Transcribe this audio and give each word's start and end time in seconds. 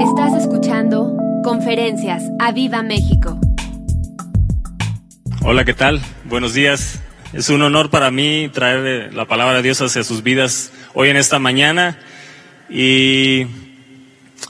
Estás 0.00 0.34
escuchando 0.34 1.16
Conferencias 1.42 2.22
a 2.38 2.52
Viva 2.52 2.82
México. 2.82 3.40
Hola, 5.42 5.64
¿qué 5.64 5.72
tal? 5.72 6.02
Buenos 6.24 6.52
días. 6.52 7.00
Es 7.32 7.48
un 7.48 7.62
honor 7.62 7.88
para 7.88 8.10
mí 8.10 8.50
traer 8.52 9.14
la 9.14 9.24
palabra 9.24 9.54
de 9.56 9.62
Dios 9.62 9.80
hacia 9.80 10.04
sus 10.04 10.22
vidas 10.22 10.70
hoy 10.92 11.08
en 11.08 11.16
esta 11.16 11.38
mañana 11.38 11.98
y 12.68 13.46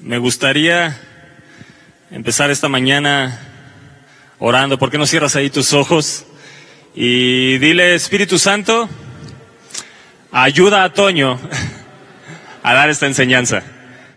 me 0.01 0.19
gustaría 0.19 0.99
empezar 2.11 2.51
esta 2.51 2.69
mañana 2.69 3.39
orando. 4.41 4.81
¿Por 4.81 4.91
qué 4.91 4.99
no 4.99 5.07
cierras 5.07 5.37
ahí 5.37 5.49
tus 5.49 5.73
ojos? 5.75 6.27
Y 6.93 7.59
dile, 7.59 7.95
Espíritu 7.95 8.39
Santo, 8.39 8.89
ayuda 10.33 10.83
a 10.83 10.93
Toño 10.93 11.39
a 12.65 12.75
dar 12.75 12.91
esta 12.91 13.07
enseñanza. 13.07 13.63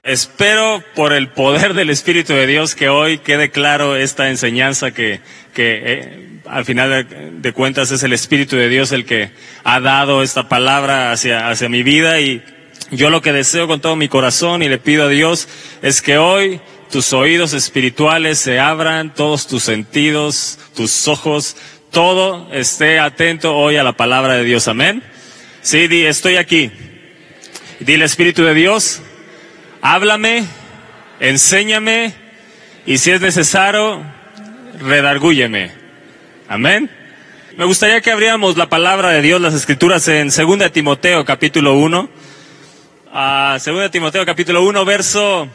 Espero 0.10 0.84
por 0.96 1.14
el 1.14 1.28
poder 1.28 1.76
del 1.76 1.92
Espíritu 1.92 2.34
de 2.34 2.48
Dios 2.48 2.74
que 2.74 2.90
hoy 2.90 3.20
quede 3.20 3.52
claro 3.52 3.96
esta 3.96 4.30
enseñanza 4.30 4.90
que, 4.90 5.22
eh, 5.56 6.40
al 6.48 6.66
final 6.66 7.06
de, 7.40 7.54
cuentas 7.54 7.92
es 7.92 8.02
el 8.02 8.14
Espíritu 8.14 8.56
de 8.56 8.70
Dios 8.70 8.92
el 8.92 9.06
que 9.06 9.30
ha 9.64 9.80
dado 9.80 10.24
esta 10.24 10.50
palabra 10.50 11.12
hacia, 11.12 11.48
hacia 11.48 11.70
mi 11.70 11.84
vida 11.84 12.20
y 12.22 12.42
yo 12.90 13.12
lo 13.12 13.22
que 13.22 13.34
deseo 13.34 13.68
con 13.68 13.82
todo 13.82 13.96
mi 13.96 14.08
corazón 14.08 14.64
y 14.64 14.68
le 14.68 14.80
pido 14.80 15.06
a 15.06 15.10
Dios 15.10 15.48
es 15.84 16.02
que 16.02 16.18
hoy 16.18 16.60
tus 16.90 17.14
oídos 17.14 17.54
espirituales 17.54 18.40
se 18.40 18.60
abran, 18.60 19.14
todos 19.14 19.46
tus 19.46 19.62
sentidos, 19.62 20.58
tus 20.76 21.08
ojos, 21.08 21.56
todo 21.92 22.52
esté 22.52 22.98
atento 22.98 23.56
hoy 23.56 23.76
a 23.76 23.84
la 23.84 23.94
palabra 23.94 24.34
de 24.38 24.44
Dios. 24.44 24.68
Amén. 24.68 25.04
Sí, 25.62 25.88
di, 25.88 26.08
estoy 26.08 26.38
aquí. 26.38 26.72
Dile 27.80 28.06
Espíritu 28.06 28.44
de 28.44 28.56
Dios, 28.56 29.04
háblame, 29.82 30.46
enséñame 31.20 32.14
y 32.86 32.98
si 32.98 33.12
es 33.12 33.22
necesario, 33.22 34.02
redargúyeme. 34.80 35.72
Amén. 36.48 36.90
Me 37.56 37.66
gustaría 37.66 38.02
que 38.02 38.12
abriéramos 38.12 38.58
la 38.58 38.70
palabra 38.70 39.10
de 39.10 39.22
Dios, 39.22 39.42
las 39.42 39.54
escrituras 39.54 40.08
en 40.08 40.30
2 40.30 40.72
Timoteo 40.72 41.26
capítulo 41.26 41.74
1. 41.74 42.10
Uh, 43.12 43.72
2 43.72 43.92
Timoteo 43.92 44.26
capítulo 44.26 44.64
1, 44.64 44.86
verso 44.86 45.48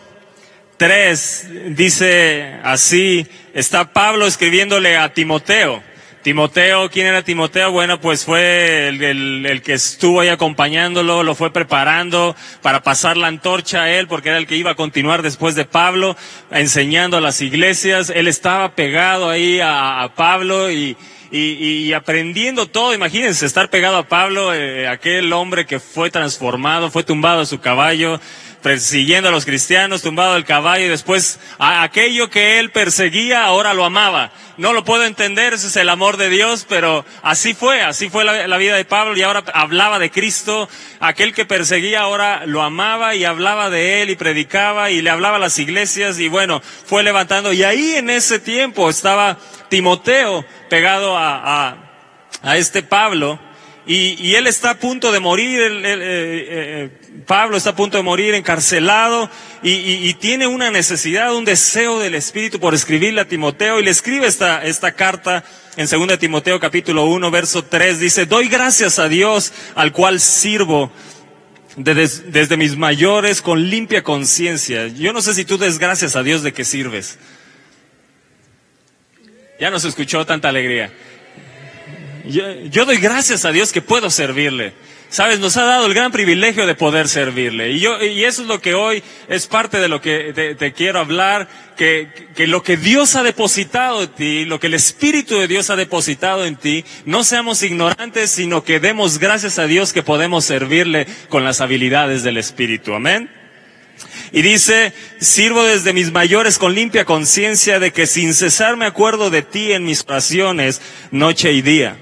3 0.76 1.76
dice 1.76 2.58
así, 2.62 3.26
está 3.54 3.92
Pablo 3.92 4.26
escribiéndole 4.26 4.96
a 4.96 5.12
Timoteo. 5.12 5.82
Timoteo, 6.24 6.88
¿quién 6.88 7.06
era 7.06 7.20
Timoteo? 7.20 7.70
Bueno, 7.70 8.00
pues 8.00 8.24
fue 8.24 8.88
el, 8.88 9.04
el, 9.04 9.44
el, 9.44 9.60
que 9.60 9.74
estuvo 9.74 10.20
ahí 10.20 10.28
acompañándolo, 10.28 11.22
lo 11.22 11.34
fue 11.34 11.52
preparando 11.52 12.34
para 12.62 12.82
pasar 12.82 13.18
la 13.18 13.26
antorcha 13.26 13.82
a 13.82 13.90
él, 13.90 14.08
porque 14.08 14.30
era 14.30 14.38
el 14.38 14.46
que 14.46 14.56
iba 14.56 14.70
a 14.70 14.74
continuar 14.74 15.20
después 15.20 15.54
de 15.54 15.66
Pablo, 15.66 16.16
enseñando 16.50 17.18
a 17.18 17.20
las 17.20 17.42
iglesias. 17.42 18.08
Él 18.08 18.26
estaba 18.26 18.74
pegado 18.74 19.28
ahí 19.28 19.60
a, 19.60 20.02
a 20.02 20.14
Pablo 20.14 20.70
y, 20.70 20.96
y, 21.30 21.40
y, 21.40 21.92
aprendiendo 21.92 22.64
todo. 22.68 22.94
Imagínense 22.94 23.44
estar 23.44 23.68
pegado 23.68 23.98
a 23.98 24.08
Pablo, 24.08 24.54
eh, 24.54 24.88
aquel 24.88 25.30
hombre 25.34 25.66
que 25.66 25.78
fue 25.78 26.10
transformado, 26.10 26.90
fue 26.90 27.02
tumbado 27.02 27.42
a 27.42 27.46
su 27.46 27.60
caballo, 27.60 28.18
persiguiendo 28.64 29.28
a 29.28 29.30
los 29.30 29.44
cristianos, 29.44 30.00
tumbado 30.00 30.32
del 30.32 30.46
caballo 30.46 30.86
y 30.86 30.88
después 30.88 31.38
a 31.58 31.82
aquello 31.82 32.30
que 32.30 32.58
él 32.58 32.70
perseguía 32.70 33.44
ahora 33.44 33.74
lo 33.74 33.84
amaba. 33.84 34.32
No 34.56 34.72
lo 34.72 34.84
puedo 34.84 35.04
entender, 35.04 35.52
ese 35.52 35.66
es 35.66 35.76
el 35.76 35.90
amor 35.90 36.16
de 36.16 36.30
Dios, 36.30 36.64
pero 36.66 37.04
así 37.22 37.52
fue, 37.52 37.82
así 37.82 38.08
fue 38.08 38.24
la, 38.24 38.48
la, 38.48 38.56
vida 38.56 38.74
de 38.74 38.86
Pablo 38.86 39.18
y 39.18 39.22
ahora 39.22 39.44
hablaba 39.52 39.98
de 39.98 40.10
Cristo. 40.10 40.66
Aquel 40.98 41.34
que 41.34 41.44
perseguía 41.44 42.00
ahora 42.00 42.46
lo 42.46 42.62
amaba 42.62 43.14
y 43.14 43.26
hablaba 43.26 43.68
de 43.68 44.00
él 44.00 44.08
y 44.08 44.16
predicaba 44.16 44.90
y 44.90 45.02
le 45.02 45.10
hablaba 45.10 45.36
a 45.36 45.40
las 45.40 45.58
iglesias 45.58 46.18
y 46.18 46.28
bueno, 46.28 46.62
fue 46.86 47.02
levantando. 47.02 47.52
Y 47.52 47.64
ahí 47.64 47.96
en 47.96 48.08
ese 48.08 48.38
tiempo 48.38 48.88
estaba 48.88 49.36
Timoteo 49.68 50.42
pegado 50.70 51.18
a, 51.18 51.68
a, 51.68 51.76
a 52.42 52.56
este 52.56 52.82
Pablo. 52.82 53.38
Y, 53.86 54.34
él 54.34 54.46
está 54.46 54.70
a 54.70 54.78
punto 54.78 55.12
de 55.12 55.20
morir, 55.20 55.60
él, 55.60 55.82
eh, 55.84 56.90
Pablo 57.26 57.56
está 57.56 57.70
a 57.70 57.76
punto 57.76 57.98
de 57.98 58.02
morir 58.02 58.34
encarcelado 58.34 59.30
y, 59.62 60.14
tiene 60.14 60.46
una 60.46 60.70
necesidad, 60.70 61.34
un 61.34 61.44
deseo 61.44 61.98
del 61.98 62.14
Espíritu 62.14 62.58
por 62.58 62.74
escribirle 62.74 63.20
a 63.20 63.28
Timoteo 63.28 63.80
y 63.80 63.84
le 63.84 63.90
escribe 63.90 64.26
esta, 64.26 64.64
esta 64.64 64.92
carta 64.92 65.44
en 65.76 65.86
2 65.86 66.18
Timoteo 66.18 66.58
capítulo 66.58 67.04
1 67.04 67.30
verso 67.30 67.64
3, 67.64 67.98
dice, 67.98 68.26
doy 68.26 68.48
gracias 68.48 68.98
a 68.98 69.08
Dios 69.08 69.52
al 69.74 69.92
cual 69.92 70.20
sirvo 70.20 70.90
desde, 71.76 72.30
desde 72.30 72.56
mis 72.56 72.76
mayores 72.76 73.42
con 73.42 73.68
limpia 73.68 74.02
conciencia. 74.02 74.86
Yo 74.88 75.12
no 75.12 75.20
sé 75.20 75.34
si 75.34 75.44
tú 75.44 75.58
des 75.58 75.78
gracias 75.78 76.16
a 76.16 76.22
Dios 76.22 76.42
de 76.42 76.52
que 76.52 76.64
sirves. 76.64 77.18
Ya 79.60 79.70
no 79.70 79.78
se 79.78 79.88
escuchó 79.88 80.24
tanta 80.26 80.48
alegría. 80.48 80.92
Yo, 82.26 82.44
yo, 82.70 82.86
doy 82.86 82.96
gracias 82.98 83.44
a 83.44 83.52
Dios 83.52 83.72
que 83.72 83.82
puedo 83.82 84.10
servirle. 84.10 84.72
Sabes, 85.10 85.38
nos 85.38 85.56
ha 85.56 85.64
dado 85.64 85.86
el 85.86 85.94
gran 85.94 86.10
privilegio 86.10 86.66
de 86.66 86.74
poder 86.74 87.06
servirle. 87.06 87.72
Y 87.72 87.80
yo, 87.80 88.02
y 88.02 88.24
eso 88.24 88.42
es 88.42 88.48
lo 88.48 88.60
que 88.60 88.74
hoy 88.74 89.02
es 89.28 89.46
parte 89.46 89.78
de 89.78 89.88
lo 89.88 90.00
que 90.00 90.56
te, 90.58 90.72
quiero 90.72 90.98
hablar, 90.98 91.48
que, 91.76 92.08
que 92.34 92.46
lo 92.46 92.62
que 92.62 92.76
Dios 92.76 93.14
ha 93.14 93.22
depositado 93.22 94.02
en 94.02 94.08
ti, 94.08 94.44
lo 94.44 94.58
que 94.58 94.66
el 94.66 94.74
Espíritu 94.74 95.38
de 95.38 95.46
Dios 95.46 95.70
ha 95.70 95.76
depositado 95.76 96.46
en 96.46 96.56
ti, 96.56 96.84
no 97.04 97.22
seamos 97.22 97.62
ignorantes, 97.62 98.30
sino 98.30 98.64
que 98.64 98.80
demos 98.80 99.18
gracias 99.18 99.58
a 99.60 99.66
Dios 99.66 99.92
que 99.92 100.02
podemos 100.02 100.46
servirle 100.46 101.06
con 101.28 101.44
las 101.44 101.60
habilidades 101.60 102.22
del 102.24 102.38
Espíritu. 102.38 102.94
Amén. 102.94 103.30
Y 104.32 104.42
dice, 104.42 104.92
sirvo 105.20 105.62
desde 105.62 105.92
mis 105.92 106.10
mayores 106.10 106.58
con 106.58 106.74
limpia 106.74 107.04
conciencia 107.04 107.78
de 107.78 107.92
que 107.92 108.06
sin 108.08 108.34
cesar 108.34 108.76
me 108.76 108.86
acuerdo 108.86 109.30
de 109.30 109.42
ti 109.42 109.72
en 109.72 109.84
mis 109.84 110.02
oraciones 110.02 110.80
noche 111.12 111.52
y 111.52 111.62
día 111.62 111.98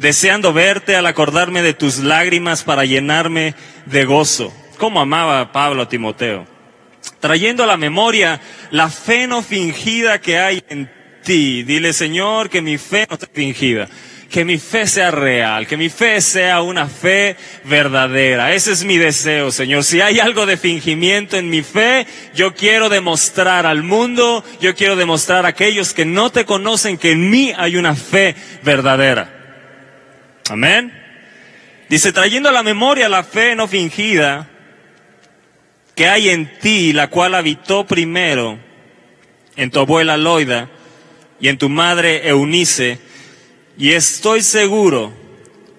deseando 0.00 0.54
verte 0.54 0.96
al 0.96 1.06
acordarme 1.06 1.62
de 1.62 1.74
tus 1.74 1.98
lágrimas 1.98 2.64
para 2.64 2.84
llenarme 2.84 3.54
de 3.84 4.04
gozo. 4.06 4.52
¿Cómo 4.78 5.00
amaba 5.00 5.52
Pablo 5.52 5.82
a 5.82 5.88
Timoteo? 5.88 6.46
Trayendo 7.20 7.64
a 7.64 7.66
la 7.66 7.76
memoria 7.76 8.40
la 8.70 8.88
fe 8.88 9.26
no 9.26 9.42
fingida 9.42 10.20
que 10.20 10.38
hay 10.38 10.64
en 10.70 10.90
ti. 11.22 11.64
Dile, 11.64 11.92
Señor, 11.92 12.48
que 12.48 12.62
mi 12.62 12.78
fe 12.78 13.06
no 13.10 13.16
sea 13.18 13.28
fingida. 13.30 13.88
Que 14.30 14.44
mi 14.44 14.58
fe 14.58 14.86
sea 14.86 15.10
real, 15.10 15.66
que 15.66 15.76
mi 15.76 15.90
fe 15.90 16.20
sea 16.20 16.62
una 16.62 16.86
fe 16.86 17.36
verdadera. 17.64 18.54
Ese 18.54 18.72
es 18.72 18.84
mi 18.84 18.96
deseo, 18.96 19.50
Señor. 19.50 19.82
Si 19.82 20.00
hay 20.00 20.20
algo 20.20 20.46
de 20.46 20.56
fingimiento 20.56 21.36
en 21.36 21.50
mi 21.50 21.62
fe, 21.62 22.06
yo 22.34 22.54
quiero 22.54 22.88
demostrar 22.88 23.66
al 23.66 23.82
mundo, 23.82 24.44
yo 24.60 24.74
quiero 24.76 24.94
demostrar 24.94 25.44
a 25.44 25.48
aquellos 25.48 25.92
que 25.92 26.04
no 26.04 26.30
te 26.30 26.44
conocen 26.44 26.96
que 26.96 27.10
en 27.10 27.28
mí 27.28 27.52
hay 27.56 27.76
una 27.76 27.96
fe 27.96 28.36
verdadera. 28.62 29.39
Amén. 30.50 30.92
Dice, 31.88 32.12
trayendo 32.12 32.48
a 32.48 32.52
la 32.52 32.64
memoria 32.64 33.08
la 33.08 33.22
fe 33.22 33.54
no 33.54 33.68
fingida 33.68 34.50
que 35.94 36.08
hay 36.08 36.30
en 36.30 36.58
ti, 36.58 36.92
la 36.92 37.08
cual 37.08 37.36
habitó 37.36 37.86
primero 37.86 38.58
en 39.54 39.70
tu 39.70 39.78
abuela 39.78 40.16
Loida 40.16 40.68
y 41.38 41.46
en 41.46 41.56
tu 41.56 41.68
madre 41.68 42.28
Eunice, 42.28 42.98
y 43.78 43.92
estoy 43.92 44.42
seguro 44.42 45.12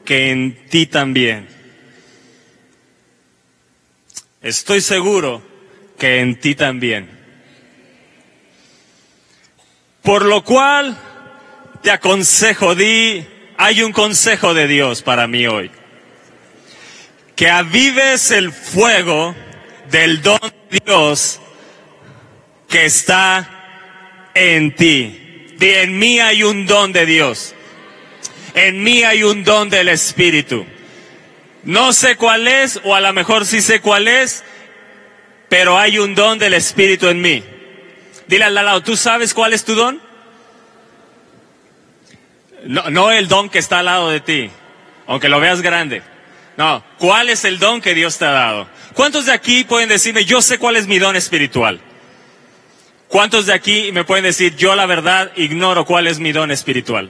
que 0.05 0.31
en 0.31 0.55
ti 0.69 0.85
también. 0.85 1.49
Estoy 4.41 4.79
seguro 4.79 5.41
que 5.99 6.21
en 6.21 6.39
ti 6.39 6.55
también. 6.55 7.09
Por 10.01 10.23
lo 10.23 10.45
cual 10.45 10.97
te 11.81 11.91
aconsejo, 11.91 12.73
di, 12.73 13.27
hay 13.61 13.83
un 13.83 13.91
consejo 13.91 14.55
de 14.55 14.67
Dios 14.67 15.03
para 15.03 15.27
mí 15.27 15.45
hoy. 15.45 15.69
Que 17.35 17.47
avives 17.47 18.31
el 18.31 18.51
fuego 18.51 19.35
del 19.91 20.23
don 20.23 20.39
de 20.72 20.79
Dios 20.83 21.39
que 22.67 22.85
está 22.85 24.31
en 24.34 24.75
ti. 24.75 25.47
Y 25.59 25.66
en 25.66 25.99
mí 25.99 26.19
hay 26.19 26.41
un 26.41 26.66
don 26.66 26.91
de 26.91 27.05
Dios. 27.05 27.53
En 28.55 28.81
mí 28.81 29.03
hay 29.03 29.22
un 29.22 29.43
don 29.43 29.69
del 29.69 29.90
Espíritu. 29.90 30.66
No 31.63 31.93
sé 31.93 32.16
cuál 32.16 32.47
es, 32.47 32.81
o 32.84 32.96
a 32.96 33.02
lo 33.02 33.13
mejor 33.13 33.46
sí 33.46 33.61
sé 33.61 33.79
cuál 33.79 34.08
es, 34.08 34.43
pero 35.49 35.78
hay 35.78 35.99
un 35.99 36.16
don 36.16 36.40
del 36.40 36.55
Espíritu 36.55 37.09
en 37.09 37.22
mí. 37.22 37.43
Dile 38.25 38.46
al 38.46 38.55
lado, 38.55 38.81
¿tú 38.81 38.97
sabes 38.97 39.35
cuál 39.35 39.53
es 39.53 39.63
tu 39.63 39.75
don? 39.75 40.02
No, 42.66 42.90
no 42.90 43.11
el 43.11 43.28
don 43.28 43.49
que 43.49 43.59
está 43.59 43.79
al 43.79 43.85
lado 43.85 44.09
de 44.09 44.19
ti, 44.19 44.49
aunque 45.08 45.29
lo 45.29 45.40
veas 45.40 45.61
grande. 45.61 46.03
No, 46.58 46.84
¿cuál 46.97 47.29
es 47.29 47.46
el 47.46 47.59
don 47.59 47.81
que 47.81 47.93
Dios 47.93 48.17
te 48.17 48.25
ha 48.25 48.31
dado? 48.31 48.67
¿Cuántos 48.93 49.25
de 49.25 49.34
aquí 49.34 49.63
pueden 49.63 49.90
decirme, 49.90 50.25
yo 50.25 50.41
sé 50.41 50.59
cuál 50.59 50.75
es 50.75 50.87
mi 50.87 50.99
don 50.99 51.16
espiritual? 51.16 51.79
¿Cuántos 53.08 53.46
de 53.46 53.53
aquí 53.53 53.91
me 53.91 54.03
pueden 54.03 54.23
decir, 54.23 54.55
yo 54.55 54.75
la 54.75 54.85
verdad 54.85 55.31
ignoro 55.35 55.85
cuál 55.85 56.08
es 56.08 56.19
mi 56.19 56.31
don 56.31 56.52
espiritual? 56.52 57.09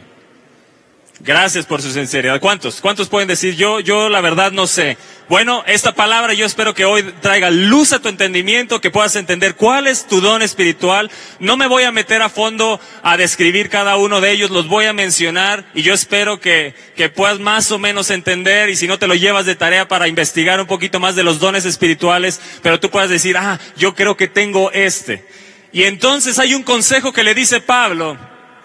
Gracias 1.23 1.67
por 1.67 1.83
su 1.83 1.91
sinceridad. 1.91 2.39
¿Cuántos? 2.39 2.81
¿Cuántos 2.81 3.07
pueden 3.07 3.27
decir 3.27 3.55
yo? 3.55 3.79
Yo 3.79 4.09
la 4.09 4.21
verdad 4.21 4.51
no 4.51 4.65
sé. 4.65 4.97
Bueno, 5.29 5.63
esta 5.67 5.93
palabra 5.93 6.33
yo 6.33 6.47
espero 6.47 6.73
que 6.73 6.83
hoy 6.83 7.03
traiga 7.21 7.51
luz 7.51 7.93
a 7.93 7.99
tu 7.99 8.09
entendimiento, 8.09 8.81
que 8.81 8.89
puedas 8.89 9.15
entender 9.15 9.53
cuál 9.53 9.85
es 9.85 10.07
tu 10.07 10.19
don 10.19 10.41
espiritual. 10.41 11.11
No 11.37 11.57
me 11.57 11.67
voy 11.67 11.83
a 11.83 11.91
meter 11.91 12.23
a 12.23 12.29
fondo 12.29 12.79
a 13.03 13.17
describir 13.17 13.69
cada 13.69 13.97
uno 13.97 14.19
de 14.19 14.31
ellos, 14.31 14.49
los 14.49 14.67
voy 14.67 14.85
a 14.85 14.93
mencionar 14.93 15.65
y 15.75 15.83
yo 15.83 15.93
espero 15.93 16.39
que, 16.39 16.73
que 16.95 17.09
puedas 17.09 17.39
más 17.39 17.71
o 17.71 17.77
menos 17.77 18.09
entender 18.09 18.69
y 18.69 18.75
si 18.75 18.87
no 18.87 18.97
te 18.97 19.05
lo 19.05 19.13
llevas 19.13 19.45
de 19.45 19.53
tarea 19.53 19.87
para 19.87 20.07
investigar 20.07 20.59
un 20.59 20.67
poquito 20.67 20.99
más 20.99 21.15
de 21.15 21.23
los 21.23 21.39
dones 21.39 21.65
espirituales, 21.65 22.41
pero 22.63 22.79
tú 22.79 22.89
puedas 22.89 23.11
decir, 23.11 23.37
ah, 23.37 23.59
yo 23.77 23.93
creo 23.93 24.17
que 24.17 24.27
tengo 24.27 24.71
este. 24.71 25.23
Y 25.71 25.83
entonces 25.83 26.39
hay 26.39 26.55
un 26.55 26.63
consejo 26.63 27.13
que 27.13 27.23
le 27.23 27.35
dice 27.35 27.61
Pablo 27.61 28.17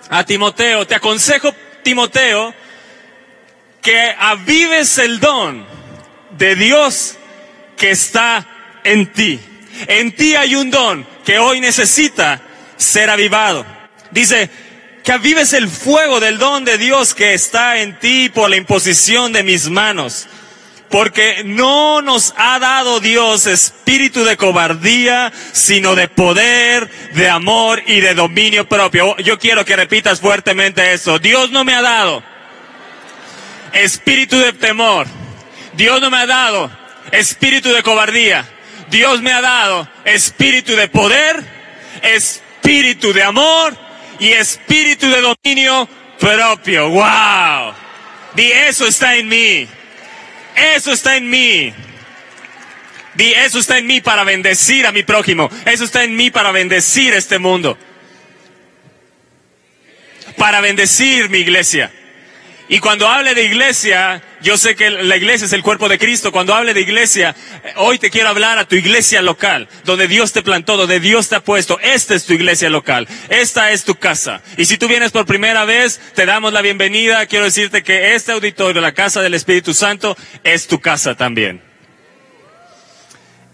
a 0.09 0.25
Timoteo, 0.25 0.87
te 0.87 0.95
aconsejo 0.95 1.53
Timoteo, 1.87 2.53
que 3.81 4.13
avives 4.19 4.99
el 4.99 5.21
don 5.21 5.65
de 6.37 6.57
Dios 6.57 7.17
que 7.77 7.93
está 7.93 8.45
en 8.83 9.13
ti. 9.13 9.39
En 9.87 10.11
ti 10.11 10.35
hay 10.35 10.57
un 10.57 10.69
don 10.69 11.07
que 11.25 11.39
hoy 11.39 11.61
necesita 11.61 12.43
ser 12.77 13.09
avivado. 13.09 13.65
Dice, 14.11 14.51
que 15.05 15.13
avives 15.13 15.53
el 15.53 15.69
fuego 15.69 16.19
del 16.19 16.39
don 16.39 16.65
de 16.65 16.77
Dios 16.77 17.15
que 17.15 17.35
está 17.35 17.79
en 17.79 17.97
ti 18.01 18.31
por 18.31 18.51
la 18.51 18.57
imposición 18.57 19.33
de 19.33 19.45
mis 19.45 19.71
manos. 19.71 20.27
Porque 20.97 21.43
no 21.45 22.01
nos 22.01 22.33
ha 22.39 22.59
dado 22.59 23.01
Dios 23.01 23.47
espíritu 23.47 24.25
de 24.25 24.39
cobardía, 24.39 25.31
sino 25.53 25.95
de 25.95 26.09
poder, 26.09 26.89
de 27.13 27.29
amor 27.29 27.83
y 27.87 28.01
de 28.01 28.15
dominio 28.15 28.67
propio. 28.67 29.15
Yo 29.19 29.39
quiero 29.39 29.67
que 29.67 29.77
repitas 29.77 30.23
fuertemente 30.23 30.95
eso. 30.95 31.19
Dios 31.19 31.51
no 31.51 31.65
me 31.65 31.75
ha 31.75 31.83
dado 31.83 32.23
espíritu 33.75 34.39
de 34.39 34.55
temor. 34.55 35.07
Dios 35.75 36.01
no 36.01 36.09
me 36.09 36.17
ha 36.17 36.27
dado 36.27 36.71
espíritu 37.13 37.75
de 37.75 37.83
cobardía. 37.83 38.49
Dios 38.89 39.21
me 39.21 39.35
ha 39.35 39.43
dado 39.43 39.87
espíritu 40.07 40.77
de 40.77 40.89
poder, 40.89 41.45
espíritu 42.05 43.13
de 43.13 43.23
amor 43.23 43.77
y 44.19 44.29
espíritu 44.29 45.11
de 45.11 45.21
dominio 45.21 45.87
propio. 46.19 46.89
¡Wow! 46.89 47.75
Di 48.35 48.51
eso 48.51 48.87
está 48.87 49.15
en 49.17 49.29
mí. 49.29 49.69
Eso 50.57 50.93
está 50.93 51.17
en 51.17 51.29
mí. 51.29 51.73
Di, 53.15 53.33
eso 53.33 53.59
está 53.59 53.79
en 53.79 53.87
mí 53.87 54.01
para 54.01 54.25
bendecir 54.25 54.87
a 54.87 54.93
mi 54.93 55.03
prójimo. 55.03 55.51
Eso 55.65 55.85
está 55.85 56.05
en 56.05 56.17
mí 56.17 56.31
para 56.31 56.51
bendecir 56.51 57.15
este 57.15 57.39
mundo. 57.39 57.79
Para 60.37 60.61
bendecir 60.61 61.29
mi 61.29 61.39
iglesia. 61.39 61.93
Y 62.69 62.81
cuando 62.81 63.09
hable 63.09 63.35
de 63.35 63.45
iglesia, 63.45 64.21
yo 64.43 64.57
sé 64.57 64.75
que 64.75 64.91
la 64.91 65.17
iglesia 65.17 65.45
es 65.45 65.53
el 65.53 65.63
cuerpo 65.63 65.89
de 65.89 66.01
Cristo. 66.01 66.33
Cuando 66.33 66.53
hable 66.53 66.75
de 66.75 66.81
iglesia, 66.81 67.37
hoy 67.77 67.99
te 67.99 68.11
quiero 68.11 68.29
hablar 68.29 68.59
a 68.59 68.67
tu 68.67 68.75
iglesia 68.75 69.23
local, 69.23 69.69
donde 69.85 70.09
Dios 70.09 70.33
te 70.33 70.43
plantó, 70.43 70.77
donde 70.77 70.99
Dios 70.99 71.29
te 71.29 71.37
ha 71.37 71.41
puesto. 71.41 71.79
Esta 71.79 72.17
es 72.17 72.27
tu 72.27 72.33
iglesia 72.33 72.69
local. 72.69 73.07
Esta 73.29 73.71
es 73.71 73.85
tu 73.85 73.95
casa. 73.95 74.43
Y 74.57 74.65
si 74.65 74.79
tú 74.79 74.89
vienes 74.89 75.13
por 75.13 75.27
primera 75.27 75.65
vez, 75.65 76.01
te 76.15 76.27
damos 76.27 76.53
la 76.53 76.61
bienvenida. 76.61 77.27
Quiero 77.27 77.45
decirte 77.45 77.85
que 77.85 78.17
este 78.17 78.33
auditorio, 78.33 78.83
la 78.83 78.93
casa 78.93 79.23
del 79.23 79.35
Espíritu 79.35 79.73
Santo, 79.73 80.17
es 80.43 80.67
tu 80.67 80.81
casa 80.81 81.15
también. 81.15 81.63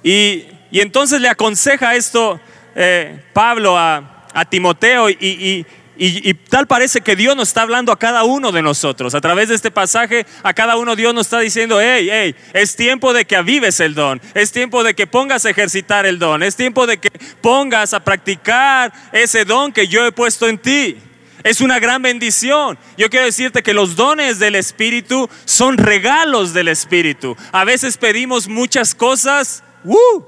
Y, 0.03 0.47
y 0.71 0.81
entonces 0.81 1.21
le 1.21 1.29
aconseja 1.29 1.97
esto 1.97 2.41
eh, 2.75 3.21
Pablo 3.35 3.77
a, 3.77 4.27
a 4.33 4.45
Timoteo 4.47 5.11
y, 5.11 5.17
y 5.21 5.67
y, 5.97 6.35
tal 6.35 6.67
parece 6.67 7.03
que 7.03 7.17
Dios 7.17 7.37
nos 7.37 7.49
está 7.49 7.63
hablando 7.63 7.93
a 7.93 7.99
cada 7.99 8.25
uno 8.25 8.51
de 8.51 8.63
nosotros. 8.63 9.15
A 9.15 9.21
través 9.21 9.49
de 9.49 9.55
este 9.55 9.71
pasaje, 9.71 10.27
a 10.43 10.55
cada 10.55 10.77
uno 10.77 10.97
Dios 10.97 11.15
nos 11.15 11.27
está 11.27 11.41
diciendo, 11.41 11.81
hey, 11.81 12.09
hey, 12.11 12.35
es 12.55 12.77
tiempo 12.77 13.13
de 13.13 13.27
que 13.27 13.37
avives 13.37 13.79
el 13.81 13.95
don. 13.95 14.21
Es 14.35 14.53
tiempo 14.53 14.83
de 14.85 14.95
que 14.95 15.07
pongas 15.07 15.45
a 15.45 15.51
ejercitar 15.51 16.07
el 16.07 16.19
don. 16.19 16.43
Es 16.43 16.57
tiempo 16.57 16.87
de 16.87 16.99
que 16.99 17.11
pongas 17.41 17.93
a 17.93 18.03
practicar 18.03 18.93
ese 19.13 19.45
don 19.45 19.71
que 19.71 19.87
yo 19.87 20.07
he 20.07 20.13
puesto 20.13 20.49
en 20.49 20.59
ti. 20.59 20.97
Es 21.45 21.61
una 21.61 21.79
gran 21.79 22.01
bendición. 22.01 22.79
Yo 22.97 23.11
quiero 23.11 23.27
decirte 23.27 23.63
que 23.63 23.75
los 23.75 23.95
dones 23.95 24.39
del 24.39 24.55
Espíritu 24.55 25.29
son 25.45 25.77
regalos 25.77 26.55
del 26.55 26.69
Espíritu. 26.69 27.37
A 27.53 27.65
veces 27.65 27.99
pedimos 27.99 28.49
muchas 28.49 28.95
cosas. 28.95 29.63
¡uh! 29.85 30.25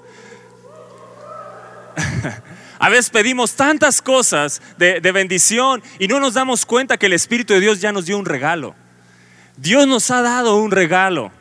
A 2.85 2.91
veces 2.91 3.09
pedimos 3.09 3.55
tantas 3.55 4.03
cosas 4.03 4.61
de, 4.77 5.01
bendición 5.01 5.83
y 5.99 6.07
no 6.07 6.21
nos 6.21 6.35
damos 6.35 6.67
cuenta 6.67 6.99
que 6.99 7.07
el 7.07 7.15
Espíritu 7.15 7.55
de 7.55 7.61
Dios 7.61 7.81
ya 7.81 7.93
nos 7.93 8.05
dio 8.05 8.19
un 8.19 8.27
regalo. 8.27 8.75
Dios 9.57 9.87
nos 9.87 10.11
ha 10.11 10.21
dado 10.21 10.57
un 10.57 10.71
regalo. 10.71 11.33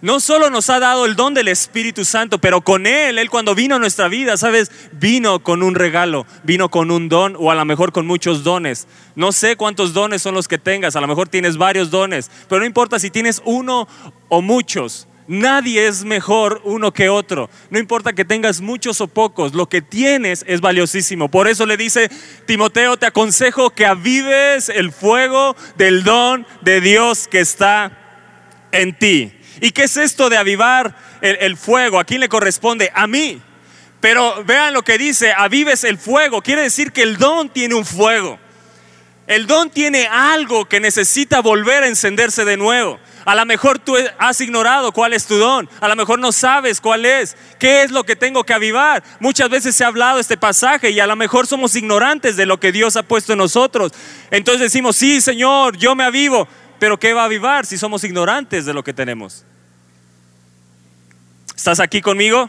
No 0.00 0.18
solo 0.18 0.48
nos 0.48 0.70
ha 0.70 0.80
dado 0.80 1.04
el 1.04 1.14
don 1.14 1.34
del 1.34 1.48
Espíritu 1.48 2.06
Santo, 2.06 2.38
pero 2.38 2.62
con 2.62 2.86
Él, 2.86 3.18
Él 3.18 3.28
cuando 3.28 3.54
vino 3.54 3.76
a 3.76 3.78
nuestra 3.78 4.08
vida, 4.08 4.38
¿sabes? 4.38 4.70
Vino 4.92 5.40
con 5.40 5.62
un 5.62 5.74
regalo, 5.74 6.24
vino 6.42 6.70
con 6.70 6.90
un 6.90 7.10
don 7.10 7.36
o 7.38 7.50
a 7.50 7.54
lo 7.54 7.66
mejor 7.66 7.92
con 7.92 8.06
muchos 8.06 8.42
dones. 8.42 8.88
No 9.14 9.32
sé 9.32 9.56
cuántos 9.56 9.92
dones 9.92 10.22
son 10.22 10.34
los 10.34 10.48
que 10.48 10.56
tengas, 10.56 10.96
a 10.96 11.02
lo 11.02 11.06
mejor 11.06 11.28
tienes 11.28 11.58
varios 11.58 11.90
dones, 11.90 12.30
pero 12.48 12.60
no 12.60 12.64
importa 12.66 12.98
si 12.98 13.10
tienes 13.10 13.42
uno 13.44 13.86
o 14.30 14.40
muchos. 14.40 15.06
Nadie 15.28 15.86
es 15.86 16.04
mejor 16.04 16.62
uno 16.64 16.92
que 16.94 17.10
otro. 17.10 17.50
No 17.68 17.78
importa 17.78 18.14
que 18.14 18.24
tengas 18.24 18.62
muchos 18.62 19.02
o 19.02 19.08
pocos, 19.08 19.52
lo 19.52 19.68
que 19.68 19.82
tienes 19.82 20.42
es 20.48 20.62
valiosísimo. 20.62 21.30
Por 21.30 21.48
eso 21.48 21.66
le 21.66 21.76
dice 21.76 22.10
Timoteo, 22.46 22.96
te 22.96 23.04
aconsejo 23.04 23.68
que 23.68 23.84
avives 23.84 24.70
el 24.70 24.90
fuego 24.90 25.54
del 25.76 26.02
don 26.02 26.46
de 26.62 26.80
Dios 26.80 27.28
que 27.28 27.40
está 27.40 27.92
en 28.72 28.98
ti. 28.98 29.34
¿Y 29.60 29.72
qué 29.72 29.82
es 29.82 29.98
esto 29.98 30.30
de 30.30 30.38
avivar 30.38 30.96
el, 31.20 31.58
fuego? 31.58 31.98
¿A 31.98 32.04
quién 32.04 32.20
le 32.20 32.30
corresponde? 32.30 32.90
A 32.94 33.06
mí. 33.06 33.42
Pero 34.00 34.42
vean 34.44 34.72
lo 34.72 34.82
que 34.82 34.96
dice, 34.96 35.32
avives 35.32 35.84
el 35.84 35.98
fuego. 35.98 36.40
Quiere 36.40 36.62
decir 36.62 36.90
que 36.90 37.02
el 37.02 37.18
don 37.18 37.50
tiene 37.50 37.74
un 37.74 37.84
fuego. 37.84 38.38
El 39.28 39.46
don 39.46 39.68
tiene 39.68 40.06
algo 40.06 40.64
que 40.64 40.80
necesita 40.80 41.42
volver 41.42 41.82
a 41.82 41.86
encenderse 41.86 42.46
de 42.46 42.56
nuevo. 42.56 42.98
A 43.26 43.34
lo 43.34 43.44
mejor 43.44 43.78
tú 43.78 43.94
has 44.18 44.40
ignorado 44.40 44.90
cuál 44.90 45.12
es 45.12 45.26
tu 45.26 45.36
don. 45.36 45.68
A 45.80 45.88
lo 45.88 45.94
mejor 45.96 46.18
no 46.18 46.32
sabes 46.32 46.80
cuál 46.80 47.04
es. 47.04 47.36
¿Qué 47.58 47.82
es 47.82 47.90
lo 47.90 48.04
que 48.04 48.16
tengo 48.16 48.42
que 48.44 48.54
avivar? 48.54 49.04
Muchas 49.20 49.50
veces 49.50 49.76
se 49.76 49.84
ha 49.84 49.88
hablado 49.88 50.18
este 50.18 50.38
pasaje 50.38 50.92
y 50.92 50.98
a 50.98 51.06
lo 51.06 51.14
mejor 51.14 51.46
somos 51.46 51.76
ignorantes 51.76 52.36
de 52.38 52.46
lo 52.46 52.58
que 52.58 52.72
Dios 52.72 52.96
ha 52.96 53.02
puesto 53.02 53.34
en 53.34 53.38
nosotros. 53.40 53.92
Entonces 54.30 54.62
decimos, 54.62 54.96
sí, 54.96 55.20
Señor, 55.20 55.76
yo 55.76 55.94
me 55.94 56.04
avivo. 56.04 56.48
Pero 56.78 56.98
¿qué 56.98 57.12
va 57.12 57.20
a 57.20 57.26
avivar 57.26 57.66
si 57.66 57.76
somos 57.76 58.04
ignorantes 58.04 58.64
de 58.64 58.72
lo 58.72 58.82
que 58.82 58.94
tenemos? 58.94 59.44
¿Estás 61.54 61.80
aquí 61.80 62.00
conmigo? 62.00 62.48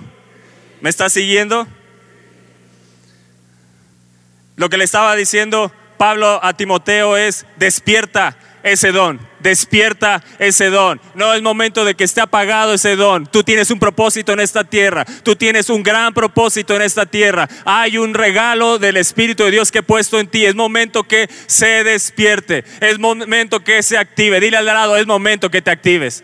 ¿Me 0.80 0.90
estás 0.90 1.12
siguiendo? 1.12 1.68
Lo 4.56 4.70
que 4.70 4.78
le 4.78 4.86
estaba 4.86 5.14
diciendo 5.18 5.74
Pablo 6.00 6.40
a 6.42 6.54
Timoteo 6.54 7.18
es, 7.18 7.46
despierta 7.58 8.38
ese 8.64 8.94
don, 8.94 9.20
despierta 9.42 10.24
ese 10.40 10.70
don. 10.70 11.02
No 11.14 11.34
es 11.34 11.42
momento 11.42 11.84
de 11.84 11.94
que 11.94 12.06
esté 12.06 12.22
apagado 12.22 12.74
ese 12.74 12.96
don. 12.96 13.28
Tú 13.28 13.44
tienes 13.44 13.70
un 13.70 13.80
propósito 13.80 14.32
en 14.32 14.40
esta 14.40 14.64
tierra, 14.64 15.04
tú 15.24 15.36
tienes 15.36 15.70
un 15.70 15.84
gran 15.84 16.14
propósito 16.14 16.74
en 16.74 16.84
esta 16.84 17.06
tierra. 17.06 17.50
Hay 17.66 17.98
un 17.98 18.14
regalo 18.14 18.80
del 18.80 18.96
Espíritu 18.96 19.44
de 19.44 19.52
Dios 19.52 19.74
que 19.74 19.80
he 19.80 19.84
puesto 19.84 20.22
en 20.22 20.28
ti. 20.28 20.46
Es 20.46 20.56
momento 20.56 21.04
que 21.04 21.30
se 21.48 21.84
despierte, 21.84 22.64
es 22.80 22.98
momento 22.98 23.60
que 23.60 23.84
se 23.84 23.98
active. 23.98 24.40
Dile 24.40 24.56
al 24.56 24.66
lado, 24.66 24.96
es 24.96 25.06
momento 25.06 25.52
que 25.52 25.62
te 25.62 25.70
actives. 25.70 26.24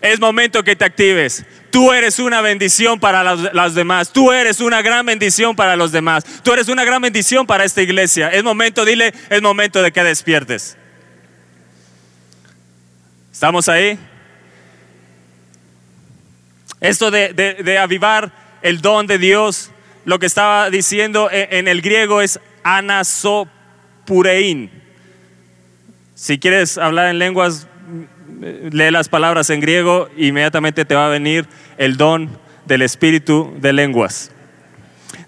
Es 0.00 0.18
momento 0.18 0.64
que 0.64 0.74
te 0.74 0.84
actives. 0.84 1.44
Tú 1.74 1.92
eres 1.92 2.18
una 2.20 2.40
bendición 2.40 3.00
para 3.00 3.24
las, 3.24 3.74
demás. 3.74 4.12
Tú 4.12 4.30
eres 4.30 4.60
una 4.60 4.80
gran 4.80 5.04
bendición 5.04 5.56
para 5.56 5.74
los 5.74 5.90
demás. 5.90 6.24
Tú 6.44 6.52
eres 6.52 6.68
una 6.68 6.84
gran 6.84 7.02
bendición 7.02 7.48
para 7.48 7.64
esta 7.64 7.82
iglesia. 7.82 8.28
Es 8.28 8.44
momento, 8.44 8.84
dile, 8.84 9.12
es 9.28 9.42
momento 9.42 9.82
de 9.82 9.90
que 9.90 10.04
despiertes. 10.04 10.76
¿Estamos 13.32 13.68
ahí? 13.68 13.98
Esto 16.78 17.10
de, 17.10 17.76
avivar 17.82 18.30
el 18.62 18.80
don 18.80 19.08
de 19.08 19.18
Dios, 19.18 19.72
lo 20.04 20.20
que 20.20 20.26
estaba 20.26 20.70
diciendo 20.70 21.28
en, 21.28 21.56
en 21.56 21.66
el 21.66 21.82
griego 21.82 22.20
es 22.20 22.38
anasopurein. 22.62 24.70
Si 26.14 26.38
quieres 26.38 26.78
hablar 26.78 27.08
en 27.08 27.18
lenguas, 27.18 27.66
lee 28.40 28.90
las 28.90 29.08
palabras 29.08 29.50
en 29.50 29.60
griego, 29.60 30.08
inmediatamente 30.16 30.84
te 30.84 30.94
va 30.94 31.06
a 31.06 31.10
venir 31.10 31.46
el 31.78 31.96
don 31.96 32.30
del 32.66 32.82
espíritu 32.82 33.54
de 33.58 33.72
lenguas. 33.72 34.30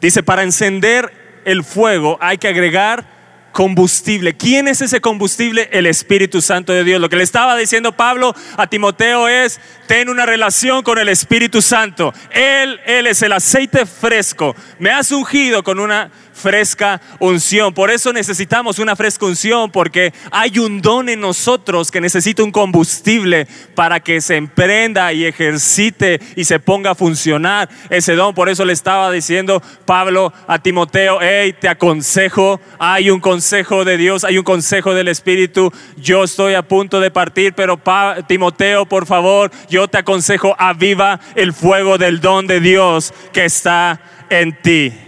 Dice, 0.00 0.22
para 0.22 0.42
encender 0.42 1.12
el 1.44 1.64
fuego 1.64 2.18
hay 2.20 2.38
que 2.38 2.48
agregar 2.48 3.16
combustible. 3.56 4.36
¿Quién 4.36 4.68
es 4.68 4.82
ese 4.82 5.00
combustible? 5.00 5.70
El 5.72 5.86
Espíritu 5.86 6.42
Santo 6.42 6.74
de 6.74 6.84
Dios. 6.84 7.00
Lo 7.00 7.08
que 7.08 7.16
le 7.16 7.22
estaba 7.22 7.56
diciendo 7.56 7.92
Pablo 7.92 8.34
a 8.58 8.66
Timoteo 8.66 9.28
es, 9.28 9.58
ten 9.86 10.10
una 10.10 10.26
relación 10.26 10.82
con 10.82 10.98
el 10.98 11.08
Espíritu 11.08 11.62
Santo. 11.62 12.12
Él, 12.32 12.78
Él 12.84 13.06
es 13.06 13.22
el 13.22 13.32
aceite 13.32 13.86
fresco. 13.86 14.54
Me 14.78 14.90
has 14.90 15.10
ungido 15.10 15.62
con 15.62 15.80
una 15.80 16.10
fresca 16.36 17.00
unción. 17.18 17.72
Por 17.72 17.90
eso 17.90 18.12
necesitamos 18.12 18.78
una 18.78 18.94
fresca 18.94 19.26
unción, 19.26 19.70
porque 19.70 20.12
hay 20.30 20.58
un 20.58 20.82
don 20.82 21.08
en 21.08 21.20
nosotros 21.20 21.90
que 21.90 22.00
necesita 22.00 22.44
un 22.44 22.52
combustible 22.52 23.48
para 23.74 24.00
que 24.00 24.20
se 24.20 24.36
emprenda 24.36 25.12
y 25.12 25.24
ejercite 25.24 26.20
y 26.36 26.44
se 26.44 26.60
ponga 26.60 26.90
a 26.90 26.94
funcionar 26.94 27.68
ese 27.90 28.14
don. 28.14 28.34
Por 28.34 28.48
eso 28.48 28.64
le 28.64 28.74
estaba 28.74 29.10
diciendo 29.10 29.62
Pablo 29.84 30.32
a 30.46 30.58
Timoteo, 30.58 31.18
hey, 31.20 31.54
te 31.58 31.68
aconsejo, 31.68 32.60
hay 32.78 33.10
un 33.10 33.20
consejo 33.20 33.84
de 33.84 33.96
Dios, 33.96 34.24
hay 34.24 34.38
un 34.38 34.44
consejo 34.44 34.94
del 34.94 35.08
Espíritu. 35.08 35.72
Yo 35.96 36.24
estoy 36.24 36.54
a 36.54 36.62
punto 36.62 37.00
de 37.00 37.10
partir, 37.10 37.54
pero 37.54 37.80
Timoteo, 38.26 38.86
por 38.86 39.06
favor, 39.06 39.50
yo 39.70 39.88
te 39.88 39.98
aconsejo, 39.98 40.54
aviva 40.58 41.18
el 41.34 41.52
fuego 41.52 41.96
del 41.96 42.20
don 42.20 42.46
de 42.46 42.60
Dios 42.60 43.14
que 43.32 43.46
está 43.46 44.00
en 44.28 44.60
ti. 44.60 45.05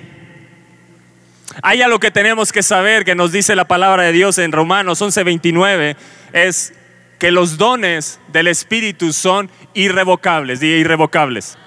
Hay 1.62 1.82
algo 1.82 1.98
que 1.98 2.10
tenemos 2.10 2.52
que 2.52 2.62
saber 2.62 3.04
que 3.04 3.14
nos 3.14 3.32
dice 3.32 3.56
la 3.56 3.66
palabra 3.66 4.04
de 4.04 4.12
Dios 4.12 4.38
en 4.38 4.52
Romanos 4.52 5.00
11:29, 5.02 5.96
es 6.32 6.72
que 7.18 7.32
los 7.32 7.58
dones 7.58 8.20
del 8.28 8.46
Espíritu 8.46 9.12
son 9.12 9.50
irrevocables, 9.74 10.60
di 10.60 10.68
irrevocables. 10.68 11.58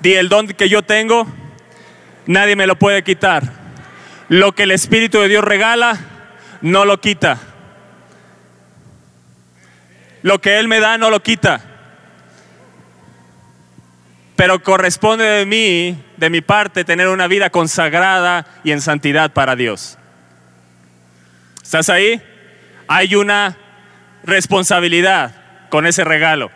Di 0.00 0.14
el 0.14 0.28
don 0.28 0.48
que 0.48 0.68
yo 0.68 0.82
tengo, 0.82 1.26
nadie 2.26 2.56
me 2.56 2.66
lo 2.66 2.76
puede 2.76 3.04
quitar. 3.04 3.44
Lo 4.28 4.52
que 4.52 4.64
el 4.64 4.72
Espíritu 4.72 5.20
de 5.20 5.28
Dios 5.28 5.44
regala, 5.44 5.98
no 6.60 6.84
lo 6.84 7.00
quita. 7.00 7.38
Lo 10.22 10.40
que 10.40 10.58
Él 10.58 10.66
me 10.66 10.80
da, 10.80 10.98
no 10.98 11.10
lo 11.10 11.22
quita 11.22 11.72
pero 14.42 14.60
corresponde 14.60 15.24
de 15.24 15.46
mí, 15.46 15.96
de 16.22 16.30
mi 16.30 16.40
parte, 16.40 16.84
tener 16.84 17.08
una 17.08 17.26
vida 17.26 17.50
consagrada 17.50 18.46
y 18.62 18.70
en 18.70 18.80
santidad 18.80 19.32
para 19.32 19.56
Dios. 19.56 19.98
¿Estás 21.60 21.88
ahí? 21.88 22.22
Hay 22.86 23.16
una 23.16 23.56
responsabilidad 24.22 25.34
con 25.68 25.84
ese 25.84 26.04
regalo. 26.04 26.52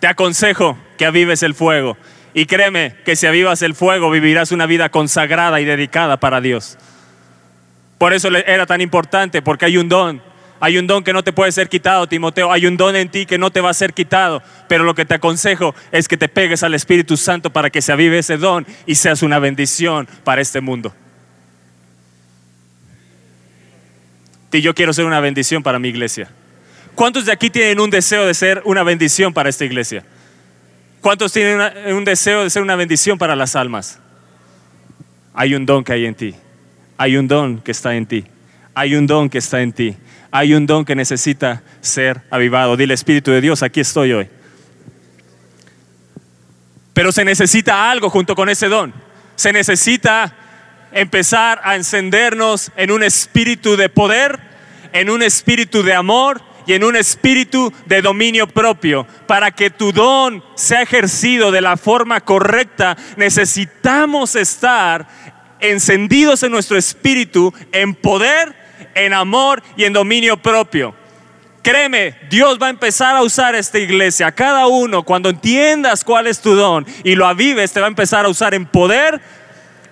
Te 0.00 0.08
aconsejo 0.08 0.76
que 0.98 1.06
avives 1.06 1.44
el 1.44 1.54
fuego. 1.54 1.96
Y 2.34 2.46
créeme 2.46 2.96
que 3.04 3.14
si 3.14 3.28
avivas 3.28 3.62
el 3.62 3.76
fuego 3.76 4.10
vivirás 4.10 4.50
una 4.50 4.66
vida 4.66 4.88
consagrada 4.88 5.60
y 5.60 5.64
dedicada 5.64 6.18
para 6.18 6.40
Dios. 6.40 6.76
Por 7.96 8.12
eso 8.12 8.26
era 8.28 8.66
tan 8.66 8.80
importante, 8.80 9.40
porque 9.40 9.66
hay 9.66 9.76
un 9.76 9.88
don 9.88 10.20
hay 10.60 10.76
un 10.76 10.86
don 10.86 11.02
que 11.02 11.14
no 11.14 11.24
te 11.24 11.32
puede 11.32 11.50
ser 11.52 11.70
quitado, 11.70 12.06
Timoteo. 12.06 12.52
Hay 12.52 12.66
un 12.66 12.76
don 12.76 12.94
en 12.94 13.08
ti 13.08 13.24
que 13.24 13.38
no 13.38 13.50
te 13.50 13.62
va 13.62 13.70
a 13.70 13.74
ser 13.74 13.94
quitado. 13.94 14.42
Pero 14.68 14.84
lo 14.84 14.94
que 14.94 15.06
te 15.06 15.14
aconsejo 15.14 15.74
es 15.90 16.06
que 16.06 16.18
te 16.18 16.28
pegues 16.28 16.62
al 16.62 16.74
Espíritu 16.74 17.16
Santo 17.16 17.50
para 17.50 17.70
que 17.70 17.80
se 17.80 17.92
avive 17.92 18.18
ese 18.18 18.36
don 18.36 18.66
y 18.84 18.94
seas 18.94 19.22
una 19.22 19.38
bendición 19.38 20.06
para 20.22 20.42
este 20.42 20.60
mundo. 20.60 20.94
Y 24.52 24.60
yo 24.60 24.74
quiero 24.74 24.92
ser 24.92 25.06
una 25.06 25.20
bendición 25.20 25.62
para 25.62 25.78
mi 25.78 25.88
iglesia. 25.88 26.28
¿Cuántos 26.94 27.24
de 27.24 27.32
aquí 27.32 27.48
tienen 27.48 27.80
un 27.80 27.88
deseo 27.88 28.26
de 28.26 28.34
ser 28.34 28.60
una 28.66 28.82
bendición 28.82 29.32
para 29.32 29.48
esta 29.48 29.64
iglesia? 29.64 30.04
¿Cuántos 31.00 31.32
tienen 31.32 31.72
un 31.94 32.04
deseo 32.04 32.42
de 32.42 32.50
ser 32.50 32.60
una 32.60 32.76
bendición 32.76 33.16
para 33.16 33.34
las 33.34 33.56
almas? 33.56 33.98
Hay 35.32 35.54
un 35.54 35.64
don 35.64 35.84
que 35.84 35.94
hay 35.94 36.04
en 36.04 36.14
ti. 36.14 36.34
Hay 36.98 37.16
un 37.16 37.26
don 37.28 37.62
que 37.62 37.70
está 37.70 37.96
en 37.96 38.04
ti. 38.04 38.26
Hay 38.74 38.94
un 38.94 39.06
don 39.06 39.30
que 39.30 39.38
está 39.38 39.62
en 39.62 39.72
ti 39.72 39.96
hay 40.30 40.54
un 40.54 40.66
don 40.66 40.84
que 40.84 40.94
necesita 40.94 41.62
ser 41.80 42.22
avivado. 42.30 42.76
Dile, 42.76 42.94
Espíritu 42.94 43.30
de 43.30 43.40
Dios, 43.40 43.62
aquí 43.62 43.80
estoy 43.80 44.12
hoy. 44.12 44.28
Pero 46.92 47.12
se 47.12 47.24
necesita 47.24 47.90
algo 47.90 48.10
junto 48.10 48.34
con 48.34 48.48
ese 48.48 48.68
don. 48.68 48.92
Se 49.36 49.52
necesita 49.52 50.34
empezar 50.92 51.60
a 51.64 51.76
encendernos 51.76 52.72
en 52.76 52.90
un 52.90 53.02
espíritu 53.02 53.76
de 53.76 53.88
poder, 53.88 54.38
en 54.92 55.08
un 55.08 55.22
espíritu 55.22 55.82
de 55.82 55.94
amor 55.94 56.42
y 56.66 56.74
en 56.74 56.84
un 56.84 56.96
espíritu 56.96 57.72
de 57.86 58.02
dominio 58.02 58.46
propio. 58.46 59.06
Para 59.26 59.50
que 59.50 59.70
tu 59.70 59.92
don 59.92 60.44
sea 60.54 60.82
ejercido 60.82 61.50
de 61.50 61.60
la 61.60 61.76
forma 61.76 62.20
correcta, 62.20 62.96
necesitamos 63.16 64.36
estar 64.36 65.06
encendidos 65.60 66.42
en 66.42 66.52
nuestro 66.52 66.76
espíritu 66.76 67.52
en 67.72 67.94
poder 67.94 68.59
en 68.94 69.12
amor 69.12 69.62
y 69.76 69.84
en 69.84 69.92
dominio 69.92 70.36
propio. 70.36 70.94
Créeme, 71.62 72.16
Dios 72.30 72.58
va 72.60 72.68
a 72.68 72.70
empezar 72.70 73.16
a 73.16 73.22
usar 73.22 73.54
esta 73.54 73.78
iglesia. 73.78 74.32
Cada 74.32 74.66
uno, 74.66 75.02
cuando 75.02 75.28
entiendas 75.28 76.04
cuál 76.04 76.26
es 76.26 76.40
tu 76.40 76.54
don 76.54 76.86
y 77.04 77.14
lo 77.14 77.26
avives, 77.26 77.72
te 77.72 77.80
va 77.80 77.86
a 77.86 77.88
empezar 77.88 78.24
a 78.24 78.28
usar 78.28 78.54
en 78.54 78.64
poder, 78.64 79.20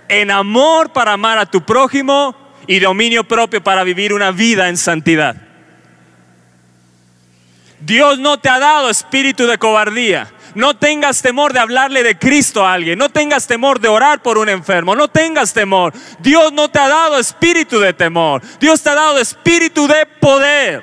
en 0.08 0.30
amor 0.30 0.92
para 0.92 1.12
amar 1.12 1.36
a 1.36 1.46
tu 1.46 1.64
prójimo 1.64 2.34
y 2.66 2.78
dominio 2.78 3.24
propio 3.24 3.62
para 3.62 3.84
vivir 3.84 4.14
una 4.14 4.30
vida 4.30 4.68
en 4.68 4.78
santidad. 4.78 5.36
Dios 7.80 8.18
no 8.18 8.38
te 8.38 8.48
ha 8.48 8.58
dado 8.58 8.88
espíritu 8.88 9.46
de 9.46 9.58
cobardía. 9.58 10.32
No 10.54 10.76
tengas 10.76 11.22
temor 11.22 11.52
de 11.52 11.60
hablarle 11.60 12.02
de 12.02 12.18
Cristo 12.18 12.66
a 12.66 12.72
alguien. 12.72 12.98
No 12.98 13.08
tengas 13.08 13.46
temor 13.46 13.80
de 13.80 13.88
orar 13.88 14.22
por 14.22 14.38
un 14.38 14.48
enfermo. 14.48 14.94
No 14.94 15.08
tengas 15.08 15.52
temor. 15.52 15.92
Dios 16.20 16.52
no 16.52 16.68
te 16.68 16.78
ha 16.78 16.88
dado 16.88 17.18
espíritu 17.18 17.78
de 17.78 17.92
temor. 17.92 18.42
Dios 18.58 18.82
te 18.82 18.90
ha 18.90 18.94
dado 18.94 19.18
espíritu 19.18 19.86
de 19.86 20.06
poder. 20.20 20.82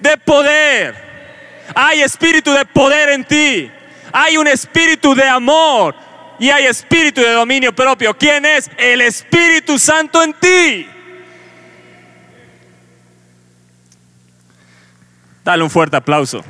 De 0.00 0.16
poder. 0.18 0.94
Hay 1.74 2.02
espíritu 2.02 2.52
de 2.52 2.64
poder 2.64 3.10
en 3.10 3.24
ti. 3.24 3.70
Hay 4.12 4.36
un 4.36 4.48
espíritu 4.48 5.14
de 5.14 5.28
amor. 5.28 5.94
Y 6.38 6.50
hay 6.50 6.66
espíritu 6.66 7.20
de 7.20 7.32
dominio 7.32 7.72
propio. 7.72 8.16
¿Quién 8.16 8.44
es? 8.44 8.70
El 8.76 9.00
Espíritu 9.00 9.78
Santo 9.78 10.22
en 10.22 10.34
ti. 10.34 10.88
Dale 15.44 15.62
un 15.62 15.70
fuerte 15.70 15.96
aplauso. 15.96 16.44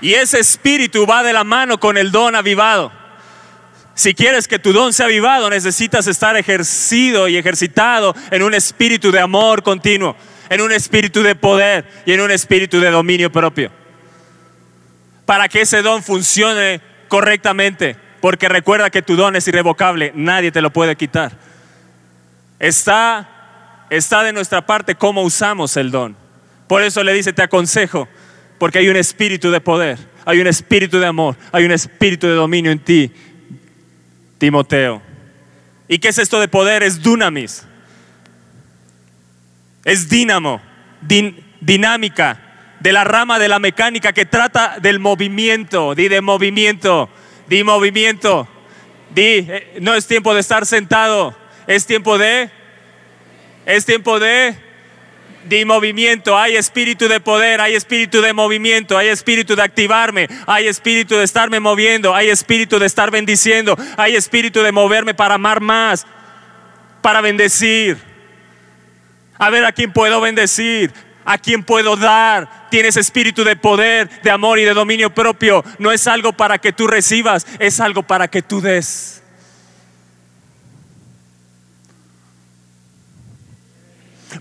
Y 0.00 0.14
ese 0.14 0.38
espíritu 0.38 1.06
va 1.06 1.22
de 1.22 1.32
la 1.32 1.44
mano 1.44 1.78
con 1.78 1.96
el 1.96 2.10
don 2.10 2.34
avivado. 2.34 2.92
Si 3.94 4.14
quieres 4.14 4.46
que 4.46 4.58
tu 4.58 4.74
don 4.74 4.92
sea 4.92 5.06
avivado, 5.06 5.48
necesitas 5.48 6.06
estar 6.06 6.36
ejercido 6.36 7.28
y 7.28 7.38
ejercitado 7.38 8.14
en 8.30 8.42
un 8.42 8.52
espíritu 8.52 9.10
de 9.10 9.20
amor 9.20 9.62
continuo, 9.62 10.14
en 10.50 10.60
un 10.60 10.70
espíritu 10.70 11.22
de 11.22 11.34
poder 11.34 11.86
y 12.04 12.12
en 12.12 12.20
un 12.20 12.30
espíritu 12.30 12.78
de 12.78 12.90
dominio 12.90 13.32
propio. 13.32 13.70
Para 15.24 15.48
que 15.48 15.62
ese 15.62 15.80
don 15.80 16.02
funcione 16.02 16.82
correctamente, 17.08 17.96
porque 18.20 18.50
recuerda 18.50 18.90
que 18.90 19.00
tu 19.00 19.16
don 19.16 19.34
es 19.34 19.48
irrevocable, 19.48 20.12
nadie 20.14 20.52
te 20.52 20.60
lo 20.60 20.70
puede 20.70 20.94
quitar. 20.96 21.32
Está, 22.58 23.86
está 23.88 24.22
de 24.22 24.34
nuestra 24.34 24.66
parte 24.66 24.94
cómo 24.94 25.22
usamos 25.22 25.74
el 25.78 25.90
don. 25.90 26.14
Por 26.68 26.82
eso 26.82 27.02
le 27.02 27.14
dice, 27.14 27.32
te 27.32 27.42
aconsejo 27.42 28.08
porque 28.58 28.78
hay 28.78 28.88
un 28.88 28.96
espíritu 28.96 29.50
de 29.50 29.60
poder, 29.60 29.98
hay 30.24 30.40
un 30.40 30.46
espíritu 30.46 30.98
de 30.98 31.06
amor, 31.06 31.36
hay 31.52 31.64
un 31.64 31.72
espíritu 31.72 32.26
de 32.26 32.34
dominio 32.34 32.70
en 32.70 32.78
ti, 32.78 33.10
Timoteo. 34.38 35.02
¿Y 35.88 35.98
qué 35.98 36.08
es 36.08 36.18
esto 36.18 36.40
de 36.40 36.48
poder? 36.48 36.82
Es 36.82 37.02
dunamis. 37.02 37.64
Es 39.84 40.08
dínamo, 40.08 40.60
dinámica, 41.60 42.40
de 42.80 42.92
la 42.92 43.04
rama 43.04 43.38
de 43.38 43.48
la 43.48 43.58
mecánica 43.58 44.12
que 44.12 44.26
trata 44.26 44.78
del 44.80 44.98
movimiento. 44.98 45.94
Di 45.94 46.08
de 46.08 46.20
movimiento, 46.20 47.08
di 47.48 47.62
movimiento. 47.62 48.48
Di, 49.14 49.22
eh, 49.22 49.78
no 49.80 49.94
es 49.94 50.06
tiempo 50.06 50.34
de 50.34 50.40
estar 50.40 50.66
sentado, 50.66 51.36
es 51.66 51.86
tiempo 51.86 52.18
de, 52.18 52.50
es 53.64 53.86
tiempo 53.86 54.18
de 54.18 54.56
de 55.48 55.64
movimiento, 55.64 56.36
hay 56.38 56.56
espíritu 56.56 57.08
de 57.08 57.20
poder, 57.20 57.60
hay 57.60 57.74
espíritu 57.74 58.20
de 58.20 58.32
movimiento, 58.32 58.98
hay 58.98 59.08
espíritu 59.08 59.56
de 59.56 59.62
activarme, 59.62 60.28
hay 60.46 60.68
espíritu 60.68 61.16
de 61.16 61.24
estarme 61.24 61.60
moviendo, 61.60 62.14
hay 62.14 62.28
espíritu 62.28 62.78
de 62.78 62.86
estar 62.86 63.10
bendiciendo, 63.10 63.76
hay 63.96 64.16
espíritu 64.16 64.62
de 64.62 64.72
moverme 64.72 65.14
para 65.14 65.34
amar 65.34 65.60
más, 65.60 66.06
para 67.02 67.20
bendecir. 67.20 67.98
A 69.38 69.50
ver 69.50 69.64
a 69.64 69.72
quién 69.72 69.92
puedo 69.92 70.20
bendecir, 70.20 70.92
a 71.24 71.38
quién 71.38 71.62
puedo 71.62 71.96
dar. 71.96 72.68
Tienes 72.70 72.96
espíritu 72.96 73.44
de 73.44 73.56
poder, 73.56 74.08
de 74.22 74.30
amor 74.30 74.58
y 74.58 74.64
de 74.64 74.74
dominio 74.74 75.10
propio. 75.10 75.64
No 75.78 75.92
es 75.92 76.06
algo 76.06 76.32
para 76.32 76.58
que 76.58 76.72
tú 76.72 76.86
recibas, 76.86 77.46
es 77.58 77.80
algo 77.80 78.02
para 78.02 78.28
que 78.28 78.42
tú 78.42 78.60
des. 78.60 79.22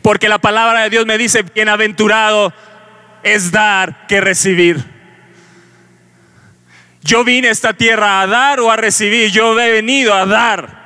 Porque 0.06 0.30
la 0.30 0.38
palabra 0.38 0.84
de 0.84 0.92
Dios 0.92 1.08
me 1.08 1.18
dice, 1.18 1.42
bienaventurado 1.42 2.54
es 3.24 3.52
dar 3.52 4.06
que 4.06 4.22
recibir. 4.22 4.86
Yo 7.02 7.24
vine 7.24 7.48
a 7.48 7.52
esta 7.52 7.74
tierra 7.74 8.22
a 8.22 8.28
dar 8.28 8.60
o 8.60 8.70
a 8.70 8.76
recibir. 8.76 9.32
Yo 9.32 9.60
he 9.60 9.72
venido 9.72 10.14
a 10.14 10.28
dar. 10.28 10.86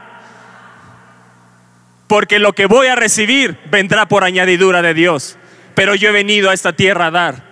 Porque 2.08 2.40
lo 2.40 2.54
que 2.54 2.66
voy 2.66 2.88
a 2.88 2.96
recibir 2.96 3.58
vendrá 3.70 4.08
por 4.08 4.24
añadidura 4.24 4.82
de 4.82 4.94
Dios. 4.94 5.38
Pero 5.76 5.96
yo 5.96 6.08
he 6.08 6.14
venido 6.14 6.50
a 6.50 6.54
esta 6.54 6.72
tierra 6.72 7.08
a 7.08 7.12
dar. 7.12 7.44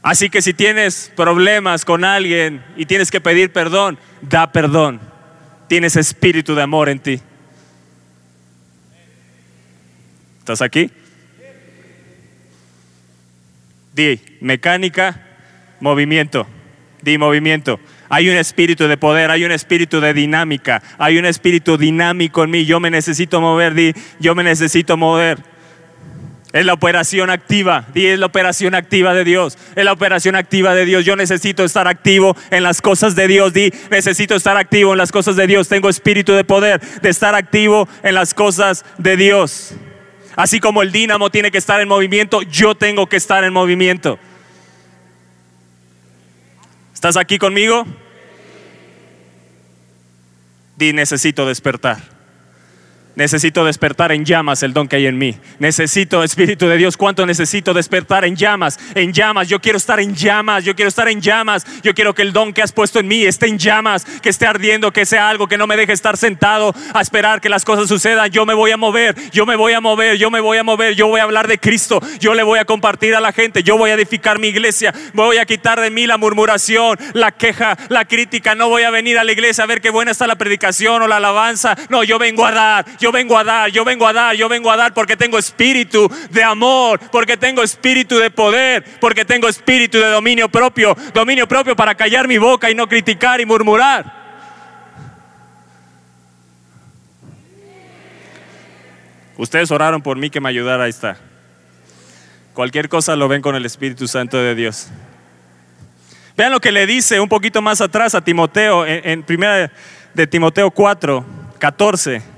Así 0.00 0.30
que 0.30 0.42
si 0.42 0.54
tienes 0.54 1.10
problemas 1.16 1.84
con 1.84 2.04
alguien 2.04 2.64
y 2.76 2.86
tienes 2.86 3.10
que 3.10 3.20
pedir 3.20 3.52
perdón, 3.52 3.98
da 4.22 4.52
perdón. 4.52 5.00
Tienes 5.66 5.96
espíritu 5.96 6.54
de 6.54 6.62
amor 6.62 6.88
en 6.88 7.00
ti. 7.00 7.20
¿Estás 10.44 10.60
aquí? 10.60 10.90
Di 13.94 14.20
mecánica, 14.42 15.22
movimiento. 15.80 16.46
Di 17.00 17.16
movimiento. 17.16 17.80
Hay 18.10 18.28
un 18.28 18.36
espíritu 18.36 18.86
de 18.86 18.98
poder, 18.98 19.30
hay 19.30 19.46
un 19.46 19.52
espíritu 19.52 20.02
de 20.02 20.12
dinámica, 20.12 20.82
hay 20.98 21.16
un 21.16 21.24
espíritu 21.24 21.78
dinámico 21.78 22.44
en 22.44 22.50
mí. 22.50 22.66
Yo 22.66 22.78
me 22.78 22.90
necesito 22.90 23.40
mover, 23.40 23.72
di, 23.72 23.94
yo 24.20 24.34
me 24.34 24.44
necesito 24.44 24.98
mover. 24.98 25.38
Es 26.52 26.66
la 26.66 26.74
operación 26.74 27.30
activa, 27.30 27.86
di, 27.94 28.04
es 28.04 28.18
la 28.18 28.26
operación 28.26 28.74
activa 28.74 29.14
de 29.14 29.24
Dios, 29.24 29.56
es 29.74 29.84
la 29.86 29.92
operación 29.92 30.36
activa 30.36 30.74
de 30.74 30.84
Dios. 30.84 31.06
Yo 31.06 31.16
necesito 31.16 31.64
estar 31.64 31.88
activo 31.88 32.36
en 32.50 32.62
las 32.62 32.82
cosas 32.82 33.16
de 33.16 33.28
Dios, 33.28 33.54
di, 33.54 33.72
necesito 33.90 34.34
estar 34.34 34.58
activo 34.58 34.92
en 34.92 34.98
las 34.98 35.10
cosas 35.10 35.36
de 35.36 35.46
Dios. 35.46 35.68
Tengo 35.68 35.88
espíritu 35.88 36.34
de 36.34 36.44
poder, 36.44 36.82
de 37.00 37.08
estar 37.08 37.34
activo 37.34 37.88
en 38.02 38.14
las 38.14 38.34
cosas 38.34 38.84
de 38.98 39.16
Dios. 39.16 39.74
Así 40.36 40.60
como 40.60 40.82
el 40.82 40.90
dínamo 40.90 41.30
tiene 41.30 41.50
que 41.50 41.58
estar 41.58 41.80
en 41.80 41.88
movimiento, 41.88 42.42
yo 42.42 42.74
tengo 42.74 43.08
que 43.08 43.16
estar 43.16 43.44
en 43.44 43.52
movimiento. 43.52 44.18
¿Estás 46.92 47.16
aquí 47.16 47.38
conmigo? 47.38 47.86
Di, 50.76 50.92
necesito 50.92 51.46
despertar. 51.46 51.98
Necesito 53.16 53.64
despertar 53.64 54.10
en 54.10 54.24
llamas 54.24 54.62
el 54.64 54.72
don 54.72 54.88
que 54.88 54.96
hay 54.96 55.06
en 55.06 55.18
mí. 55.18 55.36
Necesito, 55.60 56.24
Espíritu 56.24 56.66
de 56.66 56.76
Dios, 56.76 56.96
¿cuánto 56.96 57.24
necesito 57.26 57.72
despertar 57.72 58.24
en 58.24 58.34
llamas? 58.34 58.78
En 58.96 59.12
llamas, 59.12 59.48
yo 59.48 59.60
quiero 59.60 59.78
estar 59.78 60.00
en 60.00 60.16
llamas, 60.16 60.64
yo 60.64 60.74
quiero 60.74 60.88
estar 60.88 61.08
en 61.08 61.20
llamas. 61.20 61.64
Yo 61.82 61.94
quiero 61.94 62.14
que 62.14 62.22
el 62.22 62.32
don 62.32 62.52
que 62.52 62.62
has 62.62 62.72
puesto 62.72 62.98
en 62.98 63.06
mí 63.06 63.24
esté 63.24 63.46
en 63.46 63.58
llamas, 63.58 64.04
que 64.04 64.30
esté 64.30 64.46
ardiendo, 64.46 64.92
que 64.92 65.06
sea 65.06 65.28
algo 65.28 65.46
que 65.46 65.56
no 65.56 65.68
me 65.68 65.76
deje 65.76 65.92
estar 65.92 66.16
sentado 66.16 66.74
a 66.92 67.00
esperar 67.00 67.40
que 67.40 67.48
las 67.48 67.64
cosas 67.64 67.88
sucedan. 67.88 68.30
Yo 68.30 68.46
me 68.46 68.54
voy 68.54 68.72
a 68.72 68.76
mover, 68.76 69.14
yo 69.30 69.46
me 69.46 69.54
voy 69.54 69.74
a 69.74 69.80
mover, 69.80 70.16
yo 70.16 70.30
me 70.30 70.40
voy 70.40 70.58
a 70.58 70.64
mover, 70.64 70.94
yo 70.94 71.06
voy 71.06 71.20
a 71.20 71.24
hablar 71.24 71.46
de 71.46 71.58
Cristo, 71.58 72.00
yo 72.18 72.34
le 72.34 72.42
voy 72.42 72.58
a 72.58 72.64
compartir 72.64 73.14
a 73.14 73.20
la 73.20 73.32
gente, 73.32 73.62
yo 73.62 73.78
voy 73.78 73.90
a 73.90 73.94
edificar 73.94 74.40
mi 74.40 74.48
iglesia, 74.48 74.92
voy 75.12 75.38
a 75.38 75.46
quitar 75.46 75.80
de 75.80 75.90
mí 75.90 76.06
la 76.06 76.18
murmuración, 76.18 76.98
la 77.12 77.30
queja, 77.30 77.76
la 77.90 78.06
crítica. 78.06 78.56
No 78.56 78.68
voy 78.68 78.82
a 78.82 78.90
venir 78.90 79.18
a 79.18 79.24
la 79.24 79.30
iglesia 79.30 79.62
a 79.62 79.66
ver 79.68 79.80
qué 79.80 79.90
buena 79.90 80.10
está 80.10 80.26
la 80.26 80.36
predicación 80.36 81.02
o 81.02 81.06
la 81.06 81.18
alabanza. 81.18 81.76
No, 81.88 82.02
yo 82.02 82.18
vengo 82.18 82.44
a 82.44 82.50
dar 82.50 82.84
yo 83.04 83.12
vengo 83.12 83.36
a 83.36 83.44
dar, 83.44 83.70
yo 83.70 83.84
vengo 83.84 84.08
a 84.08 84.14
dar, 84.14 84.34
yo 84.34 84.48
vengo 84.48 84.70
a 84.70 84.78
dar 84.78 84.94
porque 84.94 85.14
tengo 85.14 85.36
espíritu 85.36 86.10
de 86.30 86.42
amor, 86.42 86.98
porque 87.12 87.36
tengo 87.36 87.62
espíritu 87.62 88.16
de 88.18 88.30
poder, 88.30 88.82
porque 88.98 89.26
tengo 89.26 89.46
espíritu 89.46 89.98
de 89.98 90.06
dominio 90.06 90.48
propio, 90.48 90.96
dominio 91.12 91.46
propio 91.46 91.76
para 91.76 91.94
callar 91.94 92.26
mi 92.26 92.38
boca 92.38 92.70
y 92.70 92.74
no 92.74 92.88
criticar 92.88 93.42
y 93.42 93.44
murmurar. 93.44 94.24
Ustedes 99.36 99.70
oraron 99.70 100.00
por 100.00 100.16
mí 100.16 100.30
que 100.30 100.40
me 100.40 100.48
ayudara, 100.48 100.84
ahí 100.84 100.90
está. 100.90 101.18
Cualquier 102.54 102.88
cosa 102.88 103.16
lo 103.16 103.28
ven 103.28 103.42
con 103.42 103.54
el 103.54 103.66
Espíritu 103.66 104.08
Santo 104.08 104.38
de 104.38 104.54
Dios. 104.54 104.88
Vean 106.38 106.52
lo 106.52 106.60
que 106.60 106.72
le 106.72 106.86
dice 106.86 107.20
un 107.20 107.28
poquito 107.28 107.60
más 107.60 107.82
atrás 107.82 108.14
a 108.14 108.24
Timoteo, 108.24 108.86
en, 108.86 109.06
en 109.06 109.22
primera 109.24 109.70
de 110.14 110.26
Timoteo 110.26 110.70
4, 110.70 111.22
14. 111.58 112.33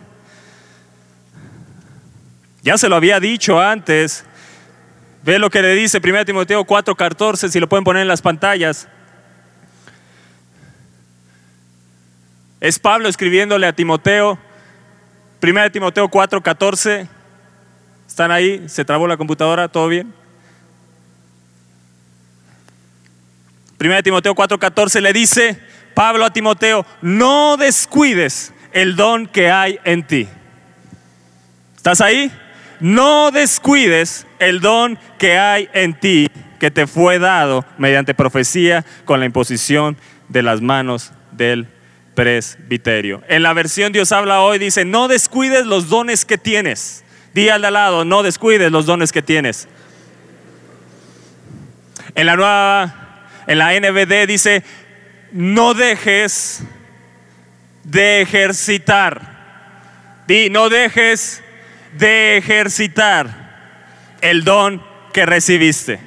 Ya 2.66 2.76
se 2.76 2.88
lo 2.88 2.96
había 2.96 3.20
dicho 3.20 3.60
antes. 3.60 4.24
Ve 5.22 5.38
lo 5.38 5.50
que 5.50 5.62
le 5.62 5.72
dice 5.76 6.00
1 6.02 6.24
Timoteo 6.24 6.64
4:14, 6.64 7.48
si 7.48 7.60
lo 7.60 7.68
pueden 7.68 7.84
poner 7.84 8.02
en 8.02 8.08
las 8.08 8.22
pantallas. 8.22 8.88
Es 12.58 12.80
Pablo 12.80 13.08
escribiéndole 13.08 13.68
a 13.68 13.72
Timoteo. 13.72 14.36
1 15.40 15.70
Timoteo 15.70 16.08
4:14. 16.08 17.06
¿Están 18.08 18.32
ahí? 18.32 18.68
¿Se 18.68 18.84
trabó 18.84 19.06
la 19.06 19.16
computadora? 19.16 19.68
¿Todo 19.68 19.86
bien? 19.86 20.12
1 23.78 24.02
Timoteo 24.02 24.34
4:14 24.34 25.00
le 25.00 25.12
dice 25.12 25.62
Pablo 25.94 26.24
a 26.24 26.32
Timoteo, 26.32 26.84
no 27.00 27.56
descuides 27.56 28.52
el 28.72 28.96
don 28.96 29.28
que 29.28 29.52
hay 29.52 29.78
en 29.84 30.04
ti. 30.04 30.28
¿Estás 31.76 32.00
ahí? 32.00 32.32
No 32.80 33.30
descuides 33.30 34.26
el 34.38 34.60
don 34.60 34.98
que 35.18 35.38
hay 35.38 35.68
en 35.72 35.98
ti, 35.98 36.28
que 36.58 36.70
te 36.70 36.86
fue 36.86 37.18
dado 37.18 37.64
mediante 37.78 38.14
profecía 38.14 38.84
con 39.04 39.20
la 39.20 39.26
imposición 39.26 39.96
de 40.28 40.42
las 40.42 40.60
manos 40.60 41.12
del 41.32 41.68
presbiterio. 42.14 43.22
En 43.28 43.42
la 43.42 43.52
versión 43.52 43.92
Dios 43.92 44.12
habla 44.12 44.40
hoy 44.40 44.58
dice, 44.58 44.84
no 44.84 45.08
descuides 45.08 45.66
los 45.66 45.88
dones 45.88 46.24
que 46.24 46.38
tienes. 46.38 47.04
Di 47.34 47.50
al 47.50 47.62
de 47.62 47.70
lado, 47.70 48.04
no 48.04 48.22
descuides 48.22 48.72
los 48.72 48.86
dones 48.86 49.12
que 49.12 49.22
tienes. 49.22 49.68
En 52.14 52.26
la 52.26 52.36
nueva, 52.36 53.26
en 53.46 53.58
la 53.58 53.78
NBD 53.78 54.26
dice, 54.26 54.62
no 55.32 55.74
dejes 55.74 56.62
de 57.84 58.22
ejercitar. 58.22 59.36
Di, 60.26 60.48
no 60.48 60.70
dejes 60.70 61.42
de 61.98 62.36
ejercitar 62.36 64.16
el 64.20 64.44
don 64.44 64.82
que 65.12 65.26
recibiste. 65.26 65.98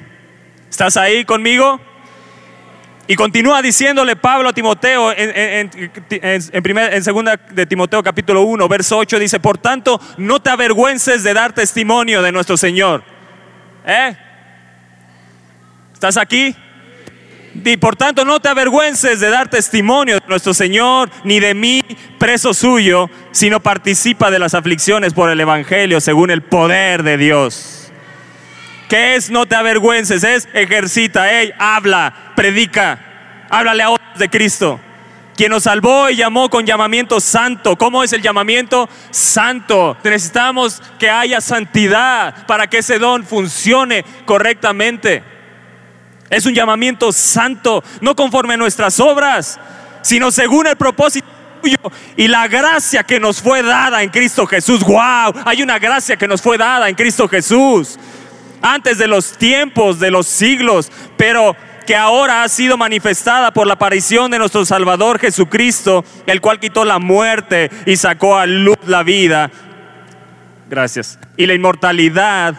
¿Estás 0.68 0.96
ahí 0.96 1.24
conmigo? 1.24 1.80
Y 3.06 3.16
continúa 3.16 3.60
diciéndole 3.60 4.14
Pablo 4.14 4.50
a 4.50 4.52
Timoteo 4.52 5.12
en, 5.16 5.68
en, 6.08 7.02
segunda 7.02 7.36
de 7.36 7.66
Timoteo 7.66 8.04
capítulo 8.04 8.42
1, 8.42 8.68
verso 8.68 8.98
8, 8.98 9.18
dice, 9.18 9.40
por 9.40 9.58
tanto, 9.58 10.00
no 10.16 10.40
te 10.40 10.50
avergüences 10.50 11.24
de 11.24 11.34
dar 11.34 11.52
testimonio 11.52 12.22
de 12.22 12.30
nuestro 12.30 12.56
Señor. 12.56 13.02
¿Eh? 13.84 14.16
¿Estás 15.92 16.16
aquí? 16.16 16.54
Y 17.54 17.76
por 17.76 17.96
tanto 17.96 18.24
no 18.24 18.40
te 18.40 18.48
avergüences 18.48 19.20
de 19.20 19.28
dar 19.28 19.48
testimonio 19.48 20.16
de 20.20 20.26
nuestro 20.28 20.54
Señor, 20.54 21.10
ni 21.24 21.40
de 21.40 21.54
mí, 21.54 21.82
preso 22.18 22.54
suyo, 22.54 23.10
sino 23.32 23.60
participa 23.60 24.30
de 24.30 24.38
las 24.38 24.54
aflicciones 24.54 25.12
por 25.12 25.30
el 25.30 25.40
Evangelio 25.40 26.00
según 26.00 26.30
el 26.30 26.42
poder 26.42 27.02
de 27.02 27.16
Dios. 27.16 27.92
¿Qué 28.88 29.14
es 29.14 29.30
no 29.30 29.46
te 29.46 29.56
avergüences? 29.56 30.24
Es 30.24 30.48
ejercita, 30.52 31.28
hey, 31.30 31.52
habla, 31.58 32.32
predica, 32.34 33.46
háblale 33.48 33.82
a 33.82 33.90
otros 33.90 34.18
de 34.18 34.28
Cristo. 34.28 34.80
Quien 35.36 35.52
nos 35.52 35.62
salvó 35.62 36.10
y 36.10 36.16
llamó 36.16 36.50
con 36.50 36.66
llamamiento 36.66 37.18
santo. 37.18 37.76
¿Cómo 37.76 38.04
es 38.04 38.12
el 38.12 38.20
llamamiento? 38.20 38.90
Santo. 39.10 39.96
Necesitamos 40.04 40.82
que 40.98 41.08
haya 41.08 41.40
santidad 41.40 42.46
para 42.46 42.66
que 42.66 42.78
ese 42.78 42.98
don 42.98 43.24
funcione 43.24 44.04
correctamente. 44.26 45.22
Es 46.30 46.46
un 46.46 46.54
llamamiento 46.54 47.10
santo, 47.10 47.82
no 48.00 48.14
conforme 48.14 48.54
a 48.54 48.56
nuestras 48.56 49.00
obras, 49.00 49.58
sino 50.00 50.30
según 50.30 50.68
el 50.68 50.76
propósito 50.76 51.26
y 52.16 52.28
la 52.28 52.48
gracia 52.48 53.02
que 53.02 53.20
nos 53.20 53.42
fue 53.42 53.62
dada 53.62 54.02
en 54.02 54.10
Cristo 54.10 54.46
Jesús. 54.46 54.80
¡Wow! 54.84 55.42
Hay 55.44 55.60
una 55.62 55.78
gracia 55.78 56.16
que 56.16 56.28
nos 56.28 56.40
fue 56.40 56.56
dada 56.56 56.88
en 56.88 56.94
Cristo 56.94 57.28
Jesús 57.28 57.98
antes 58.62 58.98
de 58.98 59.08
los 59.08 59.36
tiempos, 59.36 59.98
de 59.98 60.10
los 60.10 60.26
siglos, 60.26 60.92
pero 61.16 61.56
que 61.86 61.96
ahora 61.96 62.44
ha 62.44 62.48
sido 62.48 62.76
manifestada 62.76 63.50
por 63.52 63.66
la 63.66 63.72
aparición 63.74 64.30
de 64.30 64.38
nuestro 64.38 64.64
Salvador 64.64 65.18
Jesucristo, 65.18 66.04
el 66.26 66.40
cual 66.40 66.60
quitó 66.60 66.84
la 66.84 67.00
muerte 67.00 67.70
y 67.86 67.96
sacó 67.96 68.38
a 68.38 68.46
luz 68.46 68.76
la 68.86 69.02
vida. 69.02 69.50
Gracias. 70.68 71.18
Y 71.36 71.46
la 71.46 71.54
inmortalidad 71.54 72.54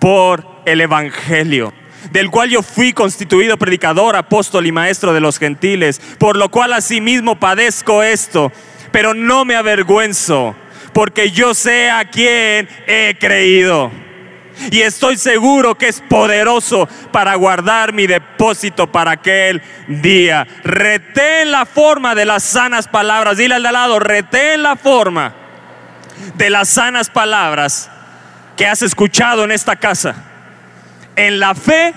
por 0.00 0.44
el 0.64 0.80
Evangelio 0.80 1.72
del 2.10 2.30
cual 2.30 2.50
yo 2.50 2.62
fui 2.62 2.92
constituido 2.92 3.56
predicador, 3.56 4.16
apóstol 4.16 4.66
y 4.66 4.72
maestro 4.72 5.12
de 5.12 5.20
los 5.20 5.38
gentiles, 5.38 6.00
por 6.18 6.36
lo 6.36 6.48
cual 6.50 6.72
asimismo 6.72 7.38
padezco 7.38 8.02
esto, 8.02 8.52
pero 8.92 9.14
no 9.14 9.44
me 9.44 9.56
avergüenzo, 9.56 10.54
porque 10.92 11.30
yo 11.30 11.54
sé 11.54 11.90
a 11.90 12.04
quién 12.04 12.68
he 12.86 13.16
creído. 13.18 13.90
Y 14.70 14.82
estoy 14.82 15.16
seguro 15.16 15.76
que 15.76 15.88
es 15.88 16.00
poderoso 16.00 16.88
para 17.10 17.34
guardar 17.34 17.92
mi 17.92 18.06
depósito 18.06 18.90
para 18.90 19.12
aquel 19.12 19.60
día. 19.88 20.46
Retén 20.62 21.50
la 21.50 21.66
forma 21.66 22.14
de 22.14 22.24
las 22.24 22.44
sanas 22.44 22.86
palabras. 22.86 23.36
Dile 23.36 23.56
al 23.56 23.64
de 23.64 23.72
lado, 23.72 23.98
retén 23.98 24.62
la 24.62 24.76
forma 24.76 25.34
de 26.36 26.50
las 26.50 26.68
sanas 26.68 27.10
palabras 27.10 27.90
que 28.56 28.66
has 28.66 28.82
escuchado 28.82 29.42
en 29.42 29.50
esta 29.50 29.74
casa 29.74 30.33
en 31.16 31.40
la 31.40 31.54
fe 31.54 31.94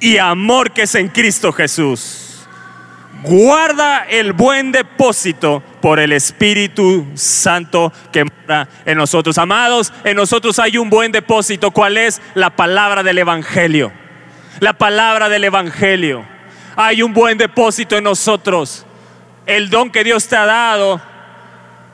y 0.00 0.18
amor 0.18 0.72
que 0.72 0.82
es 0.82 0.94
en 0.94 1.08
Cristo 1.08 1.52
Jesús. 1.52 2.46
Guarda 3.22 4.04
el 4.08 4.32
buen 4.32 4.72
depósito 4.72 5.62
por 5.80 6.00
el 6.00 6.12
Espíritu 6.12 7.06
Santo 7.14 7.92
que 8.10 8.24
mora 8.24 8.68
en 8.84 8.98
nosotros. 8.98 9.38
Amados, 9.38 9.92
en 10.02 10.16
nosotros 10.16 10.58
hay 10.58 10.76
un 10.76 10.90
buen 10.90 11.12
depósito. 11.12 11.70
¿Cuál 11.70 11.98
es? 11.98 12.20
La 12.34 12.50
palabra 12.50 13.04
del 13.04 13.18
Evangelio. 13.18 13.92
La 14.58 14.72
palabra 14.72 15.28
del 15.28 15.44
Evangelio. 15.44 16.26
Hay 16.74 17.02
un 17.02 17.12
buen 17.12 17.38
depósito 17.38 17.96
en 17.96 18.04
nosotros. 18.04 18.86
El 19.46 19.70
don 19.70 19.90
que 19.90 20.02
Dios 20.02 20.26
te 20.26 20.36
ha 20.36 20.46
dado, 20.46 21.00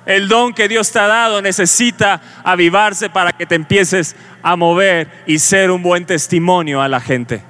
el 0.09 0.27
don 0.27 0.53
que 0.53 0.67
Dios 0.67 0.91
te 0.91 0.99
ha 0.99 1.07
dado 1.07 1.41
necesita 1.41 2.21
avivarse 2.43 3.09
para 3.09 3.31
que 3.31 3.47
te 3.47 3.55
empieces 3.55 4.17
a 4.43 4.57
mover 4.57 5.09
y 5.27 5.39
ser 5.39 5.71
un 5.71 5.83
buen 5.83 6.05
testimonio 6.05 6.83
a 6.83 6.89
la 6.89 7.01
gente 7.01 7.43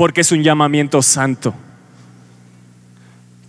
porque 0.00 0.22
es 0.22 0.32
un 0.32 0.42
llamamiento 0.42 1.02
santo. 1.02 1.52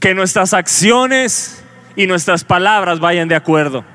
Que 0.01 0.13
nuestras 0.13 0.53
acciones 0.53 1.63
y 1.95 2.07
nuestras 2.07 2.43
palabras 2.43 2.99
vayan 2.99 3.29
de 3.29 3.35
acuerdo. 3.35 3.85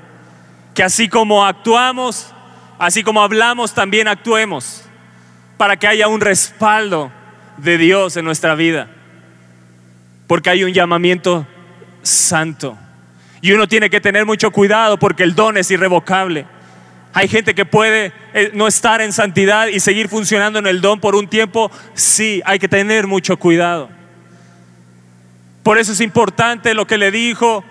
Que 0.75 0.83
así 0.83 1.07
como 1.11 1.45
actuamos, 1.45 2.33
así 2.79 3.03
como 3.03 3.21
hablamos, 3.21 3.75
también 3.75 4.09
actuemos. 4.09 4.87
Para 5.59 5.77
que 5.77 5.87
haya 5.87 6.09
un 6.09 6.23
respaldo 6.23 7.13
de 7.59 7.77
Dios 7.77 8.17
en 8.17 8.25
nuestra 8.25 8.55
vida. 8.55 8.89
Porque 10.27 10.49
hay 10.49 10.65
un 10.65 10.73
llamamiento 10.73 11.47
santo. 12.01 12.79
Y 13.47 13.53
uno 13.53 13.69
tiene 13.69 13.89
que 13.89 14.01
tener 14.01 14.27
mucho 14.27 14.51
cuidado 14.51 14.99
porque 14.99 15.23
el 15.23 15.37
don 15.37 15.57
es 15.57 15.71
irrevocable. 15.71 16.47
Hay 17.15 17.29
gente 17.29 17.55
que 17.55 17.65
puede 17.65 18.13
eh, 18.35 18.51
no 18.55 18.67
estar 18.67 19.01
en 19.01 19.13
santidad 19.13 19.69
y 19.69 19.79
seguir 19.79 20.09
funcionando 20.09 20.59
en 20.59 20.67
el 20.67 20.81
don 20.81 20.99
por 20.99 21.15
un 21.15 21.29
tiempo. 21.29 21.71
Sí, 21.95 22.43
hay 22.45 22.59
que 22.59 22.67
tener 22.67 23.07
mucho 23.07 23.37
cuidado. 23.37 23.89
Por 25.63 25.79
eso 25.79 25.93
es 25.93 26.01
importante 26.01 26.75
lo 26.75 26.89
que 26.89 26.99
le 26.99 27.13
dijo 27.13 27.63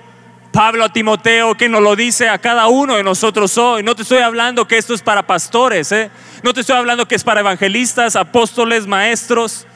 Pablo 0.54 0.86
a 0.86 0.94
Timoteo, 0.94 1.56
que 1.56 1.68
nos 1.68 1.82
lo 1.82 1.98
dice 1.98 2.30
a 2.30 2.38
cada 2.38 2.68
uno 2.68 2.96
de 2.96 3.04
nosotros 3.04 3.58
hoy. 3.58 3.84
No 3.84 3.98
te 3.98 4.04
estoy 4.04 4.20
hablando 4.20 4.70
que 4.70 4.78
esto 4.78 4.94
es 4.94 5.02
para 5.02 5.28
pastores, 5.28 5.92
¿eh? 5.92 6.10
no 6.42 6.54
te 6.54 6.62
estoy 6.62 6.78
hablando 6.78 7.06
que 7.06 7.16
es 7.16 7.24
para 7.26 7.42
evangelistas, 7.42 8.16
apóstoles, 8.16 8.88
maestros, 8.88 9.68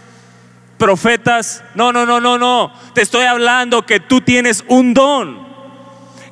profetas. 0.78 1.62
No, 1.76 1.92
no, 1.92 2.06
no, 2.06 2.22
no, 2.22 2.38
no. 2.38 2.72
Te 2.94 3.02
estoy 3.02 3.26
hablando 3.26 3.86
que 3.86 4.00
tú 4.00 4.22
tienes 4.22 4.64
un 4.70 4.94
don 4.94 5.49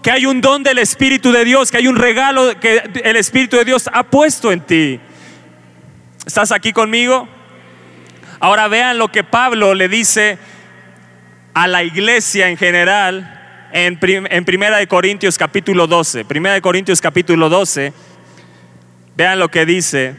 que 0.07 0.11
hay 0.11 0.25
un 0.25 0.39
don 0.39 0.63
del 0.63 0.77
Espíritu 0.77 1.33
de 1.33 1.43
Dios, 1.43 1.69
que 1.69 1.75
hay 1.75 1.87
un 1.89 1.97
regalo 1.97 2.57
que 2.61 2.81
el 3.03 3.17
Espíritu 3.17 3.57
de 3.57 3.65
Dios 3.65 3.89
ha 3.91 4.03
puesto 4.03 4.53
en 4.53 4.61
ti. 4.61 5.01
¿Estás 6.25 6.53
aquí 6.53 6.71
conmigo? 6.71 7.27
Ahora 8.39 8.69
vean 8.69 8.99
lo 8.99 9.09
que 9.09 9.25
Pablo 9.25 9.73
le 9.73 9.89
dice 9.89 10.37
a 11.53 11.67
la 11.67 11.83
iglesia 11.83 12.47
en 12.47 12.55
general 12.55 13.67
en, 13.73 13.99
Primera 14.45 14.77
de 14.77 14.87
Corintios 14.87 15.37
capítulo 15.37 15.87
12. 15.87 16.23
Primera 16.23 16.55
de 16.55 16.61
Corintios 16.61 17.01
capítulo 17.01 17.49
12. 17.49 17.91
Vean 19.17 19.39
lo 19.39 19.51
que 19.51 19.65
dice. 19.65 20.15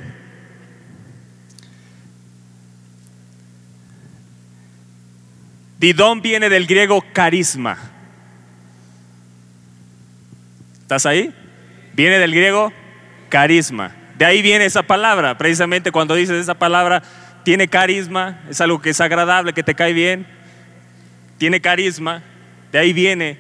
Didón 5.79 6.21
viene 6.21 6.51
del 6.51 6.67
griego 6.67 7.03
carisma 7.15 7.98
¿Estás 10.89 11.05
ahí? 11.05 11.35
Viene 11.93 12.19
del 12.19 12.35
griego 12.35 12.73
carisma. 13.29 13.95
De 14.17 14.25
ahí 14.25 14.41
viene 14.41 14.65
esa 14.65 14.83
palabra. 14.83 15.37
Precisamente 15.37 15.93
cuando 15.93 16.15
dices 16.15 16.41
esa 16.41 16.55
palabra, 16.55 17.03
tiene 17.43 17.69
carisma, 17.69 18.41
es 18.49 18.59
algo 18.63 18.81
que 18.81 18.89
es 18.89 19.01
agradable, 19.03 19.53
que 19.53 19.63
te 19.63 19.75
cae 19.75 19.93
bien. 19.93 20.27
Tiene 21.37 21.61
carisma. 21.61 22.23
De 22.73 22.79
ahí 22.79 22.95
viene. 22.95 23.37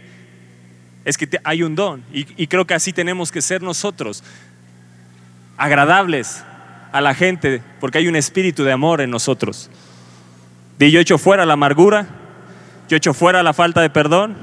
Es 1.06 1.16
que 1.16 1.26
hay 1.42 1.62
un 1.62 1.74
don. 1.74 2.04
Y, 2.12 2.26
y 2.36 2.48
creo 2.48 2.66
que 2.66 2.74
así 2.74 2.92
tenemos 2.92 3.32
que 3.32 3.40
ser 3.40 3.62
nosotros. 3.62 4.22
Agradables 5.56 6.44
a 6.92 7.00
la 7.00 7.14
gente, 7.14 7.62
porque 7.80 7.96
hay 7.96 8.08
un 8.08 8.16
espíritu 8.16 8.62
de 8.62 8.72
amor 8.72 9.00
en 9.00 9.10
nosotros. 9.10 9.70
Y 10.78 10.90
yo 10.90 11.00
echo 11.00 11.16
fuera 11.16 11.46
la 11.46 11.54
amargura, 11.54 12.08
yo 12.90 12.98
echo 12.98 13.14
fuera 13.14 13.42
la 13.42 13.54
falta 13.54 13.80
de 13.80 13.88
perdón, 13.88 14.36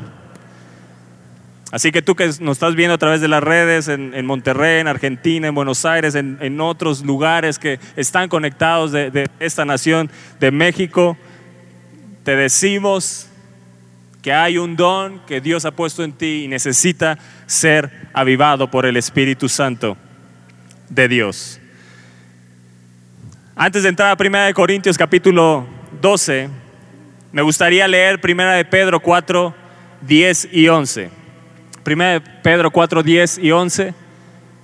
Así 1.75 1.91
que 1.91 2.01
tú 2.01 2.15
que 2.15 2.27
nos 2.39 2.55
estás 2.55 2.73
viendo 2.73 2.93
a 2.93 2.97
través 2.97 3.19
de 3.19 3.27
las 3.27 3.43
redes 3.43 3.89
en, 3.89 4.25
Monterrey, 4.25 4.79
en 4.79 4.87
Argentina, 4.87 5.49
en 5.49 5.53
Buenos 5.53 5.83
Aires, 5.83 6.15
en, 6.15 6.61
otros 6.61 7.03
lugares 7.03 7.59
que 7.59 7.81
están 7.97 8.29
conectados 8.29 8.93
de, 8.93 9.29
esta 9.41 9.65
nación 9.65 10.09
de 10.39 10.51
México, 10.51 11.17
te 12.23 12.33
decimos 12.37 13.27
que 14.21 14.31
hay 14.31 14.57
un 14.57 14.77
don 14.77 15.19
que 15.25 15.41
Dios 15.41 15.65
ha 15.65 15.71
puesto 15.71 16.01
en 16.05 16.13
ti 16.13 16.45
y 16.45 16.47
necesita 16.47 17.17
ser 17.45 18.07
avivado 18.13 18.71
por 18.71 18.85
el 18.85 18.95
Espíritu 18.95 19.49
Santo 19.49 19.97
de 20.87 21.09
Dios. 21.09 21.59
Antes 23.53 23.83
de 23.83 23.89
entrar 23.89 24.17
a 24.17 24.23
1 24.23 24.53
Corintios 24.53 24.97
capítulo 24.97 25.67
12, 25.99 26.47
me 27.33 27.41
gustaría 27.41 27.85
leer 27.85 28.21
1 28.23 28.51
de 28.51 28.63
Pedro 28.63 29.01
4, 29.01 29.53
10 30.03 30.49
y 30.53 30.69
11. 30.69 31.24
1 31.85 32.23
Pedro 32.41 32.71
4, 32.71 33.03
10 33.03 33.37
y 33.39 33.51
11. 33.51 33.93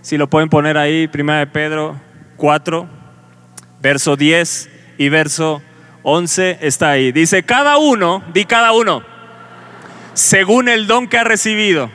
Si 0.02 0.18
lo 0.18 0.28
pueden 0.28 0.50
poner 0.50 0.78
ahí, 0.78 1.10
1 1.14 1.52
Pedro 1.52 2.00
4, 2.38 2.90
verso 3.82 4.16
10 4.16 4.70
y 4.98 5.10
verso 5.10 5.62
11 6.04 6.58
está 6.62 6.92
ahí. 6.92 7.12
Dice, 7.12 7.44
cada 7.44 7.78
uno, 7.78 8.24
di 8.34 8.46
cada 8.46 8.72
uno, 8.72 9.04
según 10.14 10.70
el 10.70 10.88
don 10.88 11.08
que 11.08 11.18
ha 11.18 11.24
recibido. 11.24 11.92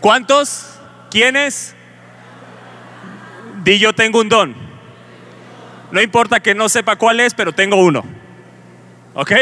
¿Cuántos? 0.00 0.78
¿Quiénes? 1.10 1.74
Di 3.62 3.78
yo 3.78 3.92
tengo 3.92 4.20
un 4.20 4.28
don. 4.28 4.54
No 5.92 6.02
importa 6.02 6.40
que 6.40 6.54
no 6.54 6.68
sepa 6.68 6.96
cuál 6.96 7.20
es, 7.20 7.34
pero 7.34 7.52
tengo 7.52 7.76
uno. 7.76 8.04
¿Ok? 9.14 9.32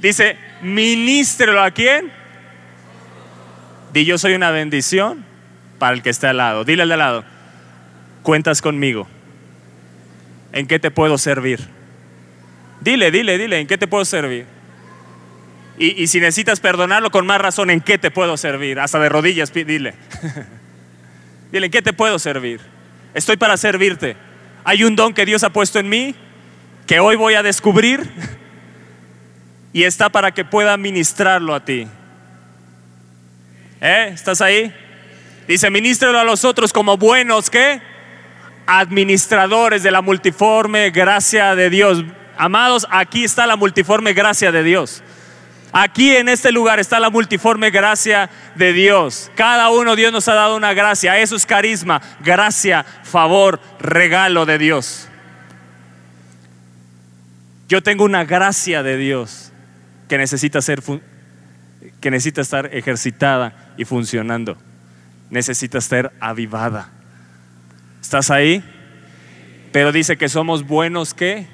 Dice, 0.00 0.36
ministrelo 0.62 1.60
a 1.60 1.72
quién? 1.72 2.12
Di 3.96 4.04
yo 4.04 4.18
soy 4.18 4.34
una 4.34 4.50
bendición 4.50 5.24
para 5.78 5.94
el 5.94 6.02
que 6.02 6.10
está 6.10 6.28
al 6.28 6.36
lado. 6.36 6.66
Dile 6.66 6.82
al 6.82 6.88
de 6.88 6.92
al 6.92 6.98
lado, 6.98 7.24
cuentas 8.22 8.60
conmigo. 8.60 9.08
¿En 10.52 10.66
qué 10.66 10.78
te 10.78 10.90
puedo 10.90 11.16
servir? 11.16 11.66
Dile, 12.82 13.10
dile, 13.10 13.38
dile, 13.38 13.58
¿en 13.58 13.66
qué 13.66 13.78
te 13.78 13.86
puedo 13.86 14.04
servir? 14.04 14.44
Y, 15.78 16.02
y 16.02 16.08
si 16.08 16.20
necesitas 16.20 16.60
perdonarlo 16.60 17.10
con 17.10 17.24
más 17.24 17.40
razón, 17.40 17.70
¿en 17.70 17.80
qué 17.80 17.96
te 17.96 18.10
puedo 18.10 18.36
servir? 18.36 18.80
Hasta 18.80 18.98
de 18.98 19.08
rodillas, 19.08 19.50
dile. 19.54 19.94
dile, 21.50 21.64
¿en 21.64 21.72
qué 21.72 21.80
te 21.80 21.94
puedo 21.94 22.18
servir? 22.18 22.60
Estoy 23.14 23.38
para 23.38 23.56
servirte. 23.56 24.14
Hay 24.64 24.84
un 24.84 24.94
don 24.94 25.14
que 25.14 25.24
Dios 25.24 25.42
ha 25.42 25.54
puesto 25.54 25.78
en 25.78 25.88
mí 25.88 26.14
que 26.86 27.00
hoy 27.00 27.16
voy 27.16 27.32
a 27.32 27.42
descubrir 27.42 28.06
y 29.72 29.84
está 29.84 30.10
para 30.10 30.32
que 30.32 30.44
pueda 30.44 30.76
ministrarlo 30.76 31.54
a 31.54 31.64
ti. 31.64 31.88
¿Eh? 33.80 34.10
¿Estás 34.12 34.40
ahí? 34.40 34.72
Dice, 35.46 35.70
ministrelo 35.70 36.18
a 36.18 36.24
los 36.24 36.44
otros 36.44 36.72
como 36.72 36.96
buenos, 36.96 37.50
¿qué? 37.50 37.80
Administradores 38.66 39.82
de 39.82 39.90
la 39.90 40.02
multiforme 40.02 40.90
gracia 40.90 41.54
de 41.54 41.70
Dios. 41.70 42.04
Amados, 42.36 42.86
aquí 42.90 43.24
está 43.24 43.46
la 43.46 43.56
multiforme 43.56 44.12
gracia 44.12 44.50
de 44.50 44.62
Dios. 44.62 45.02
Aquí 45.72 46.16
en 46.16 46.28
este 46.28 46.52
lugar 46.52 46.80
está 46.80 46.98
la 46.98 47.10
multiforme 47.10 47.70
gracia 47.70 48.30
de 48.54 48.72
Dios. 48.72 49.30
Cada 49.36 49.68
uno 49.68 49.94
Dios 49.94 50.10
nos 50.12 50.26
ha 50.28 50.34
dado 50.34 50.56
una 50.56 50.72
gracia. 50.72 51.18
Eso 51.18 51.36
es 51.36 51.44
carisma, 51.44 52.00
gracia, 52.24 52.84
favor, 53.04 53.60
regalo 53.78 54.46
de 54.46 54.58
Dios. 54.58 55.08
Yo 57.68 57.82
tengo 57.82 58.04
una 58.04 58.24
gracia 58.24 58.82
de 58.82 58.96
Dios 58.96 59.52
que 60.08 60.18
necesita 60.18 60.62
ser 60.62 60.82
que 62.00 62.10
necesita 62.10 62.40
estar 62.40 62.74
ejercitada 62.74 63.65
y 63.76 63.84
funcionando. 63.84 64.56
Necesita 65.30 65.80
ser 65.80 66.12
avivada. 66.20 66.90
¿Estás 68.00 68.30
ahí? 68.30 68.62
Pero 69.72 69.92
dice 69.92 70.16
que 70.16 70.28
somos 70.28 70.66
buenos 70.66 71.14
que 71.14 71.46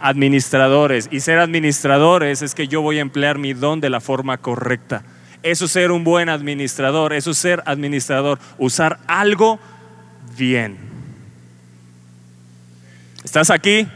administradores. 0.00 1.08
Y 1.10 1.20
ser 1.20 1.38
administradores 1.38 2.42
es 2.42 2.54
que 2.54 2.68
yo 2.68 2.82
voy 2.82 2.98
a 2.98 3.02
emplear 3.02 3.38
mi 3.38 3.54
don 3.54 3.80
de 3.80 3.90
la 3.90 4.00
forma 4.00 4.38
correcta. 4.38 5.02
Eso 5.42 5.64
es 5.66 5.72
ser 5.72 5.90
un 5.90 6.04
buen 6.04 6.28
administrador. 6.28 7.12
Eso 7.12 7.30
es 7.30 7.38
ser 7.38 7.62
administrador. 7.66 8.38
Usar 8.58 8.98
algo 9.06 9.58
bien. 10.36 10.76
¿Estás 13.24 13.50
aquí? 13.50 13.88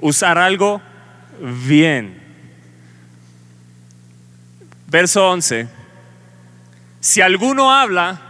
Usar 0.00 0.38
algo 0.38 0.80
bien. 1.66 2.20
Verso 4.88 5.30
11. 5.30 5.81
Si 7.02 7.20
alguno 7.20 7.72
habla, 7.72 8.20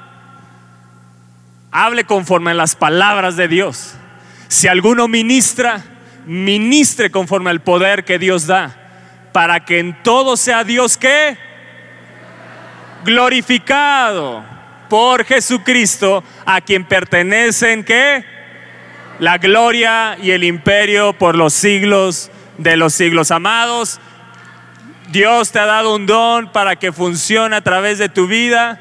hable 1.71 2.05
conforme 2.05 2.53
a 2.53 2.55
las 2.55 2.75
palabras 2.75 3.37
de 3.37 3.47
Dios. 3.47 3.93
Si 4.49 4.67
alguno 4.67 5.09
ministra, 5.09 5.85
ministre 6.25 7.11
conforme 7.11 7.51
al 7.51 7.61
poder 7.61 8.07
que 8.07 8.19
Dios 8.19 8.47
da, 8.47 8.75
para 9.35 9.67
que 9.67 9.79
en 9.79 10.03
todo 10.03 10.39
sea 10.39 10.65
Dios 10.65 10.97
que 10.97 11.37
glorificado 13.05 14.43
por 14.89 15.27
Jesucristo, 15.27 16.25
a 16.47 16.63
quien 16.63 16.87
pertenecen 16.87 17.85
que 17.85 18.25
la 19.19 19.37
gloria 19.37 20.17
y 20.19 20.31
el 20.31 20.45
imperio 20.45 21.13
por 21.13 21.37
los 21.37 21.53
siglos 21.53 22.31
de 22.57 22.79
los 22.79 22.95
siglos. 22.95 23.33
Amados, 23.33 24.01
Dios 25.12 25.53
te 25.53 25.59
ha 25.59 25.66
dado 25.66 25.94
un 25.94 26.07
don 26.07 26.51
para 26.53 26.77
que 26.77 26.90
funcione 26.90 27.55
a 27.55 27.61
través 27.61 27.98
de 27.98 28.09
tu 28.09 28.27
vida. 28.27 28.81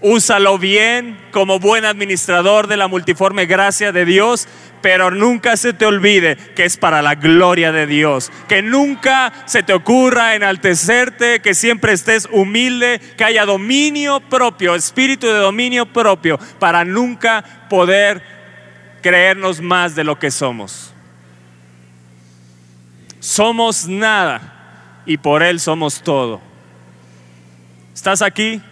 Úsalo 0.00 0.58
bien 0.58 1.18
como 1.32 1.58
buen 1.58 1.84
administrador 1.84 2.68
de 2.68 2.76
la 2.76 2.86
multiforme 2.86 3.46
gracia 3.46 3.90
de 3.90 4.04
Dios, 4.04 4.46
pero 4.80 5.10
nunca 5.10 5.56
se 5.56 5.72
te 5.72 5.86
olvide 5.86 6.36
que 6.54 6.64
es 6.64 6.76
para 6.76 7.02
la 7.02 7.16
gloria 7.16 7.72
de 7.72 7.88
Dios. 7.88 8.30
Que 8.46 8.62
nunca 8.62 9.32
se 9.44 9.64
te 9.64 9.72
ocurra 9.72 10.36
enaltecerte, 10.36 11.40
que 11.40 11.52
siempre 11.54 11.94
estés 11.94 12.28
humilde, 12.30 13.00
que 13.16 13.24
haya 13.24 13.44
dominio 13.44 14.20
propio, 14.20 14.76
espíritu 14.76 15.26
de 15.26 15.40
dominio 15.40 15.86
propio, 15.86 16.38
para 16.60 16.84
nunca 16.84 17.66
poder 17.68 18.22
creernos 19.02 19.60
más 19.60 19.96
de 19.96 20.04
lo 20.04 20.16
que 20.16 20.30
somos. 20.30 20.94
Somos 23.18 23.88
nada 23.88 24.57
y 25.08 25.16
por 25.16 25.42
Él 25.42 25.58
somos 25.58 26.02
todo. 26.02 26.38
¿Estás 27.94 28.20
aquí? 28.20 28.62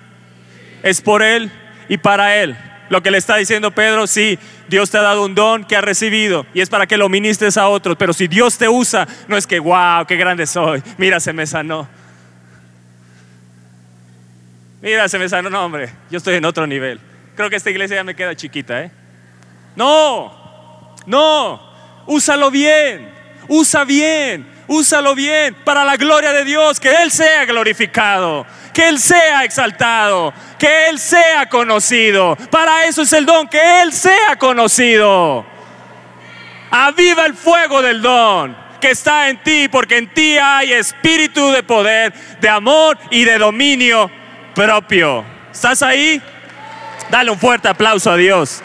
Es 0.82 1.00
por 1.00 1.22
Él 1.22 1.50
y 1.88 1.96
para 1.96 2.36
Él. 2.36 2.56
Lo 2.90 3.02
que 3.02 3.10
le 3.10 3.18
está 3.18 3.36
diciendo 3.36 3.70
Pedro, 3.70 4.06
sí, 4.06 4.38
Dios 4.68 4.90
te 4.90 4.98
ha 4.98 5.02
dado 5.02 5.24
un 5.24 5.34
don 5.34 5.64
que 5.64 5.76
ha 5.76 5.80
recibido 5.80 6.46
y 6.52 6.60
es 6.60 6.68
para 6.68 6.86
que 6.86 6.98
lo 6.98 7.08
ministres 7.08 7.56
a 7.56 7.68
otros. 7.68 7.96
Pero 7.96 8.12
si 8.12 8.28
Dios 8.28 8.58
te 8.58 8.68
usa, 8.68 9.08
no 9.26 9.36
es 9.38 9.46
que, 9.46 9.58
wow, 9.58 10.04
qué 10.06 10.16
grande 10.16 10.46
soy. 10.46 10.82
Mira, 10.98 11.18
se 11.20 11.32
me 11.32 11.46
sanó. 11.46 11.88
Mira, 14.82 15.08
se 15.08 15.18
me 15.18 15.30
sanó. 15.30 15.48
No, 15.48 15.64
hombre, 15.64 15.90
yo 16.10 16.18
estoy 16.18 16.34
en 16.34 16.44
otro 16.44 16.66
nivel. 16.66 17.00
Creo 17.34 17.48
que 17.48 17.56
esta 17.56 17.70
iglesia 17.70 17.96
ya 17.96 18.04
me 18.04 18.14
queda 18.14 18.36
chiquita, 18.36 18.82
¿eh? 18.82 18.90
No, 19.74 20.94
no, 21.06 21.60
úsalo 22.06 22.50
bien, 22.50 23.10
usa 23.48 23.84
bien, 23.84 24.55
úsalo 24.68 25.14
bien 25.14 25.54
para 25.64 25.84
la 25.84 25.96
gloria 25.96 26.32
de 26.32 26.44
Dios, 26.44 26.80
que 26.80 26.90
Él 27.02 27.10
sea 27.10 27.44
glorificado, 27.44 28.46
que 28.72 28.88
Él 28.88 28.98
sea 28.98 29.44
exaltado, 29.44 30.32
que 30.58 30.88
Él 30.88 30.98
sea 30.98 31.48
conocido. 31.48 32.36
Para 32.50 32.86
eso 32.86 33.02
es 33.02 33.12
el 33.12 33.26
don, 33.26 33.48
que 33.48 33.82
Él 33.82 33.92
sea 33.92 34.36
conocido. 34.38 35.46
Aviva 36.70 37.26
el 37.26 37.34
fuego 37.34 37.80
del 37.82 38.02
don 38.02 38.66
que 38.80 38.90
está 38.90 39.28
en 39.28 39.42
ti, 39.42 39.68
porque 39.68 39.98
en 39.98 40.12
ti 40.12 40.36
hay 40.38 40.72
espíritu 40.72 41.50
de 41.50 41.62
poder, 41.62 42.12
de 42.40 42.48
amor 42.48 42.98
y 43.10 43.24
de 43.24 43.38
dominio 43.38 44.10
propio. 44.54 45.24
¿Estás 45.52 45.82
ahí? 45.82 46.20
Dale 47.10 47.30
un 47.30 47.38
fuerte 47.38 47.68
aplauso 47.68 48.10
a 48.10 48.16
Dios. 48.16 48.62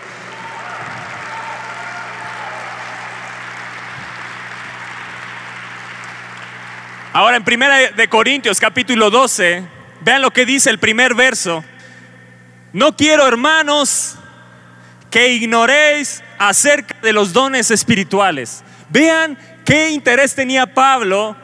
Ahora 7.13 7.35
en 7.35 7.43
Primera 7.43 7.91
de 7.91 8.07
Corintios 8.07 8.57
capítulo 8.57 9.09
12, 9.09 9.65
vean 9.99 10.21
lo 10.21 10.31
que 10.31 10.45
dice 10.45 10.69
el 10.69 10.79
primer 10.79 11.13
verso. 11.13 11.61
No 12.71 12.95
quiero, 12.95 13.27
hermanos, 13.27 14.15
que 15.09 15.33
ignoréis 15.33 16.23
acerca 16.39 16.95
de 17.01 17.11
los 17.11 17.33
dones 17.33 17.69
espirituales. 17.69 18.63
Vean 18.89 19.37
qué 19.65 19.89
interés 19.89 20.35
tenía 20.35 20.73
Pablo 20.73 21.35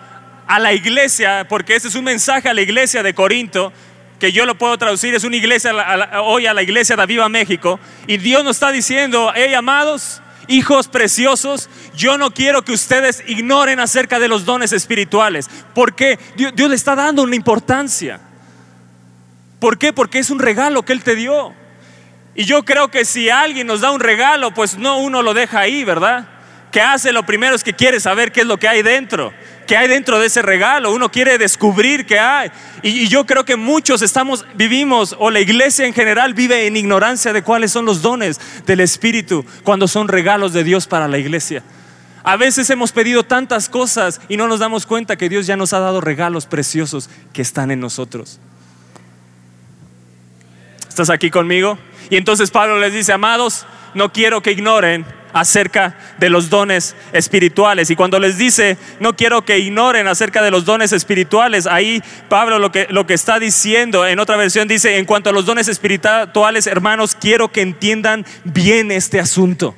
a 0.47 0.57
la 0.57 0.71
iglesia, 0.71 1.45
porque 1.49 1.75
ese 1.75 1.89
es 1.89 1.95
un 1.95 2.05
mensaje 2.05 2.47
a 2.47 2.53
la 2.53 2.61
iglesia 2.61 3.03
de 3.03 3.13
Corinto, 3.13 3.73
que 4.21 4.31
yo 4.31 4.45
lo 4.45 4.57
puedo 4.57 4.77
traducir, 4.77 5.15
es 5.15 5.25
una 5.25 5.35
iglesia 5.35 5.73
hoy 6.23 6.45
a 6.45 6.53
la 6.53 6.63
iglesia 6.63 6.95
de 6.95 7.01
Aviva 7.01 7.27
México, 7.27 7.77
y 8.07 8.15
Dios 8.15 8.41
nos 8.45 8.55
está 8.55 8.71
diciendo, 8.71 9.33
hey 9.35 9.53
amados, 9.53 10.21
hijos 10.47 10.87
preciosos, 10.87 11.69
yo 11.95 12.17
no 12.17 12.31
quiero 12.31 12.63
que 12.63 12.71
ustedes 12.71 13.23
ignoren 13.27 13.79
acerca 13.79 14.19
de 14.19 14.27
los 14.27 14.45
dones 14.45 14.71
espirituales, 14.71 15.49
porque 15.73 16.19
Dios, 16.35 16.53
Dios 16.55 16.69
le 16.69 16.75
está 16.75 16.95
dando 16.95 17.23
una 17.23 17.35
importancia. 17.35 18.19
¿Por 19.59 19.77
qué? 19.77 19.93
Porque 19.93 20.19
es 20.19 20.29
un 20.29 20.39
regalo 20.39 20.83
que 20.83 20.93
Él 20.93 21.03
te 21.03 21.15
dio. 21.15 21.53
Y 22.35 22.45
yo 22.45 22.63
creo 22.63 22.89
que 22.89 23.03
si 23.03 23.29
alguien 23.29 23.65
nos 23.65 23.81
da 23.81 23.91
un 23.91 23.99
regalo, 23.99 24.53
pues 24.53 24.77
no 24.77 24.99
uno 24.99 25.23
lo 25.23 25.33
deja 25.33 25.59
ahí, 25.59 25.83
¿verdad? 25.83 26.27
Que 26.71 26.81
hace 26.81 27.11
lo 27.11 27.25
primero 27.25 27.55
es 27.55 27.63
que 27.63 27.73
quiere 27.73 27.99
saber 27.99 28.31
qué 28.31 28.41
es 28.41 28.47
lo 28.47 28.57
que 28.57 28.67
hay 28.67 28.83
dentro, 28.83 29.33
qué 29.67 29.77
hay 29.77 29.87
dentro 29.87 30.19
de 30.19 30.27
ese 30.27 30.41
regalo. 30.41 30.91
Uno 30.91 31.11
quiere 31.11 31.37
descubrir 31.37 32.05
qué 32.05 32.17
hay. 32.17 32.49
Y, 32.81 33.01
y 33.01 33.07
yo 33.07 33.25
creo 33.25 33.45
que 33.45 33.55
muchos 33.55 34.01
estamos, 34.01 34.45
vivimos, 34.55 35.15
o 35.19 35.29
la 35.29 35.39
iglesia 35.39 35.85
en 35.85 35.93
general 35.93 36.33
vive 36.33 36.65
en 36.65 36.77
ignorancia 36.77 37.33
de 37.33 37.43
cuáles 37.43 37.71
son 37.71 37.85
los 37.85 38.01
dones 38.01 38.39
del 38.65 38.79
Espíritu 38.79 39.45
cuando 39.63 39.87
son 39.87 40.07
regalos 40.07 40.53
de 40.53 40.63
Dios 40.63 40.87
para 40.87 41.07
la 41.07 41.19
iglesia. 41.19 41.61
A 42.23 42.35
veces 42.35 42.69
hemos 42.69 42.91
pedido 42.91 43.23
tantas 43.23 43.69
cosas 43.69 44.19
y 44.27 44.35
no 44.35 44.47
nos 44.47 44.59
damos 44.59 44.85
cuenta 44.85 45.15
que 45.15 45.29
Dios 45.29 45.47
ya 45.47 45.55
nos 45.55 45.71
ha 45.71 45.79
dado 45.79 46.01
regalos 46.01 46.45
preciosos 46.45 47.09
que 47.31 47.41
están 47.41 47.71
en 47.71 47.79
nosotros. 47.79 48.39
¿Estás 50.89 51.09
aquí 51.09 51.29
conmigo? 51.29 51.77
Y 52.09 52.17
entonces 52.17 52.51
Pablo 52.51 52.79
les 52.79 52.91
dice, 52.91 53.13
amados, 53.13 53.65
no 53.93 54.11
quiero 54.11 54.41
que 54.41 54.51
ignoren 54.51 55.05
acerca 55.39 55.95
de 56.17 56.29
los 56.29 56.49
dones 56.49 56.95
espirituales. 57.13 57.89
Y 57.89 57.95
cuando 57.95 58.19
les 58.19 58.37
dice, 58.37 58.77
no 58.99 59.15
quiero 59.15 59.45
que 59.45 59.59
ignoren 59.59 60.07
acerca 60.07 60.41
de 60.41 60.51
los 60.51 60.65
dones 60.65 60.91
espirituales, 60.91 61.67
ahí 61.67 62.01
Pablo 62.29 62.59
lo 62.59 62.71
que, 62.71 62.87
lo 62.89 63.05
que 63.05 63.13
está 63.13 63.39
diciendo, 63.39 64.05
en 64.05 64.19
otra 64.19 64.35
versión 64.37 64.67
dice, 64.67 64.97
en 64.97 65.05
cuanto 65.05 65.29
a 65.29 65.33
los 65.33 65.45
dones 65.45 65.67
espirituales, 65.67 66.67
hermanos, 66.67 67.15
quiero 67.19 67.51
que 67.51 67.61
entiendan 67.61 68.25
bien 68.43 68.91
este 68.91 69.19
asunto. 69.19 69.75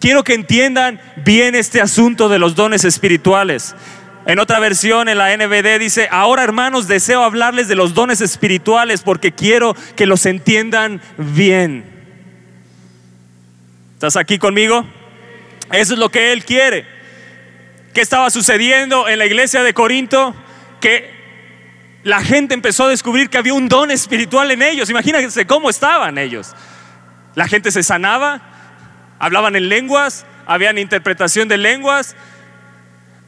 Quiero 0.00 0.24
que 0.24 0.34
entiendan 0.34 1.00
bien 1.24 1.54
este 1.54 1.80
asunto 1.80 2.28
de 2.28 2.40
los 2.40 2.56
dones 2.56 2.84
espirituales. 2.84 3.76
En 4.26 4.40
otra 4.40 4.58
versión, 4.58 5.08
en 5.08 5.18
la 5.18 5.36
NBD, 5.36 5.78
dice, 5.78 6.08
ahora 6.10 6.42
hermanos, 6.42 6.88
deseo 6.88 7.22
hablarles 7.22 7.68
de 7.68 7.76
los 7.76 7.94
dones 7.94 8.20
espirituales 8.20 9.02
porque 9.02 9.32
quiero 9.32 9.76
que 9.94 10.06
los 10.06 10.26
entiendan 10.26 11.00
bien. 11.18 11.91
¿Estás 14.02 14.16
aquí 14.16 14.36
conmigo? 14.36 14.84
Eso 15.70 15.92
es 15.92 15.98
lo 16.00 16.10
que 16.10 16.32
Él 16.32 16.44
quiere. 16.44 16.84
¿Qué 17.94 18.00
estaba 18.00 18.30
sucediendo 18.30 19.08
en 19.08 19.16
la 19.16 19.26
iglesia 19.26 19.62
de 19.62 19.72
Corinto? 19.74 20.34
Que 20.80 21.08
la 22.02 22.20
gente 22.20 22.52
empezó 22.52 22.86
a 22.86 22.88
descubrir 22.88 23.30
que 23.30 23.38
había 23.38 23.54
un 23.54 23.68
don 23.68 23.92
espiritual 23.92 24.50
en 24.50 24.62
ellos. 24.62 24.90
Imagínense 24.90 25.46
cómo 25.46 25.70
estaban 25.70 26.18
ellos. 26.18 26.52
La 27.36 27.46
gente 27.46 27.70
se 27.70 27.84
sanaba, 27.84 28.42
hablaban 29.20 29.54
en 29.54 29.68
lenguas, 29.68 30.26
habían 30.46 30.78
interpretación 30.78 31.46
de 31.46 31.58
lenguas, 31.58 32.16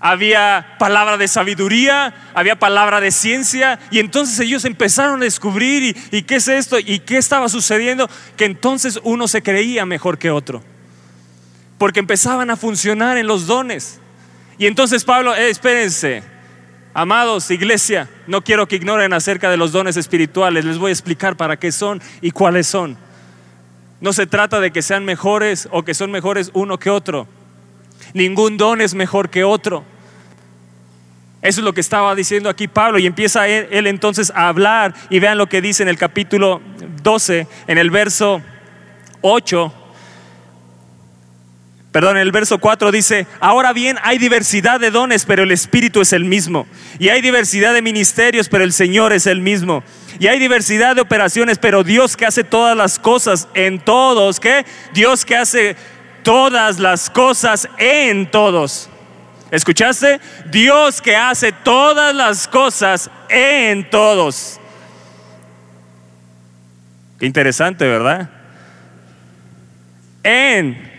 había 0.06 0.76
palabra 0.78 1.16
de 1.16 1.26
sabiduría, 1.26 2.12
había 2.34 2.58
palabra 2.58 3.00
de 3.00 3.10
ciencia, 3.10 3.78
y 3.90 4.00
entonces 4.00 4.38
ellos 4.38 4.66
empezaron 4.66 5.22
a 5.22 5.24
descubrir 5.24 5.96
y, 6.10 6.22
qué 6.24 6.34
es 6.34 6.46
esto 6.46 6.78
y 6.78 6.98
qué 6.98 7.16
estaba 7.16 7.48
sucediendo, 7.48 8.10
que 8.36 8.44
entonces 8.44 9.00
uno 9.02 9.26
se 9.28 9.42
creía 9.42 9.86
mejor 9.86 10.18
que 10.18 10.30
otro, 10.30 10.62
porque 11.78 12.00
empezaban 12.00 12.50
a 12.50 12.56
funcionar 12.56 13.16
en 13.16 13.26
los 13.26 13.46
dones. 13.46 13.98
Y 14.58 14.66
entonces 14.66 15.04
Pablo, 15.04 15.34
eh, 15.34 15.48
espérense, 15.48 16.22
amados, 16.92 17.50
iglesia, 17.50 18.10
no 18.26 18.44
quiero 18.44 18.68
que 18.68 18.76
ignoren 18.76 19.14
acerca 19.14 19.50
de 19.50 19.56
los 19.56 19.72
dones 19.72 19.96
espirituales, 19.96 20.66
les 20.66 20.76
voy 20.76 20.90
a 20.90 20.92
explicar 20.92 21.38
para 21.38 21.58
qué 21.58 21.72
son 21.72 22.02
y 22.20 22.30
cuáles 22.30 22.66
son. 22.66 22.98
No 24.02 24.12
se 24.12 24.26
trata 24.26 24.60
de 24.60 24.70
que 24.70 24.82
sean 24.82 25.06
mejores 25.06 25.66
o 25.70 25.82
que 25.82 25.94
son 25.94 26.10
mejores 26.10 26.50
uno 26.52 26.78
que 26.78 26.90
otro. 26.90 27.26
Ningún 28.12 28.58
don 28.58 28.82
es 28.82 28.92
mejor 28.92 29.30
que 29.30 29.44
otro. 29.44 29.93
Eso 31.44 31.60
es 31.60 31.64
lo 31.66 31.74
que 31.74 31.82
estaba 31.82 32.14
diciendo 32.14 32.48
aquí 32.48 32.68
Pablo 32.68 32.98
y 32.98 33.04
empieza 33.04 33.46
él, 33.46 33.86
entonces 33.86 34.32
a 34.34 34.48
hablar 34.48 34.94
y 35.10 35.18
vean 35.18 35.36
lo 35.36 35.46
que 35.46 35.60
dice 35.60 35.82
en 35.82 35.90
el 35.90 35.98
capítulo 35.98 36.62
12, 37.02 37.46
en 37.66 37.76
el 37.76 37.90
verso 37.90 38.40
8. 39.20 39.74
Perdón, 41.92 42.16
en 42.16 42.22
el 42.22 42.32
verso 42.32 42.56
4 42.58 42.90
dice, 42.90 43.26
ahora 43.40 43.74
bien 43.74 43.98
hay 44.02 44.16
diversidad 44.16 44.80
de 44.80 44.90
dones, 44.90 45.26
pero 45.26 45.42
el 45.42 45.52
Espíritu 45.52 46.00
es 46.00 46.14
el 46.14 46.24
mismo. 46.24 46.66
Y 46.98 47.10
hay 47.10 47.20
diversidad 47.20 47.74
de 47.74 47.82
ministerios, 47.82 48.48
pero 48.48 48.64
el 48.64 48.72
Señor 48.72 49.12
es 49.12 49.26
el 49.26 49.42
mismo. 49.42 49.84
Y 50.18 50.28
hay 50.28 50.38
diversidad 50.38 50.96
de 50.96 51.02
operaciones, 51.02 51.58
pero 51.58 51.84
Dios 51.84 52.16
que 52.16 52.24
hace 52.24 52.44
todas 52.44 52.74
las 52.74 52.98
cosas 52.98 53.48
en 53.52 53.80
todos, 53.80 54.40
¿qué? 54.40 54.64
Dios 54.94 55.26
que 55.26 55.36
hace 55.36 55.76
todas 56.22 56.78
las 56.78 57.10
cosas 57.10 57.68
en 57.76 58.30
todos. 58.30 58.88
¿Escuchaste? 59.50 60.20
Dios 60.50 61.00
que 61.00 61.16
hace 61.16 61.52
todas 61.52 62.14
las 62.14 62.48
cosas 62.48 63.10
en 63.28 63.88
todos. 63.90 64.60
Qué 67.18 67.26
interesante, 67.26 67.86
¿verdad? 67.86 68.30
En 70.22 70.90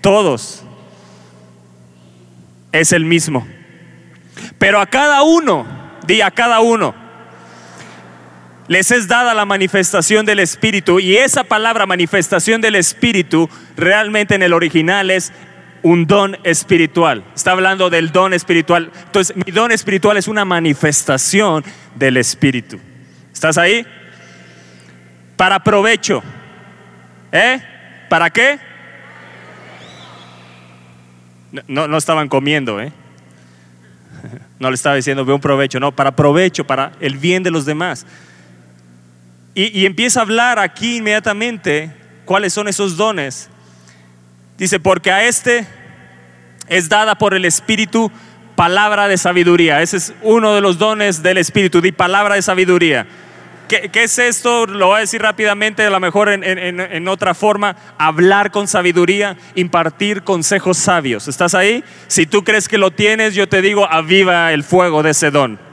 todos 0.00 0.64
es 2.72 2.92
el 2.92 3.04
mismo. 3.04 3.46
Pero 4.58 4.80
a 4.80 4.86
cada 4.86 5.22
uno, 5.22 5.66
di 6.06 6.20
a 6.20 6.30
cada 6.30 6.60
uno, 6.60 6.94
les 8.66 8.90
es 8.90 9.08
dada 9.08 9.34
la 9.34 9.46
manifestación 9.46 10.26
del 10.26 10.40
Espíritu. 10.40 11.00
Y 11.00 11.16
esa 11.16 11.44
palabra 11.44 11.86
manifestación 11.86 12.60
del 12.60 12.74
Espíritu 12.74 13.48
realmente 13.76 14.34
en 14.34 14.42
el 14.42 14.52
original 14.52 15.10
es 15.10 15.32
un 15.82 16.06
don 16.06 16.36
espiritual. 16.44 17.24
Está 17.34 17.52
hablando 17.52 17.90
del 17.90 18.12
don 18.12 18.32
espiritual. 18.34 18.90
Entonces, 19.06 19.36
mi 19.36 19.52
don 19.52 19.72
espiritual 19.72 20.16
es 20.16 20.28
una 20.28 20.44
manifestación 20.44 21.64
del 21.94 22.16
Espíritu. 22.16 22.78
¿Estás 23.32 23.58
ahí? 23.58 23.86
Para 25.36 25.62
provecho. 25.62 26.22
¿Eh? 27.32 27.60
¿Para 28.08 28.30
qué? 28.30 28.58
No, 31.66 31.88
no 31.88 31.96
estaban 31.96 32.28
comiendo, 32.28 32.80
¿eh? 32.80 32.92
No 34.58 34.70
le 34.70 34.74
estaba 34.74 34.96
diciendo, 34.96 35.24
ve 35.24 35.32
un 35.32 35.40
provecho, 35.40 35.78
no, 35.78 35.94
para 35.94 36.16
provecho, 36.16 36.66
para 36.66 36.90
el 36.98 37.16
bien 37.16 37.44
de 37.44 37.50
los 37.52 37.64
demás. 37.64 38.04
Y, 39.54 39.78
y 39.78 39.86
empieza 39.86 40.18
a 40.18 40.22
hablar 40.24 40.58
aquí 40.58 40.96
inmediatamente 40.96 41.92
cuáles 42.24 42.52
son 42.52 42.66
esos 42.66 42.96
dones. 42.96 43.48
Dice, 44.58 44.80
porque 44.80 45.12
a 45.12 45.24
este 45.24 45.66
es 46.66 46.88
dada 46.88 47.16
por 47.16 47.32
el 47.32 47.44
Espíritu 47.44 48.10
palabra 48.56 49.06
de 49.06 49.16
sabiduría. 49.16 49.80
Ese 49.82 49.98
es 49.98 50.14
uno 50.20 50.52
de 50.52 50.60
los 50.60 50.78
dones 50.78 51.22
del 51.22 51.38
Espíritu, 51.38 51.80
di 51.80 51.92
palabra 51.92 52.34
de 52.34 52.42
sabiduría. 52.42 53.06
¿Qué, 53.68 53.90
es 53.92 54.18
esto? 54.18 54.66
Lo 54.66 54.88
voy 54.88 54.96
a 54.96 55.00
decir 55.00 55.22
rápidamente, 55.22 55.84
a 55.84 55.90
lo 55.90 56.00
mejor 56.00 56.30
en, 56.30 57.08
otra 57.08 57.34
forma, 57.34 57.76
hablar 57.98 58.50
con 58.50 58.66
sabiduría, 58.66 59.36
impartir 59.54 60.22
consejos 60.22 60.78
sabios. 60.78 61.28
¿Estás 61.28 61.54
ahí? 61.54 61.84
Si 62.08 62.26
tú 62.26 62.42
crees 62.42 62.66
que 62.66 62.78
lo 62.78 62.90
tienes, 62.90 63.34
yo 63.34 63.48
te 63.48 63.62
digo, 63.62 63.86
aviva 63.88 64.52
el 64.52 64.64
fuego 64.64 65.02
de 65.02 65.10
ese 65.10 65.30
don. 65.30 65.67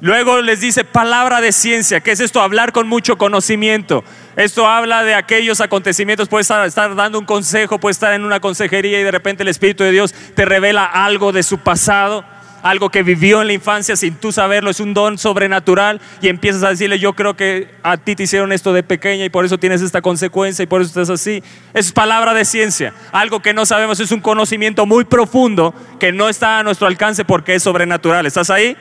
Luego 0.00 0.42
les 0.42 0.60
dice 0.60 0.84
palabra 0.84 1.40
de 1.40 1.50
ciencia. 1.50 2.00
¿Qué 2.00 2.12
es 2.12 2.20
esto? 2.20 2.40
Hablar 2.40 2.72
con 2.72 2.86
mucho 2.86 3.18
conocimiento. 3.18 4.04
Esto 4.36 4.68
habla 4.68 5.02
de 5.02 5.14
aquellos 5.14 5.60
acontecimientos. 5.60 6.28
Puedes 6.28 6.48
estar, 6.50 6.94
dando 6.94 7.18
un 7.18 7.24
consejo, 7.24 7.78
puedes 7.80 7.96
estar 7.96 8.14
en 8.14 8.24
una 8.24 8.38
consejería 8.38 9.00
y 9.00 9.02
de 9.02 9.10
repente 9.10 9.42
el 9.42 9.48
Espíritu 9.48 9.82
de 9.82 9.90
Dios 9.90 10.14
te 10.34 10.44
revela 10.44 10.84
algo 10.84 11.32
de 11.32 11.42
su 11.42 11.58
pasado 11.58 12.24
algo 12.60 12.90
que 12.90 13.04
vivió 13.04 13.40
en 13.40 13.46
la 13.46 13.52
infancia 13.52 13.94
sin 13.94 14.16
tú 14.16 14.32
saberlo, 14.32 14.68
es 14.68 14.80
un 14.80 14.92
don 14.92 15.16
sobrenatural 15.16 16.00
y 16.20 16.28
empiezas 16.28 16.64
a 16.64 16.70
decirle, 16.70 16.98
yo 16.98 17.12
creo 17.12 17.36
que 17.36 17.70
a 17.84 17.96
ti 17.96 18.16
te 18.16 18.24
hicieron 18.24 18.50
esto 18.50 18.72
de 18.72 18.82
pequeña 18.82 19.24
y 19.24 19.28
por 19.28 19.44
eso 19.44 19.58
tienes 19.58 19.80
esta 19.80 20.02
consecuencia 20.02 20.64
y 20.64 20.66
por 20.66 20.80
eso 20.80 20.88
estás 20.88 21.08
así. 21.08 21.40
Es 21.72 21.92
palabra 21.92 22.34
de 22.34 22.44
ciencia, 22.44 22.92
algo 23.12 23.40
que 23.40 23.54
no 23.54 23.64
sabemos, 23.64 24.00
es 24.00 24.10
un 24.10 24.20
conocimiento 24.20 24.86
muy 24.86 25.04
profundo 25.04 25.72
que 26.00 26.10
no 26.10 26.28
está 26.28 26.58
a 26.58 26.62
nuestro 26.64 26.88
alcance 26.88 27.24
porque 27.24 27.54
es 27.54 27.62
sobrenatural. 27.62 28.26
¿Estás 28.26 28.50
ahí? 28.50 28.76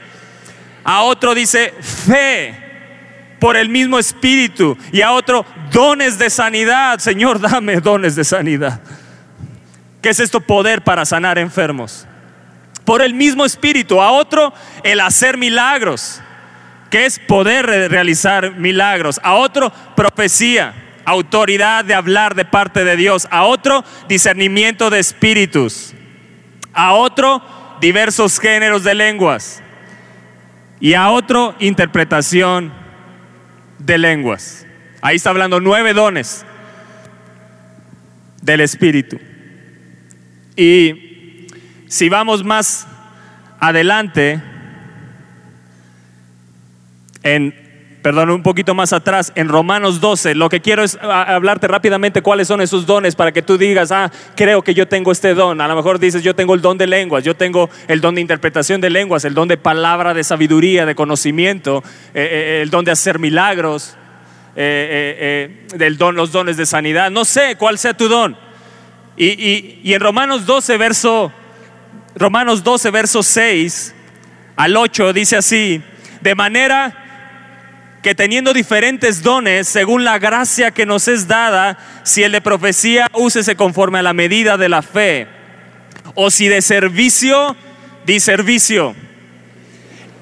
A 0.87 1.01
otro 1.01 1.35
dice 1.35 1.73
fe 1.81 2.55
por 3.41 3.57
el 3.57 3.67
mismo 3.67 3.99
espíritu. 3.99 4.77
Y 4.93 5.01
a 5.01 5.11
otro 5.11 5.45
dones 5.69 6.17
de 6.17 6.29
sanidad. 6.29 6.99
Señor, 6.99 7.41
dame 7.41 7.81
dones 7.81 8.15
de 8.15 8.23
sanidad. 8.23 8.79
¿Qué 10.01 10.07
es 10.07 10.21
esto? 10.21 10.39
Poder 10.39 10.85
para 10.85 11.03
sanar 11.03 11.37
enfermos. 11.39 12.07
Por 12.85 13.01
el 13.01 13.13
mismo 13.13 13.43
espíritu, 13.43 14.01
a 14.01 14.11
otro 14.11 14.53
el 14.83 15.01
hacer 15.01 15.35
milagros, 15.35 16.21
que 16.89 17.05
es 17.05 17.19
poder 17.19 17.65
realizar 17.65 18.55
milagros, 18.55 19.19
a 19.23 19.33
otro 19.33 19.73
profecía, 19.93 21.01
autoridad 21.03 21.83
de 21.83 21.95
hablar 21.95 22.33
de 22.33 22.45
parte 22.45 22.85
de 22.85 22.95
Dios, 22.95 23.27
a 23.29 23.43
otro 23.43 23.83
discernimiento 24.07 24.89
de 24.89 24.99
espíritus, 24.99 25.93
a 26.71 26.93
otro 26.93 27.41
diversos 27.81 28.39
géneros 28.39 28.85
de 28.85 28.95
lenguas 28.95 29.61
y 30.79 30.93
a 30.93 31.09
otro 31.09 31.55
interpretación 31.59 32.71
de 33.79 33.97
lenguas. 33.97 34.65
Ahí 35.01 35.15
está 35.17 35.29
hablando 35.29 35.59
nueve 35.59 35.93
dones 35.93 36.45
del 38.41 38.61
Espíritu. 38.61 39.19
Y 40.55 41.47
si 41.87 42.09
vamos 42.09 42.43
más 42.43 42.87
adelante, 43.59 44.41
en, 47.23 47.53
perdón, 48.07 48.29
un 48.29 48.41
poquito 48.41 48.73
más 48.73 48.93
atrás, 48.93 49.33
en 49.35 49.49
Romanos 49.49 49.99
12, 49.99 50.33
lo 50.33 50.47
que 50.47 50.61
quiero 50.61 50.81
es 50.81 50.97
hablarte 51.01 51.67
rápidamente 51.67 52.21
cuáles 52.21 52.47
son 52.47 52.61
esos 52.61 52.85
dones 52.85 53.15
para 53.15 53.33
que 53.33 53.41
tú 53.41 53.57
digas, 53.57 53.91
ah, 53.91 54.09
creo 54.33 54.61
que 54.61 54.73
yo 54.73 54.87
tengo 54.87 55.11
este 55.11 55.33
don. 55.33 55.59
A 55.59 55.67
lo 55.67 55.75
mejor 55.75 55.99
dices, 55.99 56.23
yo 56.23 56.33
tengo 56.33 56.53
el 56.53 56.61
don 56.61 56.77
de 56.77 56.87
lenguas, 56.87 57.25
yo 57.25 57.35
tengo 57.35 57.69
el 57.89 57.99
don 57.99 58.15
de 58.15 58.21
interpretación 58.21 58.79
de 58.79 58.89
lenguas, 58.89 59.25
el 59.25 59.33
don 59.33 59.49
de 59.49 59.57
palabra, 59.57 60.13
de 60.13 60.23
sabiduría, 60.23 60.85
de 60.85 60.95
conocimiento, 60.95 61.83
eh, 62.13 62.29
eh, 62.31 62.59
el 62.61 62.69
don 62.69 62.85
de 62.85 62.91
hacer 62.91 63.19
milagros, 63.19 63.97
eh, 64.55 65.65
del 65.75 65.97
don, 65.97 66.15
los 66.15 66.31
dones 66.31 66.55
de 66.55 66.65
sanidad. 66.65 67.11
No 67.11 67.25
sé 67.25 67.57
cuál 67.57 67.77
sea 67.77 67.93
tu 67.93 68.07
don. 68.07 68.37
Y, 69.17 69.81
y 69.83 69.93
en 69.93 69.99
Romanos 69.99 70.45
12, 70.45 70.77
verso 70.77 71.33
Romanos 72.15 72.63
12, 72.63 72.89
verso 72.89 73.21
6 73.21 73.93
al 74.55 74.77
8 74.77 75.11
dice 75.11 75.35
así, 75.35 75.81
de 76.21 76.35
manera 76.35 77.03
que 78.01 78.15
teniendo 78.15 78.53
diferentes 78.53 79.23
dones, 79.23 79.67
según 79.67 80.03
la 80.03 80.19
gracia 80.19 80.71
que 80.71 80.85
nos 80.85 81.07
es 81.07 81.27
dada, 81.27 81.77
si 82.03 82.23
el 82.23 82.31
de 82.31 82.41
profecía, 82.41 83.07
úsese 83.13 83.55
conforme 83.55 83.99
a 83.99 84.03
la 84.03 84.13
medida 84.13 84.57
de 84.57 84.69
la 84.69 84.81
fe, 84.81 85.27
o 86.15 86.31
si 86.31 86.47
de 86.47 86.61
servicio, 86.61 87.55
di 88.05 88.19
servicio, 88.19 88.95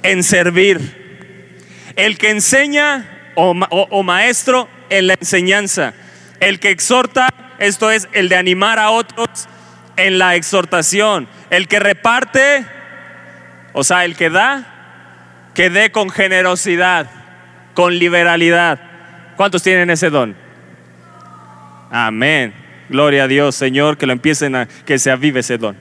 en 0.03 0.23
servir. 0.23 1.05
El 1.95 2.17
que 2.17 2.29
enseña 2.29 3.31
o, 3.35 3.51
o 3.51 4.03
maestro 4.03 4.67
en 4.89 5.07
la 5.07 5.15
enseñanza, 5.19 5.93
el 6.39 6.59
que 6.59 6.69
exhorta, 6.69 7.29
esto 7.59 7.91
es 7.91 8.07
el 8.13 8.29
de 8.29 8.35
animar 8.35 8.79
a 8.79 8.89
otros 8.89 9.47
en 9.97 10.17
la 10.17 10.35
exhortación, 10.35 11.27
el 11.49 11.67
que 11.67 11.79
reparte, 11.79 12.65
o 13.73 13.83
sea, 13.83 14.05
el 14.05 14.15
que 14.15 14.29
da, 14.29 15.51
que 15.53 15.69
dé 15.69 15.91
con 15.91 16.09
generosidad, 16.09 17.09
con 17.75 17.99
liberalidad. 17.99 18.79
¿Cuántos 19.35 19.61
tienen 19.61 19.91
ese 19.91 20.09
don? 20.09 20.35
Amén. 21.91 22.53
Gloria 22.89 23.25
a 23.25 23.27
Dios, 23.27 23.55
Señor, 23.55 23.97
que 23.97 24.07
lo 24.07 24.13
empiecen 24.13 24.55
a, 24.55 24.67
que 24.67 24.97
se 24.97 25.11
avive 25.11 25.41
ese 25.41 25.57
don. 25.57 25.77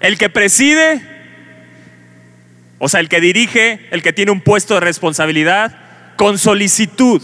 El 0.00 0.18
que 0.18 0.28
preside, 0.28 1.02
o 2.78 2.88
sea, 2.88 3.00
el 3.00 3.08
que 3.08 3.20
dirige, 3.20 3.86
el 3.90 4.02
que 4.02 4.12
tiene 4.12 4.32
un 4.32 4.40
puesto 4.40 4.74
de 4.74 4.80
responsabilidad, 4.80 5.76
con 6.16 6.38
solicitud. 6.38 7.20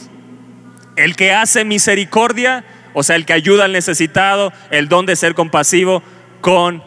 El 0.97 1.17
que 1.17 1.33
hace 1.33 1.65
misericordia, 1.65 2.65
o 2.93 3.03
sea, 3.03 3.17
el 3.17 3.25
que 3.25 3.33
ayuda 3.33 3.65
al 3.65 3.73
necesitado, 3.73 4.53
el 4.71 4.89
don 4.89 5.07
de 5.07 5.17
ser 5.17 5.35
compasivo, 5.35 6.03
con 6.41 6.83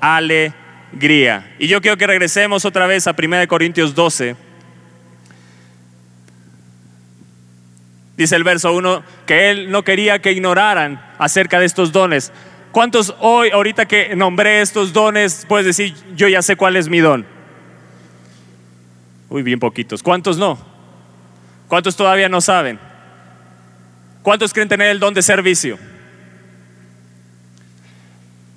alegría. 0.00 1.54
Y 1.58 1.66
yo 1.66 1.80
quiero 1.80 1.96
que 1.96 2.06
regresemos 2.06 2.64
otra 2.64 2.86
vez 2.86 3.06
a 3.06 3.14
1 3.18 3.48
Corintios 3.48 3.94
12. 3.94 4.49
Dice 8.20 8.36
el 8.36 8.44
verso 8.44 8.74
1 8.74 9.02
que 9.24 9.50
él 9.50 9.70
no 9.70 9.82
quería 9.82 10.18
que 10.18 10.32
ignoraran 10.32 11.02
acerca 11.16 11.58
de 11.58 11.64
estos 11.64 11.90
dones. 11.90 12.30
¿Cuántos 12.70 13.14
hoy, 13.18 13.48
ahorita 13.48 13.86
que 13.86 14.14
nombré 14.14 14.60
estos 14.60 14.92
dones, 14.92 15.46
puedes 15.48 15.64
decir, 15.64 15.94
yo 16.14 16.28
ya 16.28 16.42
sé 16.42 16.54
cuál 16.54 16.76
es 16.76 16.90
mi 16.90 16.98
don? 16.98 17.24
Uy, 19.30 19.42
bien 19.42 19.58
poquitos. 19.58 20.02
¿Cuántos 20.02 20.36
no? 20.36 20.58
¿Cuántos 21.66 21.96
todavía 21.96 22.28
no 22.28 22.42
saben? 22.42 22.78
¿Cuántos 24.22 24.52
creen 24.52 24.68
tener 24.68 24.90
el 24.90 25.00
don 25.00 25.14
de 25.14 25.22
servicio? 25.22 25.78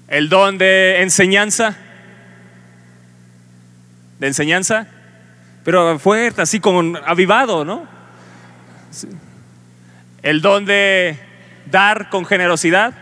el 0.09 0.27
don 0.27 0.57
de 0.57 1.01
enseñanza, 1.01 1.77
de 4.19 4.27
enseñanza, 4.27 4.87
pero 5.63 5.97
fuerte, 5.99 6.41
así 6.41 6.59
como 6.59 6.97
avivado, 6.97 7.63
¿no? 7.63 7.87
El 10.23 10.41
don 10.41 10.65
de 10.65 11.19
dar 11.69 12.09
con 12.09 12.25
generosidad, 12.25 12.93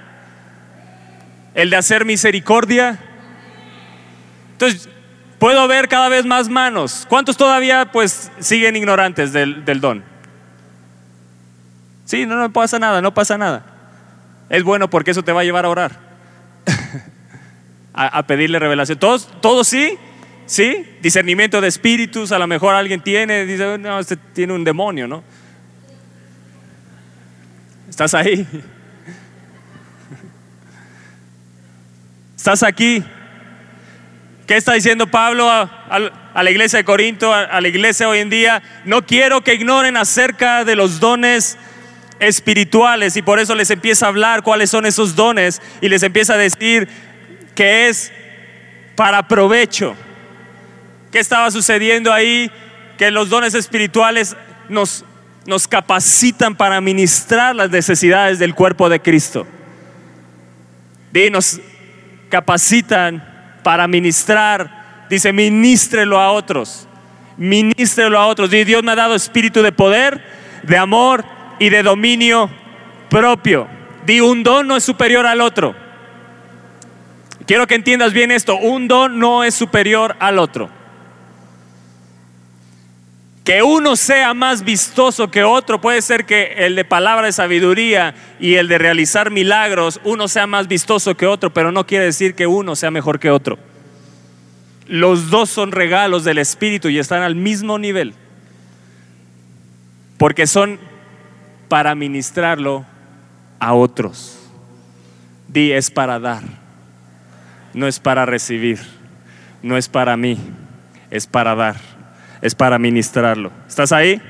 el 1.54 1.70
de 1.70 1.78
hacer 1.78 2.04
misericordia. 2.04 3.00
Entonces, 4.54 4.90
puedo 5.40 5.68
ver 5.68 5.88
cada 5.88 6.10
vez 6.10 6.26
más 6.26 6.50
manos. 6.50 7.06
¿Cuántos 7.08 7.38
todavía 7.38 7.92
pues 7.92 8.32
siguen 8.40 8.76
ignorantes 8.76 9.34
del, 9.34 9.64
del 9.66 9.82
don? 9.82 10.04
Sí, 12.06 12.26
no, 12.26 12.36
no 12.36 12.52
pasa 12.52 12.78
nada, 12.78 13.02
no 13.02 13.14
pasa 13.14 13.38
nada. 13.38 13.66
Es 14.50 14.64
bueno 14.64 14.90
porque 14.90 15.12
eso 15.12 15.24
te 15.24 15.32
va 15.32 15.42
a 15.42 15.44
llevar 15.46 15.66
a 15.66 15.70
orar 15.70 15.98
a, 17.94 18.24
pedirle 18.28 18.60
revelación. 18.60 19.00
¿Todos, 19.00 19.30
todos 19.42 19.68
sí? 19.68 19.98
¿Sí? 20.46 20.86
Discernimiento 21.02 21.62
de 21.62 21.70
espíritus, 21.70 22.34
a 22.34 22.40
lo 22.40 22.48
mejor 22.48 22.76
alguien 22.76 23.00
tiene, 23.00 23.46
dice, 23.46 23.78
no, 23.78 24.00
este 24.00 24.18
tiene 24.18 24.52
un 24.52 24.66
demonio, 24.66 25.08
¿no? 25.08 25.24
¿Estás 27.92 28.14
ahí? 28.14 28.48
¿Estás 32.38 32.64
aquí? 32.64 33.04
¿Qué 34.48 34.56
está 34.56 34.72
diciendo 34.72 35.08
Pablo 35.08 35.52
a, 35.52 36.00
la 36.42 36.52
iglesia 36.52 36.78
de 36.78 36.86
Corinto, 36.86 37.34
a, 37.34 37.42
a 37.42 37.60
la 37.60 37.68
iglesia 37.68 38.08
hoy 38.08 38.20
en 38.20 38.30
día? 38.30 38.64
No 38.86 39.06
quiero 39.06 39.42
que 39.42 39.56
ignoren 39.56 39.98
acerca 39.98 40.64
de 40.64 40.78
los 40.78 41.02
dones 41.02 41.58
espirituales 42.22 43.18
y 43.18 43.22
por 43.22 43.40
eso 43.40 43.56
les 43.56 43.70
empieza 43.70 44.06
a 44.06 44.10
hablar 44.10 44.42
cuáles 44.42 44.70
son 44.70 44.86
esos 44.86 45.18
dones 45.18 45.62
y 45.82 45.90
les 45.90 46.02
empieza 46.02 46.36
a 46.36 46.38
decir 46.38 46.88
que 47.56 47.90
es 47.90 48.14
para 48.96 49.28
provecho. 49.28 49.98
¿Qué 51.12 51.20
estaba 51.20 51.52
sucediendo 51.52 52.14
ahí? 52.14 52.50
Que 52.98 53.12
los 53.12 53.28
dones 53.28 53.54
espirituales 53.54 54.38
nos, 54.70 55.04
nos 55.46 55.68
capacitan 55.68 56.56
para 56.56 56.80
ministrar 56.82 57.56
las 57.56 57.70
necesidades 57.72 58.40
del 58.40 58.54
cuerpo 58.54 58.90
de 58.90 59.00
Cristo. 59.00 59.48
Y 61.14 61.30
nos 61.30 61.60
capacitan 62.30 63.24
para 63.64 63.88
ministrar. 63.88 65.06
Dice, 65.10 65.34
ministrelo 65.34 66.20
a 66.20 66.32
otros. 66.32 66.88
Ministrelo 67.38 68.20
a 68.20 68.28
otros. 68.28 68.54
Y 68.54 68.64
Dios 68.64 68.84
me 68.84 68.92
ha 68.92 68.96
dado 68.96 69.16
espíritu 69.16 69.62
de 69.62 69.72
poder, 69.72 70.24
de 70.64 70.78
amor 70.78 71.26
y 71.60 71.70
de 71.70 71.84
dominio 71.84 72.50
propio. 73.10 73.68
Di, 74.06 74.22
un 74.22 74.44
don 74.44 74.68
no 74.68 74.78
es 74.78 74.84
superior 74.84 75.26
al 75.26 75.42
otro. 75.42 75.76
Quiero 77.46 77.68
que 77.68 77.76
entiendas 77.76 78.14
bien 78.14 78.32
esto. 78.32 78.56
Un 78.56 78.88
don 78.88 79.20
no 79.20 79.44
es 79.44 79.56
superior 79.56 80.16
al 80.20 80.40
otro. 80.40 80.81
Que 83.44 83.64
uno 83.64 83.96
sea 83.96 84.34
más 84.36 84.64
vistoso 84.64 85.32
que 85.32 85.44
otro, 85.44 85.82
puede 85.82 86.02
ser 86.04 86.26
que 86.26 86.54
el 86.58 86.76
de 86.76 86.86
palabra 86.86 87.26
de 87.26 87.32
sabiduría 87.32 88.14
y 88.40 88.56
el 88.56 88.68
de 88.68 88.78
realizar 88.78 89.32
milagros, 89.32 90.00
uno 90.04 90.28
sea 90.28 90.46
más 90.46 90.68
vistoso 90.68 91.18
que 91.18 91.26
otro, 91.26 91.52
pero 91.52 91.72
no 91.72 91.88
quiere 91.88 92.06
decir 92.06 92.36
que 92.36 92.46
uno 92.46 92.76
sea 92.76 92.92
mejor 92.92 93.20
que 93.20 93.32
otro. 93.32 93.58
Los 94.86 95.32
dos 95.32 95.50
son 95.50 95.72
regalos 95.72 96.24
del 96.24 96.38
Espíritu 96.38 96.90
y 96.90 97.00
están 97.00 97.24
al 97.24 97.36
mismo 97.36 97.80
nivel, 97.80 98.14
porque 100.18 100.46
son 100.46 100.80
para 101.68 101.96
ministrarlo 101.96 102.86
a 103.60 103.74
otros. 103.74 104.38
Di 105.48 105.72
es 105.72 105.90
para 105.90 106.20
dar, 106.20 106.44
no 107.74 107.88
es 107.88 108.00
para 108.00 108.28
recibir, 108.28 108.80
no 109.64 109.78
es 109.78 109.90
para 109.90 110.16
mí, 110.16 110.38
es 111.10 111.26
para 111.26 111.56
dar 111.56 111.91
es 112.42 112.56
para 112.56 112.80
ministrarlo. 112.80 113.52
¿Estás 113.68 113.92
ahí? 113.92 114.22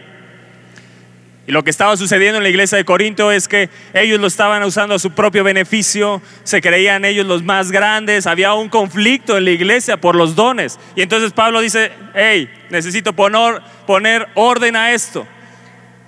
Y 1.48 1.52
lo 1.52 1.64
que 1.64 1.72
estaba 1.72 1.98
sucediendo 1.98 2.38
en 2.38 2.44
la 2.44 2.50
iglesia 2.50 2.78
de 2.78 2.86
Corinto 2.86 3.32
es 3.32 3.48
que 3.48 3.70
ellos 3.94 4.20
lo 4.20 4.28
estaban 4.28 4.62
usando 4.64 4.94
a 4.94 5.00
su 5.00 5.12
propio 5.12 5.44
beneficio, 5.44 6.22
se 6.44 6.62
creían 6.62 7.04
ellos 7.04 7.26
los 7.26 7.44
más 7.44 7.72
grandes, 7.72 8.28
había 8.28 8.54
un 8.54 8.70
conflicto 8.70 9.38
en 9.38 9.46
la 9.46 9.52
iglesia 9.52 9.98
por 9.98 10.16
los 10.16 10.36
dones. 10.36 10.80
Y 10.96 11.02
entonces 11.02 11.34
Pablo 11.34 11.60
dice, 11.60 11.92
hey, 12.14 12.48
necesito 12.70 13.14
poner, 13.14 14.28
orden 14.36 14.76
a 14.76 14.92
esto. 14.92 15.26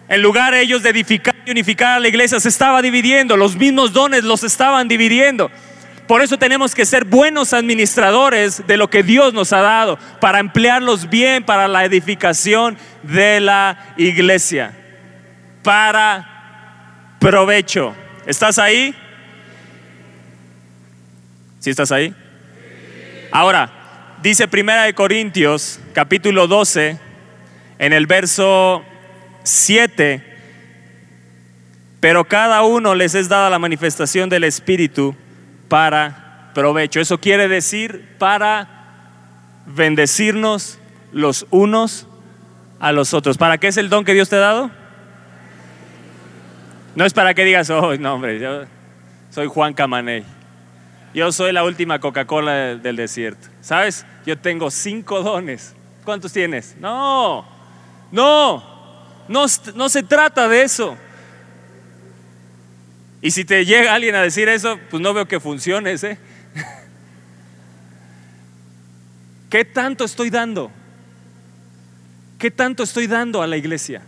En 0.08 0.22
lugar 0.22 0.54
ellos 0.54 0.84
de 0.84 0.92
edificar 0.92 1.36
y 1.46 1.52
unificar 1.52 1.98
a 1.98 2.00
la 2.00 2.10
iglesia, 2.10 2.40
se 2.40 2.50
estaba 2.50 2.82
dividiendo, 2.82 3.36
los 3.36 3.56
mismos 3.56 3.92
dones 3.92 4.24
los 4.24 4.44
estaban 4.44 4.88
dividiendo. 4.88 5.50
Por 6.08 6.22
eso 6.22 6.38
tenemos 6.38 6.76
que 6.76 6.86
ser 6.86 7.06
buenos 7.06 7.54
administradores 7.54 8.66
de 8.68 8.78
lo 8.78 8.90
que 8.90 9.04
Dios 9.04 9.34
nos 9.34 9.54
ha 9.54 9.62
dado, 9.62 9.98
para 10.20 10.40
emplearlos 10.40 11.10
bien 11.10 11.44
para 11.44 11.68
la 11.68 11.86
edificación 11.86 12.78
de 13.04 13.40
la 13.40 13.94
iglesia, 13.98 14.74
para 15.64 17.16
provecho. 17.20 17.96
¿Estás 18.26 18.60
ahí? 18.60 18.94
¿Sí 21.60 21.70
estás 21.70 21.92
ahí? 21.94 22.14
Ahora, 23.32 24.18
dice 24.22 24.48
Primera 24.48 24.84
de 24.84 24.94
Corintios, 24.94 25.80
capítulo 25.94 26.48
12, 26.48 27.00
en 27.80 27.94
el 27.94 28.08
verso 28.08 28.84
7, 29.44 30.22
pero 32.02 32.26
cada 32.26 32.62
uno 32.64 32.94
les 32.94 33.16
es 33.16 33.30
dada 33.30 33.50
la 33.50 33.60
manifestación 33.60 34.30
del 34.30 34.44
Espíritu 34.44 35.16
para 35.74 36.52
provecho. 36.54 37.00
Eso 37.00 37.18
quiere 37.18 37.48
decir 37.48 38.16
para 38.20 38.70
bendecirnos 39.66 40.78
los 41.12 41.48
unos 41.50 42.06
a 42.80 42.92
los 42.92 43.16
otros. 43.16 43.40
¿Para 43.40 43.58
qué 43.58 43.70
es 43.70 43.78
el 43.78 43.90
don 43.90 44.06
que 44.06 44.14
Dios 44.14 44.30
te 44.30 44.36
ha 44.36 44.40
dado? 44.40 44.70
No 46.94 47.06
es 47.06 47.14
para 47.14 47.34
que 47.34 47.44
digas, 47.44 47.72
oh, 47.72 47.98
no, 47.98 48.14
hombre, 48.14 48.40
yo 48.40 48.66
soy 49.32 49.48
Juan 49.48 49.74
Camaney. 49.74 50.24
Yo 51.16 51.32
soy 51.32 51.52
la 51.52 51.64
última 51.64 51.98
Coca-Cola 51.98 52.76
del 52.76 52.96
desierto. 52.96 53.48
¿Sabes? 53.62 54.06
Yo 54.28 54.38
tengo 54.38 54.70
cinco 54.70 55.24
dones. 55.24 55.76
¿Cuántos 56.06 56.32
tienes? 56.32 56.76
No, 56.80 57.48
no, 58.12 58.64
no, 59.28 59.46
no 59.74 59.90
se 59.90 60.04
trata 60.04 60.48
de 60.48 60.62
eso. 60.62 60.96
Y 63.24 63.32
si 63.32 63.46
te 63.46 63.66
llega 63.66 63.96
alguien 63.96 64.16
a 64.16 64.22
decir 64.22 64.50
eso, 64.50 64.78
pues 64.90 65.02
no 65.02 65.14
veo 65.14 65.26
que 65.26 65.40
funcione 65.40 65.94
ese. 65.94 66.18
¿Qué 69.50 69.64
tanto 69.64 70.04
estoy 70.04 70.30
dando? 70.30 70.70
¿Qué 72.38 72.52
tanto 72.52 72.84
estoy 72.84 73.08
dando 73.08 73.42
a 73.42 73.48
la 73.48 73.56
iglesia? 73.56 74.02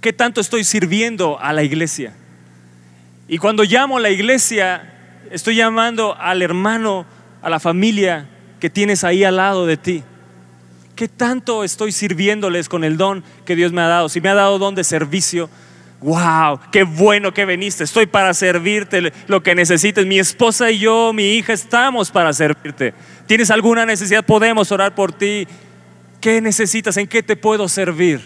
¿Qué 0.00 0.12
tanto 0.12 0.40
estoy 0.40 0.64
sirviendo 0.64 1.38
a 1.40 1.52
la 1.52 1.62
iglesia? 1.62 2.14
Y 3.28 3.38
cuando 3.38 3.62
llamo 3.62 3.98
a 3.98 4.00
la 4.00 4.10
iglesia, 4.10 4.94
estoy 5.30 5.54
llamando 5.54 6.16
al 6.18 6.42
hermano, 6.42 7.06
a 7.42 7.48
la 7.48 7.60
familia 7.60 8.28
que 8.58 8.70
tienes 8.70 9.04
ahí 9.04 9.22
al 9.22 9.36
lado 9.36 9.66
de 9.66 9.76
ti. 9.76 10.02
¿Qué 10.96 11.06
tanto 11.06 11.62
estoy 11.62 11.92
sirviéndoles 11.92 12.68
con 12.68 12.82
el 12.82 12.96
don 12.96 13.22
que 13.44 13.54
Dios 13.54 13.70
me 13.70 13.82
ha 13.82 13.86
dado? 13.86 14.08
Si 14.08 14.20
me 14.20 14.30
ha 14.30 14.34
dado 14.34 14.58
don 14.58 14.74
de 14.74 14.82
servicio, 14.82 15.48
wow, 16.00 16.60
qué 16.70 16.84
bueno 16.84 17.32
que 17.34 17.44
viniste, 17.44 17.84
estoy 17.84 18.06
para 18.06 18.32
servirte 18.34 19.12
lo 19.26 19.42
que 19.42 19.54
necesites. 19.54 20.06
Mi 20.06 20.18
esposa 20.18 20.70
y 20.70 20.78
yo, 20.78 21.12
mi 21.12 21.34
hija, 21.34 21.52
estamos 21.52 22.10
para 22.10 22.32
servirte. 22.32 22.94
¿Tienes 23.26 23.50
alguna 23.50 23.84
necesidad? 23.84 24.24
Podemos 24.24 24.70
orar 24.72 24.94
por 24.94 25.12
ti. 25.12 25.46
¿Qué 26.20 26.40
necesitas? 26.40 26.96
¿En 26.96 27.06
qué 27.06 27.22
te 27.22 27.36
puedo 27.36 27.68
servir? 27.68 28.20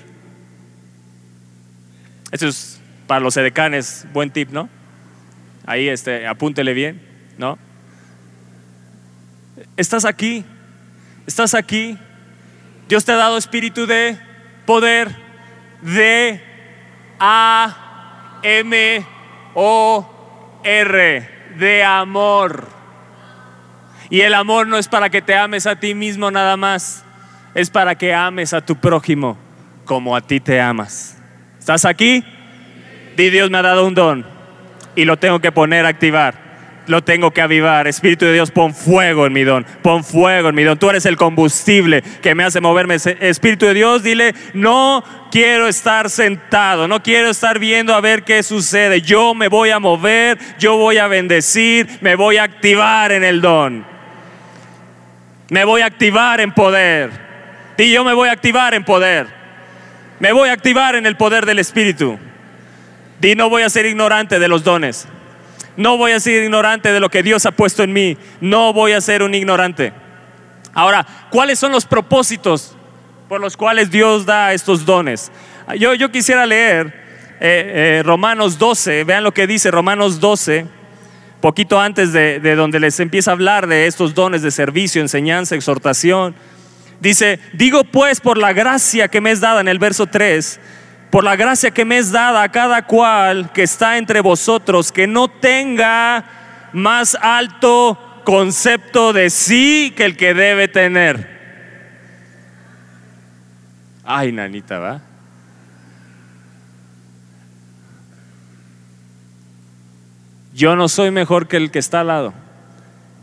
Esto 2.30 2.48
es 2.48 2.80
para 3.06 3.20
los 3.20 3.36
edecanes, 3.36 4.06
buen 4.12 4.30
tip, 4.30 4.50
¿no? 4.50 4.68
Ahí 5.66 5.88
este, 5.88 6.26
apúntele 6.26 6.72
bien, 6.72 7.02
¿no? 7.38 7.58
Estás 9.76 10.04
aquí, 10.04 10.44
estás 11.26 11.54
aquí. 11.54 11.98
Dios 12.88 13.04
te 13.04 13.12
ha 13.12 13.16
dado 13.16 13.36
espíritu 13.36 13.86
de 13.86 14.18
poder, 14.66 15.14
de 15.82 16.51
a 17.24 18.40
M 18.42 19.06
O 19.54 20.60
R 20.64 21.28
de 21.56 21.84
amor. 21.84 22.66
Y 24.10 24.22
el 24.22 24.34
amor 24.34 24.66
no 24.66 24.76
es 24.76 24.88
para 24.88 25.08
que 25.08 25.22
te 25.22 25.36
ames 25.36 25.68
a 25.68 25.76
ti 25.76 25.94
mismo 25.94 26.32
nada 26.32 26.56
más, 26.56 27.04
es 27.54 27.70
para 27.70 27.94
que 27.94 28.12
ames 28.12 28.52
a 28.52 28.60
tu 28.60 28.74
prójimo 28.74 29.38
como 29.84 30.16
a 30.16 30.20
ti 30.20 30.40
te 30.40 30.60
amas. 30.60 31.16
¿Estás 31.60 31.84
aquí? 31.84 32.24
Di 33.16 33.30
Dios 33.30 33.50
me 33.50 33.58
ha 33.58 33.62
dado 33.62 33.86
un 33.86 33.94
don 33.94 34.26
y 34.96 35.04
lo 35.04 35.16
tengo 35.16 35.38
que 35.38 35.52
poner 35.52 35.86
a 35.86 35.90
activar 35.90 36.41
lo 36.86 37.02
tengo 37.02 37.30
que 37.30 37.40
avivar. 37.40 37.86
Espíritu 37.86 38.24
de 38.24 38.34
Dios, 38.34 38.50
pon 38.50 38.74
fuego 38.74 39.26
en 39.26 39.32
mi 39.32 39.44
don, 39.44 39.64
pon 39.82 40.04
fuego 40.04 40.48
en 40.48 40.54
mi 40.54 40.64
don. 40.64 40.78
Tú 40.78 40.90
eres 40.90 41.06
el 41.06 41.16
combustible 41.16 42.02
que 42.22 42.34
me 42.34 42.44
hace 42.44 42.60
moverme. 42.60 42.96
Espíritu 43.20 43.66
de 43.66 43.74
Dios, 43.74 44.02
dile, 44.02 44.34
no 44.54 45.04
quiero 45.30 45.68
estar 45.68 46.10
sentado, 46.10 46.88
no 46.88 47.02
quiero 47.02 47.30
estar 47.30 47.58
viendo 47.58 47.94
a 47.94 48.00
ver 48.00 48.24
qué 48.24 48.42
sucede. 48.42 49.00
Yo 49.00 49.34
me 49.34 49.48
voy 49.48 49.70
a 49.70 49.78
mover, 49.78 50.38
yo 50.58 50.76
voy 50.76 50.98
a 50.98 51.06
bendecir, 51.06 51.88
me 52.00 52.14
voy 52.14 52.36
a 52.36 52.44
activar 52.44 53.12
en 53.12 53.24
el 53.24 53.40
don. 53.40 53.84
Me 55.48 55.64
voy 55.64 55.82
a 55.82 55.86
activar 55.86 56.40
en 56.40 56.52
poder. 56.52 57.10
Y 57.76 57.90
yo 57.92 58.04
me 58.04 58.14
voy 58.14 58.28
a 58.28 58.32
activar 58.32 58.74
en 58.74 58.84
poder. 58.84 59.26
Me 60.18 60.32
voy 60.32 60.48
a 60.48 60.52
activar 60.52 60.94
en 60.94 61.04
el 61.04 61.16
poder 61.16 61.46
del 61.46 61.58
Espíritu. 61.58 62.18
Y 63.20 63.34
no 63.34 63.50
voy 63.50 63.62
a 63.62 63.70
ser 63.70 63.86
ignorante 63.86 64.38
de 64.38 64.48
los 64.48 64.64
dones. 64.64 65.08
No 65.76 65.96
voy 65.96 66.12
a 66.12 66.20
ser 66.20 66.42
ignorante 66.42 66.92
de 66.92 67.00
lo 67.00 67.08
que 67.08 67.22
Dios 67.22 67.46
ha 67.46 67.52
puesto 67.52 67.82
en 67.82 67.92
mí. 67.92 68.16
No 68.40 68.72
voy 68.72 68.92
a 68.92 69.00
ser 69.00 69.22
un 69.22 69.34
ignorante. 69.34 69.92
Ahora, 70.74 71.06
¿cuáles 71.30 71.58
son 71.58 71.72
los 71.72 71.84
propósitos 71.84 72.76
por 73.28 73.40
los 73.40 73.56
cuales 73.56 73.90
Dios 73.90 74.26
da 74.26 74.52
estos 74.52 74.84
dones? 74.84 75.30
Yo, 75.78 75.94
yo 75.94 76.10
quisiera 76.10 76.46
leer 76.46 76.86
eh, 77.40 77.98
eh, 78.00 78.02
Romanos 78.04 78.58
12. 78.58 79.04
Vean 79.04 79.24
lo 79.24 79.32
que 79.32 79.46
dice 79.46 79.70
Romanos 79.70 80.20
12, 80.20 80.66
poquito 81.40 81.80
antes 81.80 82.12
de, 82.12 82.40
de 82.40 82.54
donde 82.54 82.80
les 82.80 83.00
empieza 83.00 83.30
a 83.30 83.34
hablar 83.34 83.66
de 83.66 83.86
estos 83.86 84.14
dones 84.14 84.42
de 84.42 84.50
servicio, 84.50 85.00
enseñanza, 85.00 85.54
exhortación. 85.54 86.34
Dice, 87.00 87.40
digo 87.52 87.84
pues 87.84 88.20
por 88.20 88.38
la 88.38 88.52
gracia 88.52 89.08
que 89.08 89.20
me 89.20 89.32
es 89.32 89.40
dada 89.40 89.60
en 89.60 89.68
el 89.68 89.78
verso 89.78 90.06
3 90.06 90.60
por 91.12 91.24
la 91.24 91.36
gracia 91.36 91.70
que 91.70 91.84
me 91.84 91.98
es 91.98 92.10
dada 92.10 92.42
a 92.42 92.50
cada 92.50 92.86
cual 92.86 93.52
que 93.52 93.64
está 93.64 93.98
entre 93.98 94.22
vosotros, 94.22 94.90
que 94.90 95.06
no 95.06 95.28
tenga 95.28 96.24
más 96.72 97.18
alto 97.20 97.98
concepto 98.24 99.12
de 99.12 99.28
sí 99.28 99.92
que 99.94 100.06
el 100.06 100.16
que 100.16 100.32
debe 100.32 100.68
tener. 100.68 101.28
Ay, 104.02 104.32
nanita, 104.32 104.78
¿va? 104.78 105.02
Yo 110.54 110.76
no 110.76 110.88
soy 110.88 111.10
mejor 111.10 111.46
que 111.46 111.58
el 111.58 111.70
que 111.70 111.78
está 111.78 112.00
al 112.00 112.06
lado. 112.06 112.32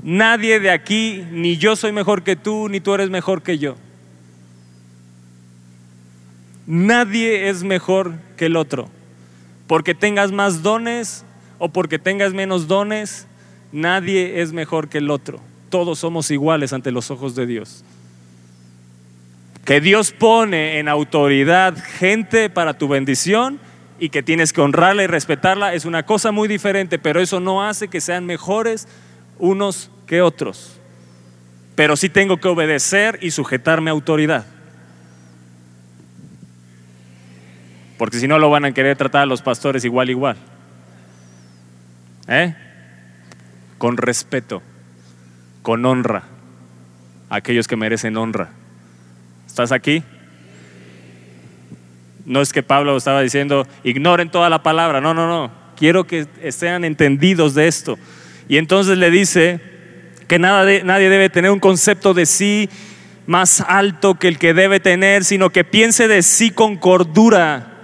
Nadie 0.04 0.60
de 0.60 0.70
aquí, 0.70 1.26
ni 1.32 1.58
yo 1.58 1.76
soy 1.76 1.92
mejor 1.92 2.22
que 2.22 2.36
tú, 2.36 2.70
ni 2.70 2.82
tú 2.82 2.94
eres 2.94 3.10
mejor 3.10 3.42
que 3.42 3.58
yo. 3.58 3.78
Nadie 6.72 7.50
es 7.50 7.64
mejor 7.64 8.14
que 8.38 8.46
el 8.46 8.56
otro. 8.56 8.90
Porque 9.66 9.96
tengas 9.96 10.32
más 10.32 10.62
dones 10.62 11.26
o 11.58 11.70
porque 11.70 11.98
tengas 11.98 12.34
menos 12.34 12.68
dones, 12.68 13.26
nadie 13.72 14.40
es 14.40 14.54
mejor 14.54 14.88
que 14.88 15.00
el 15.00 15.10
otro. 15.10 15.40
Todos 15.72 15.98
somos 15.98 16.30
iguales 16.30 16.72
ante 16.72 16.92
los 16.92 17.10
ojos 17.10 17.34
de 17.34 17.48
Dios. 17.48 17.84
Que 19.66 19.82
Dios 19.82 20.12
pone 20.12 20.78
en 20.78 20.88
autoridad 20.88 21.76
gente 21.76 22.52
para 22.52 22.78
tu 22.78 22.88
bendición 22.88 23.60
y 24.00 24.10
que 24.10 24.22
tienes 24.22 24.54
que 24.54 24.62
honrarla 24.62 25.02
y 25.02 25.08
respetarla 25.08 25.74
es 25.74 25.86
una 25.86 26.06
cosa 26.06 26.32
muy 26.32 26.48
diferente, 26.48 27.00
pero 27.00 27.20
eso 27.20 27.40
no 27.40 27.66
hace 27.66 27.88
que 27.88 28.00
sean 28.00 28.28
mejores 28.28 28.88
unos 29.40 29.90
que 30.06 30.22
otros. 30.22 30.80
Pero 31.74 31.96
sí 31.96 32.10
tengo 32.10 32.38
que 32.38 32.48
obedecer 32.48 33.18
y 33.24 33.32
sujetarme 33.32 33.90
a 33.90 33.94
autoridad. 33.94 34.46
Porque 38.00 38.18
si 38.18 38.30
no 38.30 38.40
lo 38.40 38.50
van 38.50 38.64
a 38.64 38.72
querer 38.72 38.96
tratar 38.96 39.24
a 39.24 39.26
los 39.26 39.42
pastores 39.42 39.84
igual, 39.84 40.10
igual. 40.10 40.38
¿Eh? 42.30 42.56
Con 43.78 43.98
respeto, 43.98 44.64
con 45.64 45.86
honra, 45.86 46.24
a 47.30 47.36
aquellos 47.36 47.68
que 47.68 47.76
merecen 47.76 48.16
honra. 48.16 48.52
¿Estás 49.46 49.74
aquí? 49.74 50.02
No 52.26 52.40
es 52.40 52.54
que 52.54 52.64
Pablo 52.64 52.96
estaba 52.96 53.20
diciendo, 53.22 53.68
ignoren 53.84 54.30
toda 54.30 54.50
la 54.50 54.64
palabra. 54.64 55.02
No, 55.02 55.14
no, 55.14 55.28
no. 55.28 55.52
Quiero 55.76 56.08
que 56.08 56.26
sean 56.52 56.86
entendidos 56.86 57.54
de 57.54 57.68
esto. 57.68 57.98
Y 58.48 58.56
entonces 58.56 58.98
le 58.98 59.12
dice 59.12 59.60
que 60.30 60.40
nada 60.40 60.64
nadie 60.86 61.10
debe 61.10 61.30
tener 61.30 61.52
un 61.52 61.60
concepto 61.60 62.14
de 62.14 62.26
sí 62.26 62.70
más 63.28 63.60
alto 63.60 64.16
que 64.16 64.30
el 64.30 64.40
que 64.40 64.54
debe 64.54 64.80
tener, 64.80 65.26
sino 65.26 65.50
que 65.50 65.66
piense 65.66 66.08
de 66.08 66.24
sí 66.24 66.52
con 66.52 66.78
cordura, 66.78 67.79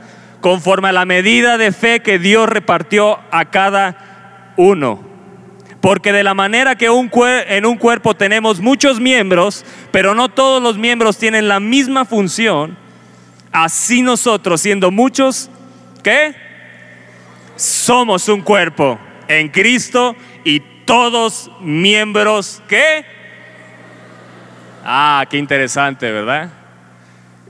conforme 0.45 0.89
a 0.89 0.91
la 0.91 1.05
medida 1.05 1.57
de 1.57 1.71
fe 1.71 2.01
que 2.01 2.19
Dios 2.19 2.47
repartió 2.47 3.17
a 3.31 3.45
cada 3.45 4.53
uno. 4.57 5.03
Porque 5.81 6.11
de 6.13 6.23
la 6.23 6.35
manera 6.35 6.75
que 6.75 6.85
en 6.85 7.65
un 7.65 7.77
cuerpo 7.77 8.13
tenemos 8.13 8.59
muchos 8.59 8.99
miembros, 8.99 9.65
pero 9.89 10.13
no 10.13 10.29
todos 10.29 10.61
los 10.61 10.77
miembros 10.77 11.17
tienen 11.17 11.47
la 11.47 11.59
misma 11.59 12.05
función, 12.05 12.77
así 13.51 14.03
nosotros, 14.03 14.61
siendo 14.61 14.91
muchos, 14.91 15.49
¿qué? 16.03 16.35
Somos 17.55 18.29
un 18.29 18.43
cuerpo 18.43 18.99
en 19.27 19.49
Cristo 19.49 20.15
y 20.43 20.59
todos 20.85 21.49
miembros, 21.59 22.61
¿qué? 22.67 23.03
Ah, 24.83 25.25
qué 25.27 25.39
interesante, 25.39 26.11
¿verdad? 26.11 26.51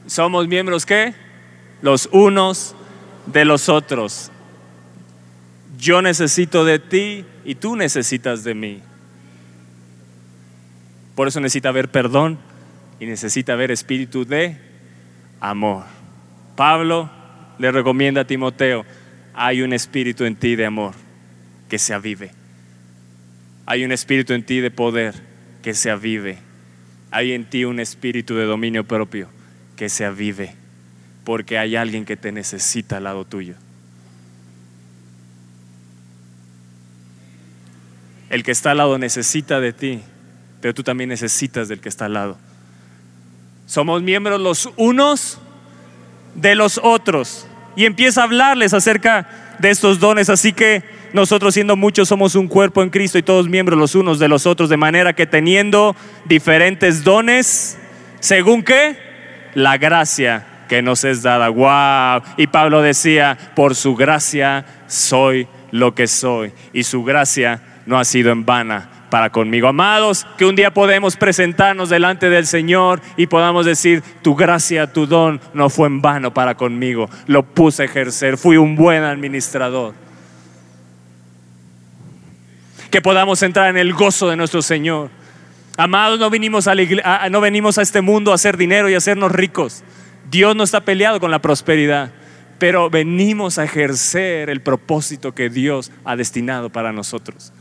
Somos 0.06 0.48
miembros, 0.48 0.86
¿qué? 0.86 1.14
Los 1.82 2.08
unos 2.14 2.74
de 3.26 3.46
los 3.46 3.70
otros. 3.70 4.32
Yo 5.78 6.02
necesito 6.02 6.66
de 6.66 6.80
ti 6.80 7.26
y 7.44 7.56
tú 7.56 7.76
necesitas 7.76 8.44
de 8.44 8.54
mí. 8.54 8.82
Por 11.16 11.28
eso 11.28 11.40
necesita 11.40 11.70
haber 11.70 11.90
perdón 11.90 12.38
y 13.00 13.06
necesita 13.06 13.54
haber 13.54 13.72
espíritu 13.72 14.26
de 14.26 14.58
amor. 15.40 15.86
Pablo 16.56 17.10
le 17.58 17.72
recomienda 17.72 18.22
a 18.22 18.28
Timoteo, 18.28 18.86
hay 19.34 19.62
un 19.62 19.74
espíritu 19.74 20.26
en 20.26 20.36
ti 20.36 20.56
de 20.56 20.66
amor 20.66 20.94
que 21.70 21.80
se 21.80 21.94
avive. 21.94 22.32
Hay 23.66 23.84
un 23.84 23.92
espíritu 23.92 24.34
en 24.34 24.44
ti 24.44 24.60
de 24.60 24.72
poder 24.72 25.16
que 25.62 25.74
se 25.74 25.90
avive. 25.90 26.38
Hay 27.12 27.34
en 27.34 27.50
ti 27.50 27.66
un 27.66 27.80
espíritu 27.80 28.36
de 28.36 28.46
dominio 28.46 28.84
propio 28.84 29.30
que 29.76 29.90
se 29.90 30.06
avive. 30.06 30.56
Porque 31.26 31.58
hay 31.58 31.76
alguien 31.76 32.06
que 32.06 32.16
te 32.16 32.32
necesita 32.32 32.98
al 32.98 33.04
lado 33.04 33.26
tuyo. 33.26 33.56
El 38.30 38.44
que 38.44 38.52
está 38.52 38.72
al 38.72 38.78
lado 38.78 38.98
necesita 38.98 39.60
de 39.60 39.74
ti, 39.74 40.02
pero 40.62 40.74
tú 40.74 40.84
también 40.84 41.10
necesitas 41.10 41.68
del 41.68 41.82
que 41.82 41.90
está 41.90 42.06
al 42.06 42.14
lado. 42.14 42.38
Somos 43.66 44.04
miembros 44.04 44.40
los 44.40 44.70
unos 44.78 45.40
de 46.36 46.56
los 46.56 46.80
otros. 46.82 47.48
Y 47.76 47.86
empieza 47.86 48.22
a 48.22 48.26
hablarles 48.26 48.74
acerca 48.74 49.28
de 49.60 49.72
estos 49.72 50.00
dones. 50.00 50.30
Así 50.30 50.54
que 50.54 50.84
nosotros 51.14 51.56
siendo 51.56 51.76
muchos 51.76 52.08
somos 52.08 52.36
un 52.36 52.48
cuerpo 52.48 52.84
en 52.84 52.90
Cristo 52.90 53.18
y 53.18 53.24
todos 53.24 53.50
miembros 53.50 53.80
los 53.80 53.96
unos 53.96 54.20
de 54.20 54.28
los 54.28 54.46
otros, 54.46 54.70
de 54.70 54.78
manera 54.78 55.14
que 55.14 55.26
teniendo 55.26 55.96
diferentes 56.26 57.04
dones, 57.04 57.78
según 58.20 58.64
qué? 58.64 58.98
La 59.56 59.78
gracia 59.78 60.46
que 60.68 60.82
nos 60.82 61.04
es 61.04 61.24
dada. 61.24 61.50
Wow. 61.50 62.24
Y 62.38 62.48
Pablo 62.48 62.82
decía, 62.82 63.38
por 63.56 63.76
su 63.76 63.96
gracia 63.96 64.66
soy 64.88 65.48
lo 65.72 65.96
que 65.96 66.08
soy. 66.08 66.52
Y 66.74 66.84
su 66.84 67.04
gracia 67.04 67.62
no 67.86 68.00
ha 68.00 68.06
sido 68.06 68.32
en 68.32 68.46
vana 68.46 68.90
para 69.10 69.30
conmigo. 69.30 69.68
Amados, 69.68 70.26
que 70.38 70.46
un 70.46 70.56
día 70.56 70.74
podemos 70.74 71.16
presentarnos 71.16 71.90
delante 71.90 72.30
del 72.30 72.46
Señor 72.46 73.02
y 73.18 73.28
podamos 73.28 73.66
decir, 73.66 74.04
tu 74.22 74.36
gracia, 74.36 74.92
tu 74.92 75.08
don 75.08 75.40
no 75.54 75.70
fue 75.70 75.88
en 75.88 76.02
vano 76.02 76.34
para 76.34 76.56
conmigo, 76.56 77.10
lo 77.28 77.44
puse 77.44 77.84
a 77.84 77.86
ejercer, 77.86 78.38
fui 78.38 78.58
un 78.58 78.76
buen 78.76 79.04
administrador. 79.04 79.94
Que 82.92 83.02
podamos 83.02 83.42
entrar 83.44 83.70
en 83.70 83.78
el 83.78 83.94
gozo 83.94 84.30
de 84.30 84.36
nuestro 84.36 84.62
Señor. 84.62 85.10
Amados, 85.78 86.20
no 86.20 86.26
no 86.26 87.42
venimos 87.42 87.78
a 87.78 87.82
este 87.82 88.02
mundo 88.02 88.32
a 88.32 88.36
hacer 88.36 88.58
dinero 88.58 88.90
y 88.90 88.94
a 88.94 88.98
hacernos 88.98 89.32
ricos. 89.32 89.84
Dios 90.36 90.54
no 90.54 90.66
está 90.66 90.82
peleado 90.82 91.22
con 91.22 91.32
la 91.32 91.40
prosperidad, 91.40 92.12
pero 92.60 92.90
venimos 92.90 93.58
a 93.58 93.64
ejercer 93.64 94.50
el 94.50 94.62
propósito 94.62 95.34
que 95.34 95.50
Dios 95.50 95.94
ha 96.04 96.18
destinado 96.18 96.70
para 96.70 96.92
nosotros. 96.92 97.54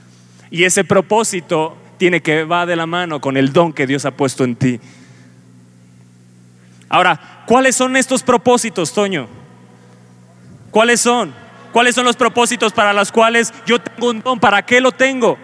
Y 0.50 0.64
ese 0.64 0.82
propósito 0.82 1.76
tiene 1.98 2.20
que 2.20 2.42
va 2.42 2.66
de 2.66 2.74
la 2.74 2.86
mano 2.86 3.20
con 3.20 3.36
el 3.36 3.52
don 3.52 3.72
que 3.72 3.86
Dios 3.86 4.04
ha 4.06 4.10
puesto 4.10 4.42
en 4.42 4.56
ti. 4.56 4.80
Ahora, 6.88 7.44
¿cuáles 7.46 7.76
son 7.76 7.94
estos 7.94 8.24
propósitos, 8.24 8.92
Toño? 8.92 9.28
¿Cuáles 10.72 11.00
son? 11.00 11.32
¿Cuáles 11.70 11.94
son 11.94 12.04
los 12.04 12.16
propósitos 12.16 12.72
para 12.72 12.92
los 12.92 13.12
cuales 13.12 13.54
yo 13.66 13.80
tengo 13.80 14.10
un 14.10 14.20
don? 14.20 14.40
¿Para 14.40 14.66
qué 14.66 14.80
lo 14.80 14.90
tengo? 14.90 15.38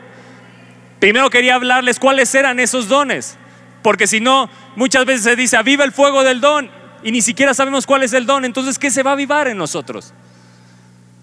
Primero 0.98 1.30
quería 1.30 1.54
hablarles 1.54 2.00
cuáles 2.00 2.34
eran 2.34 2.58
esos 2.58 2.88
dones, 2.88 3.36
porque 3.82 4.08
si 4.08 4.18
no, 4.18 4.50
muchas 4.74 5.04
veces 5.06 5.22
se 5.22 5.36
dice, 5.36 5.56
aviva 5.56 5.84
el 5.84 5.92
fuego 5.92 6.24
del 6.24 6.40
don, 6.40 6.79
y 7.02 7.12
ni 7.12 7.22
siquiera 7.22 7.54
sabemos 7.54 7.86
cuál 7.86 8.02
es 8.02 8.12
el 8.12 8.26
don, 8.26 8.44
entonces, 8.44 8.78
¿qué 8.78 8.90
se 8.90 9.02
va 9.02 9.10
a 9.10 9.14
avivar 9.14 9.48
en 9.48 9.56
nosotros? 9.56 10.12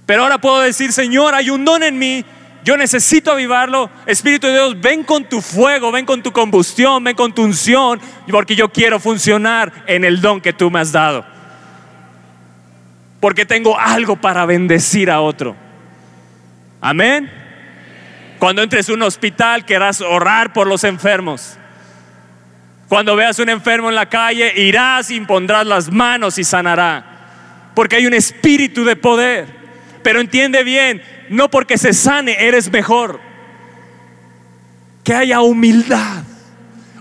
Pero 0.05 0.23
ahora 0.23 0.39
puedo 0.39 0.61
decir, 0.61 0.93
Señor, 0.93 1.35
hay 1.35 1.49
un 1.49 1.65
don 1.65 1.83
en 1.83 1.97
mí 1.97 2.25
yo 2.67 2.75
necesito 2.75 3.31
avivarlo. 3.31 3.89
Espíritu 4.05 4.47
de 4.47 4.53
Dios, 4.53 4.81
ven 4.81 5.05
con 5.05 5.23
tu 5.23 5.39
fuego, 5.39 5.89
ven 5.89 6.05
con 6.05 6.21
tu 6.21 6.33
combustión, 6.33 7.01
ven 7.01 7.15
con 7.15 7.33
tu 7.33 7.43
unción, 7.43 7.97
porque 8.29 8.57
yo 8.57 8.67
quiero 8.67 8.99
funcionar 8.99 9.71
en 9.87 10.03
el 10.03 10.19
don 10.19 10.41
que 10.41 10.51
tú 10.51 10.69
me 10.69 10.81
has 10.81 10.91
dado. 10.91 11.25
Porque 13.21 13.45
tengo 13.45 13.79
algo 13.79 14.17
para 14.17 14.45
bendecir 14.45 15.09
a 15.09 15.21
otro. 15.21 15.55
Amén. 16.81 17.31
Cuando 18.37 18.61
entres 18.61 18.89
a 18.89 18.93
un 18.95 19.01
hospital, 19.01 19.63
querrás 19.63 20.01
orar 20.01 20.51
por 20.51 20.67
los 20.67 20.83
enfermos. 20.83 21.57
Cuando 22.87 23.15
veas 23.15 23.37
un 23.39 23.49
enfermo 23.49 23.89
en 23.89 23.95
la 23.95 24.07
calle, 24.07 24.53
irás 24.61 25.11
y 25.11 25.15
impondrás 25.15 25.65
las 25.67 25.91
manos 25.91 26.37
y 26.37 26.43
sanará. 26.43 27.71
Porque 27.75 27.97
hay 27.97 28.07
un 28.07 28.13
espíritu 28.13 28.85
de 28.85 28.95
poder. 28.95 29.47
Pero 30.03 30.21
entiende 30.21 30.63
bien, 30.63 31.01
no 31.29 31.49
porque 31.49 31.77
se 31.77 31.93
sane 31.93 32.35
eres 32.39 32.71
mejor. 32.71 33.19
Que 35.03 35.13
haya 35.13 35.41
humildad. 35.41 36.23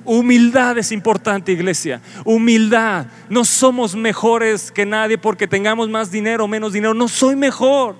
Humildad 0.04 0.78
es 0.78 0.90
importante, 0.90 1.52
iglesia. 1.52 2.00
Humildad. 2.24 3.06
No 3.28 3.44
somos 3.44 3.94
mejores 3.94 4.72
que 4.72 4.86
nadie 4.86 5.18
porque 5.18 5.46
tengamos 5.46 5.88
más 5.88 6.10
dinero 6.10 6.44
o 6.44 6.48
menos 6.48 6.72
dinero. 6.72 6.94
No 6.94 7.06
soy 7.06 7.36
mejor. 7.36 7.96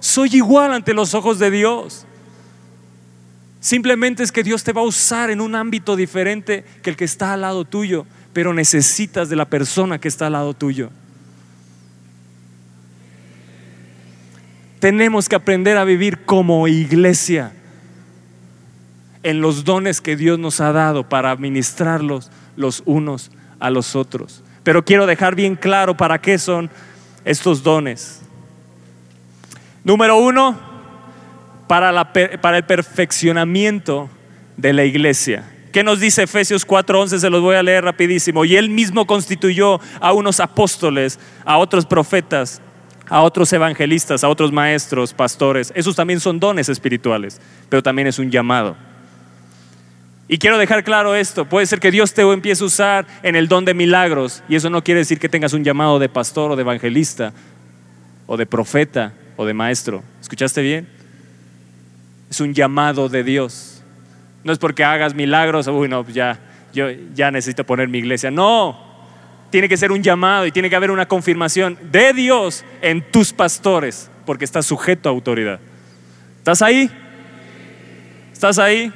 Soy 0.00 0.30
igual 0.32 0.72
ante 0.72 0.94
los 0.94 1.12
ojos 1.14 1.38
de 1.38 1.50
Dios. 1.50 2.05
Simplemente 3.66 4.22
es 4.22 4.30
que 4.30 4.44
Dios 4.44 4.62
te 4.62 4.72
va 4.72 4.82
a 4.82 4.84
usar 4.84 5.28
en 5.28 5.40
un 5.40 5.56
ámbito 5.56 5.96
diferente 5.96 6.64
que 6.84 6.90
el 6.90 6.94
que 6.94 7.04
está 7.04 7.32
al 7.32 7.40
lado 7.40 7.64
tuyo, 7.64 8.06
pero 8.32 8.54
necesitas 8.54 9.28
de 9.28 9.34
la 9.34 9.46
persona 9.46 9.98
que 9.98 10.06
está 10.06 10.28
al 10.28 10.34
lado 10.34 10.54
tuyo. 10.54 10.90
Tenemos 14.78 15.28
que 15.28 15.34
aprender 15.34 15.76
a 15.78 15.82
vivir 15.82 16.24
como 16.24 16.68
iglesia. 16.68 17.54
en 19.24 19.40
los 19.40 19.64
dones 19.64 20.00
que 20.00 20.14
Dios 20.14 20.38
nos 20.38 20.60
ha 20.60 20.70
dado 20.70 21.08
para 21.08 21.32
administrarlos 21.32 22.30
los 22.54 22.84
unos 22.86 23.32
a 23.58 23.70
los 23.70 23.96
otros. 23.96 24.44
Pero 24.62 24.84
quiero 24.84 25.06
dejar 25.06 25.34
bien 25.34 25.56
claro 25.56 25.96
para 25.96 26.20
qué 26.20 26.38
son 26.38 26.70
estos 27.24 27.64
dones. 27.64 28.20
Número 29.82 30.18
uno, 30.18 30.75
para, 31.66 32.56
el 32.56 32.64
perfeccionamiento 32.64 34.08
de 34.56 34.72
la 34.72 34.84
iglesia. 34.84 35.44
¿Qué 35.72 35.84
nos 35.84 36.00
dice 36.00 36.22
Efesios 36.22 36.66
4:11? 36.66 37.18
Se 37.18 37.30
los 37.30 37.42
voy 37.42 37.56
a 37.56 37.62
leer 37.62 37.84
rapidísimo. 37.84 38.44
Y 38.44 38.56
él 38.56 38.70
mismo 38.70 39.06
constituyó 39.06 39.80
a 40.00 40.12
unos 40.12 40.40
apóstoles, 40.40 41.18
a 41.44 41.58
otros 41.58 41.84
profetas, 41.84 42.62
a 43.08 43.22
otros 43.22 43.52
evangelistas, 43.52 44.24
a 44.24 44.28
otros 44.28 44.52
maestros, 44.52 45.12
pastores. 45.12 45.72
Esos 45.74 45.94
también 45.94 46.20
son 46.20 46.40
dones 46.40 46.68
espirituales, 46.68 47.40
pero 47.68 47.82
también 47.82 48.08
es 48.08 48.18
un 48.18 48.30
llamado. 48.30 48.76
Y 50.28 50.38
quiero 50.38 50.58
dejar 50.58 50.82
claro 50.82 51.14
esto, 51.14 51.44
puede 51.44 51.66
ser 51.66 51.78
que 51.78 51.92
Dios 51.92 52.12
te 52.12 52.22
empiece 52.22 52.64
a 52.64 52.66
usar 52.66 53.06
en 53.22 53.36
el 53.36 53.46
don 53.46 53.64
de 53.64 53.74
milagros 53.74 54.42
y 54.48 54.56
eso 54.56 54.68
no 54.70 54.82
quiere 54.82 54.98
decir 54.98 55.20
que 55.20 55.28
tengas 55.28 55.52
un 55.52 55.62
llamado 55.62 56.00
de 56.00 56.08
pastor 56.08 56.50
o 56.50 56.56
de 56.56 56.62
evangelista 56.62 57.32
o 58.26 58.36
de 58.36 58.44
profeta 58.44 59.14
o 59.36 59.46
de 59.46 59.54
maestro. 59.54 60.02
¿Escuchaste 60.20 60.62
bien? 60.62 60.95
Es 62.30 62.40
un 62.40 62.54
llamado 62.54 63.08
de 63.08 63.22
Dios. 63.22 63.82
No 64.44 64.52
es 64.52 64.58
porque 64.58 64.84
hagas 64.84 65.14
milagros, 65.14 65.66
uy, 65.66 65.88
no, 65.88 66.06
ya, 66.08 66.38
yo 66.72 66.88
ya 67.14 67.30
necesito 67.30 67.64
poner 67.64 67.88
mi 67.88 67.98
iglesia. 67.98 68.30
No, 68.30 68.78
tiene 69.50 69.68
que 69.68 69.76
ser 69.76 69.92
un 69.92 70.02
llamado 70.02 70.46
y 70.46 70.52
tiene 70.52 70.70
que 70.70 70.76
haber 70.76 70.90
una 70.90 71.06
confirmación 71.06 71.78
de 71.90 72.12
Dios 72.12 72.64
en 72.82 73.02
tus 73.10 73.32
pastores, 73.32 74.10
porque 74.24 74.44
estás 74.44 74.66
sujeto 74.66 75.08
a 75.08 75.12
autoridad. 75.12 75.60
¿Estás 76.38 76.62
ahí? 76.62 76.90
¿Estás 78.32 78.58
ahí? 78.58 78.92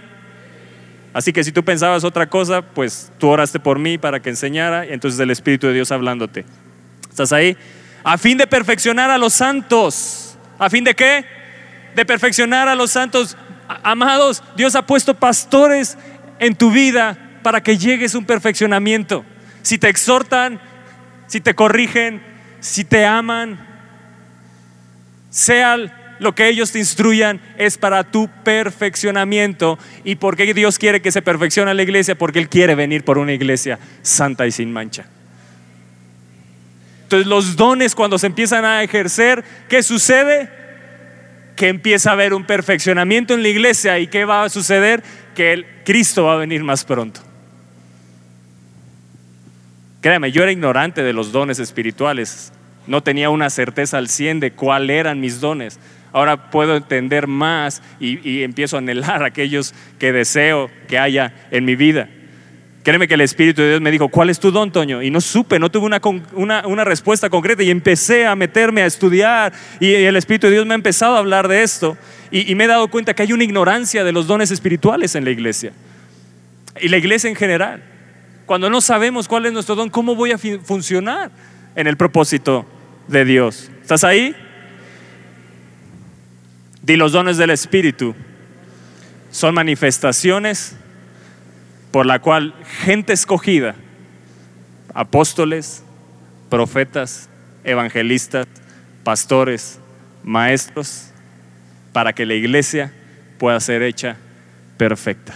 Así 1.13 1.33
que 1.33 1.43
si 1.43 1.51
tú 1.51 1.65
pensabas 1.65 2.05
otra 2.05 2.29
cosa, 2.29 2.63
pues 2.63 3.11
tú 3.19 3.29
oraste 3.29 3.59
por 3.59 3.79
mí 3.79 3.99
para 3.99 4.21
que 4.21 4.31
enseñara, 4.31 4.87
y 4.87 4.93
entonces 4.93 5.19
el 5.19 5.31
Espíritu 5.31 5.67
de 5.67 5.73
Dios 5.73 5.91
hablándote. 5.91 6.45
¿Estás 7.09 7.33
ahí? 7.33 7.57
A 8.05 8.17
fin 8.19 8.39
de 8.39 8.47
perfeccionar 8.47 9.11
a 9.11 9.19
los 9.19 9.33
santos. 9.33 10.37
¿A 10.59 10.71
fin 10.71 10.85
de 10.85 10.95
qué? 10.95 11.25
De 11.95 12.05
perfeccionar 12.05 12.69
a 12.69 12.75
los 12.75 12.91
santos. 12.91 13.37
Amados, 13.83 14.43
Dios 14.57 14.75
ha 14.75 14.87
puesto 14.87 15.15
pastores 15.15 15.97
en 16.39 16.55
tu 16.55 16.71
vida 16.71 17.17
para 17.43 17.63
que 17.63 17.79
llegues 17.79 18.15
a 18.15 18.19
un 18.19 18.25
perfeccionamiento. 18.25 19.25
Si 19.63 19.79
te 19.79 19.89
exhortan, 19.89 20.61
si 21.27 21.41
te 21.41 21.55
corrigen, 21.55 22.23
si 22.61 22.85
te 22.85 23.05
aman, 23.05 23.67
sea 25.31 25.77
lo 26.19 26.35
que 26.35 26.49
ellos 26.49 26.71
te 26.71 26.79
instruyan 26.79 27.41
es 27.57 27.79
para 27.79 28.05
tu 28.05 28.29
perfeccionamiento. 28.45 29.79
¿Y 30.05 30.17
por 30.17 30.37
qué 30.37 30.53
Dios 30.53 30.79
quiere 30.79 31.01
que 31.01 31.11
se 31.11 31.23
perfeccione 31.23 31.73
la 31.73 31.83
iglesia? 31.83 32.17
Porque 32.17 32.39
Él 32.39 32.49
quiere 32.49 32.75
venir 32.75 33.05
por 33.05 33.17
una 33.17 33.33
iglesia 33.33 33.79
santa 34.03 34.47
y 34.47 34.53
sin 34.53 34.71
mancha. 34.73 35.07
Entonces 37.05 37.27
los 37.27 37.57
dones 37.57 37.95
cuando 37.95 38.19
se 38.19 38.27
empiezan 38.27 38.65
a 38.65 38.83
ejercer, 38.83 39.43
¿qué 39.69 39.83
sucede? 39.83 40.60
Que 41.61 41.69
empieza 41.69 42.09
a 42.09 42.13
haber 42.15 42.33
un 42.33 42.45
perfeccionamiento 42.45 43.35
en 43.35 43.43
la 43.43 43.49
iglesia 43.49 43.99
y 43.99 44.07
¿qué 44.07 44.25
va 44.25 44.45
a 44.45 44.49
suceder? 44.49 45.03
Que 45.35 45.53
el 45.53 45.67
Cristo 45.85 46.25
va 46.25 46.33
a 46.33 46.37
venir 46.39 46.65
más 46.65 46.85
pronto. 46.87 47.21
Créame, 50.01 50.33
yo 50.33 50.43
era 50.43 50.51
ignorante 50.51 51.03
de 51.03 51.13
los 51.13 51.31
dones 51.31 51.59
espirituales, 51.59 52.55
no 52.87 53.03
tenía 53.03 53.29
una 53.29 53.51
certeza 53.51 53.99
al 53.99 54.09
100 54.09 54.41
de 54.41 54.53
cuáles 54.53 54.97
eran 54.99 55.21
mis 55.21 55.41
dones 55.41 55.79
ahora 56.13 56.51
puedo 56.51 56.77
entender 56.77 57.27
más 57.27 57.83
y, 57.99 58.43
empiezo 58.43 58.77
a 58.77 58.81
anhelar 58.81 59.23
aquellos 59.25 59.75
que 59.99 60.13
deseo 60.13 60.71
que 60.89 60.99
haya 60.99 61.33
en 61.51 61.65
mi 61.65 61.77
vida. 61.77 62.09
Créeme 62.83 63.07
que 63.07 63.15
el 63.15 63.21
Espíritu 63.21 63.61
de 63.61 63.69
Dios 63.71 63.81
me 63.81 63.91
dijo, 63.91 64.09
¿cuál 64.09 64.31
es 64.31 64.41
tu 64.41 64.51
don, 64.51 64.73
Toño? 64.73 65.03
Y 65.03 65.11
no 65.11 65.21
supe, 65.21 65.59
no 65.59 65.71
tuve 65.71 65.87
una, 66.33 66.85
respuesta 66.85 67.29
concreta 67.29 67.63
y 67.63 67.71
empecé 67.71 68.27
a 68.27 68.35
meterme 68.35 68.83
a 68.83 68.87
estudiar 68.87 69.53
y 69.81 69.93
el 69.93 70.17
Espíritu 70.17 70.47
de 70.47 70.55
Dios 70.55 70.67
me 70.67 70.73
ha 70.73 70.77
empezado 70.77 71.17
a 71.17 71.19
hablar 71.19 71.47
de 71.47 71.63
esto 71.63 71.99
y, 72.31 72.51
y 72.51 72.55
me 72.55 72.65
he 72.65 72.67
dado 72.67 72.89
cuenta 72.89 73.13
que 73.13 73.23
hay 73.23 73.33
una 73.35 73.45
ignorancia 73.45 74.03
de 74.03 74.13
los 74.13 74.27
dones 74.27 74.51
espirituales 74.51 75.15
en 75.15 75.25
la 75.25 75.31
iglesia 75.31 75.73
y 76.81 76.89
la 76.89 76.97
iglesia 76.97 77.29
en 77.29 77.37
general. 77.37 77.83
Cuando 78.47 78.71
no 78.71 78.81
sabemos 78.81 79.29
cuál 79.29 79.47
es 79.47 79.53
nuestro 79.53 79.75
don, 79.75 79.91
¿cómo 79.91 80.15
voy 80.15 80.33
a 80.33 80.39
funcionar 80.39 81.31
en 81.77 81.87
el 81.87 81.99
propósito 81.99 82.67
de 83.09 83.27
Dios? 83.27 83.71
¿Estás 83.83 84.05
ahí? 84.05 84.35
Y 86.87 86.97
los 86.97 87.13
dones 87.13 87.37
del 87.37 87.51
Espíritu 87.51 88.17
son 89.31 89.55
manifestaciones 89.55 90.75
por 91.91 92.07
la 92.07 92.21
cual 92.21 92.55
gente 92.83 93.13
escogida, 93.13 93.75
apóstoles, 94.95 95.83
profetas, 96.49 97.29
evangelistas, 97.65 98.47
pastores, 99.05 99.81
maestros, 100.23 101.11
para 101.93 102.13
que 102.13 102.27
la 102.27 102.35
iglesia 102.35 102.93
pueda 103.39 103.59
ser 103.61 103.83
hecha 103.83 104.17
perfecta. 104.77 105.35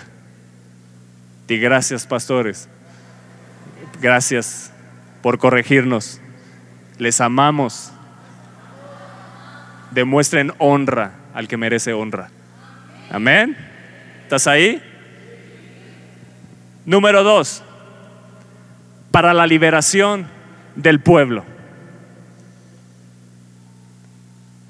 Y 1.48 1.58
gracias, 1.58 2.06
pastores. 2.06 2.68
Gracias 4.00 4.72
por 5.22 5.38
corregirnos. 5.38 6.20
Les 6.98 7.20
amamos. 7.20 7.92
Demuestren 9.90 10.52
honra 10.58 11.12
al 11.34 11.48
que 11.48 11.56
merece 11.56 11.92
honra. 11.92 12.30
Amén. 13.10 13.56
¿Estás 14.22 14.46
ahí? 14.46 14.82
Número 16.86 17.22
dos, 17.22 17.62
para 19.10 19.32
la 19.32 19.46
liberación 19.46 20.26
del 20.76 21.00
pueblo. 21.00 21.44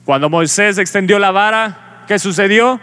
Cuando 0.04 0.28
Moisés 0.28 0.78
extendió 0.78 1.18
la 1.18 1.30
vara, 1.30 2.04
¿qué 2.06 2.18
sucedió? 2.18 2.80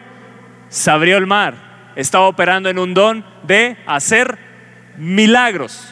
Se 0.69 0.89
abrió 0.89 1.17
el 1.17 1.27
mar. 1.27 1.53
Estaba 1.95 2.27
operando 2.27 2.69
en 2.69 2.79
un 2.79 2.93
don 2.93 3.25
de 3.43 3.77
hacer 3.85 4.37
milagros. 4.97 5.87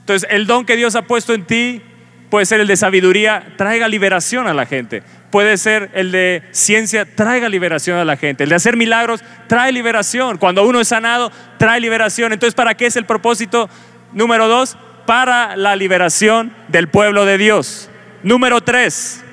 Entonces, 0.00 0.28
el 0.30 0.46
don 0.46 0.64
que 0.64 0.76
Dios 0.76 0.94
ha 0.94 1.02
puesto 1.02 1.34
en 1.34 1.44
ti 1.44 1.82
puede 2.30 2.46
ser 2.46 2.60
el 2.60 2.66
de 2.66 2.76
sabiduría, 2.76 3.54
traiga 3.56 3.88
liberación 3.88 4.46
a 4.46 4.54
la 4.54 4.66
gente 4.66 5.02
puede 5.34 5.56
ser 5.56 5.90
el 5.94 6.12
de 6.12 6.44
ciencia, 6.52 7.04
traiga 7.04 7.48
liberación 7.48 7.98
a 7.98 8.04
la 8.04 8.16
gente. 8.16 8.44
El 8.44 8.50
de 8.50 8.54
hacer 8.54 8.76
milagros, 8.76 9.24
trae 9.48 9.72
liberación. 9.72 10.38
Cuando 10.38 10.64
uno 10.64 10.80
es 10.80 10.86
sanado, 10.86 11.32
trae 11.58 11.80
liberación. 11.80 12.32
Entonces, 12.32 12.54
¿para 12.54 12.76
qué 12.76 12.86
es 12.86 12.94
el 12.94 13.04
propósito? 13.04 13.68
Número 14.12 14.46
dos, 14.46 14.78
para 15.06 15.56
la 15.56 15.74
liberación 15.74 16.54
del 16.68 16.86
pueblo 16.86 17.24
de 17.24 17.36
Dios. 17.36 17.90
Número 18.22 18.60
tres, 18.60 19.24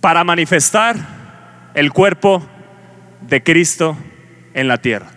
para 0.00 0.24
manifestar 0.24 0.96
el 1.74 1.92
cuerpo 1.92 2.42
de 3.20 3.42
Cristo 3.42 3.98
en 4.54 4.66
la 4.66 4.78
tierra. 4.78 5.15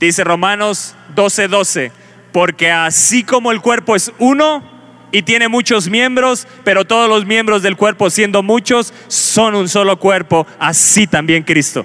Dice 0.00 0.24
Romanos 0.24 0.94
12:12, 1.14 1.48
12, 1.48 1.92
porque 2.32 2.70
así 2.70 3.22
como 3.22 3.52
el 3.52 3.60
cuerpo 3.60 3.94
es 3.94 4.10
uno 4.18 4.64
y 5.12 5.22
tiene 5.22 5.48
muchos 5.48 5.90
miembros, 5.90 6.48
pero 6.64 6.86
todos 6.86 7.06
los 7.06 7.26
miembros 7.26 7.60
del 7.60 7.76
cuerpo 7.76 8.08
siendo 8.08 8.42
muchos 8.42 8.94
son 9.08 9.54
un 9.54 9.68
solo 9.68 9.98
cuerpo, 9.98 10.46
así 10.58 11.06
también 11.06 11.42
Cristo. 11.42 11.84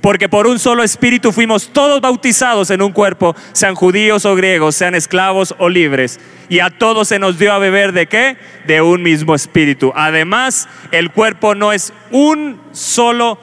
Porque 0.00 0.28
por 0.28 0.46
un 0.46 0.60
solo 0.60 0.84
espíritu 0.84 1.32
fuimos 1.32 1.72
todos 1.72 2.00
bautizados 2.00 2.70
en 2.70 2.80
un 2.80 2.92
cuerpo, 2.92 3.34
sean 3.52 3.74
judíos 3.74 4.24
o 4.24 4.36
griegos, 4.36 4.76
sean 4.76 4.94
esclavos 4.94 5.52
o 5.58 5.68
libres. 5.68 6.20
Y 6.48 6.60
a 6.60 6.70
todos 6.70 7.08
se 7.08 7.18
nos 7.18 7.40
dio 7.40 7.52
a 7.52 7.58
beber 7.58 7.90
de 7.90 8.06
qué? 8.06 8.36
De 8.68 8.80
un 8.82 9.02
mismo 9.02 9.34
espíritu. 9.34 9.92
Además, 9.96 10.68
el 10.92 11.10
cuerpo 11.10 11.56
no 11.56 11.72
es 11.72 11.92
un 12.12 12.60
solo 12.70 13.36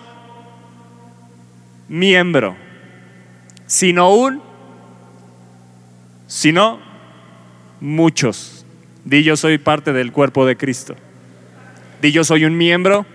miembro 1.89 2.64
sino 3.75 4.09
un, 4.13 4.41
sino 6.27 6.79
muchos. 7.81 8.65
Di 9.03 9.21
yo 9.21 9.35
soy 9.35 9.57
parte 9.57 9.91
del 9.91 10.13
cuerpo 10.13 10.45
de 10.45 10.55
Cristo. 10.55 10.95
Di 12.01 12.13
yo 12.13 12.23
soy 12.23 12.45
un 12.45 12.55
miembro 12.55 13.05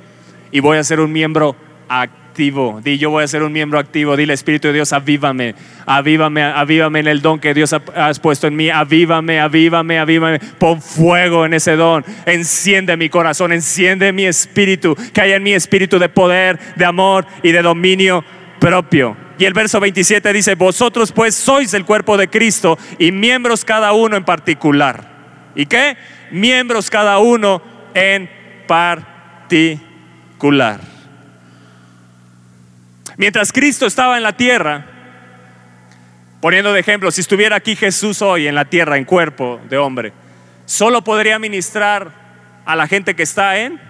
y 0.52 0.61
voy 0.61 0.76
a 0.76 0.84
ser 0.84 1.00
un 1.00 1.12
miembro 1.12 1.56
activo. 1.88 2.82
Di 2.84 2.98
yo 2.98 3.08
voy 3.08 3.24
a 3.24 3.28
ser 3.28 3.42
un 3.42 3.54
miembro 3.54 3.78
activo. 3.78 4.18
Dile 4.18 4.34
Espíritu 4.34 4.68
de 4.68 4.74
Dios, 4.74 4.92
avívame, 4.92 5.54
avívame, 5.86 6.42
avívame 6.42 7.00
en 7.00 7.06
el 7.06 7.22
don 7.22 7.40
que 7.40 7.54
Dios 7.54 7.72
ha, 7.72 7.82
has 7.94 8.20
puesto 8.20 8.46
en 8.46 8.54
mí. 8.54 8.68
Avívame, 8.68 9.40
avívame, 9.40 9.98
avívame. 9.98 10.40
Pon 10.58 10.82
fuego 10.82 11.46
en 11.46 11.54
ese 11.54 11.74
don. 11.74 12.04
Enciende 12.26 12.98
mi 12.98 13.08
corazón, 13.08 13.54
enciende 13.54 14.12
mi 14.12 14.26
espíritu. 14.26 14.94
Que 15.14 15.22
haya 15.22 15.36
en 15.36 15.42
mi 15.42 15.54
espíritu 15.54 15.98
de 15.98 16.11
poder, 16.11 16.58
de 16.76 16.84
amor 16.84 17.26
y 17.42 17.50
de 17.50 17.62
dominio 17.62 18.22
propio. 18.58 19.30
Y 19.41 19.47
el 19.47 19.55
verso 19.55 19.80
27 19.80 20.32
dice, 20.34 20.55
vosotros 20.55 21.11
pues 21.12 21.34
sois 21.34 21.72
el 21.72 21.86
cuerpo 21.86 22.18
de 22.18 22.28
Cristo 22.28 22.78
y 22.99 23.11
miembros 23.11 23.64
cada 23.64 23.95
uno 23.95 24.18
en 24.18 24.24
particular. 24.26 25.09
¿Y 25.55 25.64
qué? 25.64 25.97
Miembros 26.30 26.91
cada 26.91 27.18
uno 27.20 27.62
en 27.95 28.28
particular. 28.68 29.70
Mientras 33.16 33.51
Cristo 33.51 33.86
estaba 33.86 34.18
en 34.18 34.24
la 34.24 34.36
tierra, 34.36 34.84
poniendo 36.43 36.74
de 36.74 36.80
ejemplo, 36.80 37.11
si 37.11 37.22
estuviera 37.22 37.57
aquí 37.57 37.76
Jesús 37.76 38.20
hoy 38.20 38.47
en 38.47 38.55
la 38.55 38.66
tierra 38.66 38.99
en 38.99 39.07
cuerpo 39.07 39.59
de 39.70 39.78
hombre, 39.78 40.12
solo 40.66 41.03
podría 41.03 41.38
ministrar 41.38 42.12
a 42.66 42.76
la 42.76 42.86
gente 42.86 43.16
que 43.16 43.22
está 43.22 43.57
en 43.57 43.80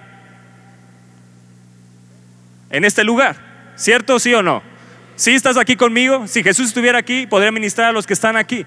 en 2.70 2.84
este 2.84 3.02
lugar, 3.02 3.72
¿cierto? 3.74 4.20
¿Sí 4.20 4.32
o 4.32 4.44
no? 4.44 4.69
Si 5.20 5.32
estás 5.34 5.58
aquí 5.58 5.76
conmigo? 5.76 6.26
Si 6.26 6.42
Jesús 6.42 6.68
estuviera 6.68 6.98
aquí, 6.98 7.26
podría 7.26 7.52
ministrar 7.52 7.90
a 7.90 7.92
los 7.92 8.06
que 8.06 8.14
están 8.14 8.38
aquí. 8.38 8.64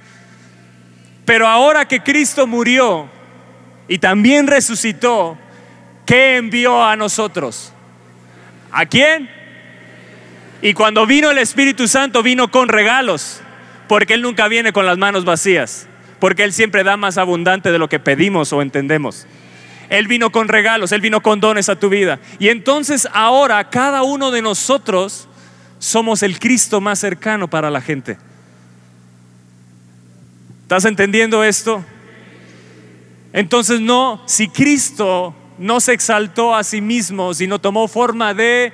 Pero 1.25 1.47
ahora 1.47 1.87
que 1.87 2.01
Cristo 2.03 2.45
murió 2.45 3.09
y 3.87 3.97
también 3.97 4.45
resucitó, 4.45 5.35
¿qué 6.05 6.37
envió 6.37 6.83
a 6.83 6.95
nosotros? 6.95 7.73
¿A 8.71 8.85
quién? 8.85 9.31
Y 10.61 10.75
cuando 10.75 11.07
vino 11.07 11.31
el 11.31 11.39
Espíritu 11.39 11.87
Santo 11.87 12.21
vino 12.21 12.51
con 12.51 12.69
regalos, 12.69 13.41
porque 13.87 14.13
Él 14.13 14.21
nunca 14.21 14.47
viene 14.47 14.71
con 14.71 14.85
las 14.85 14.99
manos 14.99 15.25
vacías, 15.25 15.87
porque 16.19 16.43
Él 16.43 16.53
siempre 16.53 16.83
da 16.83 16.97
más 16.97 17.17
abundante 17.17 17.71
de 17.71 17.79
lo 17.79 17.89
que 17.89 17.99
pedimos 17.99 18.53
o 18.53 18.61
entendemos. 18.61 19.25
Él 19.89 20.07
vino 20.07 20.31
con 20.31 20.47
regalos, 20.47 20.91
Él 20.91 21.01
vino 21.01 21.23
con 21.23 21.39
dones 21.39 21.67
a 21.69 21.79
tu 21.79 21.89
vida. 21.89 22.19
Y 22.37 22.49
entonces 22.49 23.07
ahora 23.11 23.71
cada 23.71 24.03
uno 24.03 24.29
de 24.29 24.43
nosotros 24.43 25.29
somos 25.83 26.23
el 26.23 26.39
Cristo 26.39 26.79
más 26.79 26.99
cercano 26.99 27.49
para 27.49 27.69
la 27.69 27.81
gente. 27.81 28.17
¿Estás 30.61 30.85
entendiendo 30.85 31.43
esto? 31.43 31.83
Entonces 33.33 33.81
no, 33.81 34.23
si 34.25 34.47
Cristo 34.47 35.35
no 35.57 35.81
se 35.81 35.91
exaltó 35.91 36.55
a 36.55 36.63
sí 36.63 36.79
mismo, 36.79 37.33
sino 37.33 37.59
tomó 37.59 37.89
forma 37.89 38.33
de 38.33 38.71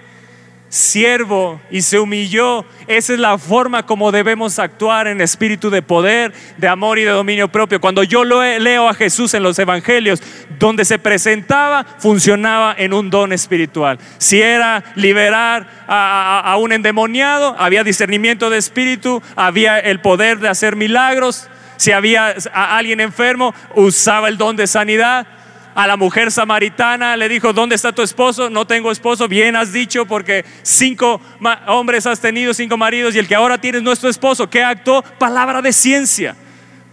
siervo 0.70 1.60
y 1.70 1.82
se 1.82 2.00
humilló. 2.00 2.64
Esa 2.88 3.14
es 3.14 3.20
la 3.20 3.38
forma 3.38 3.86
como 3.86 4.12
debemos 4.12 4.60
actuar 4.60 5.08
en 5.08 5.20
espíritu 5.22 5.70
de 5.70 5.82
poder, 5.82 6.34
de 6.58 6.68
amor 6.68 7.00
y 7.00 7.04
de 7.04 7.12
dominio 7.12 7.50
propio. 7.50 7.82
Cuando 7.82 8.04
yo 8.04 8.24
leo 8.24 8.88
a 8.88 8.94
Jesús 8.94 9.34
en 9.34 9.44
los 9.44 9.60
evangelios, 9.60 10.22
donde 10.60 10.86
se 10.86 11.00
presentaba, 11.00 11.86
funcionaba 11.98 12.76
en 12.78 12.94
un 12.94 13.10
don 13.10 13.34
espiritual. 13.34 14.00
Si 14.18 14.42
era 14.42 14.84
liberar 14.96 15.68
a, 15.88 16.56
un 16.60 16.72
endemoniado, 16.72 17.56
había 17.58 17.84
discernimiento 17.84 18.50
de 18.50 18.58
espíritu, 18.58 19.22
había 19.36 19.80
el 19.80 20.00
poder 20.02 20.40
de 20.40 20.50
hacer 20.50 20.76
milagros. 20.76 21.50
Si 21.78 21.94
había 21.94 22.36
a 22.54 22.78
alguien 22.78 23.00
enfermo, 23.00 23.56
usaba 23.74 24.28
el 24.28 24.38
don 24.38 24.58
de 24.58 24.68
sanidad 24.68 25.28
a 25.76 25.88
la 25.88 25.98
mujer 25.98 26.32
samaritana, 26.32 27.16
le 27.16 27.30
dijo, 27.30 27.54
¿dónde 27.54 27.76
está 27.76 27.92
tu 27.92 28.02
esposo? 28.02 28.50
No 28.50 28.66
tengo 28.66 28.92
esposo, 28.92 29.28
bien 29.28 29.56
has 29.56 29.72
dicho, 29.72 30.06
porque 30.06 30.46
cinco 30.62 31.22
hombres 31.68 32.06
has 32.06 32.20
tenido, 32.20 32.54
cinco 32.54 32.78
maridos, 32.78 33.16
y 33.16 33.20
el 33.20 33.28
que 33.28 33.36
ahora 33.36 33.58
tienes 33.58 33.82
nuestro 33.82 34.10
esposo. 34.10 34.50
¿Qué 34.50 34.64
actuó? 34.64 35.02
Palabra 35.02 35.62
de 35.62 35.74
ciencia, 35.74 36.36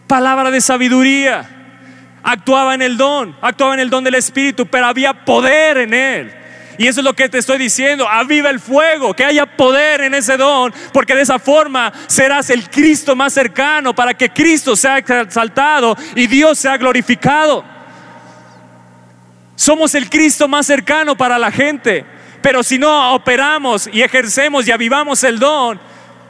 palabra 0.07 0.51
de 0.51 0.61
sabiduría. 0.61 1.53
Actuaba 2.23 2.75
en 2.75 2.83
el 2.83 2.97
don, 2.97 3.37
actuaba 3.41 3.75
en 3.75 3.81
el 3.81 3.91
don 3.91 4.03
del 4.03 4.17
Espíritu, 4.17 4.67
pero 4.67 4.87
había 4.87 5.25
poder 5.25 5.79
en 5.79 5.95
él. 5.95 6.35
Y 6.79 6.87
eso 6.87 7.01
es 7.01 7.05
lo 7.05 7.15
que 7.15 7.29
te 7.29 7.39
estoy 7.39 7.59
diciendo. 7.59 8.09
Aviva 8.09 8.51
el 8.51 8.61
fuego, 8.61 9.15
que 9.15 9.25
haya 9.25 9.47
poder 9.47 10.03
en 10.03 10.15
ese 10.15 10.37
don, 10.37 10.75
porque 10.93 11.15
de 11.15 11.23
esa 11.23 11.39
forma 11.39 11.93
serás 12.07 12.51
el 12.51 12.69
Cristo 12.69 13.17
más 13.17 13.33
cercano 13.33 13.95
para 13.95 14.13
que 14.15 14.29
Cristo 14.31 14.77
sea 14.77 14.99
exaltado 14.99 15.97
y 16.15 16.27
Dios 16.27 16.59
sea 16.59 16.77
glorificado. 16.77 17.76
Somos 19.57 19.95
el 19.95 20.09
Cristo 20.11 20.47
más 20.47 20.67
cercano 20.67 21.17
para 21.17 21.39
la 21.39 21.51
gente. 21.51 22.05
Pero 22.43 22.63
si 22.63 22.79
no 22.79 23.15
operamos 23.15 23.89
y 23.93 24.03
ejercemos 24.03 24.69
y 24.69 24.71
avivamos 24.71 25.25
el 25.25 25.39
don, 25.39 25.81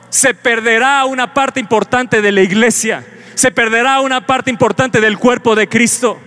se 0.09 0.33
perderá 0.33 1.05
una 1.05 1.35
parte 1.35 1.61
importante 1.61 2.23
de 2.23 2.33
la 2.33 2.41
iglesia. 2.41 3.05
Se 3.35 3.51
perderá 3.51 4.01
una 4.01 4.27
parte 4.27 4.51
importante 4.51 5.01
del 5.01 5.19
cuerpo 5.19 5.55
de 5.55 5.69
Cristo. 5.69 6.19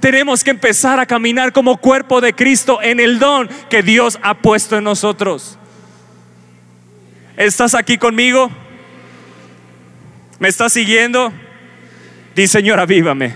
Tenemos 0.00 0.44
que 0.44 0.50
empezar 0.50 1.00
a 1.00 1.06
caminar 1.06 1.52
como 1.52 1.78
cuerpo 1.78 2.20
de 2.20 2.34
Cristo 2.34 2.82
en 2.82 3.00
el 3.00 3.18
don 3.18 3.48
que 3.70 3.82
Dios 3.82 4.18
ha 4.22 4.34
puesto 4.34 4.76
en 4.76 4.84
nosotros. 4.84 5.58
¿Estás 7.36 7.74
aquí 7.74 7.96
conmigo? 7.96 8.50
¿Me 10.38 10.48
estás 10.48 10.72
siguiendo? 10.72 11.32
Di 12.34 12.46
Señor, 12.46 12.80
avívame. 12.80 13.34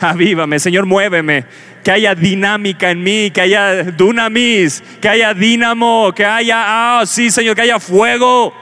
Avívame, 0.00 0.58
Señor, 0.58 0.86
muéveme 0.86 1.46
que 1.82 1.90
haya 1.90 2.14
dinámica 2.14 2.90
en 2.90 3.02
mí, 3.02 3.30
que 3.30 3.40
haya 3.40 3.84
dunamis, 3.84 4.82
que 5.00 5.08
haya 5.08 5.32
dínamo, 5.34 6.12
que 6.14 6.24
haya, 6.24 7.00
ah, 7.00 7.06
sí, 7.06 7.30
Señor, 7.30 7.56
que 7.56 7.62
haya 7.62 7.80
fuego. 7.80 8.54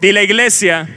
Y 0.00 0.12
la 0.12 0.22
iglesia 0.22 0.88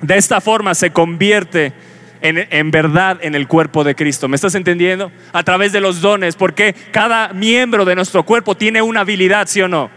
de 0.00 0.16
esta 0.16 0.40
forma 0.40 0.74
se 0.74 0.90
convierte 0.90 1.72
en, 2.20 2.46
en, 2.50 2.70
verdad 2.70 3.18
en 3.22 3.34
el 3.34 3.46
cuerpo 3.46 3.84
de 3.84 3.94
Cristo. 3.94 4.28
¿Me 4.28 4.36
estás 4.36 4.54
entendiendo? 4.54 5.12
A 5.32 5.42
través 5.42 5.72
de 5.72 5.80
los 5.80 6.00
dones, 6.00 6.34
porque 6.34 6.74
cada 6.90 7.32
miembro 7.32 7.84
de 7.84 7.94
nuestro 7.94 8.24
cuerpo 8.24 8.56
tiene 8.56 8.82
una 8.82 9.00
habilidad, 9.00 9.46
¿sí 9.46 9.62
o 9.62 9.68
no? 9.68 9.90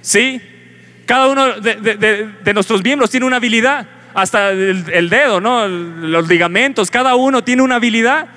¿Sí? 0.00 0.40
Cada 1.04 1.28
uno 1.28 1.60
de, 1.60 2.52
nuestros 2.54 2.82
miembros 2.82 3.10
tiene 3.10 3.26
una 3.26 3.36
habilidad, 3.36 3.86
hasta 4.14 4.50
el, 4.50 4.84
el 4.90 5.10
dedo, 5.10 5.40
¿no? 5.40 5.68
Los 5.68 6.26
ligamentos, 6.26 6.90
cada 6.90 7.14
uno 7.16 7.44
tiene 7.44 7.62
una 7.62 7.76
habilidad. 7.76 8.28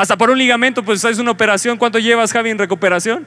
Hasta 0.00 0.16
por 0.16 0.30
un 0.30 0.38
ligamento, 0.38 0.82
pues 0.82 1.04
es 1.04 1.18
una 1.18 1.30
operación. 1.30 1.76
¿Cuánto 1.76 1.98
llevas, 1.98 2.32
Javi, 2.32 2.48
en 2.48 2.56
recuperación? 2.56 3.26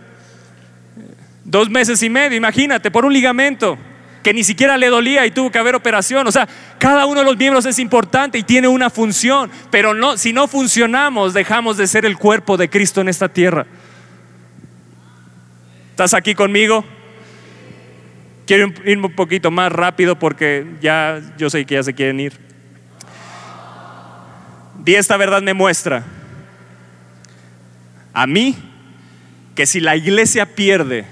Dos 1.46 1.70
meses 1.70 2.02
y 2.02 2.10
medio, 2.10 2.36
imagínate, 2.36 2.90
por 2.90 3.06
un 3.06 3.14
ligamento 3.14 3.78
que 4.24 4.34
ni 4.34 4.44
siquiera 4.44 4.76
le 4.76 4.88
dolía 4.88 5.24
y 5.28 5.30
tuvo 5.30 5.52
que 5.52 5.60
haber 5.60 5.76
operación. 5.76 6.26
O 6.26 6.32
sea, 6.32 6.50
cada 6.80 7.06
uno 7.06 7.20
de 7.20 7.28
los 7.28 7.38
miembros 7.38 7.68
es 7.68 7.78
importante 7.78 8.40
y 8.40 8.44
tiene 8.44 8.68
una 8.68 8.90
función, 8.90 9.52
pero 9.70 9.94
no, 9.94 10.18
si 10.18 10.34
no 10.34 10.48
funcionamos, 10.48 11.36
dejamos 11.36 11.78
de 11.78 11.86
ser 11.86 12.08
el 12.08 12.18
cuerpo 12.18 12.58
de 12.58 12.68
Cristo 12.72 13.02
en 13.02 13.10
esta 13.10 13.30
tierra. 13.30 13.68
¿Estás 15.92 16.16
aquí 16.16 16.34
conmigo? 16.34 16.84
Quiero 18.48 18.74
irme 18.84 19.06
un 19.06 19.16
poquito 19.16 19.52
más 19.52 19.72
rápido 19.72 20.18
porque 20.18 20.66
ya 20.82 21.22
yo 21.38 21.52
sé 21.52 21.66
que 21.66 21.76
ya 21.76 21.84
se 21.84 21.94
quieren 21.94 22.20
ir. 22.20 22.34
Y 24.84 24.96
esta 24.96 25.18
verdad 25.18 25.44
me 25.44 25.54
muestra 25.54 26.04
a 28.14 28.28
mí 28.28 28.56
que 29.56 29.66
si 29.66 29.80
la 29.80 29.96
iglesia 29.96 30.46
pierde 30.46 31.06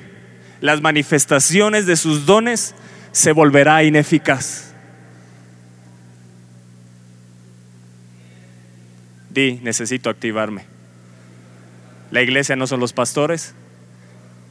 las 0.61 0.81
manifestaciones 0.81 1.85
de 1.85 1.95
sus 1.95 2.25
dones, 2.25 2.75
se 3.11 3.31
volverá 3.31 3.83
ineficaz. 3.83 4.73
Di, 9.29 9.59
necesito 9.63 10.09
activarme. 10.09 10.65
La 12.11 12.21
iglesia 12.21 12.55
no 12.55 12.67
son 12.67 12.79
los 12.79 12.93
pastores, 12.93 13.53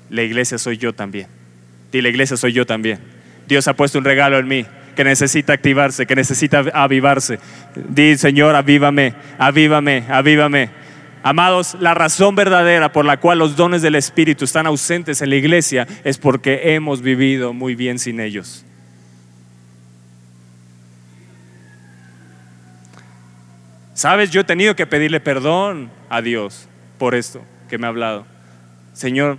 la 0.09 0.23
iglesia 0.23 0.59
soy 0.59 0.79
yo 0.79 0.93
también. 0.95 1.29
Di, 1.93 2.01
la 2.01 2.09
iglesia 2.09 2.37
soy 2.37 2.53
yo 2.53 2.67
también. 2.67 2.99
Dios 3.47 3.69
ha 3.69 3.75
puesto 3.75 3.99
un 3.99 4.05
regalo 4.05 4.39
en 4.39 4.49
mí 4.49 4.67
que 4.97 5.05
necesita 5.05 5.53
activarse, 5.53 6.07
que 6.07 6.17
necesita 6.17 6.65
avivarse. 6.73 7.39
Di, 7.75 8.17
Señor, 8.17 8.55
avívame, 8.55 9.15
avívame, 9.39 10.05
avívame. 10.09 10.80
Amados, 11.23 11.77
la 11.79 11.93
razón 11.93 12.35
verdadera 12.35 12.93
por 12.93 13.05
la 13.05 13.19
cual 13.19 13.39
los 13.39 13.55
dones 13.55 13.83
del 13.83 13.95
Espíritu 13.95 14.47
están 14.47 14.67
ausentes 14.67 15.21
en 15.21 15.29
la 15.29 15.37
iglesia 15.37 15.87
es 16.03 16.17
porque 16.17 16.75
hemos 16.75 17.03
vivido 17.03 17.53
muy 17.53 17.75
bien 17.75 17.99
sin 17.99 18.21
ellos. 18.21 18.65
Sabes, 23.93 24.31
yo 24.31 24.41
he 24.41 24.45
tenido 24.45 24.75
que 24.75 24.87
pedirle 24.87 25.21
perdón 25.21 25.91
a 26.09 26.23
Dios 26.23 26.69
por 26.97 27.15
esto 27.15 27.43
que 27.69 27.77
me 27.77 27.85
ha 27.85 27.91
hablado. 27.91 28.25
Señor, 28.95 29.37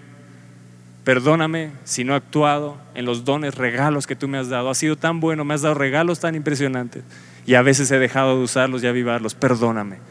perdóname 1.04 1.72
si 1.84 2.04
no 2.04 2.14
he 2.14 2.18
actuado 2.18 2.78
en 2.94 3.06
los 3.06 3.26
dones, 3.26 3.56
regalos 3.56 4.06
que 4.06 4.16
tú 4.16 4.28
me 4.28 4.38
has 4.38 4.50
dado. 4.50 4.70
Ha 4.70 4.76
sido 4.76 4.98
tan 4.98 5.20
bueno, 5.20 5.46
me 5.46 5.56
has 5.56 5.64
dado 5.64 5.74
regalos 5.74 6.20
tan 6.20 6.36
impresionantes 6.36 7.04
y 7.48 7.56
a 7.56 7.64
veces 7.64 7.90
he 7.90 7.98
dejado 7.98 8.38
de 8.38 8.44
usarlos 8.44 8.84
y 8.84 8.88
avivarlos. 8.88 9.34
Perdóname 9.34 10.11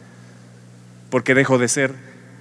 porque 1.11 1.35
dejo 1.35 1.59
de 1.59 1.69
ser 1.69 1.93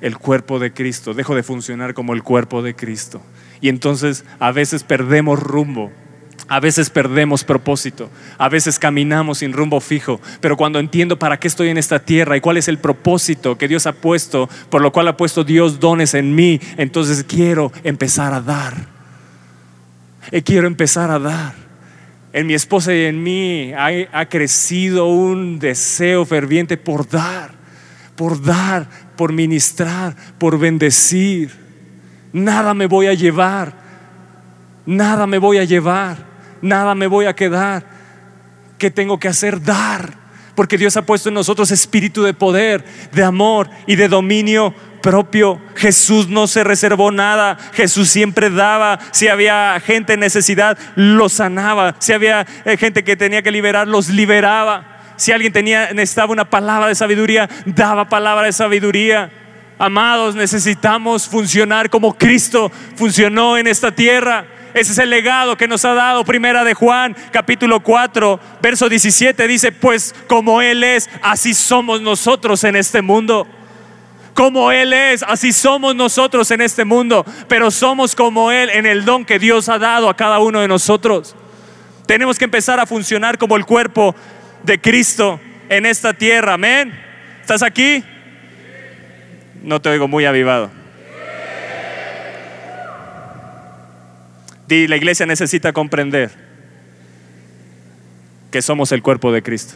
el 0.02 0.18
cuerpo 0.18 0.60
de 0.60 0.72
Cristo, 0.72 1.14
dejo 1.14 1.36
de 1.36 1.44
funcionar 1.44 1.94
como 1.94 2.14
el 2.14 2.24
cuerpo 2.24 2.62
de 2.62 2.76
Cristo. 2.76 3.22
Y 3.62 3.70
entonces 3.70 4.24
a 4.40 4.52
veces 4.52 4.84
perdemos 4.84 5.40
rumbo, 5.40 5.92
a 6.48 6.60
veces 6.60 6.90
perdemos 6.90 7.44
propósito, 7.44 8.10
a 8.38 8.50
veces 8.50 8.80
caminamos 8.80 9.40
sin 9.40 9.54
rumbo 9.54 9.80
fijo, 9.82 10.22
pero 10.40 10.56
cuando 10.58 10.80
entiendo 10.80 11.20
para 11.20 11.38
qué 11.38 11.48
estoy 11.48 11.70
en 11.70 11.78
esta 11.78 12.00
tierra 12.00 12.38
y 12.38 12.42
cuál 12.42 12.58
es 12.58 12.68
el 12.68 12.78
propósito 12.78 13.58
que 13.58 13.68
Dios 13.68 13.86
ha 13.88 13.94
puesto, 13.94 14.50
por 14.70 14.82
lo 14.82 14.92
cual 14.92 15.08
ha 15.10 15.18
puesto 15.18 15.44
Dios 15.44 15.80
dones 15.80 16.14
en 16.14 16.34
mí, 16.34 16.60
entonces 16.78 17.24
quiero 17.24 17.72
empezar 17.84 18.34
a 18.34 18.42
dar. 18.42 18.74
Y 20.32 20.42
quiero 20.42 20.68
empezar 20.68 21.12
a 21.12 21.20
dar. 21.20 21.54
en 22.32 22.46
mi 22.46 22.54
esposa 22.54 22.94
y 22.94 23.06
en 23.06 23.24
mí 23.24 23.74
ha, 23.74 23.90
ha 24.12 24.30
crecido 24.30 25.08
un 25.08 25.58
deseo 25.58 26.26
ferviente 26.26 26.78
por 26.78 27.10
dar, 27.10 27.59
por 28.20 28.44
dar, 28.44 28.86
por 29.16 29.32
ministrar, 29.32 30.14
por 30.38 30.60
bendecir. 30.60 31.52
Nada 32.34 32.74
me 32.74 32.86
voy 32.86 33.08
a 33.08 33.14
llevar, 33.14 33.74
nada 34.86 35.26
me 35.26 35.38
voy 35.38 35.58
a 35.58 35.64
llevar, 35.64 36.18
nada 36.62 36.96
me 36.96 37.08
voy 37.08 37.28
a 37.28 37.34
quedar. 37.34 37.86
¿Qué 38.78 38.92
tengo 38.92 39.18
que 39.18 39.30
hacer? 39.30 39.64
Dar. 39.64 40.14
Porque 40.54 40.78
Dios 40.78 40.98
ha 40.98 41.06
puesto 41.06 41.30
en 41.30 41.36
nosotros 41.36 41.72
espíritu 41.72 42.22
de 42.24 42.34
poder, 42.34 42.84
de 43.14 43.24
amor 43.24 43.70
y 43.88 43.96
de 43.96 44.10
dominio 44.10 44.76
propio. 45.02 45.62
Jesús 45.78 46.28
no 46.28 46.48
se 46.48 46.66
reservó 46.66 47.12
nada. 47.12 47.58
Jesús 47.72 48.10
siempre 48.10 48.50
daba. 48.50 49.00
Si 49.12 49.30
había 49.30 49.80
gente 49.80 50.16
en 50.16 50.20
necesidad, 50.20 50.78
los 50.96 51.32
sanaba. 51.32 51.96
Si 52.00 52.12
había 52.12 52.46
eh, 52.66 52.76
gente 52.76 53.06
que 53.06 53.16
tenía 53.16 53.42
que 53.42 53.52
liberar, 53.52 53.88
los 53.88 54.10
liberaba. 54.10 54.99
Si 55.20 55.34
alguien 55.34 55.52
tenía, 55.52 55.92
necesitaba 55.92 56.32
una 56.32 56.50
palabra 56.50 56.88
de 56.88 56.96
sabiduría, 56.96 57.50
daba 57.66 58.08
palabra 58.08 58.46
de 58.46 58.54
sabiduría. 58.54 59.30
Amados, 59.78 60.34
necesitamos 60.34 61.28
funcionar 61.28 61.90
como 61.90 62.18
Cristo 62.18 62.72
funcionó 62.96 63.58
en 63.58 63.68
esta 63.68 63.92
tierra. 63.92 64.46
Ese 64.74 64.94
es 64.94 64.98
el 64.98 65.10
legado 65.10 65.58
que 65.58 65.68
nos 65.68 65.84
ha 65.84 65.94
dado 65.94 66.24
Primera 66.24 66.64
de 66.64 66.74
Juan, 66.74 67.18
capítulo 67.32 67.82
4, 67.82 68.40
verso 68.62 68.88
17. 68.88 69.46
Dice, 69.46 69.74
pues 69.74 70.16
como 70.28 70.62
Él 70.62 70.86
es, 70.86 71.10
así 71.22 71.54
somos 71.54 72.00
nosotros 72.00 72.64
en 72.64 72.78
este 72.78 73.02
mundo. 73.02 73.46
Como 74.34 74.72
Él 74.72 74.94
es, 74.94 75.22
así 75.24 75.52
somos 75.52 75.98
nosotros 75.98 76.50
en 76.52 76.62
este 76.62 76.86
mundo. 76.86 77.26
Pero 77.50 77.72
somos 77.72 78.16
como 78.16 78.54
Él 78.54 78.70
en 78.70 78.86
el 78.86 79.04
don 79.04 79.26
que 79.26 79.38
Dios 79.38 79.68
ha 79.68 79.80
dado 79.80 80.08
a 80.08 80.16
cada 80.16 80.40
uno 80.40 80.62
de 80.62 80.70
nosotros. 80.70 81.36
Tenemos 82.06 82.40
que 82.40 82.46
empezar 82.46 82.80
a 82.80 82.86
funcionar 82.86 83.38
como 83.38 83.58
el 83.58 83.66
cuerpo 83.66 84.16
de 84.64 84.80
Cristo 84.80 85.40
en 85.70 85.86
esta 85.86 86.14
tierra. 86.14 86.54
Amén. 86.54 86.94
¿Estás 87.42 87.64
aquí? 87.64 88.04
No 89.64 89.82
te 89.82 89.90
oigo 89.90 90.08
muy 90.08 90.26
avivado. 90.26 90.72
La 94.70 94.96
iglesia 94.96 95.26
necesita 95.26 95.74
comprender 95.74 96.30
que 98.52 98.62
somos 98.62 98.92
el 98.92 99.02
cuerpo 99.02 99.32
de 99.32 99.42
Cristo. 99.42 99.76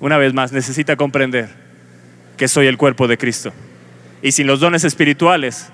Una 0.00 0.16
vez 0.16 0.32
más, 0.32 0.52
necesita 0.52 0.96
comprender 0.96 1.50
que 2.36 2.48
soy 2.48 2.66
el 2.66 2.78
cuerpo 2.78 3.08
de 3.08 3.18
Cristo. 3.18 3.52
Y 4.22 4.32
sin 4.32 4.46
los 4.46 4.60
dones 4.60 4.84
espirituales, 4.84 5.70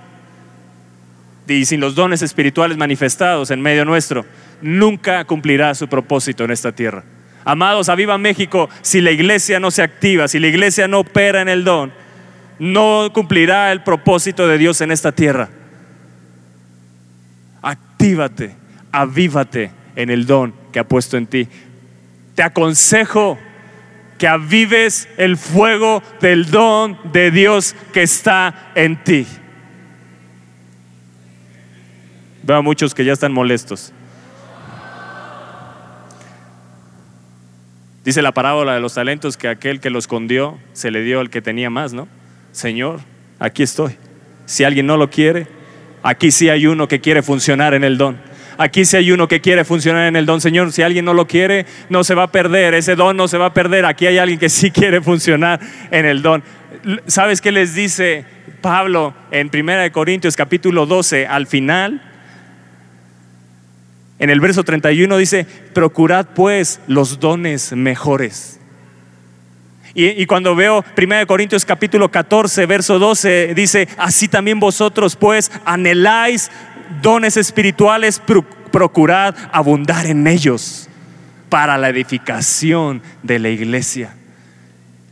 y 1.47 1.65
sin 1.67 1.81
los 1.81 1.95
dones 1.95 2.23
espirituales 2.23 2.77
manifestados 2.77 3.51
en 3.51 3.61
medio 3.61 3.85
nuestro, 3.85 4.25
nunca 4.61 5.25
cumplirá 5.25 5.75
su 5.75 5.89
propósito 5.89 6.45
en 6.45 6.51
esta 6.51 6.73
tierra. 6.73 7.05
Amados, 7.45 7.89
a 7.89 7.95
Viva 7.95 8.17
México, 8.17 8.71
si 8.81 9.01
la 9.01 9.11
iglesia 9.11 9.61
no 9.61 9.71
se 9.71 9.83
activa, 9.83 10.29
si 10.29 10.39
la 10.39 10.47
iglesia 10.47 10.89
no 10.89 11.01
opera 11.01 11.43
en 11.43 11.49
el 11.49 11.65
don, 11.65 11.93
no 12.59 13.11
cumplirá 13.13 13.73
el 13.73 13.83
propósito 13.83 14.49
de 14.49 14.59
Dios 14.59 14.81
en 14.81 14.91
esta 14.91 15.13
tierra. 15.13 15.51
Actívate, 17.61 18.55
avívate 18.93 19.71
en 19.97 20.11
el 20.11 20.27
don 20.27 20.55
que 20.73 20.79
ha 20.79 20.89
puesto 20.89 21.17
en 21.17 21.27
ti. 21.27 21.49
Te 22.35 22.43
aconsejo 22.43 23.39
que 24.19 24.29
avives 24.29 25.09
el 25.17 25.37
fuego 25.37 26.03
del 26.21 26.51
don 26.51 26.99
de 27.13 27.31
Dios 27.31 27.75
que 27.93 28.03
está 28.03 28.71
en 28.75 29.03
ti. 29.03 29.27
Veo 32.43 32.57
a 32.57 32.63
muchos 32.63 32.95
que 32.95 33.05
ya 33.05 33.13
están 33.13 33.33
molestos. 33.33 33.93
Dice 38.05 38.21
la 38.21 38.33
parábola 38.33 38.75
de 38.75 38.81
los 38.81 38.95
talentos 38.95 39.39
que 39.39 39.49
aquel 39.49 39.81
que 39.81 39.89
los 39.89 40.05
escondió 40.05 40.59
se 40.75 40.91
le 40.91 41.03
dio 41.03 41.21
al 41.21 41.31
que 41.31 41.41
tenía 41.41 41.71
más, 41.71 41.95
¿no? 41.95 42.07
Señor, 42.53 43.01
aquí 43.39 43.63
estoy. 43.63 43.97
Si 44.45 44.63
alguien 44.63 44.87
no 44.87 44.99
lo 44.99 45.09
quiere, 45.09 45.47
aquí 46.03 46.31
sí 46.31 46.51
hay 46.51 46.67
uno 46.67 46.87
que 46.87 47.01
quiere 47.01 47.23
funcionar 47.23 47.73
en 47.73 47.83
el 47.83 47.97
don. 47.97 48.19
Aquí 48.59 48.85
sí 48.85 48.99
hay 48.99 49.11
uno 49.11 49.27
que 49.27 49.41
quiere 49.41 49.65
funcionar 49.65 50.07
en 50.07 50.17
el 50.17 50.27
don, 50.27 50.43
Señor. 50.43 50.71
Si 50.71 50.83
alguien 50.83 51.07
no 51.07 51.15
lo 51.15 51.27
quiere, 51.27 51.65
no 51.89 52.05
se 52.05 52.15
va 52.15 52.25
a 52.25 52.31
perder. 52.31 52.75
Ese 52.75 52.95
don 52.95 53.17
no 53.17 53.27
se 53.27 53.39
va 53.39 53.47
a 53.47 53.55
perder. 53.55 53.87
Aquí 53.87 54.07
hay 54.07 54.19
alguien 54.19 54.39
que 54.39 54.51
sí 54.51 54.71
quiere 54.71 55.01
funcionar 55.01 55.59
en 55.91 56.05
el 56.05 56.21
don. 56.21 56.45
¿Sabes 57.07 57.41
qué 57.41 57.53
les 57.53 57.75
dice 57.75 58.27
Pablo 58.61 59.15
en 59.31 59.51
1 59.53 59.93
Corintios 59.93 60.37
capítulo 60.37 60.85
12 60.85 61.27
al 61.27 61.47
final? 61.47 62.03
En 64.19 64.31
el 64.31 64.41
verso 64.41 64.63
31 64.63 65.17
dice, 65.17 65.45
procurad 65.73 66.27
pues 66.35 66.81
los 66.87 67.19
dones 67.19 67.73
mejores. 67.73 68.61
Y, 69.97 70.27
cuando 70.27 70.57
veo 70.57 70.85
1 70.97 71.27
Corintios 71.29 71.65
capítulo 71.65 72.11
14, 72.11 72.67
verso 72.67 72.99
12, 72.99 73.55
dice, 73.55 73.89
así 73.97 74.27
también 74.27 74.59
vosotros 74.59 75.15
pues 75.15 75.53
anheláis 75.65 76.51
dones 77.01 77.37
espirituales, 77.37 78.21
procurad 78.73 79.37
abundar 79.53 80.07
en 80.07 80.27
ellos 80.27 80.89
para 81.49 81.79
la 81.79 81.91
edificación 81.91 83.03
de 83.23 83.39
la 83.39 83.51
iglesia. 83.51 84.17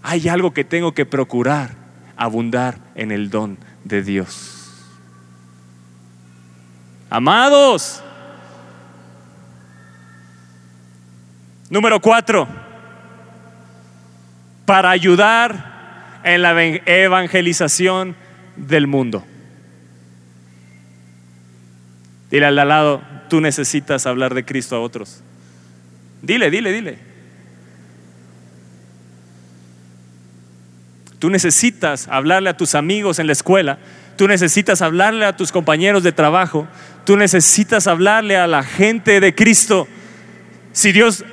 Hay 0.03 0.28
algo 0.28 0.53
que 0.53 0.64
tengo 0.64 0.92
que 0.94 1.07
procurar, 1.07 1.70
abundar 2.16 2.78
en 2.96 3.12
el 3.12 3.30
don 3.30 3.59
de 3.84 4.03
Dios. 4.03 4.59
Amados, 7.09 8.03
Número 11.72 12.00
cuatro, 12.00 12.46
para 14.66 14.90
ayudar 14.90 16.20
en 16.22 16.42
la 16.42 16.62
evangelización 16.62 18.14
del 18.56 18.86
mundo. 18.86 19.24
Dile 22.30 22.44
al 22.44 22.56
lado, 22.56 23.00
tú 23.30 23.40
necesitas 23.40 24.04
hablar 24.04 24.34
de 24.34 24.44
Cristo 24.44 24.76
a 24.76 24.80
otros. 24.80 25.22
Dile, 26.20 26.50
dile, 26.50 26.72
dile. 26.72 26.98
Tú 31.18 31.30
necesitas 31.30 32.06
hablarle 32.06 32.50
a 32.50 32.56
tus 32.58 32.74
amigos 32.74 33.18
en 33.18 33.28
la 33.28 33.32
escuela, 33.32 33.78
tú 34.18 34.28
necesitas 34.28 34.82
hablarle 34.82 35.24
a 35.24 35.38
tus 35.38 35.50
compañeros 35.50 36.02
de 36.02 36.12
trabajo, 36.12 36.68
tú 37.06 37.16
necesitas 37.16 37.86
hablarle 37.86 38.36
a 38.36 38.46
la 38.46 38.62
gente 38.62 39.20
de 39.20 39.34
Cristo. 39.34 39.88
Si 40.74 40.92
Dios 40.92 41.24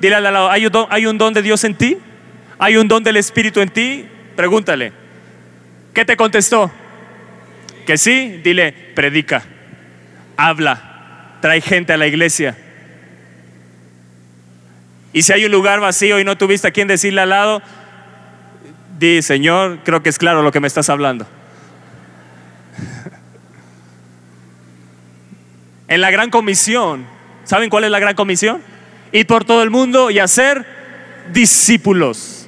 Dile 0.00 0.16
al 0.16 0.22
lado, 0.22 0.50
¿hay 0.50 0.66
un, 0.66 0.72
don, 0.72 0.86
¿hay 0.90 1.06
un 1.06 1.18
don 1.18 1.34
de 1.34 1.42
Dios 1.42 1.62
en 1.64 1.74
ti? 1.74 1.98
¿Hay 2.58 2.76
un 2.76 2.88
don 2.88 3.02
del 3.02 3.16
Espíritu 3.16 3.60
en 3.60 3.68
ti? 3.68 4.06
Pregúntale. 4.34 4.92
¿Qué 5.92 6.04
te 6.04 6.16
contestó? 6.16 6.70
Que 7.86 7.98
sí, 7.98 8.40
dile, 8.42 8.72
predica, 8.94 9.42
habla, 10.36 11.36
trae 11.40 11.60
gente 11.60 11.92
a 11.92 11.96
la 11.96 12.06
iglesia. 12.06 12.56
Y 15.12 15.22
si 15.22 15.32
hay 15.32 15.44
un 15.44 15.52
lugar 15.52 15.80
vacío 15.80 16.20
y 16.20 16.24
no 16.24 16.38
tuviste 16.38 16.68
a 16.68 16.70
quien 16.70 16.86
decirle 16.86 17.20
al 17.20 17.30
lado, 17.30 17.62
di, 18.98 19.22
Señor, 19.22 19.80
creo 19.84 20.02
que 20.02 20.08
es 20.08 20.18
claro 20.18 20.42
lo 20.42 20.52
que 20.52 20.60
me 20.60 20.68
estás 20.68 20.88
hablando. 20.88 21.26
En 25.88 26.00
la 26.00 26.12
gran 26.12 26.30
comisión, 26.30 27.04
¿saben 27.42 27.68
cuál 27.68 27.82
es 27.82 27.90
la 27.90 27.98
gran 27.98 28.14
comisión? 28.14 28.62
Ir 29.12 29.26
por 29.26 29.44
todo 29.44 29.62
el 29.62 29.70
mundo 29.70 30.10
y 30.10 30.18
hacer 30.18 30.66
discípulos 31.32 32.46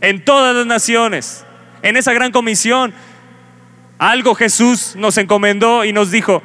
en 0.00 0.24
todas 0.24 0.54
las 0.54 0.66
naciones. 0.66 1.44
En 1.82 1.96
esa 1.96 2.12
gran 2.12 2.32
comisión, 2.32 2.92
algo 3.98 4.34
Jesús 4.34 4.94
nos 4.96 5.16
encomendó 5.18 5.84
y 5.84 5.92
nos 5.92 6.10
dijo, 6.10 6.42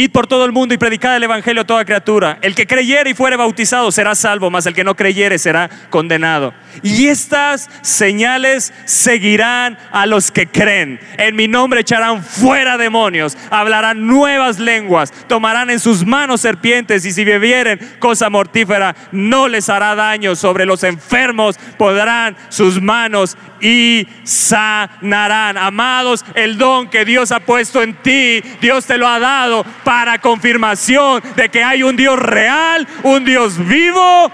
Id 0.00 0.12
por 0.12 0.26
todo 0.26 0.46
el 0.46 0.52
mundo 0.52 0.72
y 0.72 0.78
predicad 0.78 1.14
el 1.14 1.24
Evangelio 1.24 1.60
a 1.60 1.66
toda 1.66 1.84
criatura. 1.84 2.38
El 2.40 2.54
que 2.54 2.66
creyere 2.66 3.10
y 3.10 3.14
fuere 3.14 3.36
bautizado 3.36 3.92
será 3.92 4.14
salvo, 4.14 4.50
mas 4.50 4.64
el 4.64 4.72
que 4.72 4.82
no 4.82 4.96
creyere 4.96 5.38
será 5.38 5.68
condenado. 5.90 6.54
Y 6.82 7.08
estas 7.08 7.68
señales 7.82 8.72
seguirán 8.86 9.76
a 9.92 10.06
los 10.06 10.30
que 10.30 10.46
creen. 10.46 10.98
En 11.18 11.36
mi 11.36 11.48
nombre 11.48 11.82
echarán 11.82 12.24
fuera 12.24 12.78
demonios, 12.78 13.36
hablarán 13.50 14.06
nuevas 14.06 14.58
lenguas, 14.58 15.12
tomarán 15.28 15.68
en 15.68 15.78
sus 15.78 16.06
manos 16.06 16.40
serpientes 16.40 17.04
y 17.04 17.12
si 17.12 17.22
bebieren 17.22 17.78
cosa 17.98 18.30
mortífera 18.30 18.96
no 19.12 19.48
les 19.48 19.68
hará 19.68 19.94
daño. 19.94 20.34
Sobre 20.34 20.64
los 20.64 20.82
enfermos 20.82 21.58
podrán 21.76 22.38
sus 22.48 22.80
manos 22.80 23.36
y 23.60 24.08
sanarán. 24.24 25.58
Amados, 25.58 26.24
el 26.34 26.56
don 26.56 26.88
que 26.88 27.04
Dios 27.04 27.32
ha 27.32 27.40
puesto 27.40 27.82
en 27.82 27.92
ti, 27.96 28.40
Dios 28.62 28.86
te 28.86 28.96
lo 28.96 29.06
ha 29.06 29.18
dado 29.18 29.62
para 29.84 29.89
para 29.90 30.20
confirmación 30.20 31.20
de 31.34 31.48
que 31.48 31.64
hay 31.64 31.82
un 31.82 31.96
Dios 31.96 32.16
real, 32.16 32.86
un 33.02 33.24
Dios 33.24 33.58
vivo 33.58 34.30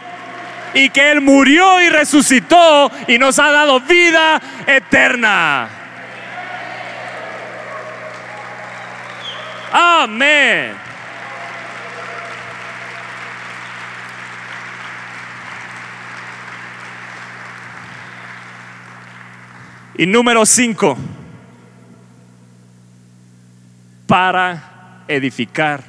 y 0.74 0.90
que 0.90 1.12
Él 1.12 1.22
murió 1.22 1.80
y 1.80 1.88
resucitó 1.88 2.92
y 3.08 3.16
nos 3.16 3.38
ha 3.38 3.50
dado 3.50 3.80
vida 3.80 4.38
eterna. 4.66 5.66
Amén. 9.72 10.74
Y 19.96 20.04
número 20.04 20.44
5. 20.44 20.98
Para 24.06 24.75
edificar 25.08 25.82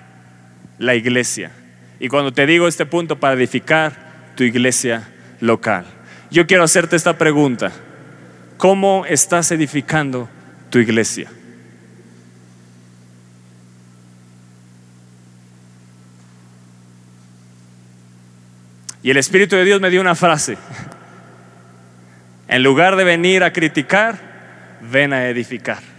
la 0.78 0.96
iglesia. 0.96 1.52
Y 2.00 2.10
cuando 2.10 2.32
te 2.32 2.46
digo 2.46 2.68
este 2.68 2.86
punto, 2.86 3.20
para 3.20 3.34
edificar 3.34 3.94
tu 4.36 4.44
iglesia 4.44 5.08
local. 5.40 5.86
Yo 6.30 6.46
quiero 6.46 6.64
hacerte 6.64 6.96
esta 6.96 7.18
pregunta. 7.18 7.72
¿Cómo 8.58 9.06
estás 9.06 9.52
edificando 9.52 10.30
tu 10.70 10.80
iglesia? 10.80 11.30
Y 19.04 19.12
el 19.12 19.18
Espíritu 19.18 19.56
de 19.56 19.64
Dios 19.64 19.80
me 19.80 19.90
dio 19.90 20.02
una 20.02 20.16
frase. 20.16 20.58
En 22.48 22.64
lugar 22.64 22.96
de 22.96 23.04
venir 23.04 23.44
a 23.44 23.54
criticar, 23.54 24.20
ven 24.82 25.14
a 25.14 25.28
edificar. 25.30 25.97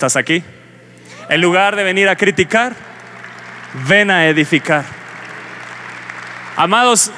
¿Estás 0.00 0.16
aquí? 0.16 0.42
En 1.28 1.42
lugar 1.42 1.76
de 1.76 1.84
venir 1.84 2.08
a 2.08 2.16
criticar, 2.16 2.74
ven 3.86 4.10
a 4.10 4.26
edificar. 4.28 4.82
Amados, 6.56 7.12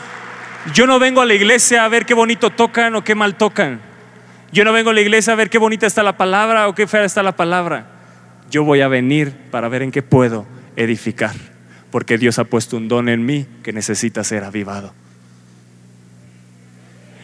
yo 0.74 0.89
no 0.89 0.99
vengo 0.99 1.20
a 1.20 1.24
la 1.24 1.35
iglesia 1.35 1.85
a 1.85 1.89
ver 1.89 2.05
qué 2.05 2.14
bonito 2.14 2.51
tocan 2.51 2.97
o 2.97 3.05
qué 3.05 3.14
mal 3.14 3.37
tocan. 3.37 3.80
Yo 4.51 4.64
no 4.64 4.72
vengo 4.72 4.91
a 4.91 4.95
la 4.95 5.01
iglesia 5.01 5.33
a 5.33 5.37
ver 5.37 5.49
qué 5.49 5.59
bonita 5.59 5.87
está 5.87 6.03
la 6.03 6.16
palabra 6.16 6.66
o 6.66 6.74
qué 6.74 6.89
fea 6.89 7.05
está 7.05 7.22
la 7.22 7.37
palabra. 7.37 7.87
Yo 8.51 8.64
voy 8.64 8.80
a 8.80 8.89
venir 8.89 9.33
para 9.53 9.68
ver 9.68 9.83
en 9.83 9.93
qué 9.93 10.03
puedo 10.03 10.45
edificar, 10.74 11.37
porque 11.93 12.18
Dios 12.18 12.41
ha 12.41 12.45
puesto 12.47 12.76
un 12.76 12.89
don 12.89 13.09
en 13.09 13.24
mí 13.24 13.47
que 13.62 13.72
necesita 13.72 14.24
ser 14.24 14.43
avivado. 14.43 14.93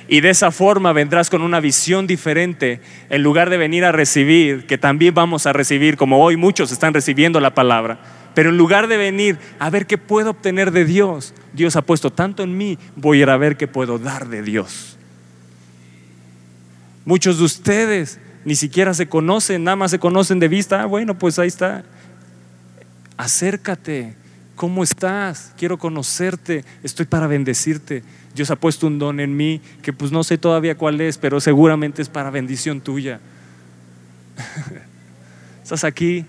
Y 0.08 0.22
de 0.22 0.30
esa 0.30 0.50
forma 0.50 0.94
vendrás 0.94 1.28
con 1.28 1.42
una 1.42 1.60
visión 1.60 2.06
diferente 2.06 2.80
en 3.10 3.22
lugar 3.22 3.50
de 3.50 3.58
venir 3.58 3.84
a 3.84 3.92
recibir, 3.92 4.66
que 4.66 4.78
también 4.78 5.14
vamos 5.14 5.46
a 5.46 5.52
recibir, 5.52 5.98
como 5.98 6.24
hoy 6.24 6.36
muchos 6.36 6.72
están 6.72 6.94
recibiendo 6.94 7.40
la 7.40 7.54
palabra. 7.54 8.00
Pero 8.34 8.48
en 8.50 8.56
lugar 8.56 8.88
de 8.88 8.96
venir 8.96 9.38
a 9.58 9.68
ver 9.68 9.86
qué 9.86 9.98
puedo 9.98 10.30
obtener 10.30 10.70
de 10.70 10.86
Dios, 10.86 11.34
Dios 11.52 11.76
ha 11.76 11.82
puesto 11.82 12.10
tanto 12.10 12.42
en 12.42 12.56
mí, 12.56 12.78
voy 12.96 13.18
a 13.18 13.22
ir 13.22 13.30
a 13.30 13.36
ver 13.36 13.56
qué 13.58 13.68
puedo 13.68 13.98
dar 13.98 14.28
de 14.28 14.42
Dios. 14.42 14.96
Muchos 17.04 17.38
de 17.38 17.44
ustedes 17.44 18.18
ni 18.44 18.54
siquiera 18.54 18.94
se 18.94 19.08
conocen, 19.08 19.64
nada 19.64 19.76
más 19.76 19.90
se 19.90 19.98
conocen 19.98 20.38
de 20.38 20.48
vista. 20.48 20.82
Ah, 20.82 20.86
bueno, 20.86 21.18
pues 21.18 21.38
ahí 21.38 21.48
está. 21.48 21.84
Acércate. 23.16 24.14
¿Cómo 24.58 24.82
estás? 24.82 25.52
Quiero 25.56 25.78
conocerte. 25.78 26.64
Estoy 26.82 27.06
para 27.06 27.28
bendecirte. 27.28 28.02
Dios 28.34 28.50
ha 28.50 28.56
puesto 28.56 28.88
un 28.88 28.98
don 28.98 29.20
en 29.20 29.36
mí 29.36 29.60
que 29.82 29.92
pues 29.92 30.10
no 30.10 30.24
sé 30.24 30.36
todavía 30.36 30.76
cuál 30.76 31.00
es, 31.00 31.16
pero 31.16 31.40
seguramente 31.40 32.02
es 32.02 32.08
para 32.08 32.30
bendición 32.30 32.80
tuya. 32.80 33.20
¿Estás 35.62 35.84
aquí? 35.84 36.26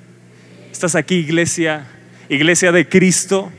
¿Estás 0.71 0.93
aquí, 0.93 1.15
iglesia? 1.15 1.87
Iglesia 2.29 2.71
de 2.71 2.87
Cristo. 2.87 3.51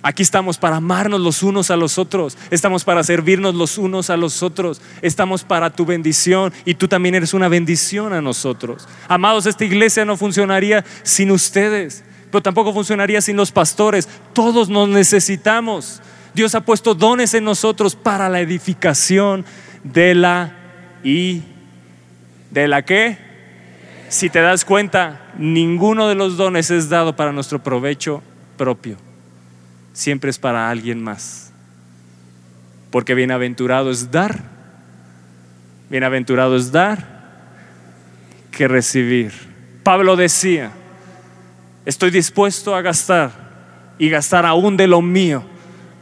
Aquí 0.00 0.22
estamos 0.22 0.56
para 0.56 0.76
amarnos 0.76 1.20
los 1.20 1.42
unos 1.42 1.70
a 1.70 1.76
los 1.76 1.98
otros, 1.98 2.38
estamos 2.50 2.84
para 2.84 3.02
servirnos 3.02 3.54
los 3.54 3.76
unos 3.76 4.08
a 4.08 4.16
los 4.16 4.42
otros, 4.42 4.80
estamos 5.02 5.44
para 5.44 5.68
tu 5.68 5.84
bendición 5.84 6.54
y 6.64 6.74
tú 6.74 6.88
también 6.88 7.16
eres 7.16 7.34
una 7.34 7.48
bendición 7.48 8.14
a 8.14 8.22
nosotros. 8.22 8.88
Amados, 9.08 9.44
esta 9.44 9.66
iglesia 9.66 10.06
no 10.06 10.16
funcionaría 10.16 10.84
sin 11.02 11.30
ustedes, 11.30 12.04
pero 12.30 12.42
tampoco 12.42 12.72
funcionaría 12.72 13.20
sin 13.20 13.36
los 13.36 13.52
pastores. 13.52 14.08
Todos 14.32 14.68
nos 14.68 14.88
necesitamos. 14.88 16.00
Dios 16.34 16.54
ha 16.54 16.60
puesto 16.60 16.94
dones 16.94 17.34
en 17.34 17.44
nosotros 17.44 17.96
para 17.96 18.28
la 18.28 18.40
edificación 18.40 19.44
de 19.84 20.14
la 20.14 20.54
y 21.02 21.42
de 22.50 22.68
la 22.68 22.82
que 22.84 23.28
si 24.08 24.30
te 24.30 24.40
das 24.40 24.64
cuenta, 24.64 25.20
ninguno 25.36 26.08
de 26.08 26.14
los 26.14 26.36
dones 26.36 26.70
es 26.70 26.88
dado 26.88 27.14
para 27.14 27.32
nuestro 27.32 27.62
provecho 27.62 28.22
propio. 28.56 28.96
Siempre 29.92 30.30
es 30.30 30.38
para 30.38 30.70
alguien 30.70 31.02
más. 31.02 31.52
Porque 32.90 33.14
bienaventurado 33.14 33.90
es 33.90 34.10
dar. 34.10 34.42
Bienaventurado 35.90 36.56
es 36.56 36.72
dar 36.72 37.18
que 38.50 38.66
recibir. 38.66 39.32
Pablo 39.82 40.16
decía, 40.16 40.72
estoy 41.88 42.10
dispuesto 42.10 42.76
a 42.76 42.82
gastar 42.82 43.94
y 43.98 44.10
gastar 44.10 44.44
aún 44.44 44.76
de 44.76 44.86
lo 44.86 45.00
mío 45.00 45.42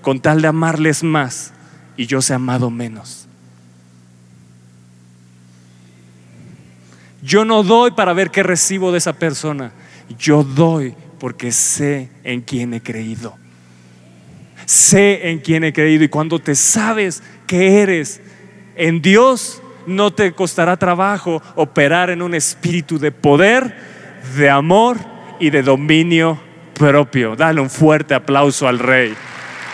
con 0.02 0.18
tal 0.18 0.42
de 0.42 0.48
amarles 0.48 1.04
más 1.04 1.52
y 1.96 2.06
yo 2.06 2.20
sea 2.20 2.36
amado 2.36 2.70
menos. 2.70 3.28
Yo 7.22 7.44
no 7.44 7.62
doy 7.62 7.92
para 7.92 8.12
ver 8.14 8.32
qué 8.32 8.42
recibo 8.42 8.90
de 8.90 8.98
esa 8.98 9.12
persona. 9.12 9.70
Yo 10.18 10.42
doy 10.42 10.92
porque 11.20 11.52
sé 11.52 12.08
en 12.24 12.40
quién 12.40 12.74
he 12.74 12.82
creído. 12.82 13.36
Sé 14.64 15.30
en 15.30 15.38
quién 15.38 15.62
he 15.62 15.72
creído 15.72 16.02
y 16.02 16.08
cuando 16.08 16.40
te 16.40 16.56
sabes 16.56 17.22
que 17.46 17.80
eres 17.80 18.20
en 18.74 19.00
Dios, 19.00 19.62
no 19.86 20.12
te 20.12 20.32
costará 20.32 20.76
trabajo 20.76 21.40
operar 21.54 22.10
en 22.10 22.22
un 22.22 22.34
espíritu 22.34 22.98
de 22.98 23.12
poder, 23.12 23.76
de 24.36 24.50
amor 24.50 25.15
y 25.38 25.50
de 25.50 25.62
dominio 25.62 26.38
propio. 26.74 27.36
Dale 27.36 27.60
un 27.60 27.70
fuerte 27.70 28.14
aplauso 28.14 28.68
al 28.68 28.78
Rey. 28.78 29.14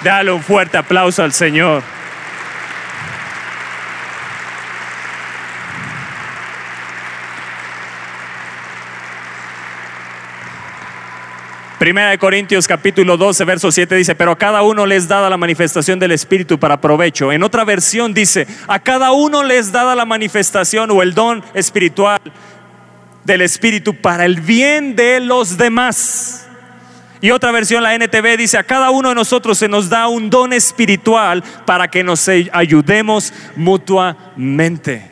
Dale 0.02 0.32
un 0.32 0.42
fuerte 0.42 0.76
aplauso 0.76 1.22
al 1.22 1.32
Señor. 1.32 1.82
Primera 11.82 12.10
de 12.10 12.18
Corintios 12.18 12.68
capítulo 12.68 13.16
12, 13.16 13.44
verso 13.44 13.72
7 13.72 13.96
dice, 13.96 14.14
pero 14.14 14.30
a 14.30 14.38
cada 14.38 14.62
uno 14.62 14.86
les 14.86 15.08
dada 15.08 15.28
la 15.28 15.36
manifestación 15.36 15.98
del 15.98 16.12
Espíritu 16.12 16.56
para 16.56 16.80
provecho. 16.80 17.32
En 17.32 17.42
otra 17.42 17.64
versión 17.64 18.14
dice, 18.14 18.46
a 18.68 18.78
cada 18.78 19.10
uno 19.10 19.42
les 19.42 19.72
dada 19.72 19.96
la 19.96 20.04
manifestación 20.04 20.92
o 20.92 21.02
el 21.02 21.12
don 21.12 21.42
espiritual 21.54 22.20
del 23.24 23.42
Espíritu 23.42 23.94
para 23.94 24.24
el 24.24 24.40
bien 24.40 24.96
de 24.96 25.20
los 25.20 25.56
demás. 25.56 26.42
Y 27.22 27.30
otra 27.30 27.52
versión, 27.52 27.84
la 27.84 27.94
NTV, 27.94 28.36
dice, 28.36 28.58
a 28.58 28.64
cada 28.64 28.90
uno 28.90 29.10
de 29.10 29.14
nosotros 29.14 29.56
se 29.56 29.68
nos 29.68 29.88
da 29.88 30.08
un 30.08 30.28
don 30.28 30.52
espiritual 30.52 31.44
para 31.64 31.88
que 31.88 32.02
nos 32.02 32.28
ayudemos 32.28 33.32
mutuamente. 33.54 35.08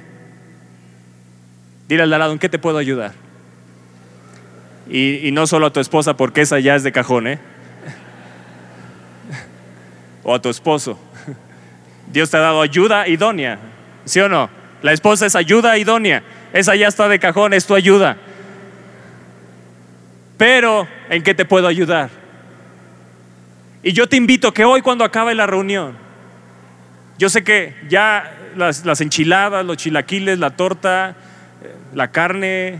Dile 1.89 2.03
al 2.03 2.11
lado, 2.11 2.33
¿en 2.33 2.41
qué 2.41 2.49
te 2.49 2.59
puedo 2.59 2.79
ayudar? 2.79 3.13
Y, 4.89 5.31
no 5.33 5.47
solo 5.47 5.67
a 5.67 5.73
tu 5.73 5.79
esposa, 5.79 6.17
porque 6.17 6.41
esa 6.41 6.59
ya 6.59 6.75
es 6.75 6.83
de 6.83 6.91
cajón, 6.91 7.29
¿eh? 7.29 7.39
O 10.25 10.35
a 10.35 10.43
tu 10.43 10.49
esposo. 10.49 10.99
Dios 12.13 12.29
te 12.29 12.39
ha 12.39 12.41
dado 12.41 12.61
ayuda 12.61 13.07
idónea, 13.07 13.61
¿sí 14.05 14.19
o 14.19 14.29
no? 14.29 14.51
La 14.83 14.93
esposa 14.93 15.27
es 15.27 15.37
ayuda 15.37 15.79
idónea. 15.79 16.25
Esa 16.53 16.75
ya 16.75 16.89
está 16.89 17.09
de 17.09 17.19
cajón, 17.19 17.55
es 17.55 17.67
tu 17.67 17.75
ayuda. 17.75 18.17
Pero, 20.37 20.89
¿en 21.09 21.23
qué 21.23 21.35
te 21.35 21.45
puedo 21.45 21.67
ayudar? 21.67 22.11
Y 23.83 23.93
yo 23.93 24.09
te 24.09 24.17
invito 24.17 24.53
que 24.53 24.65
hoy 24.65 24.83
cuando 24.83 25.05
acabe 25.05 25.35
la 25.35 25.47
reunión, 25.47 25.97
yo 27.19 27.29
sé 27.29 27.45
que 27.45 27.75
ya 27.89 28.39
las, 28.57 29.01
enchiladas, 29.01 29.65
los 29.65 29.77
chilaquiles, 29.77 30.39
la 30.39 30.51
torta, 30.57 31.17
eh, 31.63 31.75
la 31.95 32.11
carne, 32.11 32.69
eh, 32.69 32.79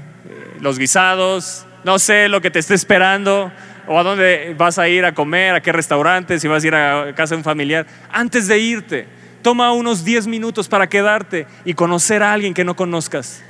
los 0.61 0.79
guisados, 0.79 1.67
no 1.85 1.99
sé 1.99 2.29
lo 2.29 2.41
que 2.41 2.51
te 2.51 2.59
esté 2.59 2.75
esperando, 2.75 3.53
o 3.87 3.99
a 3.99 4.03
dónde 4.03 4.55
vas 4.57 4.79
a 4.79 4.89
ir 4.89 5.05
a 5.05 5.13
comer, 5.13 5.55
a 5.55 5.61
qué 5.61 5.73
restaurante, 5.73 6.39
si 6.39 6.49
vas 6.49 6.65
a 6.65 6.67
ir 6.67 6.75
a 6.75 7.15
casa 7.15 7.35
de 7.35 7.39
un 7.39 7.45
familiar. 7.45 7.87
Antes 8.11 8.47
de 8.47 8.59
irte, 8.59 9.07
toma 9.43 9.73
unos 9.73 10.05
10 10.05 10.27
minutos 10.27 10.69
para 10.69 10.89
quedarte 10.89 11.47
y 11.65 11.75
conocer 11.75 12.23
a 12.23 12.33
alguien 12.33 12.55
que 12.55 12.65
no 12.65 12.75
conozcas. 12.77 13.43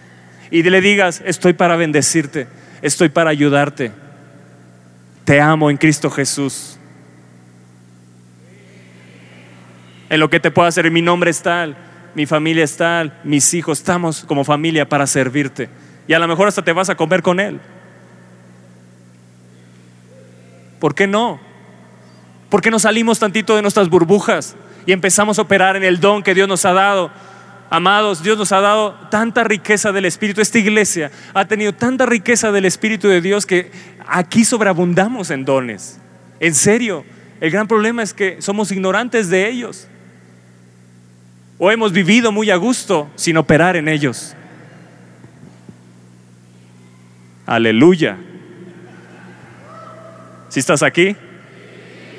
Y 0.50 0.62
le 0.62 0.80
digas, 0.80 1.22
estoy 1.24 1.52
para 1.52 1.76
bendecirte 1.76 2.46
estoy 2.82 3.08
para 3.08 3.30
ayudarte. 3.30 3.92
Te 5.24 5.40
amo 5.40 5.70
en 5.70 5.76
Cristo 5.76 6.10
Jesús. 6.10 6.76
En 10.08 10.18
lo 10.18 10.28
que 10.28 10.40
te 10.40 10.50
puedo 10.50 10.66
hacer, 10.66 10.90
mi 10.90 11.02
nombre 11.02 11.30
es 11.30 11.40
tal, 11.40 11.76
mi 12.14 12.26
familia 12.26 12.64
es 12.64 12.76
tal, 12.76 13.18
mis 13.22 13.54
hijos, 13.54 13.78
estamos 13.78 14.24
como 14.24 14.44
familia 14.44 14.88
para 14.88 15.06
servirte. 15.06 15.68
Y 16.08 16.14
a 16.14 16.18
lo 16.18 16.26
mejor 16.26 16.48
hasta 16.48 16.62
te 16.62 16.72
vas 16.72 16.90
a 16.90 16.96
comer 16.96 17.22
con 17.22 17.38
Él. 17.38 17.60
¿Por 20.80 20.94
qué 20.94 21.06
no? 21.06 21.38
¿Por 22.48 22.60
qué 22.60 22.70
no 22.70 22.80
salimos 22.80 23.20
tantito 23.20 23.54
de 23.54 23.62
nuestras 23.62 23.88
burbujas 23.88 24.56
y 24.86 24.92
empezamos 24.92 25.38
a 25.38 25.42
operar 25.42 25.76
en 25.76 25.84
el 25.84 26.00
don 26.00 26.22
que 26.24 26.34
Dios 26.34 26.48
nos 26.48 26.64
ha 26.64 26.72
dado? 26.72 27.12
Amados, 27.70 28.20
Dios 28.20 28.36
nos 28.36 28.50
ha 28.50 28.60
dado 28.60 28.94
tanta 29.10 29.44
riqueza 29.44 29.92
del 29.92 30.04
Espíritu. 30.04 30.40
Esta 30.40 30.58
iglesia 30.58 31.12
ha 31.32 31.44
tenido 31.44 31.72
tanta 31.72 32.04
riqueza 32.04 32.50
del 32.50 32.64
Espíritu 32.64 33.06
de 33.06 33.20
Dios 33.20 33.46
que 33.46 33.70
aquí 34.08 34.44
sobreabundamos 34.44 35.30
en 35.30 35.44
dones. 35.44 36.00
En 36.40 36.52
serio, 36.56 37.04
el 37.40 37.52
gran 37.52 37.68
problema 37.68 38.02
es 38.02 38.12
que 38.12 38.42
somos 38.42 38.72
ignorantes 38.72 39.30
de 39.30 39.48
ellos. 39.48 39.86
O 41.58 41.70
hemos 41.70 41.92
vivido 41.92 42.32
muy 42.32 42.50
a 42.50 42.56
gusto 42.56 43.08
sin 43.14 43.36
operar 43.36 43.76
en 43.76 43.86
ellos. 43.86 44.34
Aleluya. 47.46 48.18
Si 50.48 50.58
estás 50.58 50.82
aquí, 50.82 51.14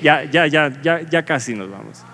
ya, 0.01 0.23
ya, 0.23 0.47
ya, 0.47 0.71
ya, 0.81 1.01
ya 1.01 1.25
casi 1.25 1.53
nos 1.53 1.69
vamos. 1.69 2.05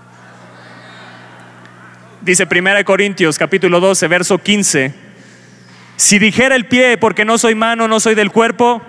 Dice 2.21 2.47
1 2.49 2.83
Corintios 2.83 3.37
capítulo 3.37 3.79
12, 3.79 4.07
verso 4.07 4.37
15. 4.39 4.93
Si 5.95 6.19
dijera 6.19 6.55
el 6.55 6.67
pie, 6.67 6.97
porque 6.97 7.25
no 7.25 7.37
soy 7.37 7.55
mano, 7.55 7.87
no 7.87 7.99
soy 7.99 8.15
del 8.15 8.31
cuerpo, 8.31 8.81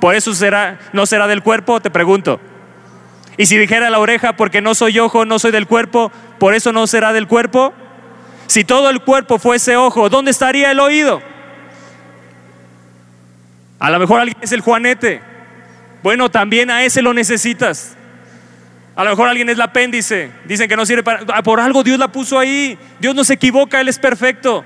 por 0.00 0.14
eso 0.14 0.34
será, 0.34 0.78
no 0.92 1.06
será 1.06 1.26
del 1.26 1.42
cuerpo, 1.42 1.80
te 1.80 1.90
pregunto. 1.90 2.40
Y 3.36 3.46
si 3.46 3.56
dijera 3.56 3.90
la 3.90 3.98
oreja, 3.98 4.36
porque 4.36 4.60
no 4.60 4.74
soy 4.74 4.98
ojo, 4.98 5.24
no 5.24 5.38
soy 5.38 5.50
del 5.50 5.66
cuerpo, 5.66 6.12
por 6.38 6.54
eso 6.54 6.72
no 6.72 6.86
será 6.86 7.12
del 7.12 7.26
cuerpo. 7.26 7.72
Si 8.46 8.64
todo 8.64 8.90
el 8.90 9.00
cuerpo 9.00 9.38
fuese 9.38 9.76
ojo, 9.76 10.08
¿dónde 10.08 10.30
estaría 10.30 10.70
el 10.70 10.80
oído? 10.80 11.22
A 13.78 13.90
lo 13.90 13.98
mejor 13.98 14.20
alguien 14.20 14.38
es 14.40 14.52
el 14.52 14.60
juanete. 14.60 15.20
Bueno, 16.02 16.30
también 16.30 16.70
a 16.70 16.84
ese 16.84 17.02
lo 17.02 17.14
necesitas. 17.14 17.96
A 18.96 19.04
lo 19.04 19.10
mejor 19.10 19.28
alguien 19.28 19.48
es 19.48 19.56
el 19.56 19.60
apéndice. 19.60 20.30
Dicen 20.44 20.68
que 20.68 20.76
no 20.76 20.86
sirve 20.86 21.02
para... 21.02 21.24
Ah, 21.34 21.42
por 21.42 21.60
algo 21.60 21.82
Dios 21.82 21.98
la 21.98 22.12
puso 22.12 22.38
ahí. 22.38 22.78
Dios 23.00 23.14
no 23.14 23.24
se 23.24 23.34
equivoca, 23.34 23.80
Él 23.80 23.88
es 23.88 23.98
perfecto. 23.98 24.64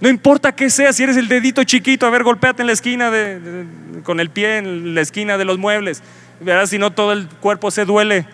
No 0.00 0.08
importa 0.08 0.54
qué 0.54 0.70
sea, 0.70 0.92
si 0.92 1.02
eres 1.02 1.16
el 1.16 1.28
dedito 1.28 1.64
chiquito, 1.64 2.06
a 2.06 2.10
ver, 2.10 2.22
golpéate 2.22 2.62
en 2.62 2.66
la 2.66 2.72
esquina 2.72 3.10
de, 3.10 3.64
con 4.02 4.20
el 4.20 4.30
pie 4.30 4.58
en 4.58 4.94
la 4.94 5.00
esquina 5.00 5.38
de 5.38 5.44
los 5.44 5.58
muebles. 5.58 6.02
Verás 6.40 6.70
si 6.70 6.78
no 6.78 6.92
todo 6.92 7.12
el 7.12 7.26
cuerpo 7.26 7.70
se 7.70 7.84
duele. 7.84 8.26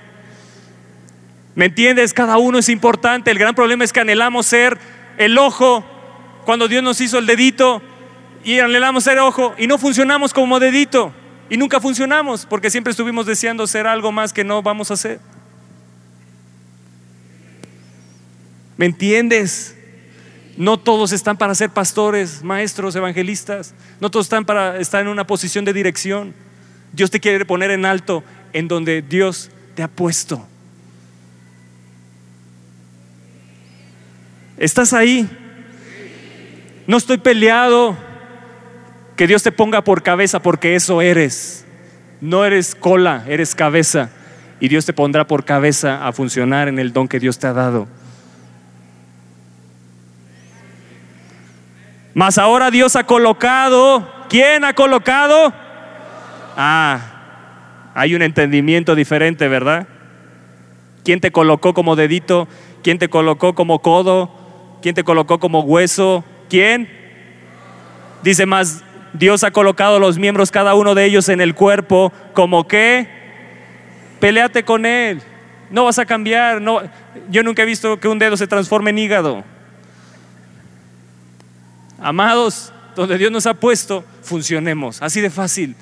¿Me 1.54 1.66
entiendes? 1.66 2.12
Cada 2.12 2.38
uno 2.38 2.58
es 2.58 2.68
importante. 2.68 3.30
El 3.30 3.38
gran 3.38 3.54
problema 3.54 3.84
es 3.84 3.92
que 3.92 4.00
anhelamos 4.00 4.46
ser 4.46 4.78
el 5.16 5.38
ojo 5.38 5.84
cuando 6.44 6.68
Dios 6.68 6.82
nos 6.82 7.00
hizo 7.00 7.18
el 7.18 7.26
dedito 7.26 7.82
y 8.44 8.58
anhelamos 8.58 9.04
ser 9.04 9.18
ojo 9.18 9.54
y 9.58 9.66
no 9.66 9.78
funcionamos 9.78 10.32
como 10.32 10.58
dedito. 10.58 11.12
Y 11.50 11.56
nunca 11.56 11.80
funcionamos 11.80 12.46
porque 12.46 12.70
siempre 12.70 12.92
estuvimos 12.92 13.26
deseando 13.26 13.66
ser 13.66 13.88
algo 13.88 14.12
más 14.12 14.32
que 14.32 14.44
no 14.44 14.62
vamos 14.62 14.92
a 14.92 14.94
hacer. 14.94 15.18
¿Me 18.76 18.86
entiendes? 18.86 19.76
No 20.56 20.78
todos 20.78 21.10
están 21.10 21.36
para 21.36 21.54
ser 21.56 21.70
pastores, 21.70 22.44
maestros, 22.44 22.94
evangelistas. 22.94 23.74
No 24.00 24.10
todos 24.10 24.26
están 24.26 24.44
para 24.44 24.78
estar 24.78 25.02
en 25.02 25.08
una 25.08 25.26
posición 25.26 25.64
de 25.64 25.72
dirección. 25.72 26.34
Dios 26.92 27.10
te 27.10 27.18
quiere 27.18 27.44
poner 27.44 27.72
en 27.72 27.84
alto 27.84 28.22
en 28.52 28.68
donde 28.68 29.02
Dios 29.02 29.50
te 29.74 29.82
ha 29.82 29.88
puesto. 29.88 30.46
¿Estás 34.56 34.92
ahí? 34.92 35.28
No 36.86 36.96
estoy 36.96 37.18
peleado 37.18 37.96
que 39.20 39.26
Dios 39.26 39.42
te 39.42 39.52
ponga 39.52 39.84
por 39.84 40.02
cabeza 40.02 40.40
porque 40.40 40.74
eso 40.74 41.02
eres. 41.02 41.66
No 42.22 42.46
eres 42.46 42.74
cola, 42.74 43.22
eres 43.28 43.54
cabeza. 43.54 44.08
Y 44.60 44.68
Dios 44.68 44.86
te 44.86 44.94
pondrá 44.94 45.26
por 45.26 45.44
cabeza 45.44 46.06
a 46.06 46.12
funcionar 46.12 46.68
en 46.68 46.78
el 46.78 46.94
don 46.94 47.06
que 47.06 47.20
Dios 47.20 47.38
te 47.38 47.46
ha 47.46 47.52
dado. 47.52 47.86
Mas 52.14 52.38
ahora 52.38 52.70
Dios 52.70 52.96
ha 52.96 53.04
colocado, 53.04 54.10
¿quién 54.30 54.64
ha 54.64 54.72
colocado? 54.72 55.52
Ah, 56.56 57.90
hay 57.94 58.14
un 58.14 58.22
entendimiento 58.22 58.94
diferente, 58.94 59.48
¿verdad? 59.48 59.86
¿Quién 61.04 61.20
te 61.20 61.30
colocó 61.30 61.74
como 61.74 61.94
dedito? 61.94 62.48
¿Quién 62.82 62.98
te 62.98 63.10
colocó 63.10 63.54
como 63.54 63.82
codo? 63.82 64.78
¿Quién 64.80 64.94
te 64.94 65.04
colocó 65.04 65.38
como 65.38 65.60
hueso? 65.60 66.24
¿Quién? 66.48 66.88
Dice 68.22 68.46
más, 68.46 68.82
Dios 69.12 69.44
ha 69.44 69.50
colocado 69.50 69.98
los 69.98 70.18
miembros, 70.18 70.50
cada 70.50 70.74
uno 70.74 70.94
de 70.94 71.04
ellos, 71.04 71.28
en 71.28 71.40
el 71.40 71.54
cuerpo, 71.54 72.12
como 72.32 72.68
que 72.68 73.08
peleate 74.20 74.64
con 74.64 74.86
él. 74.86 75.20
No 75.70 75.84
vas 75.84 75.98
a 75.98 76.06
cambiar. 76.06 76.60
No, 76.60 76.80
yo 77.30 77.42
nunca 77.42 77.62
he 77.62 77.66
visto 77.66 77.98
que 77.98 78.08
un 78.08 78.18
dedo 78.18 78.36
se 78.36 78.46
transforme 78.46 78.90
en 78.90 78.98
hígado. 78.98 79.44
Amados, 81.98 82.72
donde 82.96 83.18
Dios 83.18 83.30
nos 83.30 83.46
ha 83.46 83.54
puesto, 83.54 84.04
funcionemos. 84.22 85.02
Así 85.02 85.20
de 85.20 85.30
fácil. 85.30 85.74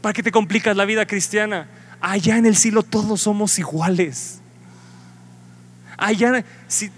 ¿Para 0.00 0.12
qué 0.12 0.22
te 0.22 0.32
complicas 0.32 0.76
la 0.76 0.84
vida 0.84 1.06
cristiana? 1.06 1.68
Allá 2.00 2.36
en 2.36 2.46
el 2.46 2.56
cielo 2.56 2.82
todos 2.82 3.22
somos 3.22 3.58
iguales. 3.58 4.40
Allá, 5.96 6.44
si, 6.66 6.90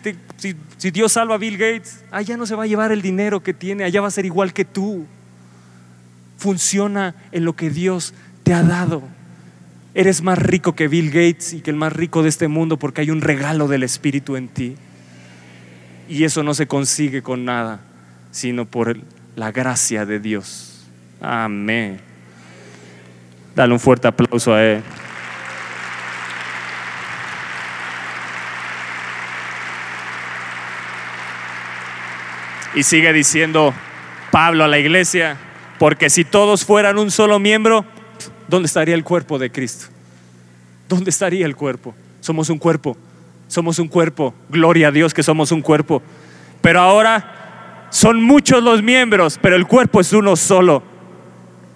si 0.78 0.90
Dios 0.90 1.12
salva 1.12 1.34
a 1.34 1.38
Bill 1.38 1.58
Gates, 1.58 2.04
allá 2.10 2.38
no 2.38 2.46
se 2.46 2.54
va 2.54 2.62
a 2.62 2.66
llevar 2.66 2.90
el 2.90 3.02
dinero 3.02 3.42
que 3.42 3.52
tiene, 3.52 3.84
allá 3.84 4.00
va 4.00 4.08
a 4.08 4.10
ser 4.10 4.24
igual 4.24 4.54
que 4.54 4.64
tú 4.64 5.06
funciona 6.44 7.14
en 7.32 7.46
lo 7.46 7.56
que 7.56 7.70
Dios 7.70 8.12
te 8.42 8.52
ha 8.52 8.62
dado. 8.62 9.02
Eres 9.94 10.20
más 10.20 10.38
rico 10.38 10.74
que 10.74 10.88
Bill 10.88 11.08
Gates 11.08 11.54
y 11.54 11.62
que 11.62 11.70
el 11.70 11.76
más 11.76 11.90
rico 11.90 12.22
de 12.22 12.28
este 12.28 12.48
mundo 12.48 12.78
porque 12.78 13.00
hay 13.00 13.10
un 13.10 13.22
regalo 13.22 13.66
del 13.66 13.82
Espíritu 13.82 14.36
en 14.36 14.48
ti. 14.48 14.76
Y 16.06 16.24
eso 16.24 16.42
no 16.42 16.52
se 16.52 16.66
consigue 16.66 17.22
con 17.22 17.46
nada, 17.46 17.80
sino 18.30 18.66
por 18.66 18.98
la 19.36 19.52
gracia 19.52 20.04
de 20.04 20.20
Dios. 20.20 20.86
Amén. 21.22 21.98
Dale 23.56 23.72
un 23.72 23.80
fuerte 23.80 24.08
aplauso 24.08 24.52
a 24.52 24.62
Él. 24.62 24.82
Y 32.74 32.82
sigue 32.82 33.14
diciendo 33.14 33.72
Pablo 34.30 34.64
a 34.64 34.68
la 34.68 34.78
iglesia, 34.78 35.38
porque 35.84 36.08
si 36.08 36.24
todos 36.24 36.64
fueran 36.64 36.96
un 36.96 37.10
solo 37.10 37.38
miembro, 37.38 37.84
¿dónde 38.48 38.68
estaría 38.68 38.94
el 38.94 39.04
cuerpo 39.04 39.38
de 39.38 39.52
Cristo? 39.52 39.88
¿Dónde 40.88 41.10
estaría 41.10 41.44
el 41.44 41.54
cuerpo? 41.54 41.94
Somos 42.20 42.48
un 42.48 42.56
cuerpo, 42.56 42.96
somos 43.48 43.78
un 43.78 43.88
cuerpo. 43.88 44.32
Gloria 44.48 44.88
a 44.88 44.90
Dios 44.90 45.12
que 45.12 45.22
somos 45.22 45.52
un 45.52 45.60
cuerpo. 45.60 46.00
Pero 46.62 46.80
ahora 46.80 47.86
son 47.90 48.22
muchos 48.22 48.62
los 48.62 48.82
miembros, 48.82 49.38
pero 49.42 49.56
el 49.56 49.66
cuerpo 49.66 50.00
es 50.00 50.14
uno 50.14 50.36
solo. 50.36 50.82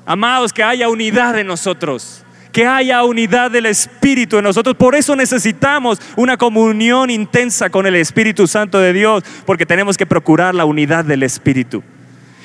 Amados, 0.06 0.54
que 0.54 0.62
haya 0.62 0.88
unidad 0.88 1.38
en 1.38 1.46
nosotros 1.46 2.24
que 2.50 2.66
haya 2.66 3.04
unidad 3.04 3.50
del 3.50 3.66
Espíritu 3.66 4.38
en 4.38 4.44
nosotros. 4.44 4.74
Por 4.74 4.94
eso 4.94 5.14
necesitamos 5.14 6.00
una 6.16 6.38
comunión 6.38 7.10
intensa 7.10 7.68
con 7.68 7.86
el 7.86 7.94
Espíritu 7.94 8.46
Santo 8.46 8.78
de 8.78 8.94
Dios, 8.94 9.22
porque 9.44 9.66
tenemos 9.66 9.98
que 9.98 10.06
procurar 10.06 10.54
la 10.54 10.64
unidad 10.64 11.04
del 11.04 11.24
Espíritu. 11.24 11.84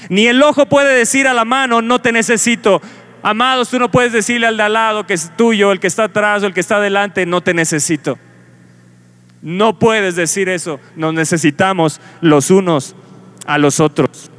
Ni 0.10 0.28
el 0.28 0.41
ojo 0.41 0.66
puede 0.68 0.95
decir 0.95 1.28
a 1.28 1.34
la 1.34 1.45
mano, 1.45 1.82
no 1.82 1.99
te 1.99 2.12
necesito. 2.12 2.82
Amados, 3.22 3.70
tú 3.70 3.80
no 3.80 3.89
puedes 3.89 4.12
decirle 4.12 4.47
al 4.47 4.58
de 4.58 4.64
al 4.64 4.74
lado 4.74 5.06
que 5.06 5.14
es 5.14 5.32
tuyo, 5.38 5.72
el 5.72 5.80
que 5.80 5.88
está 5.88 6.06
atrás 6.06 6.43
o 6.43 6.47
el 6.47 6.54
que 6.54 6.60
está 6.60 6.78
adelante, 6.78 7.26
no 7.26 7.41
te 7.41 7.54
necesito. 7.54 8.18
No 9.41 9.80
puedes 9.80 10.16
decir 10.16 10.49
eso. 10.49 10.80
Nos 10.96 11.13
necesitamos 11.13 12.00
los 12.21 12.50
unos 12.50 12.96
a 13.46 13.58
los 13.58 13.80
otros. 13.80 14.32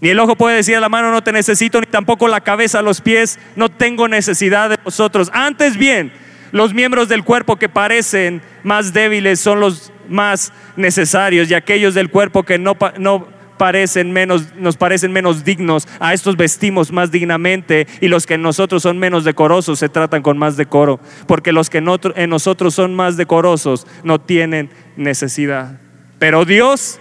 Ni 0.00 0.10
el 0.10 0.18
ojo 0.20 0.36
puede 0.36 0.56
decir 0.56 0.76
a 0.76 0.80
la 0.80 0.88
mano, 0.88 1.10
no 1.10 1.22
te 1.22 1.32
necesito, 1.32 1.80
ni 1.80 1.86
tampoco 1.86 2.28
la 2.28 2.40
cabeza 2.40 2.82
los 2.82 3.00
pies, 3.00 3.38
no 3.56 3.68
tengo 3.68 4.06
necesidad 4.06 4.70
de 4.70 4.78
vosotros. 4.84 5.28
Antes 5.32 5.76
bien, 5.76 6.12
los 6.52 6.72
miembros 6.72 7.08
del 7.08 7.24
cuerpo 7.24 7.56
que 7.56 7.68
parecen 7.68 8.40
más 8.62 8.92
débiles 8.92 9.40
son 9.40 9.60
los 9.60 9.92
más 10.08 10.52
necesarios 10.76 11.50
y 11.50 11.54
aquellos 11.54 11.94
del 11.94 12.10
cuerpo 12.10 12.44
que 12.44 12.58
no, 12.58 12.76
no 12.98 13.28
parecen 13.58 14.12
menos, 14.12 14.54
nos 14.54 14.76
parecen 14.76 15.12
menos 15.12 15.44
dignos, 15.44 15.86
a 16.00 16.14
estos 16.14 16.36
vestimos 16.36 16.92
más 16.92 17.10
dignamente 17.10 17.86
y 18.00 18.08
los 18.08 18.26
que 18.26 18.34
en 18.34 18.42
nosotros 18.42 18.82
son 18.82 18.98
menos 18.98 19.24
decorosos 19.24 19.78
se 19.78 19.88
tratan 19.88 20.22
con 20.22 20.38
más 20.38 20.56
decoro, 20.56 21.00
porque 21.26 21.52
los 21.52 21.68
que 21.68 21.78
en 21.78 22.30
nosotros 22.30 22.74
son 22.74 22.94
más 22.94 23.16
decorosos 23.16 23.86
no 24.04 24.20
tienen 24.20 24.70
necesidad. 24.96 25.80
Pero 26.18 26.44
Dios 26.44 26.98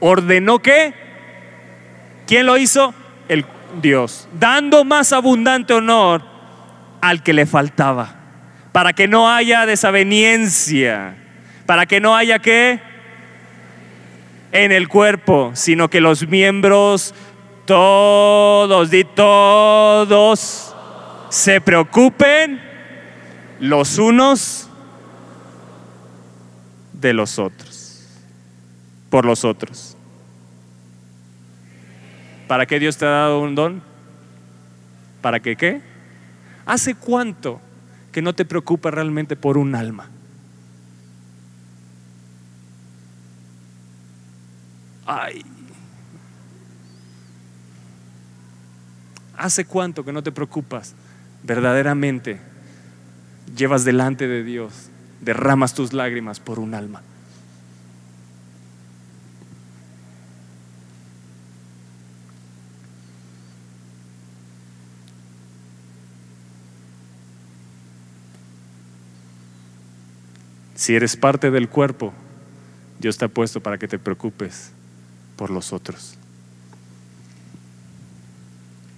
ordenó 0.00 0.58
que, 0.58 0.94
¿quién 2.26 2.46
lo 2.46 2.56
hizo? 2.56 2.94
El 3.28 3.44
Dios, 3.80 4.28
dando 4.38 4.84
más 4.84 5.12
abundante 5.12 5.74
honor 5.74 6.22
al 7.00 7.22
que 7.22 7.32
le 7.32 7.46
faltaba, 7.46 8.16
para 8.72 8.92
que 8.92 9.06
no 9.06 9.30
haya 9.30 9.66
desaveniencia, 9.66 11.16
para 11.66 11.86
que 11.86 12.00
no 12.00 12.16
haya 12.16 12.38
que 12.38 12.87
en 14.52 14.72
el 14.72 14.88
cuerpo, 14.88 15.52
sino 15.54 15.88
que 15.88 16.00
los 16.00 16.26
miembros, 16.26 17.14
todos, 17.64 18.92
y 18.92 19.04
todos, 19.04 20.74
se 21.28 21.60
preocupen 21.60 22.60
los 23.60 23.98
unos 23.98 24.68
de 26.92 27.12
los 27.12 27.38
otros, 27.38 28.06
por 29.10 29.24
los 29.24 29.44
otros. 29.44 29.96
¿Para 32.46 32.64
qué 32.66 32.78
Dios 32.78 32.96
te 32.96 33.04
ha 33.04 33.10
dado 33.10 33.40
un 33.40 33.54
don? 33.54 33.82
¿Para 35.20 35.40
qué 35.40 35.56
qué? 35.56 35.82
¿Hace 36.64 36.94
cuánto 36.94 37.60
que 38.12 38.22
no 38.22 38.34
te 38.34 38.44
preocupa 38.44 38.90
realmente 38.90 39.36
por 39.36 39.58
un 39.58 39.74
alma? 39.74 40.08
Ay. 45.10 45.42
¿Hace 49.38 49.64
cuánto 49.64 50.04
que 50.04 50.12
no 50.12 50.22
te 50.22 50.32
preocupas? 50.32 50.94
Verdaderamente 51.42 52.38
llevas 53.56 53.86
delante 53.86 54.28
de 54.28 54.44
Dios, 54.44 54.90
derramas 55.22 55.72
tus 55.72 55.94
lágrimas 55.94 56.40
por 56.40 56.58
un 56.58 56.74
alma. 56.74 57.00
Si 70.74 70.94
eres 70.94 71.16
parte 71.16 71.50
del 71.50 71.70
cuerpo, 71.70 72.12
Dios 72.98 73.16
te 73.16 73.24
ha 73.24 73.28
puesto 73.28 73.62
para 73.62 73.78
que 73.78 73.88
te 73.88 73.98
preocupes 73.98 74.72
por 75.38 75.50
los 75.50 75.72
otros. 75.72 76.18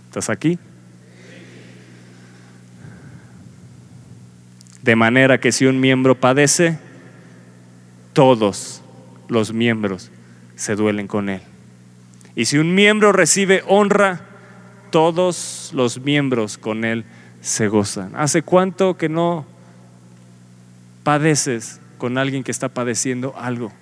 ¿Estás 0.07 0.31
aquí? 0.31 0.59
De 4.83 4.97
manera 4.97 5.39
que 5.39 5.53
si 5.53 5.67
un 5.67 5.79
miembro 5.79 6.19
padece, 6.19 6.79
todos 8.15 8.83
los 9.29 9.53
miembros 9.53 10.11
se 10.57 10.75
duelen 10.75 11.07
con 11.07 11.29
él. 11.29 11.43
Y 12.35 12.47
si 12.47 12.57
un 12.57 12.75
miembro 12.75 13.13
recibe 13.13 13.63
honra, 13.69 14.23
todos 14.91 15.71
los 15.75 16.01
miembros 16.01 16.57
con 16.57 16.85
él 16.85 17.05
se 17.43 17.69
gozan. 17.69 18.17
¿Hace 18.17 18.43
cuánto 18.43 18.97
que 18.97 19.11
no 19.11 19.45
padeces 21.05 21.81
con 21.99 22.17
alguien 22.17 22.43
que 22.43 22.51
está 22.51 22.71
padeciendo 22.71 23.35
algo? 23.37 23.73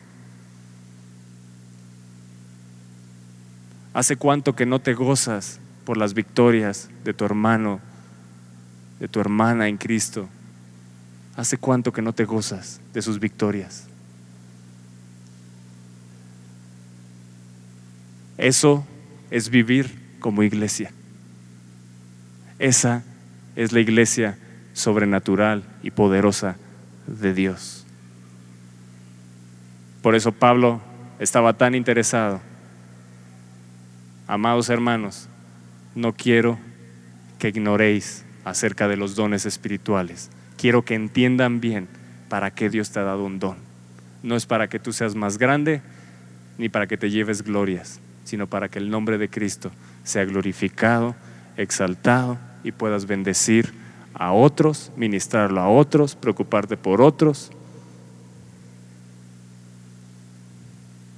¿Hace 3.98 4.14
cuánto 4.14 4.54
que 4.54 4.64
no 4.64 4.78
te 4.78 4.94
gozas 4.94 5.58
por 5.84 5.96
las 5.96 6.14
victorias 6.14 6.88
de 7.02 7.12
tu 7.12 7.24
hermano, 7.24 7.80
de 9.00 9.08
tu 9.08 9.18
hermana 9.18 9.66
en 9.66 9.76
Cristo? 9.76 10.28
¿Hace 11.34 11.58
cuánto 11.58 11.92
que 11.92 12.00
no 12.00 12.12
te 12.12 12.24
gozas 12.24 12.80
de 12.94 13.02
sus 13.02 13.18
victorias? 13.18 13.88
Eso 18.36 18.86
es 19.32 19.50
vivir 19.50 19.98
como 20.20 20.44
iglesia. 20.44 20.92
Esa 22.60 23.02
es 23.56 23.72
la 23.72 23.80
iglesia 23.80 24.38
sobrenatural 24.74 25.64
y 25.82 25.90
poderosa 25.90 26.54
de 27.08 27.34
Dios. 27.34 27.84
Por 30.02 30.14
eso 30.14 30.30
Pablo 30.30 30.80
estaba 31.18 31.54
tan 31.54 31.74
interesado. 31.74 32.40
Amados 34.28 34.68
hermanos, 34.68 35.26
no 35.94 36.12
quiero 36.12 36.58
que 37.38 37.48
ignoréis 37.48 38.26
acerca 38.44 38.86
de 38.86 38.98
los 38.98 39.14
dones 39.14 39.46
espirituales. 39.46 40.28
Quiero 40.58 40.84
que 40.84 40.94
entiendan 40.94 41.60
bien 41.60 41.88
para 42.28 42.50
qué 42.50 42.68
Dios 42.68 42.90
te 42.90 43.00
ha 43.00 43.04
dado 43.04 43.24
un 43.24 43.38
don. 43.38 43.56
No 44.22 44.36
es 44.36 44.44
para 44.44 44.68
que 44.68 44.78
tú 44.78 44.92
seas 44.92 45.14
más 45.14 45.38
grande 45.38 45.80
ni 46.58 46.68
para 46.68 46.86
que 46.86 46.98
te 46.98 47.08
lleves 47.08 47.42
glorias, 47.42 48.00
sino 48.24 48.46
para 48.46 48.68
que 48.68 48.78
el 48.78 48.90
nombre 48.90 49.16
de 49.16 49.30
Cristo 49.30 49.70
sea 50.04 50.26
glorificado, 50.26 51.16
exaltado 51.56 52.36
y 52.62 52.72
puedas 52.72 53.06
bendecir 53.06 53.72
a 54.12 54.32
otros, 54.32 54.92
ministrarlo 54.94 55.62
a 55.62 55.70
otros, 55.70 56.16
preocuparte 56.16 56.76
por 56.76 57.00
otros 57.00 57.50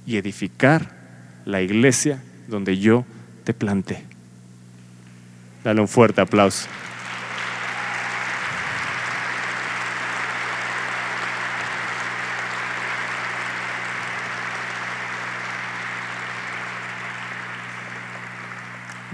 y 0.05 0.15
edificar 0.15 0.95
la 1.43 1.61
iglesia 1.61 2.23
donde 2.51 2.77
yo 2.77 3.05
te 3.43 3.53
planté. 3.53 4.03
Dale 5.63 5.81
un 5.81 5.87
fuerte 5.87 6.21
aplauso. 6.21 6.67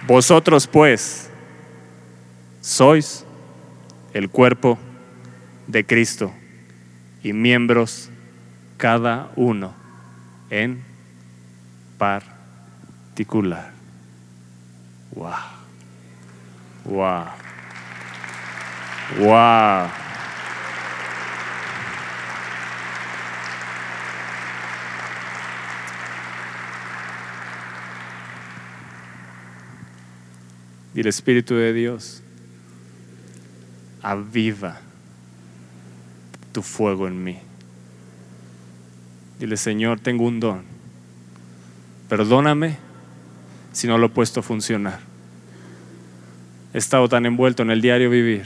Vosotros 0.08 0.68
pues 0.68 1.30
sois 2.62 3.26
el 4.14 4.30
cuerpo 4.30 4.80
de 5.68 5.86
Cristo 5.86 6.32
y 7.24 7.34
miembros 7.34 8.10
cada 8.78 9.32
uno 9.36 9.74
en 10.50 10.82
particular. 13.18 13.72
Wow. 15.16 15.34
Wow. 16.86 17.26
Wow. 19.18 19.90
Y 30.94 31.00
el 31.00 31.08
Espíritu 31.08 31.56
de 31.56 31.74
Dios 31.74 32.22
aviva 34.04 34.80
tu 36.52 36.62
fuego 36.62 37.08
en 37.08 37.24
mí. 37.24 37.40
Dile, 39.40 39.58
Señor, 39.58 40.00
tengo 40.00 40.26
un 40.26 40.40
don. 40.40 40.64
Perdóname 42.10 42.87
si 43.78 43.86
no 43.86 44.00
lo 44.00 44.08
he 44.08 44.10
puesto 44.10 44.40
a 44.40 44.44
funcionar. 44.44 44.98
He 46.74 46.80
estado 46.80 47.08
tan 47.08 47.28
envuelto 47.28 47.62
en 47.62 47.70
el 47.70 47.80
diario 47.80 48.10
vivir 48.10 48.42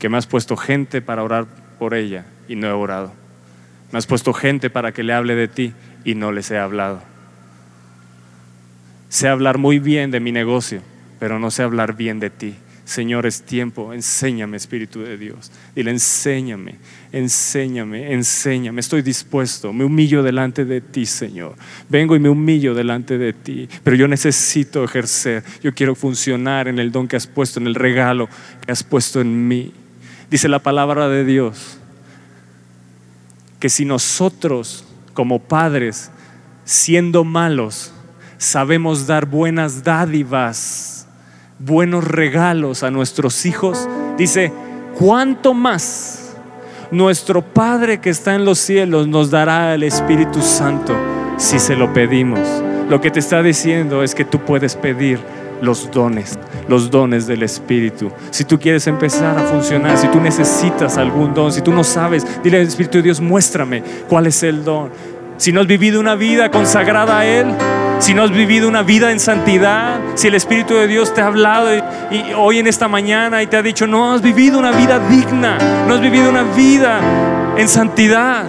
que 0.00 0.08
me 0.08 0.18
has 0.18 0.26
puesto 0.26 0.56
gente 0.56 1.00
para 1.00 1.22
orar 1.22 1.46
por 1.78 1.94
ella 1.94 2.24
y 2.48 2.56
no 2.56 2.66
he 2.66 2.72
orado. 2.72 3.12
Me 3.92 3.98
has 3.98 4.08
puesto 4.08 4.32
gente 4.32 4.70
para 4.70 4.90
que 4.90 5.04
le 5.04 5.12
hable 5.12 5.36
de 5.36 5.46
ti 5.46 5.72
y 6.04 6.16
no 6.16 6.32
les 6.32 6.50
he 6.50 6.58
hablado. 6.58 7.00
Sé 9.08 9.28
hablar 9.28 9.58
muy 9.58 9.78
bien 9.78 10.10
de 10.10 10.18
mi 10.18 10.32
negocio, 10.32 10.82
pero 11.20 11.38
no 11.38 11.52
sé 11.52 11.62
hablar 11.62 11.94
bien 11.94 12.18
de 12.18 12.30
ti. 12.30 12.56
Señor, 12.86 13.26
es 13.26 13.42
tiempo, 13.42 13.92
enséñame, 13.92 14.56
Espíritu 14.56 15.00
de 15.00 15.18
Dios. 15.18 15.50
Dile, 15.74 15.90
enséñame, 15.90 16.76
enséñame, 17.10 18.12
enséñame. 18.12 18.80
Estoy 18.80 19.02
dispuesto, 19.02 19.72
me 19.72 19.84
humillo 19.84 20.22
delante 20.22 20.64
de 20.64 20.80
ti, 20.80 21.04
Señor. 21.04 21.56
Vengo 21.88 22.14
y 22.14 22.20
me 22.20 22.28
humillo 22.28 22.74
delante 22.74 23.18
de 23.18 23.32
ti, 23.32 23.68
pero 23.82 23.96
yo 23.96 24.06
necesito 24.06 24.84
ejercer. 24.84 25.42
Yo 25.64 25.74
quiero 25.74 25.96
funcionar 25.96 26.68
en 26.68 26.78
el 26.78 26.92
don 26.92 27.08
que 27.08 27.16
has 27.16 27.26
puesto, 27.26 27.58
en 27.58 27.66
el 27.66 27.74
regalo 27.74 28.28
que 28.64 28.70
has 28.70 28.84
puesto 28.84 29.20
en 29.20 29.48
mí. 29.48 29.72
Dice 30.30 30.48
la 30.48 30.60
palabra 30.60 31.08
de 31.08 31.24
Dios, 31.24 31.78
que 33.58 33.68
si 33.68 33.84
nosotros 33.84 34.84
como 35.12 35.40
padres, 35.40 36.12
siendo 36.64 37.24
malos, 37.24 37.92
sabemos 38.38 39.08
dar 39.08 39.26
buenas 39.26 39.82
dádivas, 39.82 40.95
buenos 41.58 42.04
regalos 42.04 42.82
a 42.82 42.90
nuestros 42.90 43.46
hijos, 43.46 43.88
dice, 44.18 44.52
¿cuánto 44.98 45.54
más 45.54 46.36
nuestro 46.90 47.42
Padre 47.42 48.00
que 48.00 48.10
está 48.10 48.34
en 48.34 48.44
los 48.44 48.58
cielos 48.58 49.08
nos 49.08 49.30
dará 49.30 49.74
el 49.74 49.82
Espíritu 49.82 50.40
Santo 50.42 50.94
si 51.38 51.58
se 51.58 51.76
lo 51.76 51.92
pedimos? 51.92 52.40
Lo 52.88 53.00
que 53.00 53.10
te 53.10 53.20
está 53.20 53.42
diciendo 53.42 54.02
es 54.02 54.14
que 54.14 54.24
tú 54.24 54.38
puedes 54.40 54.76
pedir 54.76 55.18
los 55.60 55.90
dones, 55.90 56.38
los 56.68 56.90
dones 56.90 57.26
del 57.26 57.42
Espíritu. 57.42 58.10
Si 58.30 58.44
tú 58.44 58.60
quieres 58.60 58.86
empezar 58.86 59.38
a 59.38 59.42
funcionar, 59.42 59.96
si 59.96 60.06
tú 60.08 60.20
necesitas 60.20 60.98
algún 60.98 61.34
don, 61.34 61.50
si 61.50 61.62
tú 61.62 61.72
no 61.72 61.82
sabes, 61.82 62.24
dile 62.42 62.58
al 62.58 62.66
Espíritu 62.66 62.98
de 62.98 63.04
Dios, 63.04 63.20
muéstrame 63.20 63.82
cuál 64.08 64.26
es 64.26 64.42
el 64.42 64.64
don. 64.64 64.90
Si 65.38 65.52
no 65.52 65.60
has 65.60 65.66
vivido 65.66 66.00
una 66.00 66.14
vida 66.14 66.50
consagrada 66.50 67.18
a 67.18 67.26
Él, 67.26 67.46
si 67.98 68.14
no 68.14 68.22
has 68.22 68.30
vivido 68.30 68.68
una 68.68 68.82
vida 68.82 69.12
en 69.12 69.20
santidad, 69.20 69.98
si 70.14 70.28
el 70.28 70.34
Espíritu 70.34 70.74
de 70.74 70.86
Dios 70.86 71.12
te 71.14 71.20
ha 71.20 71.26
hablado 71.26 71.74
y, 71.74 71.82
hoy 72.36 72.58
en 72.58 72.66
esta 72.66 72.88
mañana 72.88 73.42
y 73.42 73.46
te 73.46 73.56
ha 73.56 73.62
dicho, 73.62 73.86
no 73.86 74.12
has 74.12 74.22
vivido 74.22 74.58
una 74.58 74.72
vida 74.72 74.98
digna, 75.08 75.58
no 75.86 75.94
has 75.94 76.00
vivido 76.00 76.30
una 76.30 76.42
vida 76.42 77.00
en 77.56 77.68
santidad. 77.68 78.44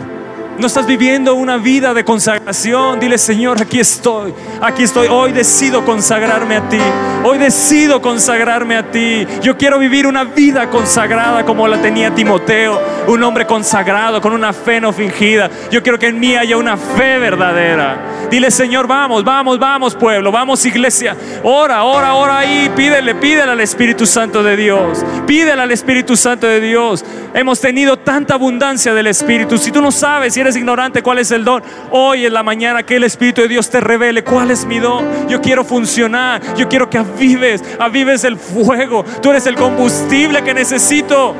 No 0.59 0.65
estás 0.65 0.87
viviendo 0.87 1.35
una 1.35 1.57
vida 1.57 1.93
de 1.93 2.03
consagración. 2.03 2.99
Dile, 2.99 3.19
Señor, 3.19 3.61
aquí 3.61 3.79
estoy. 3.79 4.33
Aquí 4.59 4.83
estoy. 4.83 5.07
Hoy 5.07 5.31
decido 5.31 5.85
consagrarme 5.85 6.55
a 6.55 6.67
ti. 6.67 6.79
Hoy 7.23 7.37
decido 7.37 8.01
consagrarme 8.01 8.75
a 8.75 8.89
ti. 8.89 9.27
Yo 9.43 9.55
quiero 9.55 9.77
vivir 9.77 10.07
una 10.07 10.23
vida 10.23 10.67
consagrada 10.71 11.45
como 11.45 11.67
la 11.67 11.79
tenía 11.79 12.13
Timoteo. 12.15 12.81
un 13.07 13.21
hombre 13.21 13.45
consagrado, 13.45 14.19
con 14.19 14.33
una 14.33 14.51
fe 14.51 14.81
no 14.81 14.91
fingida. 14.91 15.49
Yo 15.69 15.83
quiero 15.83 15.99
que 15.99 16.07
en 16.07 16.19
mí 16.19 16.35
haya 16.35 16.57
una 16.57 16.75
fe 16.75 17.19
verdadera. 17.19 18.27
Dile, 18.29 18.49
Señor, 18.51 18.87
vamos, 18.87 19.23
vamos, 19.23 19.59
vamos, 19.59 19.95
pueblo, 19.95 20.31
vamos, 20.31 20.65
iglesia. 20.65 21.15
Ora, 21.43 21.83
ora, 21.83 22.15
ora 22.15 22.39
ahí. 22.39 22.69
Pídele, 22.75 23.15
pídele 23.15 23.51
al 23.51 23.61
Espíritu 23.61 24.05
Santo 24.05 24.41
de 24.41 24.57
Dios. 24.57 25.05
Pídele 25.25 25.61
al 25.61 25.71
Espíritu 25.71 26.17
Santo 26.17 26.47
de 26.47 26.59
Dios. 26.59 27.05
Hemos 27.33 27.61
tenido 27.61 27.97
tanta 27.97 28.33
abundancia 28.33 28.93
del 28.93 29.07
Espíritu. 29.07 29.57
Si 29.57 29.71
tú 29.71 29.81
no 29.81 29.91
sabes, 29.91 30.33
si 30.33 30.41
eres 30.41 30.46
ignorante 30.55 31.01
cuál 31.01 31.19
es 31.19 31.31
el 31.31 31.43
don, 31.43 31.63
hoy 31.91 32.25
en 32.25 32.33
la 32.33 32.43
mañana 32.43 32.83
que 32.83 32.95
el 32.95 33.03
Espíritu 33.03 33.41
de 33.41 33.47
Dios 33.47 33.69
te 33.69 33.79
revele 33.79 34.23
cuál 34.23 34.51
es 34.51 34.65
mi 34.65 34.79
don. 34.79 35.27
Yo 35.27 35.41
quiero 35.41 35.63
funcionar. 35.63 36.41
Yo 36.55 36.67
quiero 36.67 36.89
que 36.89 36.97
avives, 36.97 37.63
avives 37.79 38.23
el 38.23 38.37
fuego. 38.37 39.03
Tú 39.21 39.31
eres 39.31 39.45
el 39.47 39.55
combustible 39.55 40.43
que 40.43 40.53
necesito. 40.53 41.35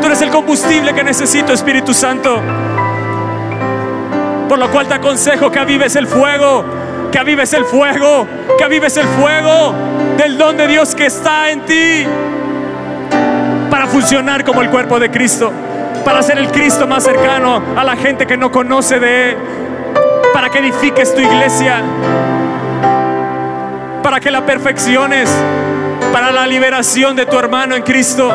Tú 0.00 0.06
eres 0.06 0.20
el 0.22 0.30
combustible 0.30 0.94
que 0.94 1.02
necesito, 1.04 1.52
Espíritu 1.52 1.94
Santo. 1.94 2.40
Por 4.48 4.58
lo 4.58 4.70
cual 4.70 4.86
te 4.86 4.94
aconsejo 4.94 5.50
que 5.50 5.58
avives 5.58 5.96
el 5.96 6.06
fuego, 6.06 6.64
que 7.10 7.18
avives 7.18 7.52
el 7.54 7.64
fuego, 7.64 8.26
que 8.58 8.64
avives 8.64 8.96
el 8.96 9.06
fuego 9.06 9.74
del 10.16 10.38
don 10.38 10.56
de 10.56 10.66
Dios 10.66 10.94
que 10.94 11.06
está 11.06 11.50
en 11.50 11.60
ti 11.62 12.06
para 13.70 13.86
funcionar 13.86 14.44
como 14.44 14.62
el 14.62 14.70
cuerpo 14.70 15.00
de 15.00 15.10
Cristo, 15.10 15.52
para 16.04 16.22
ser 16.22 16.38
el 16.38 16.48
Cristo 16.48 16.86
más 16.86 17.04
cercano 17.04 17.62
a 17.76 17.84
la 17.84 17.96
gente 17.96 18.26
que 18.26 18.36
no 18.36 18.50
conoce 18.50 18.98
de 18.98 19.30
Él, 19.30 19.36
para 20.32 20.50
que 20.50 20.58
edifiques 20.58 21.14
tu 21.14 21.20
iglesia, 21.20 21.82
para 24.02 24.20
que 24.20 24.30
la 24.30 24.44
perfecciones, 24.44 25.30
para 26.12 26.30
la 26.30 26.46
liberación 26.46 27.16
de 27.16 27.26
tu 27.26 27.38
hermano 27.38 27.76
en 27.76 27.82
Cristo, 27.82 28.32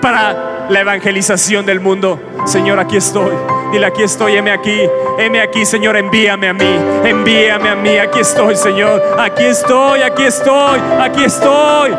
para 0.00 0.66
la 0.68 0.80
evangelización 0.80 1.66
del 1.66 1.80
mundo. 1.80 2.20
Señor, 2.44 2.78
aquí 2.78 2.96
estoy. 2.96 3.32
Dile, 3.72 3.86
aquí 3.86 4.02
estoy, 4.04 4.36
heme 4.36 4.52
aquí, 4.52 4.80
heme 5.18 5.40
aquí, 5.40 5.66
Señor, 5.66 5.96
envíame 5.96 6.48
a 6.48 6.52
mí, 6.52 6.78
envíame 7.04 7.68
a 7.68 7.74
mí, 7.74 7.98
aquí 7.98 8.20
estoy, 8.20 8.54
Señor, 8.54 9.02
aquí 9.18 9.44
estoy, 9.44 10.02
aquí 10.02 10.22
estoy, 10.22 10.80
aquí 11.00 11.24
estoy. 11.24 11.92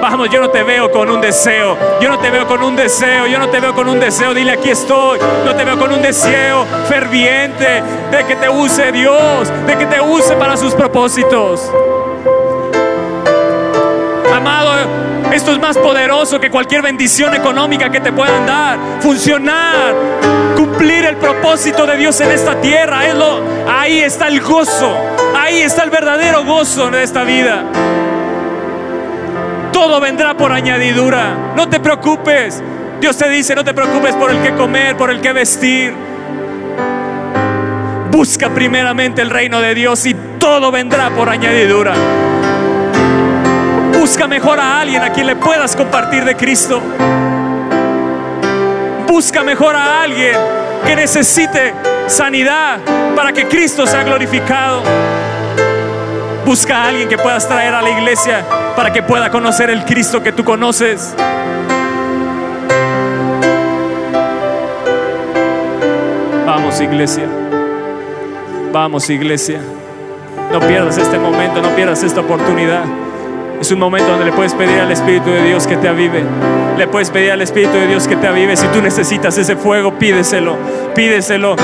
Vamos, 0.00 0.30
yo 0.30 0.40
no 0.40 0.48
te 0.48 0.62
veo 0.62 0.90
con 0.92 1.10
un 1.10 1.20
deseo, 1.20 1.76
yo 2.00 2.08
no 2.08 2.18
te 2.18 2.30
veo 2.30 2.46
con 2.46 2.62
un 2.62 2.76
deseo, 2.76 3.26
yo 3.26 3.38
no 3.38 3.48
te 3.48 3.58
veo 3.58 3.74
con 3.74 3.88
un 3.88 3.98
deseo, 3.98 4.32
dile 4.32 4.52
aquí 4.52 4.70
estoy, 4.70 5.18
no 5.44 5.54
te 5.54 5.64
veo 5.64 5.78
con 5.78 5.92
un 5.92 6.00
deseo 6.00 6.64
ferviente 6.88 7.82
de 8.10 8.24
que 8.24 8.36
te 8.36 8.48
use 8.48 8.92
Dios, 8.92 9.52
de 9.66 9.76
que 9.76 9.86
te 9.86 10.00
use 10.00 10.36
para 10.36 10.56
sus 10.56 10.72
propósitos. 10.74 11.70
Amado, 14.32 14.72
esto 15.32 15.52
es 15.52 15.58
más 15.58 15.76
poderoso 15.76 16.38
que 16.38 16.48
cualquier 16.48 16.82
bendición 16.82 17.34
económica 17.34 17.90
que 17.90 18.00
te 18.00 18.12
puedan 18.12 18.46
dar. 18.46 18.78
Funcionar, 19.00 19.94
cumplir 20.56 21.04
el 21.04 21.16
propósito 21.16 21.86
de 21.86 21.96
Dios 21.96 22.20
en 22.20 22.30
esta 22.30 22.60
tierra. 22.60 23.06
Es 23.06 23.14
lo, 23.14 23.40
ahí 23.68 23.98
está 23.98 24.28
el 24.28 24.40
gozo. 24.40 24.96
Ahí 25.36 25.60
está 25.60 25.82
el 25.82 25.90
verdadero 25.90 26.44
gozo 26.44 26.90
de 26.90 27.02
esta 27.02 27.24
vida. 27.24 27.64
Todo 29.78 30.00
vendrá 30.00 30.36
por 30.36 30.50
añadidura. 30.50 31.52
No 31.54 31.68
te 31.68 31.78
preocupes. 31.78 32.60
Dios 33.00 33.16
te 33.16 33.28
dice, 33.28 33.54
no 33.54 33.62
te 33.62 33.72
preocupes 33.72 34.12
por 34.16 34.28
el 34.28 34.42
que 34.42 34.52
comer, 34.54 34.96
por 34.96 35.08
el 35.08 35.20
que 35.20 35.32
vestir. 35.32 35.94
Busca 38.10 38.50
primeramente 38.50 39.22
el 39.22 39.30
reino 39.30 39.60
de 39.60 39.76
Dios 39.76 40.04
y 40.04 40.14
todo 40.40 40.72
vendrá 40.72 41.10
por 41.10 41.28
añadidura. 41.28 41.94
Busca 43.96 44.26
mejor 44.26 44.58
a 44.58 44.80
alguien 44.80 45.00
a 45.00 45.12
quien 45.12 45.28
le 45.28 45.36
puedas 45.36 45.76
compartir 45.76 46.24
de 46.24 46.34
Cristo. 46.34 46.82
Busca 49.06 49.44
mejor 49.44 49.76
a 49.76 50.02
alguien 50.02 50.34
que 50.84 50.96
necesite 50.96 51.72
sanidad 52.08 52.80
para 53.14 53.32
que 53.32 53.46
Cristo 53.46 53.86
sea 53.86 54.02
glorificado. 54.02 54.82
Busca 56.48 56.82
a 56.82 56.88
alguien 56.88 57.10
que 57.10 57.18
puedas 57.18 57.46
traer 57.46 57.74
a 57.74 57.82
la 57.82 57.90
iglesia 57.90 58.42
para 58.74 58.90
que 58.90 59.02
pueda 59.02 59.28
conocer 59.28 59.68
el 59.68 59.84
Cristo 59.84 60.22
que 60.22 60.32
tú 60.32 60.44
conoces. 60.44 61.14
Vamos 66.46 66.80
iglesia. 66.80 67.26
Vamos 68.72 69.10
iglesia. 69.10 69.60
No 70.50 70.60
pierdas 70.60 70.96
este 70.96 71.18
momento, 71.18 71.60
no 71.60 71.68
pierdas 71.76 72.02
esta 72.02 72.22
oportunidad. 72.22 72.84
Es 73.60 73.70
un 73.70 73.78
momento 73.78 74.08
donde 74.08 74.24
le 74.24 74.32
puedes 74.32 74.54
pedir 74.54 74.80
al 74.80 74.90
Espíritu 74.90 75.28
de 75.28 75.42
Dios 75.42 75.66
que 75.66 75.76
te 75.76 75.86
avive. 75.86 76.24
Le 76.78 76.88
puedes 76.88 77.10
pedir 77.10 77.32
al 77.32 77.42
Espíritu 77.42 77.74
de 77.74 77.88
Dios 77.88 78.08
que 78.08 78.16
te 78.16 78.26
avive. 78.26 78.56
Si 78.56 78.66
tú 78.68 78.80
necesitas 78.80 79.36
ese 79.36 79.54
fuego, 79.54 79.98
pídeselo. 79.98 80.56
Pídeselo. 80.94 81.56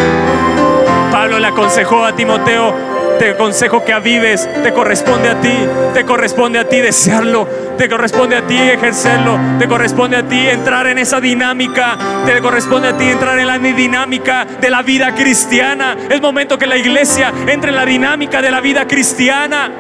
Pablo 1.11 1.39
le 1.39 1.47
aconsejó 1.47 2.05
a 2.05 2.15
Timoteo, 2.15 2.75
te 3.19 3.31
aconsejo 3.31 3.85
que 3.85 3.93
avives. 3.93 4.49
Te 4.63 4.73
corresponde 4.73 5.29
a 5.29 5.41
ti. 5.41 5.55
Te 5.93 6.05
corresponde 6.05 6.59
a 6.59 6.69
ti 6.69 6.81
desearlo. 6.81 7.47
Te 7.79 7.89
corresponde 7.89 8.37
a 8.37 8.47
ti 8.47 8.57
ejercerlo. 8.57 9.39
Te 9.59 9.69
corresponde 9.69 10.17
a 10.17 10.23
ti 10.23 10.47
entrar 10.47 10.87
en 10.87 10.99
esa 10.99 11.21
dinámica. 11.21 11.97
Te 12.27 12.41
corresponde 12.41 12.89
a 12.89 12.97
ti 12.97 13.05
entrar 13.05 13.39
en 13.39 13.47
la 13.47 13.59
dinámica 13.59 14.45
de 14.45 14.71
la 14.71 14.83
vida 14.83 15.15
cristiana. 15.15 15.97
Es 16.09 16.21
momento 16.21 16.59
que 16.59 16.67
la 16.67 16.77
iglesia 16.77 17.33
entre 17.47 17.71
en 17.71 17.77
la 17.77 17.85
dinámica 17.85 18.43
de 18.43 18.51
la 18.51 18.61
vida 18.61 18.87
cristiana. 18.87 19.71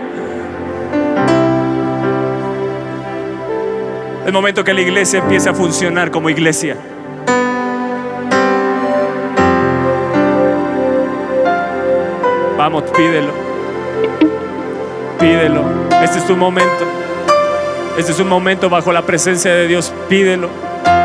Es 4.26 4.32
momento 4.32 4.64
que 4.64 4.72
la 4.72 4.80
iglesia 4.80 5.18
empiece 5.18 5.50
a 5.50 5.54
funcionar 5.54 6.10
como 6.10 6.30
iglesia. 6.30 6.76
Vamos, 12.64 12.84
pídelo. 12.96 13.30
Pídelo. 15.20 15.64
Este 16.02 16.18
es 16.18 16.26
tu 16.26 16.34
momento. 16.34 16.86
Este 17.98 18.12
es 18.12 18.20
un 18.20 18.28
momento 18.28 18.70
bajo 18.70 18.90
la 18.90 19.02
presencia 19.02 19.52
de 19.52 19.68
Dios. 19.68 19.92
Pídelo. 20.08 20.48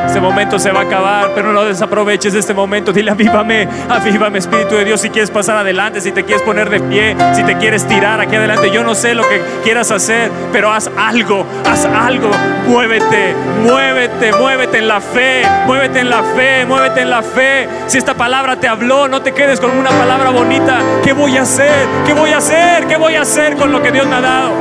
Este 0.05 0.19
momento 0.19 0.57
se 0.57 0.71
va 0.71 0.81
a 0.81 0.83
acabar, 0.83 1.31
pero 1.35 1.53
no 1.53 1.63
desaproveches 1.63 2.33
este 2.33 2.53
momento. 2.53 2.91
Dile, 2.91 3.11
avívame, 3.11 3.67
avívame, 3.87 4.39
Espíritu 4.39 4.75
de 4.75 4.85
Dios. 4.85 5.01
Si 5.01 5.09
quieres 5.09 5.29
pasar 5.29 5.57
adelante, 5.57 6.01
si 6.01 6.11
te 6.11 6.23
quieres 6.23 6.41
poner 6.41 6.69
de 6.69 6.79
pie, 6.79 7.15
si 7.33 7.43
te 7.43 7.57
quieres 7.57 7.87
tirar 7.87 8.19
aquí 8.19 8.35
adelante, 8.35 8.71
yo 8.71 8.83
no 8.83 8.95
sé 8.95 9.13
lo 9.13 9.21
que 9.27 9.39
quieras 9.63 9.91
hacer, 9.91 10.31
pero 10.51 10.71
haz 10.71 10.89
algo, 10.97 11.45
haz 11.63 11.85
algo. 11.85 12.31
Muévete, 12.67 13.35
muévete, 13.61 14.33
muévete 14.33 14.77
en 14.79 14.87
la 14.87 14.99
fe, 14.99 15.43
muévete 15.67 15.99
en 15.99 16.09
la 16.09 16.23
fe, 16.23 16.65
muévete 16.65 17.01
en 17.01 17.09
la 17.09 17.21
fe. 17.21 17.69
Si 17.87 17.97
esta 17.97 18.15
palabra 18.15 18.55
te 18.55 18.67
habló, 18.67 19.07
no 19.07 19.21
te 19.21 19.33
quedes 19.33 19.59
con 19.59 19.77
una 19.77 19.91
palabra 19.91 20.31
bonita. 20.31 20.79
¿Qué 21.03 21.13
voy 21.13 21.37
a 21.37 21.43
hacer? 21.43 21.87
¿Qué 22.05 22.13
voy 22.13 22.31
a 22.31 22.37
hacer? 22.37 22.87
¿Qué 22.87 22.97
voy 22.97 23.15
a 23.15 23.21
hacer 23.21 23.55
con 23.55 23.71
lo 23.71 23.81
que 23.81 23.91
Dios 23.91 24.07
me 24.07 24.15
ha 24.15 24.21
dado? 24.21 24.51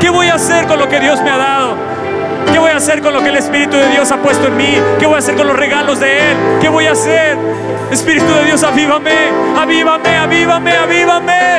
¿Qué 0.00 0.10
voy 0.10 0.28
a 0.28 0.34
hacer 0.34 0.66
con 0.66 0.78
lo 0.78 0.88
que 0.88 1.00
Dios 1.00 1.22
me 1.22 1.30
ha 1.30 1.36
dado? 1.36 1.97
¿Qué 2.52 2.58
voy 2.58 2.70
a 2.70 2.76
hacer 2.76 3.02
con 3.02 3.12
lo 3.12 3.22
que 3.22 3.28
el 3.28 3.36
Espíritu 3.36 3.76
de 3.76 3.88
Dios 3.88 4.10
ha 4.10 4.16
puesto 4.18 4.48
en 4.48 4.56
mí? 4.56 4.78
¿Qué 4.98 5.06
voy 5.06 5.16
a 5.16 5.18
hacer 5.18 5.36
con 5.36 5.46
los 5.46 5.56
regalos 5.56 6.00
de 6.00 6.18
Él? 6.18 6.36
¿Qué 6.60 6.68
voy 6.68 6.86
a 6.86 6.92
hacer? 6.92 7.36
Espíritu 7.90 8.32
de 8.32 8.44
Dios, 8.44 8.62
avívame, 8.62 9.30
avívame, 9.56 10.16
avívame, 10.16 10.76
avívame. 10.76 11.58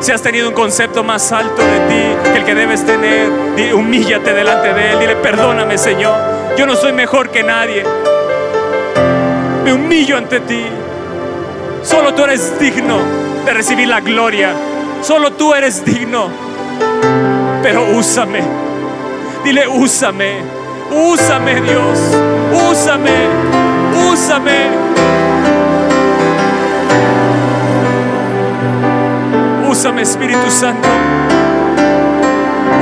Si 0.00 0.12
has 0.12 0.22
tenido 0.22 0.48
un 0.48 0.54
concepto 0.54 1.02
más 1.02 1.32
alto 1.32 1.62
de 1.62 1.80
ti 1.88 2.30
que 2.32 2.38
el 2.38 2.44
que 2.44 2.54
debes 2.54 2.84
tener, 2.86 3.30
humíllate 3.74 4.32
delante 4.32 4.72
de 4.72 4.92
Él. 4.92 4.98
Dile, 5.00 5.16
perdóname, 5.16 5.76
Señor. 5.76 6.14
Yo 6.56 6.66
no 6.66 6.76
soy 6.76 6.92
mejor 6.92 7.30
que 7.30 7.42
nadie. 7.42 7.84
Me 9.64 9.72
humillo 9.72 10.16
ante 10.16 10.40
ti. 10.40 10.64
Solo 11.82 12.14
tú 12.14 12.24
eres 12.24 12.58
digno 12.58 12.98
de 13.44 13.52
recibir 13.52 13.88
la 13.88 14.00
gloria. 14.00 14.52
Solo 15.02 15.32
tú 15.32 15.54
eres 15.54 15.84
digno 15.84 16.47
pero 17.62 17.84
úsame. 17.96 18.40
Dile, 19.44 19.66
úsame. 19.68 20.42
Úsame, 20.90 21.60
Dios. 21.60 21.98
Úsame. 22.70 23.10
Úsame. 24.10 24.68
Úsame, 29.68 30.02
Espíritu 30.02 30.50
Santo. 30.50 30.88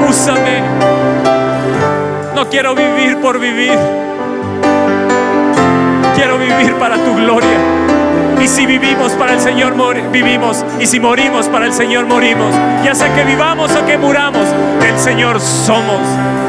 Úsame. 0.08 0.62
No 2.34 2.48
quiero 2.48 2.74
vivir 2.74 3.18
por 3.20 3.38
vivir. 3.38 3.78
Quiero 6.14 6.38
vivir 6.38 6.74
para 6.74 6.96
tu 6.96 7.14
gloria. 7.16 7.85
Y 8.40 8.48
si 8.48 8.66
vivimos 8.66 9.12
para 9.12 9.32
el 9.32 9.40
Señor, 9.40 9.74
vivimos. 10.12 10.64
Y 10.80 10.86
si 10.86 11.00
morimos 11.00 11.48
para 11.48 11.66
el 11.66 11.72
Señor, 11.72 12.06
morimos. 12.06 12.54
Ya 12.84 12.94
sea 12.94 13.14
que 13.14 13.24
vivamos 13.24 13.74
o 13.74 13.86
que 13.86 13.98
muramos, 13.98 14.46
del 14.80 14.98
Señor 14.98 15.40
somos. 15.40 16.00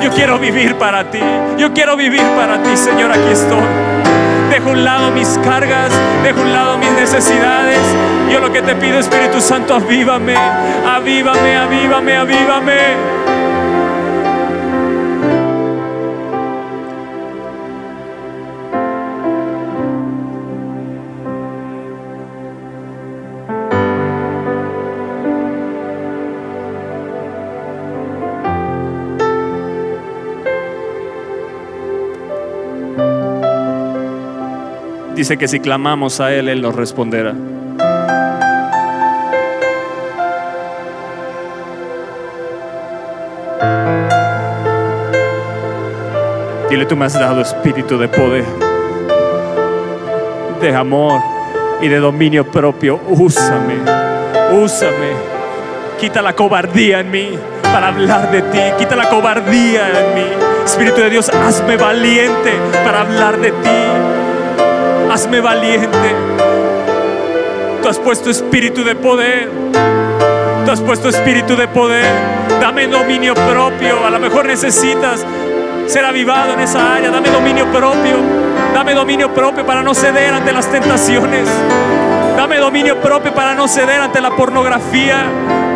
Yo 0.02 0.12
quiero 0.12 0.38
vivir 0.40 0.76
para 0.76 1.10
ti. 1.10 1.22
Yo 1.58 1.74
quiero 1.74 1.96
vivir 1.96 2.24
para 2.36 2.62
ti, 2.62 2.76
Señor. 2.76 3.12
Aquí 3.12 3.32
estoy. 3.32 3.98
dejo 4.50 4.72
un 4.72 4.84
lado 4.84 5.12
mis 5.12 5.38
cargas, 5.44 5.92
dejo 6.24 6.42
un 6.42 6.54
lado 6.54 6.78
mis 6.78 6.92
necesidades. 6.92 7.80
Yo 8.32 8.40
lo 8.40 8.52
que 8.52 8.62
te 8.62 8.76
pido, 8.76 9.00
Espíritu 9.00 9.40
Santo, 9.42 9.76
avívame, 9.76 10.36
avívame, 10.36 11.58
avívame, 11.58 12.18
avívame. 12.18 13.27
Dice 35.28 35.38
que 35.38 35.50
si 35.50 35.60
clamamos 35.60 36.22
a 36.22 36.32
Él, 36.32 36.48
Él 36.48 36.62
nos 36.62 36.74
responderá. 36.74 37.34
Dile, 46.70 46.86
tú 46.86 46.96
me 46.96 47.04
has 47.04 47.14
dado 47.16 47.42
espíritu 47.42 47.98
de 47.98 48.08
poder, 48.08 48.46
de 50.62 50.74
amor 50.74 51.20
y 51.82 51.90
de 51.90 51.98
dominio 51.98 52.50
propio. 52.50 52.98
Úsame, 53.10 53.80
úsame. 54.54 55.12
Quita 56.00 56.22
la 56.22 56.38
cobardía 56.38 57.02
en 57.02 57.12
mí 57.12 57.32
para 57.64 57.90
hablar 57.90 58.32
de 58.32 58.44
ti. 58.44 58.60
Quita 58.80 58.96
la 58.96 59.10
cobardía 59.10 59.90
en 59.90 60.16
mí. 60.16 60.28
Espíritu 60.64 61.02
de 61.02 61.10
Dios, 61.10 61.28
hazme 61.28 61.76
valiente 61.76 62.54
para 62.86 63.02
hablar 63.02 63.38
de 63.40 63.52
ti 63.52 64.17
hazme 65.18 65.42
valiente. 65.42 66.16
Tú 67.82 67.90
has 67.90 67.98
puesto 67.98 68.30
espíritu 68.30 68.84
de 68.84 68.94
poder. 68.94 69.50
Tú 70.64 70.72
has 70.72 70.80
puesto 70.80 71.10
espíritu 71.10 71.56
de 71.56 71.68
poder. 71.68 72.06
Dame 72.62 72.86
dominio 72.86 73.34
propio. 73.34 74.06
A 74.06 74.12
lo 74.12 74.20
mejor 74.20 74.46
necesitas 74.46 75.26
ser 75.88 76.06
avivado 76.06 76.54
en 76.54 76.60
esa 76.60 76.98
área. 76.98 77.10
Dame 77.10 77.32
dominio 77.32 77.66
propio. 77.72 78.18
Dame 78.76 78.94
dominio 78.94 79.34
propio 79.34 79.66
para 79.66 79.82
no 79.82 79.96
ceder 79.96 80.36
ante 80.36 80.52
las 80.52 80.70
tentaciones. 80.72 81.50
Dame 82.38 82.58
dominio 82.58 83.02
propio 83.02 83.34
para 83.34 83.56
no 83.56 83.68
ceder 83.68 84.00
ante 84.00 84.22
la 84.22 84.36
pornografía. 84.36 85.26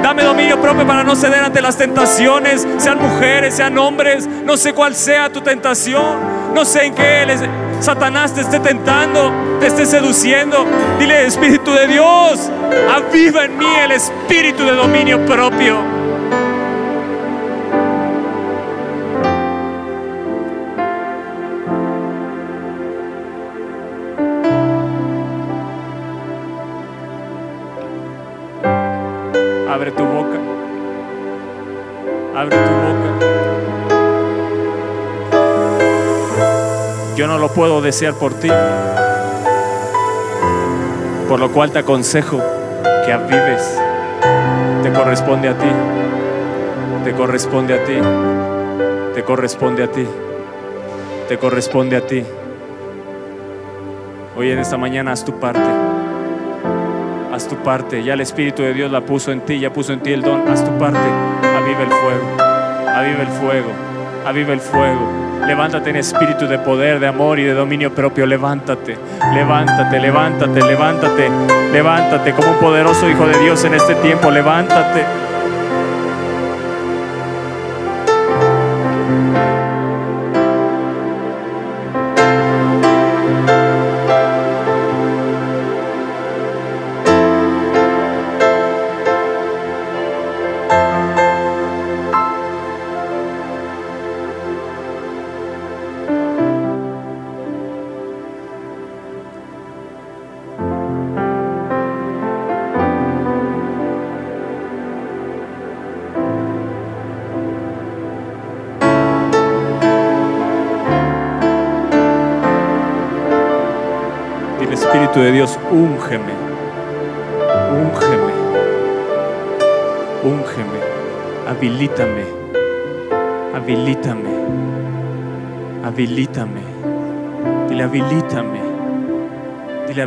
Dame 0.03 0.21
dominio 0.21 0.61
propio 0.61 0.85
para 0.85 1.03
no 1.03 1.15
ceder 1.15 1.43
ante 1.43 1.61
las 1.61 1.77
tentaciones, 1.77 2.67
sean 2.77 2.99
mujeres, 2.99 3.55
sean 3.55 3.75
hombres. 3.79 4.27
No 4.45 4.55
sé 4.55 4.73
cuál 4.73 4.93
sea 4.93 5.31
tu 5.31 5.41
tentación. 5.41 6.53
No 6.53 6.63
sé 6.63 6.85
en 6.85 6.93
qué 6.93 7.23
Satanás 7.81 8.35
te 8.35 8.41
esté 8.41 8.59
tentando, 8.59 9.31
te 9.59 9.65
esté 9.65 9.87
seduciendo. 9.87 10.67
Dile, 10.99 11.25
Espíritu 11.25 11.71
de 11.71 11.87
Dios, 11.87 12.51
aviva 12.95 13.45
en 13.45 13.57
mí 13.57 13.65
el 13.83 13.91
espíritu 13.91 14.63
de 14.63 14.73
dominio 14.73 15.25
propio. 15.25 15.79
Abre 29.71 29.91
tu 29.91 30.03
boca. 30.03 30.37
Abre 32.35 32.55
tu 32.55 32.71
boca. 32.71 32.80
Yo 37.21 37.27
no 37.27 37.37
lo 37.37 37.49
puedo 37.49 37.83
desear 37.83 38.15
por 38.15 38.33
ti. 38.33 38.49
Por 41.29 41.39
lo 41.39 41.51
cual 41.51 41.69
te 41.71 41.77
aconsejo 41.77 42.41
que 43.05 43.13
avives. 43.13 43.79
Te 44.81 44.91
corresponde 44.91 45.49
a 45.49 45.55
ti. 45.55 45.67
Te 47.03 47.13
corresponde 47.13 47.75
a 47.75 47.83
ti. 47.83 47.93
Te 49.13 49.23
corresponde 49.23 49.83
a 49.83 49.91
ti. 49.91 50.07
Te 51.29 51.37
corresponde 51.37 51.95
a 51.95 52.07
ti. 52.07 52.23
Hoy 54.35 54.49
en 54.49 54.57
esta 54.57 54.77
mañana 54.77 55.11
haz 55.11 55.23
tu 55.23 55.39
parte. 55.39 55.69
Haz 57.31 57.47
tu 57.47 57.55
parte. 57.57 58.03
Ya 58.03 58.15
el 58.15 58.21
Espíritu 58.21 58.63
de 58.63 58.73
Dios 58.73 58.91
la 58.91 59.01
puso 59.01 59.31
en 59.31 59.41
ti, 59.41 59.59
ya 59.59 59.71
puso 59.71 59.93
en 59.93 60.01
ti 60.01 60.11
el 60.11 60.23
don. 60.23 60.49
Haz 60.49 60.65
tu 60.65 60.75
parte. 60.79 60.97
Aviva 61.55 61.83
el 61.83 61.91
fuego. 61.91 62.89
Aviva 62.89 63.21
el 63.21 63.27
fuego. 63.27 63.90
Aviva 64.25 64.53
el 64.53 64.59
fuego. 64.59 64.99
Levántate 65.45 65.89
en 65.89 65.95
espíritu 65.95 66.47
de 66.47 66.59
poder, 66.59 66.99
de 66.99 67.07
amor 67.07 67.39
y 67.39 67.43
de 67.43 67.53
dominio 67.53 67.93
propio. 67.93 68.25
Levántate, 68.25 68.97
levántate, 69.33 69.99
levántate, 69.99 70.61
levántate, 70.61 71.29
levántate 71.73 72.33
como 72.33 72.51
un 72.51 72.57
poderoso 72.57 73.09
Hijo 73.09 73.25
de 73.25 73.39
Dios 73.39 73.63
en 73.65 73.73
este 73.73 73.95
tiempo. 73.95 74.29
Levántate. 74.29 75.30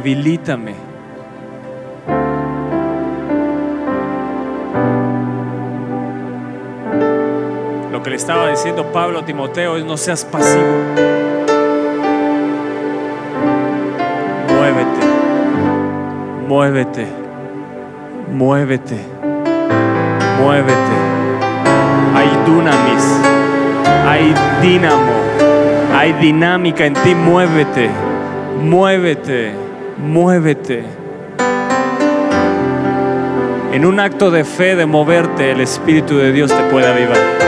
Habilítame. 0.04 0.74
Lo 7.90 8.02
que 8.02 8.10
le 8.10 8.16
estaba 8.16 8.50
diciendo 8.50 8.92
Pablo 8.92 9.20
a 9.20 9.24
Timoteo 9.24 9.78
es 9.78 9.84
no 9.86 9.96
seas 9.96 10.26
pasivo. 10.26 10.62
muévete, 16.48 17.06
muévete, 18.30 18.96
muévete. 20.38 20.96
Hay 22.14 22.28
dunamis, 22.46 23.20
hay 24.06 24.34
dínamo, 24.60 25.12
hay 25.96 26.12
dinámica 26.12 26.84
en 26.84 26.92
ti, 26.92 27.14
muévete, 27.14 27.88
muévete, 28.60 29.63
muévete. 29.98 30.84
En 33.72 33.84
un 33.84 33.98
acto 33.98 34.30
de 34.30 34.44
fe, 34.44 34.76
de 34.76 34.86
moverte, 34.86 35.50
el 35.50 35.60
Espíritu 35.60 36.16
de 36.16 36.32
Dios 36.32 36.52
te 36.52 36.62
puede 36.70 36.86
avivar. 36.86 37.44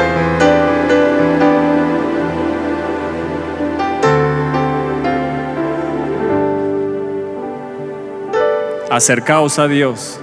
acercaos 8.96 9.58
a 9.58 9.68
Dios 9.68 10.18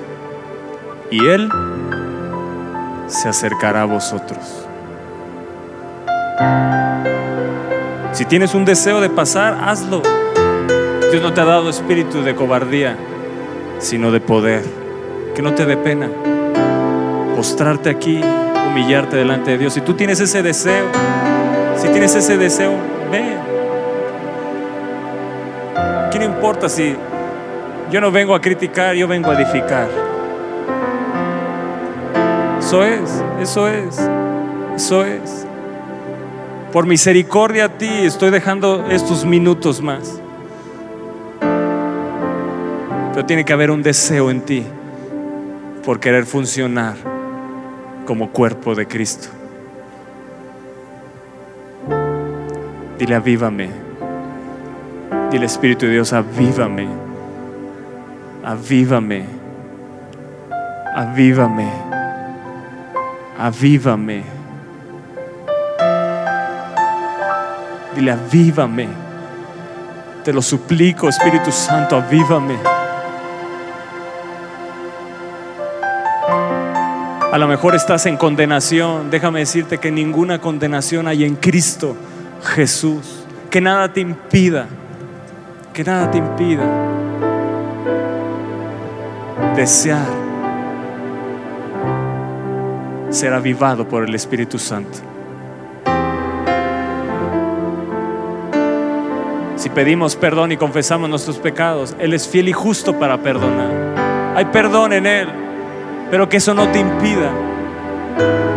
y 1.12 1.28
Él 1.28 1.48
se 3.08 3.30
acercará 3.30 3.84
a 3.84 3.86
vosotros. 3.86 4.66
Si 8.14 8.26
tienes 8.26 8.56
un 8.56 8.66
deseo 8.66 9.00
de 9.00 9.12
pasar, 9.12 9.60
hazlo. 9.64 10.02
Dios 11.14 11.22
no 11.22 11.32
te 11.32 11.42
ha 11.42 11.46
dado 11.46 11.70
espíritu 11.70 12.24
de 12.24 12.34
cobardía, 12.34 12.98
sino 13.78 14.10
de 14.10 14.20
poder. 14.20 14.64
Que 15.36 15.44
no 15.44 15.54
te 15.54 15.64
dé 15.64 15.78
pena 15.78 16.10
postrarte 17.36 17.92
aquí, 17.92 18.20
humillarte 18.68 19.18
delante 19.18 19.52
de 19.52 19.60
Dios. 19.60 19.76
Si 19.76 19.82
tú 19.82 19.94
tienes 19.94 20.20
ese 20.20 20.42
deseo, 20.42 20.88
si 21.78 21.88
tienes 21.90 22.16
ese 22.16 22.36
deseo, 22.36 22.72
ve. 23.12 23.38
¿Qué 26.12 26.18
no 26.18 26.26
importa 26.26 26.68
si 26.68 26.96
yo 27.92 28.02
no 28.02 28.12
vengo 28.12 28.34
a 28.34 28.42
criticar, 28.42 28.96
yo 28.96 29.08
vengo 29.08 29.30
a 29.30 29.40
edificar. 29.40 29.88
Eso 32.58 32.84
es, 32.84 33.24
eso 33.40 33.68
es, 33.68 34.10
eso 34.76 35.06
es. 35.06 35.46
Por 36.72 36.88
misericordia 36.88 37.66
a 37.66 37.70
ti 37.70 37.88
estoy 38.02 38.32
dejando 38.32 38.88
estos 38.90 39.24
minutos 39.26 39.80
más. 39.80 40.23
Pero 43.14 43.28
tiene 43.28 43.46
que 43.46 43.54
haber 43.54 43.70
un 43.70 43.84
deseo 43.84 44.32
en 44.32 44.42
ti 44.42 44.66
por 45.86 46.00
querer 46.00 46.26
funcionar 46.26 46.96
como 48.08 48.32
cuerpo 48.32 48.74
de 48.74 48.88
Cristo. 48.88 49.28
Dile, 52.98 53.14
avívame. 53.14 53.70
Dile, 55.30 55.46
Espíritu 55.46 55.86
de 55.86 55.92
Dios, 55.92 56.12
avívame. 56.12 56.88
Avívame. 58.44 59.26
Avívame. 60.96 61.72
Avívame. 63.38 64.24
Dile, 67.96 68.12
avívame. 68.12 68.88
Te 70.24 70.34
lo 70.34 70.42
suplico, 70.42 71.10
Espíritu 71.10 71.52
Santo, 71.52 71.96
avívame. 71.98 72.83
A 77.34 77.40
lo 77.40 77.48
mejor 77.48 77.74
estás 77.74 78.06
en 78.06 78.16
condenación. 78.16 79.10
Déjame 79.10 79.40
decirte 79.40 79.80
que 79.80 79.90
ninguna 79.92 80.40
condenación 80.40 81.08
hay 81.08 81.24
en 81.24 81.36
Cristo 81.36 81.96
Jesús. 82.44 83.26
Que 83.50 83.60
nada 83.60 83.92
te 83.92 84.02
impida, 84.02 84.68
que 85.74 85.84
nada 85.84 86.12
te 86.12 86.20
impida 86.20 86.64
desear 89.56 90.06
ser 93.10 93.34
avivado 93.34 93.88
por 93.88 94.08
el 94.08 94.14
Espíritu 94.14 94.60
Santo. 94.60 95.00
Si 99.56 99.70
pedimos 99.72 100.16
perdón 100.16 100.52
y 100.52 100.58
confesamos 100.58 101.10
nuestros 101.10 101.40
pecados, 101.40 101.96
Él 101.98 102.14
es 102.14 102.28
fiel 102.28 102.50
y 102.50 102.54
justo 102.54 103.00
para 103.00 103.18
perdonar. 103.24 104.36
Hay 104.36 104.46
perdón 104.46 104.94
en 104.94 105.08
Él, 105.08 105.43
pero 106.14 106.30
que 106.30 106.38
eso 106.38 106.54
no 106.54 106.68
te 106.72 106.78
impida 106.78 107.32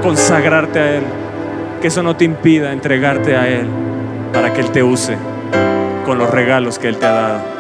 consagrarte 0.03 0.79
a 0.79 0.97
Él, 0.97 1.03
que 1.81 1.89
eso 1.89 2.03
no 2.03 2.15
te 2.15 2.27
impida 2.27 2.71
entregarte 2.71 3.35
a 3.35 3.49
Él 3.49 3.67
para 4.31 4.53
que 4.53 4.61
Él 4.61 4.71
te 4.73 4.83
use 4.83 5.17
con 6.05 6.19
los 6.19 6.31
regalos 6.31 6.79
que 6.79 6.89
Él 6.89 6.99
te 6.99 7.07
ha 7.07 7.13
dado. 7.13 7.56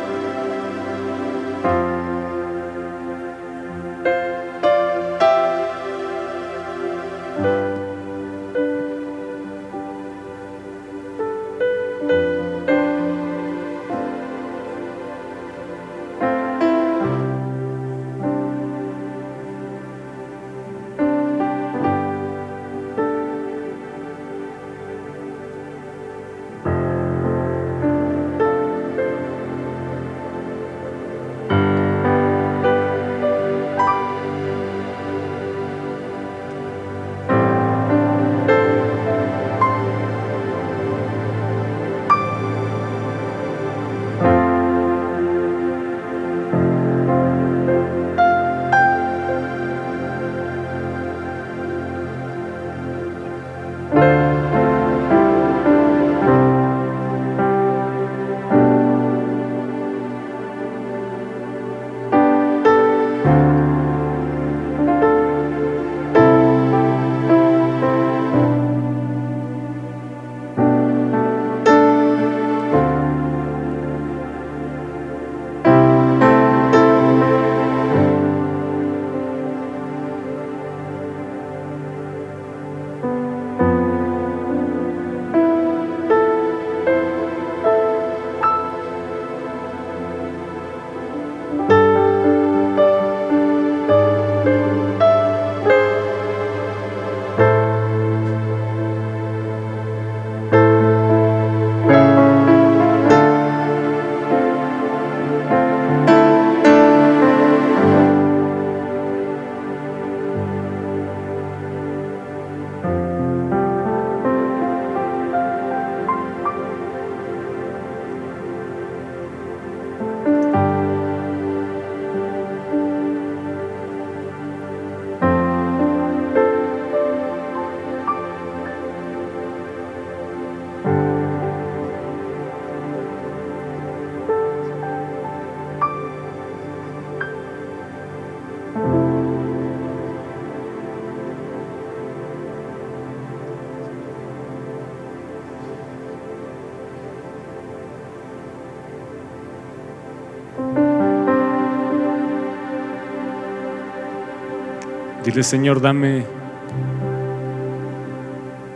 Dile, 155.27 155.43
Señor, 155.43 155.81
dame 155.81 156.24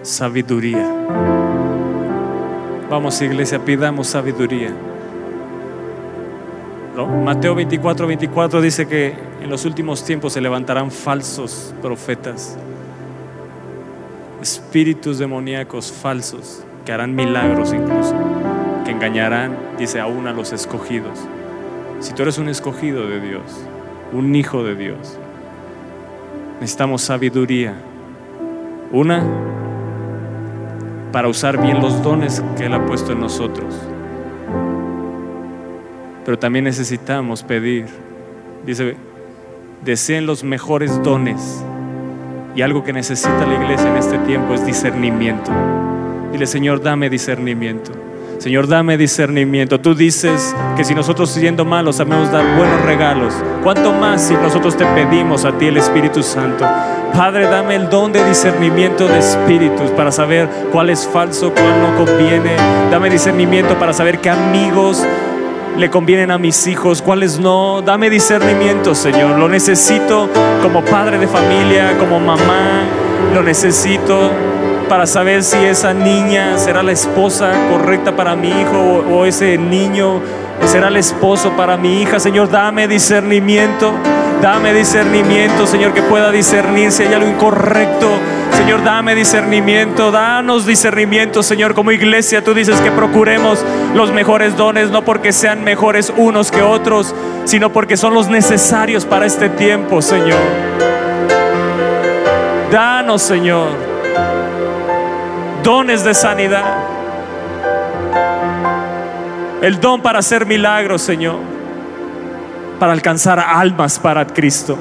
sabiduría. 0.02 0.85
Vamos, 2.90 3.22
iglesia, 3.22 3.64
pidamos 3.64 4.09
sabiduría. 4.09 4.72
¿No? 6.97 7.06
Mateo 7.06 7.55
24, 7.55 8.05
24 8.05 8.60
dice 8.62 8.89
que 8.89 9.14
en 9.40 9.48
los 9.48 9.64
últimos 9.64 10.05
tiempos 10.05 10.32
se 10.32 10.40
levantarán 10.40 10.90
falsos 10.90 11.72
profetas, 11.81 12.59
espíritus 14.43 15.18
demoníacos 15.18 15.93
falsos 15.93 16.64
que 16.85 16.90
harán 16.90 17.14
milagros 17.14 17.72
incluso, 17.72 18.16
que 18.85 18.90
engañarán, 18.90 19.56
dice, 19.78 20.01
aún 20.01 20.27
a 20.27 20.32
los 20.32 20.52
escogidos. 20.52 21.16
Si 22.01 22.12
tú 22.12 22.22
eres 22.22 22.39
un 22.39 22.48
escogido 22.48 23.06
de 23.06 23.20
Dios, 23.20 23.44
un 24.12 24.35
hijo 24.35 24.64
de 24.64 24.74
Dios, 24.74 25.16
necesitamos 26.61 27.03
sabiduría. 27.03 27.74
Una, 28.93 29.24
para 31.11 31.28
usar 31.28 31.61
bien 31.61 31.81
los 31.81 32.03
dones 32.03 32.43
que 32.57 32.66
Él 32.66 32.74
ha 32.74 32.85
puesto 32.87 33.12
en 33.12 33.20
nosotros. 33.20 33.74
Pero 36.24 36.39
también 36.39 36.65
necesitamos 36.65 37.43
pedir, 37.43 37.87
dice, 38.66 38.97
deseen 39.85 40.27
los 40.27 40.45
mejores 40.45 41.03
dones. 41.03 41.65
Y 42.55 42.62
algo 42.62 42.85
que 42.85 42.93
necesita 42.93 43.47
la 43.47 43.55
iglesia 43.55 43.89
en 43.91 43.97
este 43.97 44.19
tiempo 44.19 44.55
es 44.55 44.66
discernimiento. 44.66 45.51
Dile, 46.32 46.47
Señor, 46.47 46.82
dame 46.82 47.09
discernimiento. 47.09 47.93
Señor, 48.40 48.68
dame 48.68 48.96
discernimiento. 48.96 49.80
Tú 49.80 49.94
dices 49.94 50.56
que 50.74 50.82
si 50.82 50.94
nosotros 50.94 51.30
siendo 51.30 51.66
malos 51.66 51.96
sabemos 51.96 52.32
dar 52.32 52.56
buenos 52.56 52.80
regalos, 52.86 53.34
¿cuánto 53.62 53.92
más 53.92 54.22
si 54.22 54.32
nosotros 54.32 54.78
te 54.78 54.86
pedimos 54.86 55.44
a 55.44 55.58
ti 55.58 55.66
el 55.66 55.76
Espíritu 55.76 56.22
Santo? 56.22 56.64
Padre, 57.12 57.44
dame 57.48 57.74
el 57.74 57.90
don 57.90 58.14
de 58.14 58.24
discernimiento 58.24 59.06
de 59.06 59.18
espíritus 59.18 59.90
para 59.90 60.10
saber 60.10 60.48
cuál 60.72 60.88
es 60.88 61.06
falso, 61.06 61.52
cuál 61.52 61.82
no 61.82 62.02
conviene. 62.02 62.56
Dame 62.90 63.10
discernimiento 63.10 63.78
para 63.78 63.92
saber 63.92 64.20
qué 64.20 64.30
amigos 64.30 65.04
le 65.76 65.90
convienen 65.90 66.30
a 66.30 66.38
mis 66.38 66.66
hijos, 66.66 67.02
cuáles 67.02 67.38
no. 67.38 67.82
Dame 67.82 68.08
discernimiento, 68.08 68.94
Señor. 68.94 69.38
Lo 69.38 69.50
necesito 69.50 70.30
como 70.62 70.82
padre 70.82 71.18
de 71.18 71.28
familia, 71.28 71.98
como 71.98 72.18
mamá. 72.18 72.84
Lo 73.34 73.42
necesito 73.42 74.30
para 74.90 75.06
saber 75.06 75.44
si 75.44 75.56
esa 75.56 75.94
niña 75.94 76.58
será 76.58 76.82
la 76.82 76.90
esposa 76.90 77.52
correcta 77.70 78.16
para 78.16 78.34
mi 78.34 78.48
hijo 78.48 79.04
o, 79.08 79.24
ese 79.24 79.56
niño 79.56 80.20
será 80.66 80.88
el 80.88 80.96
esposo 80.96 81.52
para 81.56 81.76
mi 81.76 82.02
hija. 82.02 82.18
Señor, 82.18 82.50
dame 82.50 82.88
discernimiento. 82.88 83.94
Dame 84.42 84.72
discernimiento, 84.74 85.66
Señor, 85.66 85.92
que 85.92 86.02
pueda 86.02 86.32
discernir 86.32 86.90
si 86.90 87.04
hay 87.04 87.14
algo 87.14 87.28
incorrecto. 87.28 88.08
Señor, 88.52 88.82
dame 88.82 89.14
discernimiento, 89.14 90.10
danos 90.10 90.66
discernimiento, 90.66 91.44
Señor. 91.44 91.74
Como 91.74 91.92
iglesia, 91.92 92.42
tú 92.42 92.52
dices 92.52 92.80
que 92.80 92.90
procuremos 92.90 93.64
los 93.94 94.12
mejores 94.12 94.56
dones, 94.56 94.90
no 94.90 95.04
porque 95.04 95.32
sean 95.32 95.62
mejores 95.62 96.12
unos 96.16 96.50
que 96.50 96.62
otros, 96.62 97.14
sino 97.44 97.70
porque 97.70 97.96
son 97.96 98.12
los 98.12 98.28
necesarios 98.28 99.04
para 99.04 99.26
este 99.26 99.50
tiempo, 99.50 100.02
Señor. 100.02 100.40
Danos, 102.72 103.20
Señor, 103.20 103.89
dones 105.70 106.02
de 106.02 106.14
sanidad. 106.14 106.64
El 109.62 109.78
don 109.78 110.02
para 110.02 110.18
hacer 110.18 110.44
milagros, 110.44 111.01
Señor 111.01 111.60
para 112.80 112.94
alcanzar 112.94 113.38
almas 113.38 113.98
para 113.98 114.26
Cristo. 114.26 114.76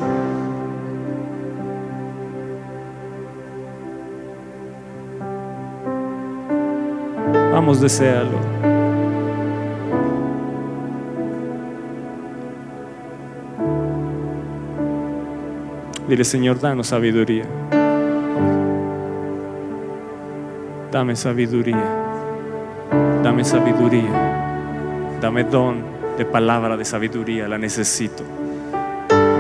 Vamos, 7.52 7.82
desearlo. 7.82 8.40
Dile, 16.08 16.24
Señor, 16.24 16.58
danos 16.60 16.88
sabiduría. 16.88 17.44
Dame 20.92 21.16
sabiduría. 21.16 21.86
Dame 23.22 23.44
sabiduría. 23.44 25.20
Dame 25.22 25.44
don 25.44 25.84
de 26.18 26.26
palabra 26.26 26.76
de 26.78 26.84
sabiduría, 26.84 27.48
la 27.48 27.60
necesito. 27.60 28.24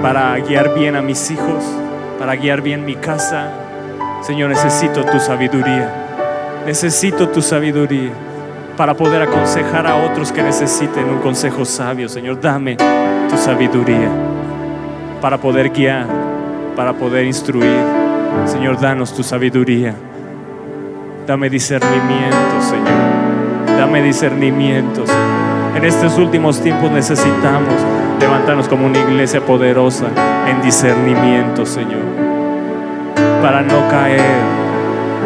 Para 0.03 0.37
guiar 0.37 0.75
bien 0.75 0.95
a 0.95 1.01
mis 1.01 1.31
hijos, 1.31 1.63
para 2.19 2.35
guiar 2.35 2.61
bien 2.61 2.85
mi 2.85 2.95
casa. 2.95 3.51
Señor, 4.21 4.49
necesito 4.49 5.03
tu 5.05 5.19
sabiduría. 5.19 6.61
Necesito 6.67 7.29
tu 7.29 7.41
sabiduría 7.41 8.11
para 8.77 8.93
poder 8.93 9.23
aconsejar 9.23 9.87
a 9.87 9.95
otros 9.95 10.31
que 10.31 10.43
necesiten 10.43 11.09
un 11.09 11.17
consejo 11.17 11.65
sabio. 11.65 12.07
Señor, 12.09 12.39
dame 12.39 12.77
tu 13.27 13.37
sabiduría 13.37 14.09
para 15.19 15.39
poder 15.39 15.71
guiar, 15.71 16.05
para 16.75 16.93
poder 16.93 17.25
instruir. 17.25 17.81
Señor, 18.45 18.79
danos 18.79 19.15
tu 19.15 19.23
sabiduría. 19.23 19.95
Dame 21.29 21.47
discernimiento, 21.47 22.59
Señor. 22.59 23.77
Dame 23.77 24.01
discernimiento, 24.01 25.05
Señor. 25.05 25.77
En 25.77 25.85
estos 25.85 26.17
últimos 26.17 26.59
tiempos 26.59 26.89
necesitamos 26.89 27.75
levantarnos 28.19 28.67
como 28.67 28.87
una 28.87 28.97
iglesia 28.97 29.39
poderosa 29.39 30.07
en 30.47 30.59
discernimiento, 30.63 31.67
Señor. 31.67 32.01
Para 33.43 33.61
no 33.61 33.87
caer, 33.91 34.41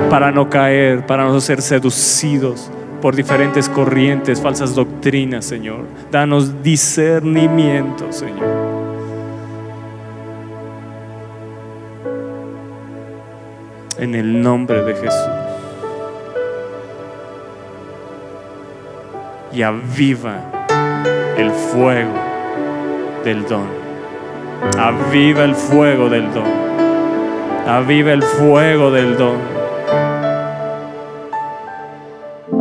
para 0.10 0.30
no 0.34 0.50
caer, 0.50 1.06
para 1.06 1.24
no 1.24 1.40
ser 1.40 1.62
seducidos 1.62 2.70
por 3.02 3.16
diferentes 3.16 3.70
corrientes, 3.70 4.42
falsas 4.42 4.76
doctrinas, 4.76 5.46
Señor. 5.46 5.86
Danos 6.12 6.62
discernimiento, 6.62 8.12
Señor. 8.12 8.44
En 13.98 14.16
el 14.16 14.42
nombre 14.42 14.84
de 14.84 14.96
Jesús. 14.96 15.43
Y 19.54 19.62
aviva 19.62 20.40
el 21.38 21.52
fuego 21.52 22.14
del 23.24 23.46
don. 23.48 23.68
Aviva 24.80 25.44
el 25.44 25.56
fuego 25.56 26.10
del 26.10 26.34
don. 26.34 26.46
Aviva 27.68 28.14
el 28.14 28.24
fuego 28.24 28.92
del 28.92 29.18
don. 29.18 29.38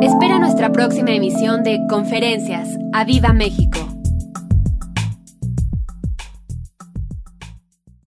Espera 0.00 0.38
nuestra 0.38 0.70
próxima 0.70 1.12
emisión 1.12 1.62
de 1.62 1.80
Conferencias. 1.88 2.68
Aviva 2.92 3.32
México. 3.32 3.91